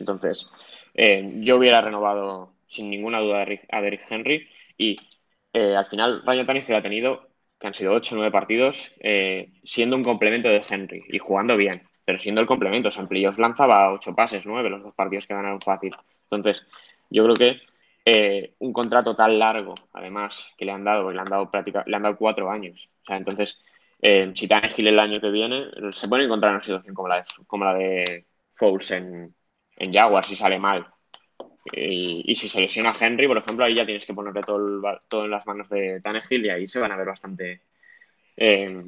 Entonces, 0.00 0.50
eh, 0.96 1.22
yo 1.42 1.58
hubiera 1.58 1.82
renovado 1.82 2.54
sin 2.66 2.90
ninguna 2.90 3.20
duda 3.20 3.42
a 3.70 3.80
Derrick 3.82 4.10
Henry 4.10 4.48
y 4.78 4.96
eh, 5.52 5.76
al 5.76 5.86
final 5.86 6.22
Ryan 6.24 6.46
Tannehill 6.46 6.74
ha 6.74 6.82
tenido, 6.82 7.28
que 7.58 7.66
han 7.66 7.74
sido 7.74 7.92
8 7.92 8.14
o 8.14 8.18
9 8.18 8.32
partidos, 8.32 8.92
eh, 9.00 9.52
siendo 9.62 9.96
un 9.96 10.02
complemento 10.02 10.48
de 10.48 10.62
Henry 10.68 11.04
y 11.08 11.18
jugando 11.18 11.56
bien, 11.56 11.82
pero 12.04 12.18
siendo 12.18 12.40
el 12.40 12.46
complemento. 12.46 12.88
O 12.88 12.90
sea, 12.90 13.02
en 13.02 13.08
playoffs 13.08 13.38
lanzaba 13.38 13.92
8 13.92 14.14
pases, 14.14 14.46
9 14.46 14.70
los 14.70 14.82
dos 14.82 14.94
partidos 14.94 15.26
que 15.26 15.34
ganaron 15.34 15.60
fácil. 15.60 15.92
Entonces, 16.30 16.66
yo 17.10 17.24
creo 17.24 17.36
que 17.36 17.60
un 18.58 18.72
contrato 18.72 19.16
tan 19.16 19.38
largo, 19.38 19.74
además, 19.92 20.52
que 20.56 20.64
le 20.64 20.72
han 20.72 20.84
dado, 20.84 21.10
le 21.10 21.18
han 21.20 21.26
dado 21.26 21.50
prácticamente, 21.50 21.90
le 21.90 21.96
han 21.96 22.02
dado 22.04 22.16
4 22.16 22.50
años. 22.50 22.88
O 23.02 23.06
sea, 23.06 23.16
entonces, 23.16 23.58
si 24.34 24.48
Tannehill 24.48 24.88
el 24.88 24.98
año 24.98 25.20
que 25.20 25.30
viene, 25.30 25.66
se 25.92 26.08
puede 26.08 26.24
encontrar 26.24 26.50
en 26.50 26.56
una 26.56 26.64
situación 26.64 26.94
como 26.94 27.08
la 27.08 27.16
de, 27.16 27.24
como 27.46 27.64
la 27.64 27.74
de 27.74 28.26
Fouls 28.52 28.90
en, 28.92 29.34
en 29.76 29.92
Jaguars 29.92 30.28
si 30.28 30.36
sale 30.36 30.58
mal. 30.58 30.86
Y, 31.72 32.34
si 32.34 32.48
se 32.48 32.60
lesiona 32.60 32.94
Henry, 32.98 33.26
por 33.26 33.38
ejemplo, 33.38 33.64
ahí 33.64 33.74
ya 33.74 33.84
tienes 33.84 34.06
que 34.06 34.14
ponerle 34.14 34.40
todo, 34.42 34.80
todo 35.08 35.24
en 35.24 35.30
las 35.30 35.46
manos 35.46 35.68
de 35.68 36.00
Tannehill 36.00 36.46
y 36.46 36.50
ahí 36.50 36.68
se 36.68 36.78
van 36.78 36.92
a 36.92 36.96
ver 36.96 37.08
bastante 37.08 37.62
eh, 38.36 38.84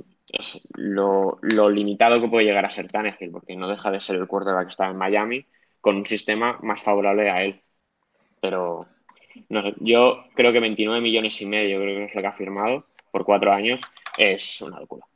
lo, 0.75 1.39
limitado 1.71 2.21
que 2.21 2.29
puede 2.29 2.47
llegar 2.47 2.65
a 2.65 2.71
ser 2.71 2.91
Tannehill, 2.91 3.31
porque 3.33 3.57
no 3.57 3.69
deja 3.69 3.91
de 3.91 4.01
ser 4.01 4.17
el 4.17 4.27
quarterback 4.27 4.67
que 4.67 4.71
está 4.71 4.89
en 4.89 4.97
Miami 4.97 5.47
con 5.81 5.97
un 5.97 6.07
sistema 6.07 6.59
más 6.63 6.83
favorable 6.83 7.31
a 7.31 7.43
él. 7.43 7.61
Pero 8.41 8.87
yo 9.81 10.25
creo 10.35 10.53
que 10.53 10.61
29 10.61 11.01
millones 11.01 11.41
y 11.41 11.47
medio, 11.47 11.81
creo 11.81 11.97
que 11.97 12.05
es 12.05 12.15
lo 12.15 12.21
que 12.21 12.27
ha 12.27 12.33
firmado 12.33 12.85
por 13.11 13.25
cuatro 13.25 13.53
años, 13.53 13.81
es 14.17 14.61
una 14.63 14.81
locura 14.81 15.07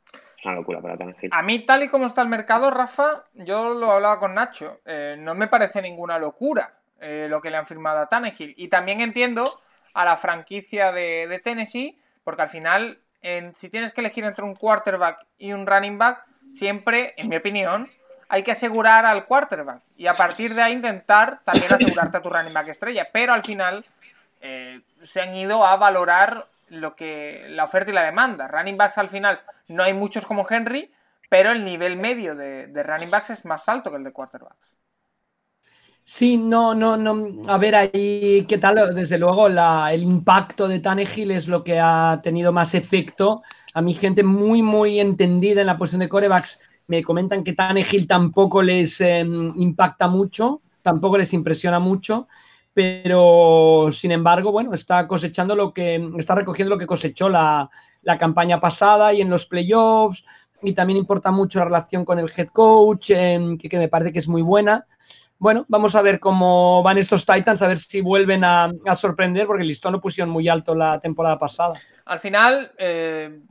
una 0.45 0.55
locura 0.55 0.81
para 0.81 0.97
A 1.31 1.41
mí, 1.41 1.59
tal 1.59 1.83
y 1.83 1.87
como 1.87 2.05
está 2.05 2.21
el 2.21 2.27
mercado, 2.27 2.71
Rafa, 2.71 3.25
yo 3.33 3.73
lo 3.73 3.91
hablaba 3.91 4.19
con 4.19 4.33
Nacho, 4.33 4.79
eh, 4.85 5.15
no 5.17 5.35
me 5.35 5.47
parece 5.47 5.81
ninguna 5.81 6.19
locura 6.19 6.73
eh, 7.01 7.27
lo 7.29 7.41
que 7.41 7.49
le 7.49 7.57
han 7.57 7.65
firmado 7.65 7.99
a 7.99 8.07
Tannehill. 8.07 8.53
Y 8.57 8.67
también 8.67 9.01
entiendo 9.01 9.61
a 9.93 10.05
la 10.05 10.17
franquicia 10.17 10.91
de, 10.91 11.39
Tennessee, 11.43 11.97
porque 12.23 12.43
al 12.43 12.49
final, 12.49 12.99
si 13.53 13.69
tienes 13.69 13.93
que 13.93 14.01
elegir 14.01 14.25
entre 14.25 14.43
un 14.43 14.55
quarterback 14.55 15.25
y 15.37 15.53
un 15.53 15.67
running 15.67 15.97
back, 15.97 16.23
siempre, 16.51 17.13
en 17.17 17.29
mi 17.29 17.35
opinión, 17.35 17.89
hay 18.29 18.41
que 18.41 18.51
asegurar 18.51 19.05
al 19.05 19.25
quarterback. 19.25 19.81
Y 19.97 20.07
a 20.07 20.15
partir 20.15 20.55
de 20.55 20.61
ahí 20.63 20.73
intentar 20.73 21.43
también 21.43 21.71
asegurarte 21.71 22.17
a 22.17 22.21
tu 22.21 22.29
running 22.29 22.53
back 22.53 22.67
estrella. 22.67 23.07
Pero 23.11 23.33
al 23.33 23.43
final 23.43 23.85
eh, 24.41 24.81
se 25.01 25.21
han 25.21 25.35
ido 25.35 25.65
a 25.65 25.77
valorar 25.77 26.47
lo 26.73 26.95
que 26.95 27.45
la 27.49 27.63
oferta 27.63 27.91
y 27.91 27.93
la 27.93 28.03
demanda. 28.03 28.47
Running 28.47 28.77
backs 28.77 28.97
al 28.97 29.07
final 29.07 29.39
no 29.67 29.83
hay 29.83 29.93
muchos 29.93 30.25
como 30.25 30.45
Henry, 30.49 30.89
pero 31.29 31.51
el 31.51 31.63
nivel 31.63 31.97
medio 31.97 32.35
de, 32.35 32.67
running 32.83 33.11
backs 33.11 33.29
es 33.29 33.45
más 33.45 33.69
alto 33.69 33.91
que 33.91 33.97
el 33.97 34.03
de 34.03 34.11
quarterbacks. 34.11 34.75
Sí, 36.03 36.35
no, 36.35 36.75
no, 36.75 36.97
no. 36.97 37.49
A 37.49 37.57
ver 37.57 37.75
ahí, 37.75 38.45
¿qué 38.47 38.57
tal? 38.57 38.93
Desde 38.93 39.17
luego, 39.17 39.47
el 39.47 40.03
impacto 40.03 40.67
de 40.67 40.79
Tannehill 40.79 41.31
es 41.31 41.47
lo 41.47 41.63
que 41.63 41.79
ha 41.79 42.19
tenido 42.21 42.51
más 42.51 42.73
efecto. 42.73 43.41
A 43.73 43.81
mi 43.81 43.93
gente 43.93 44.21
muy, 44.21 44.61
muy 44.61 44.99
entendida 44.99 45.61
en 45.61 45.67
la 45.67 45.77
posición 45.77 46.01
de 46.01 46.09
corebacks 46.09 46.59
me 46.87 47.01
comentan 47.01 47.43
que 47.43 47.53
Tannehill 47.53 48.07
tampoco 48.07 48.61
les 48.61 48.99
em, 48.99 49.53
impacta 49.55 50.07
mucho, 50.09 50.61
tampoco 50.81 51.17
les 51.17 51.33
impresiona 51.33 51.79
mucho 51.79 52.27
pero 52.73 53.89
sin 53.91 54.11
embargo, 54.11 54.51
bueno, 54.51 54.73
está 54.73 55.07
cosechando 55.07 55.55
lo 55.55 55.73
que, 55.73 56.11
está 56.17 56.35
recogiendo 56.35 56.75
lo 56.75 56.79
que 56.79 56.87
cosechó 56.87 57.29
la, 57.29 57.69
campaña 58.19 58.59
pasada 58.59 59.13
y 59.13 59.21
en 59.21 59.29
los 59.29 59.45
playoffs, 59.45 60.25
y 60.61 60.73
también 60.73 60.97
importa 60.97 61.31
mucho 61.31 61.59
la 61.59 61.65
relación 61.65 62.03
con 62.03 62.19
el 62.19 62.31
head 62.35 62.47
coach, 62.47 63.11
em, 63.11 63.57
que, 63.57 63.77
me 63.77 63.89
parece 63.89 64.11
que 64.11 64.19
es 64.19 64.27
muy 64.27 64.41
buena. 64.41 64.85
Bueno, 65.37 65.65
vamos 65.67 65.93
a 65.95 66.01
ver 66.01 66.19
cómo 66.19 66.81
van 66.83 66.97
estos 66.97 67.25
Titans, 67.25 67.61
a 67.61 67.67
ver 67.67 67.77
si 67.77 68.01
vuelven 68.01 68.43
a, 68.43 68.71
sorprender, 68.95 69.45
porque 69.45 69.61
el 69.61 69.67
listón 69.67 69.93
lo 69.93 70.01
pusieron 70.01 70.29
muy 70.29 70.47
alto 70.47 70.73
la 70.73 70.99
temporada 70.99 71.37
pasada. 71.37 71.73
Al 72.05 72.19
final, 72.19 72.71
eh, 72.77 73.41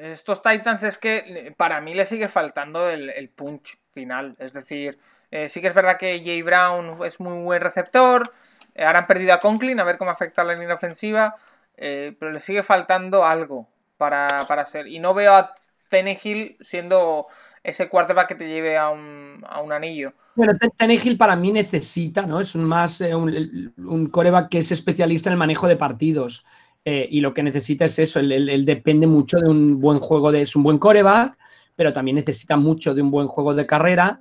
estos 0.00 0.40
Titans 0.40 0.82
es 0.84 0.98
que 0.98 1.54
para 1.56 1.80
mí 1.80 1.94
le 1.94 2.06
sigue 2.06 2.28
faltando 2.28 2.88
el, 2.88 3.10
el 3.10 3.28
punch 3.28 3.78
final, 3.92 4.32
es 4.38 4.52
decir, 4.52 4.98
eh, 5.36 5.48
sí 5.50 5.60
que 5.60 5.66
es 5.66 5.74
verdad 5.74 5.98
que 5.98 6.22
Jay 6.24 6.40
Brown 6.40 7.04
es 7.04 7.20
muy 7.20 7.42
buen 7.42 7.60
receptor. 7.60 8.32
Eh, 8.74 8.84
ahora 8.84 9.00
han 9.00 9.06
perdido 9.06 9.34
a 9.34 9.40
Conklin, 9.40 9.78
a 9.78 9.84
ver 9.84 9.98
cómo 9.98 10.10
afecta 10.10 10.40
a 10.40 10.44
la 10.46 10.54
línea 10.54 10.74
ofensiva. 10.74 11.36
Eh, 11.76 12.16
pero 12.18 12.32
le 12.32 12.40
sigue 12.40 12.62
faltando 12.62 13.22
algo 13.22 13.68
para, 13.98 14.46
para 14.48 14.64
ser. 14.64 14.86
Y 14.86 14.98
no 14.98 15.12
veo 15.12 15.34
a 15.34 15.54
Tenehill 15.90 16.56
siendo 16.60 17.26
ese 17.62 17.90
quarterback 17.90 18.28
que 18.28 18.34
te 18.34 18.48
lleve 18.48 18.78
a 18.78 18.88
un, 18.88 19.72
anillo. 19.72 20.14
Bueno, 20.36 20.54
Tenehill 20.78 21.18
para 21.18 21.36
mí 21.36 21.52
necesita, 21.52 22.22
¿no? 22.22 22.40
Es 22.40 22.54
un 22.54 22.64
más 22.64 23.00
un, 23.00 23.74
un 23.76 24.06
coreback 24.06 24.48
que 24.48 24.58
es 24.60 24.72
especialista 24.72 25.28
en 25.28 25.32
el 25.32 25.38
manejo 25.38 25.68
de 25.68 25.76
partidos. 25.76 26.46
eh, 26.86 27.08
y 27.10 27.20
lo 27.20 27.34
que 27.34 27.42
necesita 27.42 27.84
es 27.84 27.98
eso, 27.98 28.20
él, 28.20 28.64
depende 28.64 29.06
mucho 29.06 29.38
de 29.38 29.50
un 29.50 29.80
buen 29.80 29.98
juego, 29.98 30.32
de, 30.32 30.42
es 30.42 30.56
un 30.56 30.62
buen 30.62 30.78
coreback, 30.78 31.36
pero 31.74 31.92
también 31.92 32.14
necesita 32.14 32.56
mucho 32.56 32.94
de 32.94 33.02
un 33.02 33.10
buen 33.10 33.26
juego 33.26 33.52
de 33.54 33.66
carrera. 33.66 34.20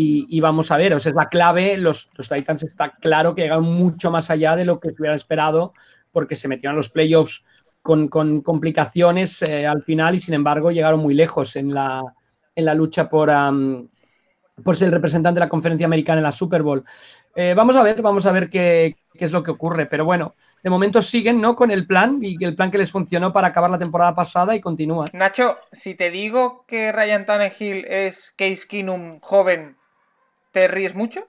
Y, 0.00 0.40
vamos 0.40 0.70
a 0.70 0.76
ver, 0.76 0.94
o 0.94 1.00
sea, 1.00 1.10
es 1.10 1.16
la 1.16 1.28
clave. 1.28 1.76
Los, 1.76 2.08
los, 2.14 2.28
Titans 2.28 2.62
está 2.62 2.90
claro 3.00 3.34
que 3.34 3.42
llegan 3.42 3.62
mucho 3.62 4.12
más 4.12 4.30
allá 4.30 4.54
de 4.54 4.64
lo 4.64 4.78
que 4.78 4.90
se 4.90 4.96
hubiera 5.00 5.16
esperado, 5.16 5.72
porque 6.12 6.36
se 6.36 6.46
metieron 6.46 6.74
a 6.74 6.76
los 6.76 6.88
playoffs 6.88 7.44
con, 7.82 8.08
complicaciones 8.42 9.42
eh, 9.42 9.66
al 9.66 9.82
final 9.82 10.14
y 10.14 10.20
sin 10.20 10.34
embargo 10.34 10.70
llegaron 10.70 11.00
muy 11.00 11.14
lejos 11.14 11.56
en 11.56 11.72
la, 11.74 12.02
en 12.54 12.64
la 12.64 12.74
lucha 12.74 13.08
por, 13.08 13.30
por 14.62 14.76
ser 14.76 14.88
el 14.88 14.94
representante 14.94 15.40
de 15.40 15.46
la 15.46 15.50
conferencia 15.50 15.86
americana 15.86 16.18
en 16.18 16.24
la 16.24 16.32
Super 16.32 16.62
Bowl. 16.62 16.84
Eh, 17.34 17.54
vamos 17.56 17.74
a 17.76 17.82
ver, 17.82 18.02
vamos 18.02 18.26
a 18.26 18.32
ver 18.32 18.50
qué, 18.50 18.96
qué, 19.14 19.24
es 19.24 19.32
lo 19.32 19.42
que 19.42 19.52
ocurre, 19.52 19.86
pero 19.86 20.04
bueno, 20.04 20.34
de 20.62 20.70
momento 20.70 21.00
siguen 21.02 21.40
¿no? 21.40 21.56
con 21.56 21.70
el 21.70 21.86
plan 21.86 22.18
y 22.20 22.36
el 22.44 22.54
plan 22.54 22.70
que 22.70 22.78
les 22.78 22.90
funcionó 22.90 23.32
para 23.32 23.48
acabar 23.48 23.70
la 23.70 23.78
temporada 23.78 24.14
pasada 24.14 24.54
y 24.54 24.60
continúan. 24.60 25.10
Nacho, 25.12 25.56
si 25.72 25.94
te 25.94 26.10
digo 26.10 26.64
que 26.68 26.92
Ryan 26.92 27.24
Tannehill 27.24 27.84
es 27.86 28.34
Case 28.36 28.66
Keenum 28.68 29.20
joven, 29.20 29.77
¿te 30.58 30.66
ríes 30.66 30.96
mucho? 30.96 31.20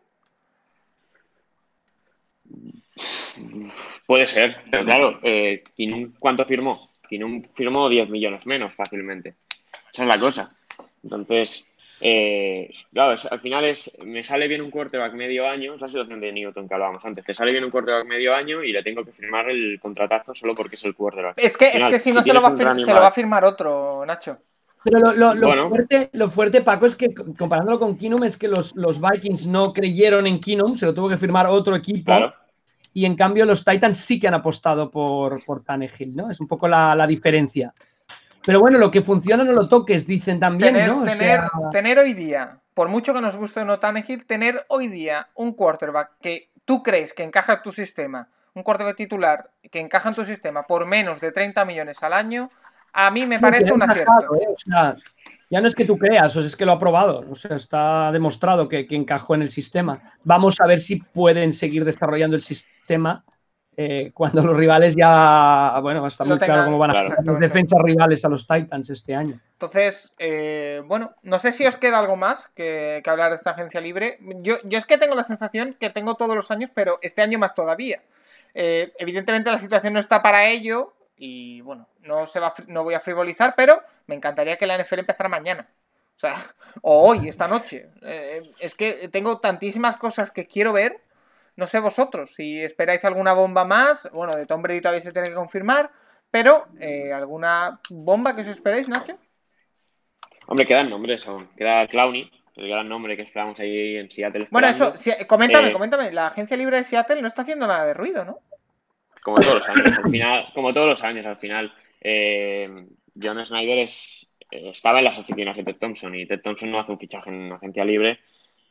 Puede 4.07 4.25
ser, 4.25 4.57
pero 4.71 4.83
claro, 4.83 5.19
eh, 5.21 5.63
¿cuánto 6.19 6.43
firmó? 6.45 6.89
Keenum 7.07 7.43
firmó 7.53 7.87
10 7.87 8.09
millones 8.09 8.45
menos 8.47 8.75
fácilmente. 8.75 9.35
Esa 9.93 10.01
es 10.01 10.07
la 10.07 10.17
cosa. 10.17 10.55
Entonces, 11.03 11.67
eh, 12.01 12.71
claro, 12.91 13.15
al 13.29 13.39
final 13.39 13.65
es, 13.65 13.91
me 14.03 14.23
sale 14.23 14.47
bien 14.47 14.61
un 14.61 14.71
quarterback 14.71 15.13
medio 15.13 15.47
año, 15.47 15.75
es 15.75 15.81
la 15.81 15.87
situación 15.87 16.19
de 16.21 16.31
Newton 16.31 16.67
que 16.67 16.73
hablábamos 16.73 17.05
antes, 17.05 17.23
te 17.23 17.35
sale 17.35 17.51
bien 17.51 17.63
un 17.63 17.69
quarterback 17.69 18.07
medio 18.07 18.33
año 18.33 18.63
y 18.63 18.71
le 18.71 18.81
tengo 18.81 19.05
que 19.05 19.11
firmar 19.11 19.47
el 19.51 19.79
contratazo 19.79 20.33
solo 20.33 20.55
porque 20.55 20.75
es 20.75 20.83
el 20.85 20.95
quarterback. 20.95 21.37
Es 21.37 21.55
que, 21.55 21.67
es 21.67 21.85
que 21.85 21.99
si 21.99 22.11
no 22.11 22.23
se 22.23 22.33
lo, 22.33 22.41
va 22.41 22.57
se 22.57 22.93
lo 22.93 22.99
va 22.99 23.07
a 23.07 23.11
firmar 23.11 23.45
otro, 23.45 24.03
Nacho. 24.07 24.39
Pero 24.83 25.13
lo, 25.13 25.69
fuerte, 25.69 26.09
lo 26.13 26.29
fuerte, 26.29 26.61
Paco, 26.61 26.85
es 26.85 26.95
que 26.95 27.13
comparándolo 27.13 27.79
con 27.79 27.97
Kinum, 27.97 28.23
es 28.23 28.37
que 28.37 28.47
los, 28.47 28.75
los 28.75 29.01
Vikings 29.01 29.47
no 29.47 29.73
creyeron 29.73 30.25
en 30.25 30.39
Kinum, 30.39 30.77
se 30.77 30.85
lo 30.85 30.93
tuvo 30.93 31.09
que 31.09 31.17
firmar 31.17 31.47
otro 31.47 31.75
equipo. 31.75 32.13
Y 32.93 33.05
en 33.05 33.15
cambio, 33.15 33.45
los 33.45 33.65
Titans 33.65 33.97
sí 33.97 34.19
que 34.19 34.27
han 34.27 34.33
apostado 34.33 34.89
por, 34.89 35.43
por 35.45 35.63
Tannehill, 35.63 36.15
¿no? 36.15 36.29
Es 36.31 36.39
un 36.39 36.47
poco 36.47 36.67
la, 36.67 36.95
la 36.95 37.05
diferencia. 37.05 37.73
Pero 38.45 38.61
bueno, 38.61 38.77
lo 38.77 38.89
que 38.89 39.01
funciona 39.01 39.43
no 39.43 39.51
lo 39.51 39.67
toques, 39.67 40.07
dicen 40.07 40.39
también, 40.39 40.73
tener, 40.73 40.89
¿no? 40.89 41.03
Tener, 41.03 41.41
tener 41.71 41.99
hoy 41.99 42.13
día, 42.13 42.59
por 42.73 42.89
mucho 42.89 43.13
que 43.13 43.21
nos 43.21 43.35
guste 43.35 43.59
o 43.59 43.65
no 43.65 43.79
Tannehill, 43.79 44.25
tener 44.25 44.65
hoy 44.69 44.87
día 44.87 45.27
un 45.35 45.53
quarterback 45.53 46.11
que 46.21 46.49
tú 46.65 46.81
crees 46.81 47.13
que 47.13 47.23
encaja 47.23 47.53
en 47.53 47.61
tu 47.61 47.71
sistema, 47.71 48.29
un 48.53 48.63
quarterback 48.63 48.95
titular 48.95 49.51
que 49.69 49.79
encaja 49.79 50.09
en 50.09 50.15
tu 50.15 50.25
sistema 50.25 50.63
por 50.63 50.85
menos 50.85 51.19
de 51.19 51.31
30 51.31 51.65
millones 51.65 52.01
al 52.01 52.13
año, 52.13 52.49
a 52.93 53.11
mí 53.11 53.25
me 53.25 53.39
parece 53.39 53.71
un 53.71 53.81
acierto. 53.81 54.35
¿eh? 54.35 54.95
ya 55.49 55.61
no 55.61 55.67
es 55.67 55.75
que 55.75 55.85
tú 55.85 55.97
creas, 55.97 56.35
o 56.35 56.41
es 56.41 56.55
que 56.55 56.65
lo 56.65 56.73
ha 56.73 56.79
probado, 56.79 57.25
o 57.29 57.35
sea, 57.35 57.55
está 57.55 58.11
demostrado 58.11 58.69
que, 58.69 58.85
que 58.85 58.95
encajó 58.95 59.35
en 59.35 59.41
el 59.41 59.49
sistema. 59.49 60.01
Vamos 60.23 60.59
a 60.61 60.67
ver 60.67 60.79
si 60.79 60.97
pueden 60.97 61.53
seguir 61.53 61.85
desarrollando 61.85 62.35
el 62.35 62.43
sistema 62.43 63.23
eh, 63.81 64.11
cuando 64.13 64.43
los 64.43 64.57
rivales 64.57 64.93
ya, 64.93 65.79
bueno, 65.81 66.05
está 66.05 66.25
muy 66.25 66.37
claro 66.37 66.65
cómo 66.65 66.77
van 66.77 66.91
a 66.91 67.01
las 67.01 67.39
defensas 67.39 67.79
rivales 67.81 68.25
a 68.25 68.27
los 68.27 68.45
Titans 68.45 68.89
este 68.89 69.15
año. 69.15 69.39
Entonces, 69.53 70.15
eh, 70.19 70.83
bueno, 70.85 71.15
no 71.23 71.39
sé 71.39 71.53
si 71.53 71.65
os 71.65 71.77
queda 71.77 71.99
algo 71.99 72.17
más 72.17 72.49
que, 72.49 73.01
hablar 73.05 73.29
de 73.29 73.37
esta 73.37 73.51
agencia 73.51 73.79
libre. 73.79 74.17
Yo, 74.41 74.55
yo, 74.65 74.77
es 74.77 74.83
que 74.83 74.97
tengo 74.97 75.15
la 75.15 75.23
sensación 75.23 75.77
que 75.79 75.89
tengo 75.89 76.15
todos 76.15 76.35
los 76.35 76.51
años, 76.51 76.71
pero 76.75 76.99
este 77.01 77.21
año 77.21 77.39
más 77.39 77.55
todavía. 77.55 78.03
Eh, 78.53 78.91
evidentemente 78.99 79.49
la 79.49 79.57
situación 79.57 79.93
no 79.93 80.01
está 80.01 80.21
para 80.21 80.47
ello 80.47 80.93
y, 81.19 81.61
bueno, 81.61 81.87
no, 81.99 82.25
se 82.25 82.39
va, 82.39 82.51
no 82.67 82.83
voy 82.83 82.95
a 82.95 82.99
frivolizar, 82.99 83.53
pero 83.55 83.79
me 84.07 84.15
encantaría 84.15 84.57
que 84.57 84.65
la 84.65 84.77
NFL 84.77 84.99
empezara 84.99 85.29
mañana. 85.29 85.69
O 86.15 86.19
sea, 86.19 86.33
o 86.81 87.09
hoy, 87.09 87.27
esta 87.27 87.47
noche. 87.47 87.89
es 88.59 88.73
que 88.73 89.09
tengo 89.09 89.39
tantísimas 89.39 89.97
cosas 89.97 90.31
que 90.31 90.47
quiero 90.47 90.73
ver 90.73 91.01
no 91.59 91.67
sé 91.67 91.79
vosotros, 91.79 92.31
si 92.31 92.61
esperáis 92.61 93.03
alguna 93.03 93.33
bomba 93.33 93.65
más, 93.65 94.09
bueno, 94.13 94.35
de 94.35 94.45
Tom 94.45 94.61
Brady 94.61 94.79
todavía 94.79 95.01
se 95.01 95.11
tiene 95.11 95.27
que 95.27 95.35
confirmar, 95.35 95.91
pero 96.31 96.67
eh, 96.79 97.11
¿alguna 97.11 97.81
bomba 97.89 98.33
que 98.33 98.41
os 98.41 98.47
esperáis, 98.47 98.87
Nacho? 98.87 99.19
Hombre, 100.47 100.65
quedan 100.65 100.89
nombres 100.89 101.27
aún. 101.27 101.49
Queda 101.57 101.85
Clowny, 101.87 102.31
el 102.55 102.69
gran 102.69 102.87
nombre 102.87 103.17
que 103.17 103.23
esperamos 103.23 103.59
ahí 103.59 103.97
en 103.97 104.09
Seattle. 104.09 104.47
Bueno, 104.49 104.67
eso, 104.67 104.93
coméntame, 105.27 105.67
eh, 105.67 105.73
coméntame. 105.73 106.11
La 106.11 106.27
agencia 106.27 106.55
libre 106.55 106.77
de 106.77 106.83
Seattle 106.83 107.21
no 107.21 107.27
está 107.27 107.41
haciendo 107.41 107.67
nada 107.67 107.85
de 107.85 107.93
ruido, 107.93 108.23
¿no? 108.23 108.39
Como 109.21 109.39
todos 109.39 109.59
los 109.59 109.69
años, 109.69 109.97
al 109.97 110.11
final, 110.11 110.45
como 110.53 110.73
todos 110.73 110.87
los 110.87 111.03
años, 111.03 111.25
al 111.25 111.37
final. 111.37 111.73
Eh, 112.01 112.87
John 113.21 113.45
Snyder 113.45 113.79
es, 113.79 114.27
estaba 114.49 114.99
en 114.99 115.05
las 115.05 115.19
oficinas 115.19 115.57
de 115.57 115.63
Ted 115.63 115.77
Thompson 115.77 116.15
y 116.15 116.25
Ted 116.25 116.41
Thompson 116.41 116.71
no 116.71 116.79
hace 116.79 116.91
un 116.91 116.99
fichaje 116.99 117.29
en 117.29 117.35
una 117.35 117.55
agencia 117.55 117.83
libre 117.83 118.19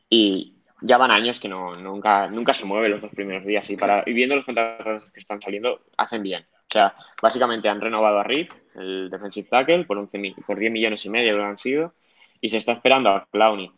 y, 0.09 0.55
ya 0.81 0.97
van 0.97 1.11
años 1.11 1.39
que 1.39 1.47
no, 1.47 1.75
nunca, 1.75 2.27
nunca 2.29 2.53
se 2.53 2.65
mueve 2.65 2.89
los 2.89 3.01
dos 3.01 3.11
primeros 3.13 3.45
días 3.45 3.69
y, 3.69 3.75
viendo 4.13 4.35
los 4.35 4.45
contratos 4.45 5.03
que 5.11 5.19
están 5.19 5.41
saliendo, 5.41 5.81
hacen 5.97 6.23
bien. 6.23 6.45
O 6.53 6.71
sea, 6.71 6.95
básicamente 7.21 7.67
han 7.67 7.81
renovado 7.81 8.19
a 8.19 8.23
Rip, 8.23 8.51
el 8.75 9.09
defensive 9.09 9.49
tackle, 9.49 9.85
por, 9.85 9.97
11, 9.97 10.35
por 10.45 10.57
10 10.57 10.71
millones 10.71 11.03
y 11.05 11.09
medio 11.09 11.35
lo 11.35 11.45
han 11.45 11.57
sido, 11.57 11.93
y 12.39 12.49
se 12.49 12.57
está 12.57 12.73
esperando 12.73 13.09
a 13.09 13.27
Clowney. 13.31 13.71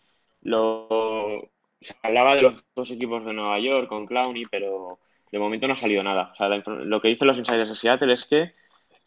Lo, 0.43 1.49
se 1.79 1.95
hablaba 2.03 2.35
de 2.35 2.41
los 2.43 2.63
dos 2.75 2.91
equipos 2.91 3.25
de 3.25 3.33
Nueva 3.33 3.59
York 3.59 3.87
con 3.87 4.05
Clowney, 4.05 4.43
pero 4.51 4.99
de 5.31 5.39
momento 5.39 5.67
no 5.67 5.73
ha 5.73 5.77
salido 5.77 6.03
nada. 6.03 6.31
O 6.33 6.35
sea, 6.35 6.49
lo 6.49 7.01
que 7.01 7.07
dicen 7.07 7.27
los 7.27 7.37
insiders 7.37 7.69
de 7.69 7.75
Seattle 7.75 8.13
es 8.13 8.25
que 8.25 8.53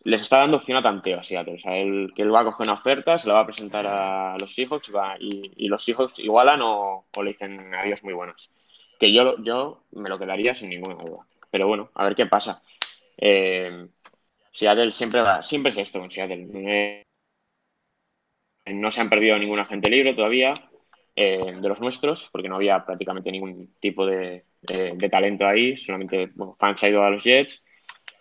les 0.05 0.23
está 0.23 0.39
dando 0.39 0.59
opción 0.59 0.79
a 0.79 0.83
tanteo 0.83 1.21
a 1.21 1.25
Seattle. 1.25 1.55
O 1.55 1.59
sea, 1.59 1.77
el, 1.77 2.13
que 2.15 2.23
él 2.23 2.35
va 2.35 2.41
a 2.41 2.45
coger 2.45 2.67
una 2.67 2.75
oferta, 2.75 3.19
se 3.19 3.29
la 3.29 3.35
va 3.35 3.41
a 3.41 3.47
presentar 3.47 3.87
a 3.87 4.37
los 4.39 4.55
Seahawks 4.55 4.91
y, 5.21 5.53
y, 5.57 5.69
los 5.69 5.85
Seahawks 5.85 6.19
igualan 6.19 6.61
o, 6.63 7.07
le 7.23 7.33
dicen 7.33 7.75
adiós 7.75 8.03
muy 8.03 8.15
buenos. 8.15 8.51
Que 8.99 9.13
yo, 9.13 9.37
yo 9.43 9.85
me 9.93 10.09
lo 10.09 10.19
quedaría 10.19 10.55
sin 10.55 10.71
ninguna 10.71 10.97
duda. 10.97 11.27
Pero 11.51 11.69
bueno, 11.69 11.91
a 11.95 12.05
ver 12.05 12.15
qué 12.15 12.27
pasa. 12.27 12.63
Eh, 13.19 13.89
Seattle 14.53 14.93
siempre 14.93 15.21
va, 15.21 15.43
siempre 15.43 15.71
es 15.71 15.79
esto 15.79 16.01
con 16.01 16.11
Seattle. 16.11 17.05
No 18.67 18.91
se 18.91 19.01
han 19.01 19.11
perdido 19.11 19.39
ningún 19.39 19.61
agente 19.61 19.91
libre 19.91 20.15
todavía 20.15 20.55
eh, 21.16 21.55
de 21.61 21.69
los 21.69 21.81
nuestros, 21.81 22.28
porque 22.32 22.49
no 22.49 22.57
había 22.57 22.85
prácticamente 22.85 23.31
ningún 23.31 23.73
tipo 23.81 24.05
de, 24.05 24.45
talento 25.11 25.47
ahí. 25.47 25.77
Solamente 25.77 26.31
bueno, 26.35 26.57
fans 26.59 26.82
ha 26.82 26.89
ido 26.89 27.05
a 27.05 27.11
los 27.11 27.23
Jets 27.23 27.62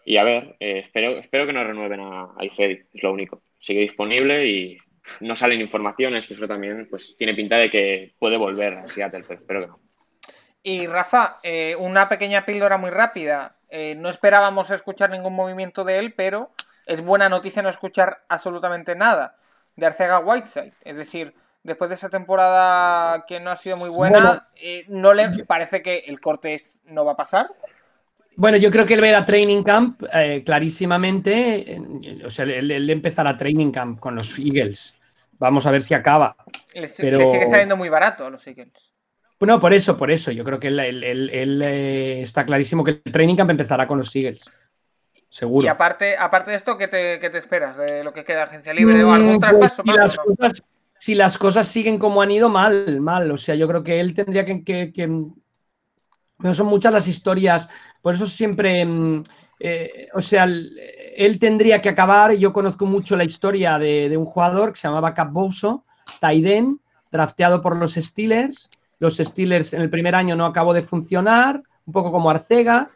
y 0.06 0.18
a 0.18 0.24
ver, 0.24 0.56
eh, 0.60 0.80
espero, 0.80 1.18
espero 1.18 1.48
que 1.48 1.54
no 1.54 1.64
renueven 1.64 2.02
a, 2.02 2.24
a 2.24 2.44
es 2.44 2.86
lo 3.02 3.12
único. 3.12 3.42
Sigue 3.60 3.82
disponible 3.82 4.48
y 4.48 4.78
no 5.22 5.36
salen 5.36 5.62
informaciones, 5.62 6.28
que 6.28 6.36
eso 6.36 6.48
también 6.48 6.88
pues 6.90 7.16
tiene 7.18 7.34
pinta 7.34 7.56
de 7.56 7.72
que 7.72 8.14
puede 8.20 8.38
volver 8.38 8.74
a 8.74 8.88
Seattle, 8.88 9.24
pero 9.28 9.40
espero 9.40 9.62
que 9.62 9.68
no. 9.68 9.80
Y 10.62 10.86
Rafa, 10.86 11.40
eh, 11.42 11.76
una 11.80 12.08
pequeña 12.10 12.46
píldora 12.46 12.78
muy 12.78 12.92
rápida. 12.92 13.58
No 13.98 14.08
esperábamos 14.08 14.70
escuchar 14.70 15.10
ningún 15.10 15.34
movimiento 15.36 15.84
de 15.84 15.98
él, 15.98 16.14
pero 16.14 16.52
es 16.86 17.04
buena 17.04 17.28
noticia 17.28 17.64
no 17.64 17.70
escuchar 17.70 18.24
absolutamente 18.30 18.96
nada 18.96 19.36
de 19.76 19.88
Arcega 19.88 20.20
Whiteside. 20.20 20.74
Es 20.84 20.96
decir, 20.96 21.34
después 21.64 21.90
de 21.90 21.96
esa 21.96 22.10
temporada 22.10 23.22
que 23.28 23.40
no 23.40 23.50
ha 23.50 23.56
sido 23.56 23.78
muy 23.78 23.90
buena, 23.90 24.48
no 24.88 25.14
le 25.14 25.44
parece 25.46 25.82
que 25.82 26.04
el 26.08 26.20
corte 26.20 26.58
no 26.86 27.06
va 27.06 27.14
a 27.14 27.16
pasar. 27.16 27.48
Bueno, 28.36 28.58
yo 28.58 28.72
creo 28.72 28.86
que 28.86 28.96
él 28.96 29.02
ve 29.02 29.16
a 29.16 29.26
Training 29.26 29.64
Camp 29.64 30.04
eh, 30.12 30.44
clarísimamente. 30.46 31.80
o 32.26 32.30
sea, 32.30 32.46
él, 32.46 32.90
empezará 32.90 33.38
Training 33.38 33.72
Camp 33.72 34.00
con 34.00 34.16
los 34.16 34.38
Eagles. 34.40 34.96
Vamos 35.40 35.66
a 35.66 35.72
ver 35.72 35.84
si 35.84 35.94
acaba. 35.94 36.36
Le, 36.74 36.88
sigue 36.88 37.46
saliendo 37.46 37.78
muy 37.78 37.90
barato 37.90 38.26
a 38.26 38.30
los 38.30 38.46
Eagles. 38.48 38.92
Bueno, 39.40 39.60
por 39.60 39.74
eso, 39.74 39.98
por 39.98 40.10
eso. 40.10 40.32
Yo 40.32 40.44
creo 40.44 40.60
que 40.60 40.70
él, 40.70 40.80
eh, 40.80 42.22
está 42.22 42.46
clarísimo 42.46 42.84
que 42.84 43.02
el 43.04 43.12
Training 43.12 43.36
Camp 43.36 43.52
empezará 43.52 43.88
con 43.88 43.98
los 44.00 44.16
Eagles. 44.16 44.50
Seguro. 45.30 45.66
Y 45.66 45.68
aparte, 45.68 46.16
aparte 46.18 46.52
de 46.52 46.58
esto, 46.58 46.78
¿qué 46.78 46.88
te, 46.88 47.38
esperas? 47.38 47.78
¿De 47.78 48.04
lo 48.04 48.14
que 48.14 48.24
queda 48.24 48.44
agencia 48.44 48.74
libre 48.74 49.04
o 49.04 49.12
algún 49.12 49.40
pues 49.40 49.76
traspaso? 49.76 49.84
si, 49.84 49.92
las 49.92 50.18
cosas, 50.18 50.64
si, 51.04 51.16
las 51.16 51.38
cosas, 51.38 51.68
siguen 51.68 52.00
como 52.00 52.22
han 52.22 52.32
ido, 52.32 52.48
mal, 52.48 53.02
mal. 53.02 53.30
O 53.32 53.38
sea, 53.38 53.56
yo 53.56 53.68
creo 53.68 53.84
que 53.84 54.00
él 54.00 54.14
tendría 54.14 54.46
que, 54.46 55.08
no 56.40 56.54
son 56.54 56.68
muchas 56.68 56.94
las 56.94 57.08
historias, 57.08 57.68
por 58.02 58.16
eso 58.16 58.26
siempre, 58.26 58.86
mm, 58.86 59.24
eh, 59.60 60.08
o 60.14 60.22
sea, 60.22 60.46
él 60.46 61.40
tendría 61.40 61.82
que 61.82 61.90
acabar, 61.90 62.32
yo 62.34 62.54
conozco 62.54 62.86
mucho 62.86 63.18
la 63.18 63.26
historia 63.26 63.78
de, 63.78 64.16
un 64.18 64.26
jugador 64.26 64.72
que 64.72 64.80
se 64.80 64.88
llamaba 64.88 65.14
Cap 65.14 65.32
Bouso, 65.32 65.84
Taiden, 66.22 66.80
drafteado 67.12 67.62
por 67.62 67.76
los 67.76 67.96
Steelers, 67.96 68.70
los 69.00 69.18
Steelers 69.18 69.74
en 69.74 69.82
el 69.82 69.90
primer 69.90 70.16
año 70.16 70.38
no 70.38 70.46
acabó 70.46 70.74
de 70.74 70.84
funcionar, 70.84 71.62
un 71.86 71.94
poco 71.94 72.14
como 72.14 72.30
Arcega, 72.30 72.88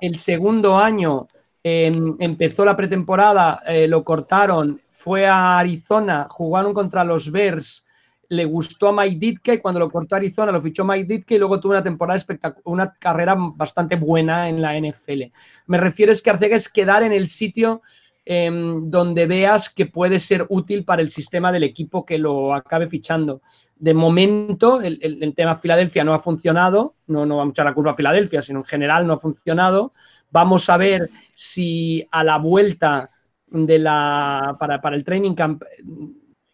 el 0.00 0.18
segundo 0.18 0.78
año 0.78 1.26
em, 1.64 2.16
empezó 2.20 2.64
la 2.64 2.76
pretemporada, 2.76 3.60
eh, 3.66 3.88
lo 3.88 4.04
cortaron, 4.04 4.80
fue 5.00 5.26
a 5.26 5.58
Arizona, 5.58 6.26
jugaron 6.28 6.74
contra 6.74 7.04
los 7.04 7.32
Bears, 7.32 7.86
le 8.28 8.44
gustó 8.44 8.88
a 8.88 8.92
Mike 8.92 9.16
Ditka 9.18 9.54
y 9.54 9.58
cuando 9.58 9.80
lo 9.80 9.90
cortó 9.90 10.14
Arizona 10.14 10.52
lo 10.52 10.60
fichó 10.60 10.84
Mike 10.84 11.06
Ditka 11.06 11.34
y 11.34 11.38
luego 11.38 11.58
tuvo 11.58 11.72
una 11.72 11.82
temporada 11.82 12.22
una 12.64 12.92
carrera 12.92 13.34
bastante 13.34 13.96
buena 13.96 14.50
en 14.50 14.60
la 14.60 14.78
NFL. 14.78 15.32
Me 15.68 15.78
refiero 15.78 16.12
es 16.12 16.20
que 16.20 16.28
Arcega 16.28 16.54
es 16.54 16.68
quedar 16.68 17.02
en 17.02 17.12
el 17.12 17.28
sitio 17.28 17.80
em, 18.26 18.90
donde 18.90 19.26
veas 19.26 19.70
que 19.70 19.86
puede 19.86 20.20
ser 20.20 20.44
útil 20.50 20.84
para 20.84 21.00
el 21.00 21.10
sistema 21.10 21.50
del 21.50 21.62
equipo 21.62 22.04
que 22.04 22.18
lo 22.18 22.54
acabe 22.54 22.86
fichando. 22.86 23.40
De 23.76 23.94
momento, 23.94 24.82
el, 24.82 25.32
tema 25.34 25.56
Filadelfia 25.56 26.04
no 26.04 26.12
ha 26.12 26.18
funcionado, 26.18 26.96
no, 27.06 27.24
no 27.24 27.38
vamos 27.38 27.58
a 27.58 27.64
la 27.64 27.72
culpa 27.72 27.92
a 27.92 27.94
Filadelfia, 27.94 28.42
sino 28.42 28.58
en 28.58 28.66
general 28.66 29.06
no 29.06 29.14
ha 29.14 29.18
funcionado. 29.18 29.94
Vamos 30.30 30.68
a 30.68 30.76
ver 30.76 31.10
si 31.32 32.06
a 32.10 32.22
la 32.22 32.36
vuelta 32.36 33.10
de 33.50 33.78
la, 33.78 34.56
para, 34.58 34.80
para 34.80 34.96
el 34.96 35.04
training 35.04 35.34
camp 35.34 35.62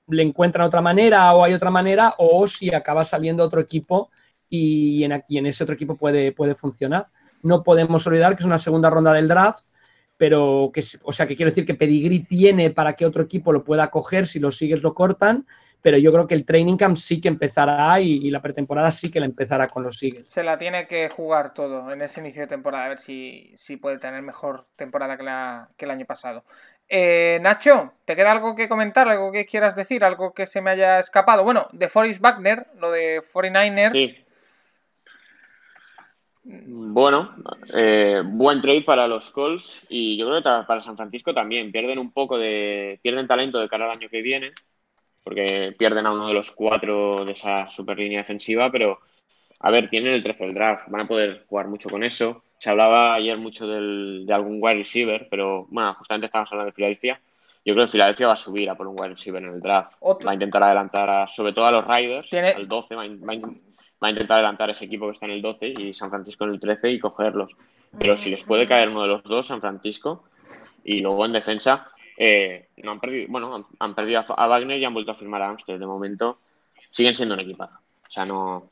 le 0.08 0.22
encuentran 0.22 0.66
otra 0.66 0.80
manera 0.80 1.34
o 1.34 1.44
hay 1.44 1.52
otra 1.52 1.70
manera, 1.70 2.14
o 2.18 2.46
si 2.46 2.72
acaba 2.72 3.04
saliendo 3.04 3.44
otro 3.44 3.60
equipo 3.60 4.10
y 4.48 5.02
en, 5.04 5.24
en 5.28 5.46
ese 5.46 5.64
otro 5.64 5.74
equipo 5.74 5.96
puede, 5.96 6.32
puede 6.32 6.54
funcionar. 6.54 7.08
No 7.42 7.62
podemos 7.62 8.06
olvidar 8.06 8.36
que 8.36 8.42
es 8.42 8.46
una 8.46 8.58
segunda 8.58 8.90
ronda 8.90 9.12
del 9.12 9.28
draft, 9.28 9.64
pero 10.16 10.70
que, 10.72 10.82
o 11.02 11.12
sea, 11.12 11.26
que 11.26 11.36
quiero 11.36 11.50
decir 11.50 11.66
que 11.66 11.74
Pedigree 11.74 12.20
tiene 12.20 12.70
para 12.70 12.94
que 12.94 13.04
otro 13.04 13.22
equipo 13.22 13.52
lo 13.52 13.64
pueda 13.64 13.90
coger, 13.90 14.26
si 14.26 14.38
lo 14.38 14.50
sigues 14.50 14.82
lo 14.82 14.94
cortan, 14.94 15.46
pero 15.82 15.98
yo 15.98 16.12
creo 16.12 16.26
que 16.26 16.34
el 16.34 16.44
training 16.44 16.76
camp 16.76 16.96
sí 16.96 17.20
que 17.20 17.28
empezará 17.28 18.00
y, 18.00 18.30
la 18.30 18.42
pretemporada 18.42 18.90
sí 18.90 19.10
que 19.10 19.20
la 19.20 19.26
empezará 19.26 19.68
con 19.68 19.82
los 19.82 20.02
Eagles. 20.02 20.24
Se 20.26 20.42
la 20.42 20.58
tiene 20.58 20.86
que 20.86 21.08
jugar 21.08 21.54
todo 21.54 21.92
en 21.92 22.02
ese 22.02 22.20
inicio 22.20 22.42
de 22.42 22.48
temporada, 22.48 22.86
a 22.86 22.88
ver 22.88 22.98
si, 22.98 23.52
si 23.54 23.76
puede 23.76 23.98
tener 23.98 24.22
mejor 24.22 24.66
temporada 24.76 25.16
que, 25.16 25.22
la, 25.22 25.68
que 25.76 25.84
el 25.84 25.92
año 25.92 26.04
pasado. 26.04 26.44
Eh, 26.88 27.38
Nacho, 27.40 27.92
¿te 28.04 28.16
queda 28.16 28.32
algo 28.32 28.56
que 28.56 28.68
comentar? 28.68 29.08
¿Algo 29.08 29.30
que 29.32 29.46
quieras 29.46 29.76
decir? 29.76 30.04
¿Algo 30.04 30.32
que 30.34 30.46
se 30.46 30.60
me 30.60 30.70
haya 30.70 30.98
escapado? 30.98 31.44
Bueno, 31.44 31.68
de 31.72 31.88
Forrest 31.88 32.20
Wagner, 32.20 32.66
lo 32.80 32.90
de 32.90 33.20
49ers. 33.20 33.92
Sí. 33.92 34.22
Bueno, 36.48 37.34
eh, 37.74 38.22
buen 38.24 38.60
trade 38.60 38.82
para 38.82 39.08
los 39.08 39.30
Colts 39.30 39.86
y 39.88 40.16
yo 40.16 40.26
creo 40.26 40.38
que 40.38 40.64
para 40.66 40.80
San 40.80 40.96
Francisco 40.96 41.34
también. 41.34 41.72
Pierden 41.72 41.98
un 41.98 42.12
poco 42.12 42.38
de. 42.38 43.00
pierden 43.02 43.26
talento 43.26 43.58
de 43.58 43.68
cara 43.68 43.86
al 43.86 43.90
año 43.92 44.08
que 44.08 44.22
viene 44.22 44.52
porque 45.26 45.74
pierden 45.76 46.06
a 46.06 46.12
uno 46.12 46.28
de 46.28 46.34
los 46.34 46.52
cuatro 46.52 47.24
de 47.24 47.32
esa 47.32 47.68
super 47.68 47.98
línea 47.98 48.20
defensiva, 48.20 48.70
pero 48.70 49.00
a 49.58 49.72
ver, 49.72 49.90
tienen 49.90 50.12
el 50.12 50.22
13 50.22 50.44
del 50.44 50.54
draft, 50.54 50.88
van 50.88 51.00
a 51.00 51.08
poder 51.08 51.44
jugar 51.48 51.66
mucho 51.66 51.90
con 51.90 52.04
eso. 52.04 52.44
Se 52.60 52.70
hablaba 52.70 53.12
ayer 53.14 53.36
mucho 53.36 53.66
del, 53.66 54.22
de 54.24 54.32
algún 54.32 54.58
wide 54.60 54.76
receiver, 54.76 55.26
pero 55.28 55.66
bueno, 55.68 55.94
justamente 55.94 56.26
estábamos 56.26 56.52
hablando 56.52 56.70
de 56.70 56.76
Filadelfia. 56.76 57.20
Yo 57.64 57.74
creo 57.74 57.86
que 57.86 57.90
Filadelfia 57.90 58.28
va 58.28 58.34
a 58.34 58.36
subir 58.36 58.70
a 58.70 58.76
por 58.76 58.86
un 58.86 58.94
wide 58.96 59.14
receiver 59.14 59.42
en 59.42 59.54
el 59.54 59.60
draft. 59.60 59.94
Va 60.04 60.30
a 60.30 60.34
intentar 60.34 60.62
adelantar, 60.62 61.28
sobre 61.28 61.52
todo 61.52 61.66
a 61.66 61.72
los 61.72 61.84
Riders, 61.84 62.32
al 62.32 62.68
12, 62.68 62.94
va 62.94 63.02
a, 63.02 64.08
intentar 64.08 64.36
adelantar 64.36 64.70
ese 64.70 64.84
equipo 64.84 65.06
que 65.06 65.12
está 65.14 65.26
en 65.26 65.32
el 65.32 65.42
12 65.42 65.74
y 65.76 65.92
San 65.92 66.10
Francisco 66.10 66.44
en 66.44 66.50
el 66.50 66.60
13 66.60 66.88
y 66.92 67.00
cogerlos. 67.00 67.50
Pero 67.98 68.16
si 68.16 68.30
les 68.30 68.44
puede 68.44 68.68
caer 68.68 68.90
uno 68.90 69.02
de 69.02 69.08
los 69.08 69.24
dos, 69.24 69.48
San 69.48 69.60
Francisco, 69.60 70.22
y 70.84 71.00
luego 71.00 71.26
en 71.26 71.32
defensa, 71.32 71.90
eh, 72.16 72.68
no 72.78 72.92
han 72.92 73.00
perdido, 73.00 73.26
bueno, 73.28 73.64
han, 73.78 73.94
perdido 73.94 74.24
a, 74.26 74.46
Wagner 74.46 74.78
y 74.78 74.84
han 74.84 74.94
vuelto 74.94 75.12
a 75.12 75.16
firmar 75.16 75.42
a 75.42 75.48
Amster. 75.48 75.78
De 75.78 75.86
momento 75.86 76.38
siguen 76.90 77.14
siendo 77.14 77.34
un 77.34 77.40
equipazo. 77.40 77.74
O 77.74 78.10
sea, 78.10 78.24
no, 78.24 78.70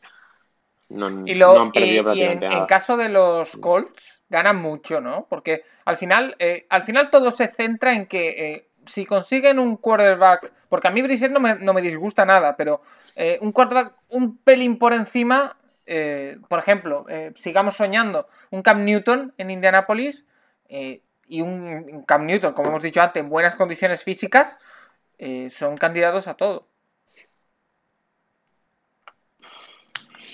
no, 0.89 1.07
han 1.07 1.73
perdido 1.73 2.05
prácticamente 2.05 2.47
en, 2.47 2.53
en, 2.53 2.67
caso 2.67 2.97
de 2.97 3.09
los 3.09 3.57
Colts, 3.57 4.25
ganan 4.31 4.57
mucho, 4.57 5.01
¿no? 5.01 5.27
Porque 5.29 5.63
al 5.85 5.97
final, 5.97 6.35
eh, 6.39 6.67
al 6.71 6.83
final 6.83 7.11
todo 7.11 7.31
se 7.31 7.49
centra 7.49 7.93
en 7.93 8.07
que 8.07 8.29
eh, 8.29 8.69
si 8.87 9.05
consiguen 9.05 9.59
un 9.59 9.77
quarterback, 9.77 10.53
porque 10.69 10.89
a 10.89 10.91
mí 10.91 11.03
Brissett 11.03 11.33
no 11.33 11.41
me, 11.41 11.57
no 11.57 11.75
me 11.75 11.83
disgusta 11.83 12.25
nada, 12.25 12.57
pero 12.57 12.81
un 13.41 13.53
quarterback 13.53 13.95
un 14.09 14.37
pelín 14.39 14.79
por 14.79 14.93
encima, 14.93 15.57
por 16.49 16.59
ejemplo, 16.59 17.07
sigamos 17.35 17.77
soñando, 17.77 18.27
un 18.51 18.61
Cam 18.61 18.85
Newton 18.85 19.33
en 19.39 19.51
Indianapolis, 19.51 20.27
y 21.29 21.41
un 21.41 22.05
Cam 22.07 22.27
Newton, 22.27 22.53
como 22.53 22.69
hemos 22.69 22.83
dicho 22.83 23.01
antes, 23.01 23.23
en 23.23 23.29
buenas 23.29 23.57
condiciones 23.57 24.05
físicas, 24.05 24.59
eh, 25.19 25.51
son 25.51 25.77
candidatos 25.77 26.29
a 26.29 26.37
todo. 26.37 26.69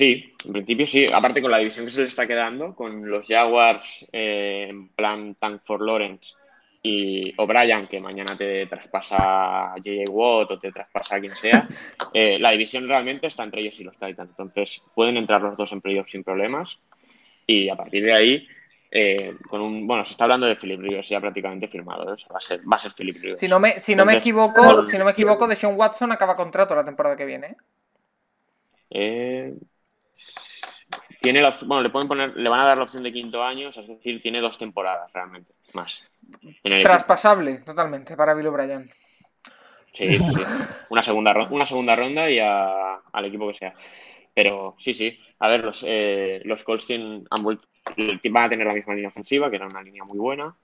Sí, 0.00 0.24
en 0.46 0.52
principio 0.52 0.86
sí. 0.86 1.06
Aparte 1.12 1.42
con 1.42 1.50
la 1.50 1.58
división 1.58 1.84
que 1.84 1.92
se 1.92 2.00
le 2.00 2.08
está 2.08 2.26
quedando, 2.26 2.74
con 2.74 3.08
los 3.10 3.26
Jaguars 3.26 4.06
eh, 4.12 4.66
en 4.70 4.88
plan 4.88 5.34
Tank 5.34 5.62
for 5.64 5.82
Lawrence 5.82 6.34
y 6.82 7.34
O'Brien, 7.36 7.86
que 7.86 8.00
mañana 8.00 8.34
te 8.34 8.66
traspasa 8.66 9.74
J.J. 9.76 10.10
Watt 10.10 10.52
o 10.52 10.58
te 10.58 10.72
traspasa 10.72 11.16
a 11.16 11.20
quien 11.20 11.34
sea, 11.34 11.68
eh, 12.14 12.38
la 12.38 12.52
división 12.52 12.88
realmente 12.88 13.26
está 13.26 13.42
entre 13.42 13.60
ellos 13.60 13.78
y 13.80 13.84
los 13.84 13.98
Titans. 13.98 14.30
Entonces 14.30 14.80
pueden 14.94 15.18
entrar 15.18 15.42
los 15.42 15.56
dos 15.56 15.72
en 15.72 15.82
playoffs 15.82 16.12
sin 16.12 16.24
problemas 16.24 16.78
y 17.46 17.68
a 17.68 17.76
partir 17.76 18.02
de 18.04 18.14
ahí 18.14 18.48
eh, 18.92 19.36
con 19.48 19.60
un, 19.60 19.86
bueno, 19.86 20.04
se 20.04 20.12
está 20.12 20.24
hablando 20.24 20.46
de 20.46 20.56
Philip 20.56 20.80
Rivers 20.80 21.08
ya 21.08 21.20
prácticamente 21.20 21.68
firmado, 21.68 22.12
¿eh? 22.12 22.16
va, 22.32 22.38
a 22.38 22.40
ser, 22.40 22.60
va 22.60 22.76
a 22.76 22.78
ser 22.78 22.92
Philip 22.92 23.16
Rivers. 23.20 23.38
Si 23.38 23.46
no 23.46 23.60
me, 23.60 23.70
si 23.72 23.94
no 23.94 24.04
me 24.04 24.14
equivoco, 24.14 24.84
si 24.86 24.98
no 24.98 25.04
me 25.04 25.12
equivoco, 25.12 25.46
de 25.46 25.54
Sean 25.54 25.78
Watson 25.78 26.10
acaba 26.10 26.34
contrato 26.34 26.74
la 26.74 26.84
temporada 26.84 27.14
que 27.14 27.24
viene. 27.24 27.56
¿eh? 28.90 29.54
tiene 31.20 31.40
la, 31.40 31.56
bueno, 31.66 31.82
le 31.82 31.90
pueden 31.90 32.08
poner, 32.08 32.36
le 32.36 32.48
van 32.48 32.60
a 32.60 32.64
dar 32.64 32.78
la 32.78 32.84
opción 32.84 33.04
de 33.04 33.12
quinto 33.12 33.44
año, 33.44 33.68
es 33.68 33.76
decir, 33.86 34.20
tiene 34.22 34.40
dos 34.40 34.58
temporadas 34.58 35.12
realmente, 35.12 35.52
más. 35.74 36.10
Traspasable, 36.82 37.58
totalmente, 37.64 38.16
para 38.16 38.34
Bill 38.34 38.48
O'Brien. 38.48 38.88
Sí, 39.92 40.18
sí, 40.18 40.24
Una 40.88 41.02
segunda, 41.02 41.34
una 41.50 41.64
segunda 41.64 41.94
ronda 41.94 42.28
y 42.30 42.38
al 42.40 43.24
equipo 43.24 43.46
que 43.48 43.54
sea. 43.54 43.74
Pero 44.32 44.76
sí, 44.78 44.94
sí. 44.94 45.18
A 45.40 45.48
ver, 45.48 45.64
los, 45.64 45.84
los 46.44 46.64
Colts 46.64 46.86
han 46.90 47.42
vuelto, 47.42 47.66
van 48.30 48.44
a 48.44 48.48
tener 48.48 48.66
la 48.66 48.74
misma 48.74 48.94
línea 48.94 49.08
ofensiva, 49.08 49.50
que 49.50 49.56
era 49.56 49.66
una 49.66 49.82
línea 49.82 50.04
muy 50.04 50.18
buena. 50.18 50.54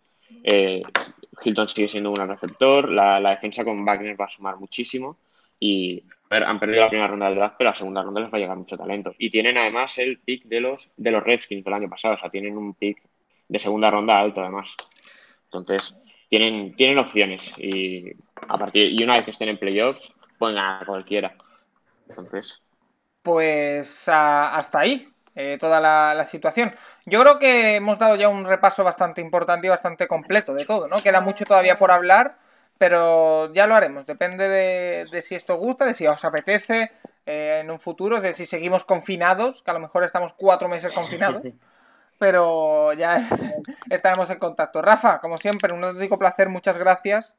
Eh, 0.42 0.82
Hilton 1.42 1.68
sigue 1.68 1.88
siendo 1.88 2.10
un 2.10 2.14
gran 2.14 2.28
receptor. 2.28 2.90
La, 2.90 3.30
defensa 3.30 3.64
con 3.64 3.84
Wagner 3.84 4.20
va 4.20 4.26
a 4.26 4.30
sumar 4.30 4.56
muchísimo. 4.58 5.16
Y 5.58 6.04
han 6.28 6.58
perdido 6.58 6.82
la 6.82 6.88
primera 6.88 7.08
ronda 7.08 7.26
del 7.26 7.36
draft, 7.36 7.54
pero 7.56 7.70
la 7.70 7.76
segunda 7.76 8.02
ronda 8.02 8.20
les 8.20 8.32
va 8.32 8.36
a 8.36 8.40
llegar 8.40 8.56
mucho 8.56 8.76
talento. 8.76 9.14
Y 9.18 9.30
tienen 9.30 9.56
además 9.56 9.96
el 9.98 10.18
pick 10.18 10.44
de 10.44 10.60
los, 10.60 10.90
de 10.96 11.10
los 11.10 11.22
Redskins 11.22 11.64
del 11.64 11.74
año 11.74 11.88
pasado. 11.88 12.14
O 12.14 12.18
sea, 12.18 12.30
tienen 12.30 12.56
un 12.56 12.74
pick 12.74 13.02
de 13.48 13.58
segunda 13.58 13.90
ronda 13.90 14.18
alto 14.18 14.40
además. 14.40 14.74
Entonces, 15.44 15.96
tienen, 16.28 16.74
tienen 16.76 16.98
opciones. 16.98 17.52
Y 17.58 18.12
a 18.48 18.58
partir 18.58 18.92
y 18.92 19.02
una 19.02 19.14
vez 19.14 19.24
que 19.24 19.30
estén 19.30 19.48
en 19.48 19.58
playoffs, 19.58 20.12
pueden 20.38 20.56
ganar 20.56 20.86
cualquiera. 20.86 21.34
Entonces. 22.08 22.60
Pues 23.22 24.08
hasta 24.08 24.80
ahí. 24.80 25.08
Eh, 25.38 25.58
toda 25.60 25.80
la, 25.80 26.24
situación. 26.24 26.74
Yo 27.04 27.20
creo 27.20 27.38
que 27.38 27.76
hemos 27.76 27.98
dado 27.98 28.16
ya 28.16 28.30
un 28.30 28.46
repaso 28.46 28.82
bastante 28.84 29.20
importante 29.20 29.66
y 29.66 29.70
bastante 29.70 30.08
completo 30.08 30.54
de 30.54 30.64
todo, 30.64 30.88
¿no? 30.88 31.02
Queda 31.02 31.20
mucho 31.20 31.44
todavía 31.44 31.78
por 31.78 31.90
hablar, 31.90 32.38
pero 32.78 33.52
ya 33.52 33.66
lo 33.66 33.74
haremos. 33.74 34.06
Depende 34.06 34.48
de, 34.48 35.22
si 35.22 35.34
esto 35.34 35.56
gusta, 35.56 35.84
de 35.84 35.92
si 35.92 36.06
os 36.06 36.24
apetece 36.24 36.90
eh, 37.26 37.60
en 37.62 37.70
un 37.70 37.78
futuro, 37.78 38.22
de 38.22 38.32
si 38.32 38.46
seguimos 38.46 38.84
confinados, 38.84 39.62
que 39.62 39.70
a 39.70 39.74
lo 39.74 39.80
mejor 39.80 40.04
estamos 40.04 40.32
cuatro 40.32 40.70
meses 40.70 40.92
confinados. 40.92 41.42
Pero 42.18 42.94
ya 42.94 43.22
estaremos 43.90 44.30
en 44.30 44.38
contacto. 44.38 44.80
Rafa, 44.80 45.20
como 45.20 45.36
siempre, 45.36 45.74
un 45.74 45.84
auténtico 45.84 46.18
placer, 46.18 46.48
muchas 46.48 46.78
gracias 46.78 47.36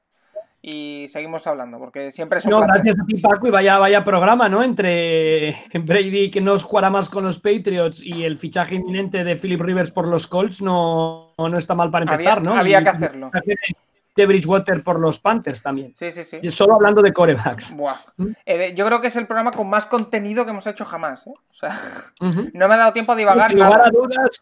y 0.61 1.07
seguimos 1.09 1.45
hablando, 1.47 1.77
porque 1.77 2.11
siempre 2.11 2.39
es 2.39 2.45
un 2.45 2.51
no, 2.51 2.59
Gracias 2.61 2.95
a 2.99 3.05
ti, 3.05 3.15
Paco, 3.15 3.47
y 3.47 3.51
vaya, 3.51 3.77
vaya 3.77 4.03
programa, 4.03 4.49
¿no? 4.49 4.63
Entre 4.63 5.55
Brady, 5.85 6.31
que 6.31 6.41
no 6.41 6.57
jugará 6.59 6.89
más 6.89 7.09
con 7.09 7.23
los 7.23 7.39
Patriots, 7.39 8.01
y 8.01 8.23
el 8.23 8.37
fichaje 8.37 8.75
inminente 8.75 9.23
de 9.23 9.35
Philip 9.35 9.61
Rivers 9.61 9.91
por 9.91 10.07
los 10.07 10.27
Colts, 10.27 10.61
no, 10.61 11.33
no 11.37 11.57
está 11.57 11.75
mal 11.75 11.91
para 11.91 12.11
empezar, 12.11 12.43
¿no? 12.43 12.55
Había 12.55 12.83
que 12.83 12.89
hacerlo. 12.89 13.31
De 14.15 14.25
Bridgewater 14.25 14.83
por 14.83 14.99
los 14.99 15.19
Panthers 15.19 15.61
también. 15.61 15.93
Sí, 15.95 16.09
sí, 16.09 16.23
sí. 16.23 16.39
Y 16.41 16.49
solo 16.49 16.73
hablando 16.73 17.03
de 17.03 17.13
corebacks. 17.13 17.75
Buah. 17.75 17.97
Eh, 18.47 18.73
yo 18.75 18.87
creo 18.87 18.99
que 18.99 19.07
es 19.07 19.15
el 19.15 19.27
programa 19.27 19.51
con 19.51 19.69
más 19.69 19.85
contenido 19.85 20.43
que 20.43 20.49
hemos 20.49 20.65
hecho 20.65 20.85
jamás. 20.85 21.27
¿eh? 21.27 21.33
O 21.51 21.53
sea, 21.53 21.69
no 22.53 22.67
me 22.67 22.73
ha 22.73 22.77
dado 22.77 22.93
tiempo 22.93 23.11
a 23.11 23.15
divagar 23.15 23.53
nada. 23.53 23.91
dudas, 23.91 24.41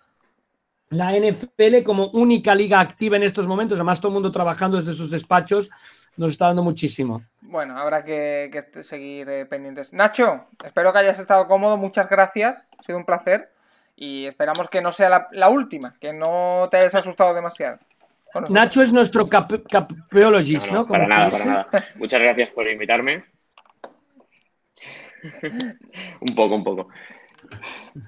la 0.89 1.11
NFL 1.11 1.83
como 1.83 2.07
única 2.09 2.55
liga 2.55 2.79
activa 2.79 3.17
en 3.17 3.23
estos 3.23 3.47
momentos, 3.47 3.77
además 3.77 3.99
todo 3.99 4.09
el 4.09 4.13
mundo 4.13 4.31
trabajando 4.31 4.77
desde 4.77 4.93
sus 4.93 5.11
despachos, 5.11 5.69
nos 6.17 6.31
está 6.31 6.47
dando 6.47 6.63
muchísimo. 6.63 7.21
Bueno, 7.41 7.77
habrá 7.77 8.03
que, 8.03 8.49
seguir 8.81 9.29
eh, 9.29 9.45
pendientes. 9.45 9.93
Nacho, 9.93 10.47
espero 10.63 10.91
que 10.91 10.99
hayas 10.99 11.19
estado 11.19 11.47
cómodo, 11.47 11.77
muchas 11.77 12.09
gracias, 12.09 12.67
ha 12.77 12.81
sido 12.81 12.97
un 12.97 13.05
placer 13.05 13.49
y 13.95 14.25
esperamos 14.25 14.69
que 14.69 14.81
no 14.81 14.91
sea 14.91 15.27
la, 15.31 15.49
última, 15.49 15.95
que 15.99 16.13
no 16.13 16.67
te 16.69 16.77
hayas 16.77 16.95
asustado 16.95 17.33
demasiado. 17.33 17.79
Nacho 18.49 18.81
es 18.81 18.91
nuestro 18.91 19.29
cap 19.29 19.49
capeologist, 19.69 20.69
¿no? 20.69 20.85
Para 20.85 21.07
nada, 21.07 21.29
para 21.29 21.45
nada. 21.45 21.67
Muchas 21.95 22.21
gracias 22.21 22.51
por 22.51 22.67
invitarme. 22.69 23.23
un 26.19 26.35
poco, 26.35 26.55
un 26.55 26.63
poco. 26.63 26.89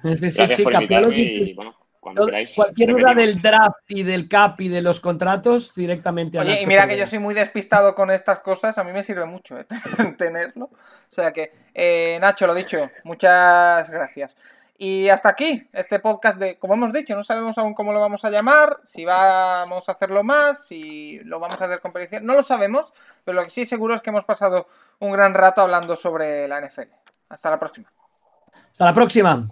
Sí, 0.02 0.30
sí, 0.30 0.46
sí, 0.46 0.62
por 0.62 0.74
invitarme 0.74 1.16
y, 1.16 1.54
bueno, 1.54 1.74
cuando 2.08 2.26
queráis. 2.26 2.54
Cualquier 2.54 2.90
duda 2.92 3.14
del 3.14 3.40
draft 3.40 3.80
y 3.88 4.02
del 4.02 4.28
cap 4.28 4.60
y 4.60 4.68
de 4.68 4.82
los 4.82 5.00
contratos 5.00 5.74
directamente 5.74 6.38
a 6.38 6.42
Oye, 6.42 6.62
y 6.62 6.66
mira 6.66 6.86
que 6.86 6.96
yo 6.96 7.06
soy 7.06 7.18
muy 7.18 7.34
despistado 7.34 7.94
con 7.94 8.10
estas 8.10 8.40
cosas, 8.40 8.78
a 8.78 8.84
mí 8.84 8.92
me 8.92 9.02
sirve 9.02 9.26
mucho 9.26 9.58
¿eh? 9.58 9.66
tenerlo. 10.18 10.66
O 10.66 10.70
sea 11.08 11.32
que, 11.32 11.52
eh, 11.74 12.18
Nacho, 12.20 12.46
lo 12.46 12.54
dicho, 12.54 12.90
muchas 13.04 13.90
gracias. 13.90 14.36
Y 14.80 15.08
hasta 15.08 15.28
aquí 15.28 15.68
este 15.72 15.98
podcast 15.98 16.38
de, 16.38 16.56
como 16.56 16.74
hemos 16.74 16.92
dicho, 16.92 17.16
no 17.16 17.24
sabemos 17.24 17.58
aún 17.58 17.74
cómo 17.74 17.92
lo 17.92 18.00
vamos 18.00 18.24
a 18.24 18.30
llamar, 18.30 18.78
si 18.84 19.04
vamos 19.04 19.88
a 19.88 19.92
hacerlo 19.92 20.22
más, 20.22 20.66
si 20.66 21.18
lo 21.24 21.40
vamos 21.40 21.60
a 21.60 21.64
hacer 21.64 21.80
con 21.80 21.92
pericia, 21.92 22.20
no 22.20 22.34
lo 22.34 22.44
sabemos, 22.44 22.92
pero 23.24 23.36
lo 23.36 23.44
que 23.44 23.50
sí 23.50 23.64
seguro 23.64 23.94
es 23.94 24.00
que 24.00 24.10
hemos 24.10 24.24
pasado 24.24 24.66
un 25.00 25.12
gran 25.12 25.34
rato 25.34 25.62
hablando 25.62 25.96
sobre 25.96 26.46
la 26.46 26.60
NFL. 26.60 26.92
Hasta 27.28 27.50
la 27.50 27.58
próxima. 27.58 27.92
Hasta 28.70 28.84
la 28.84 28.94
próxima. 28.94 29.48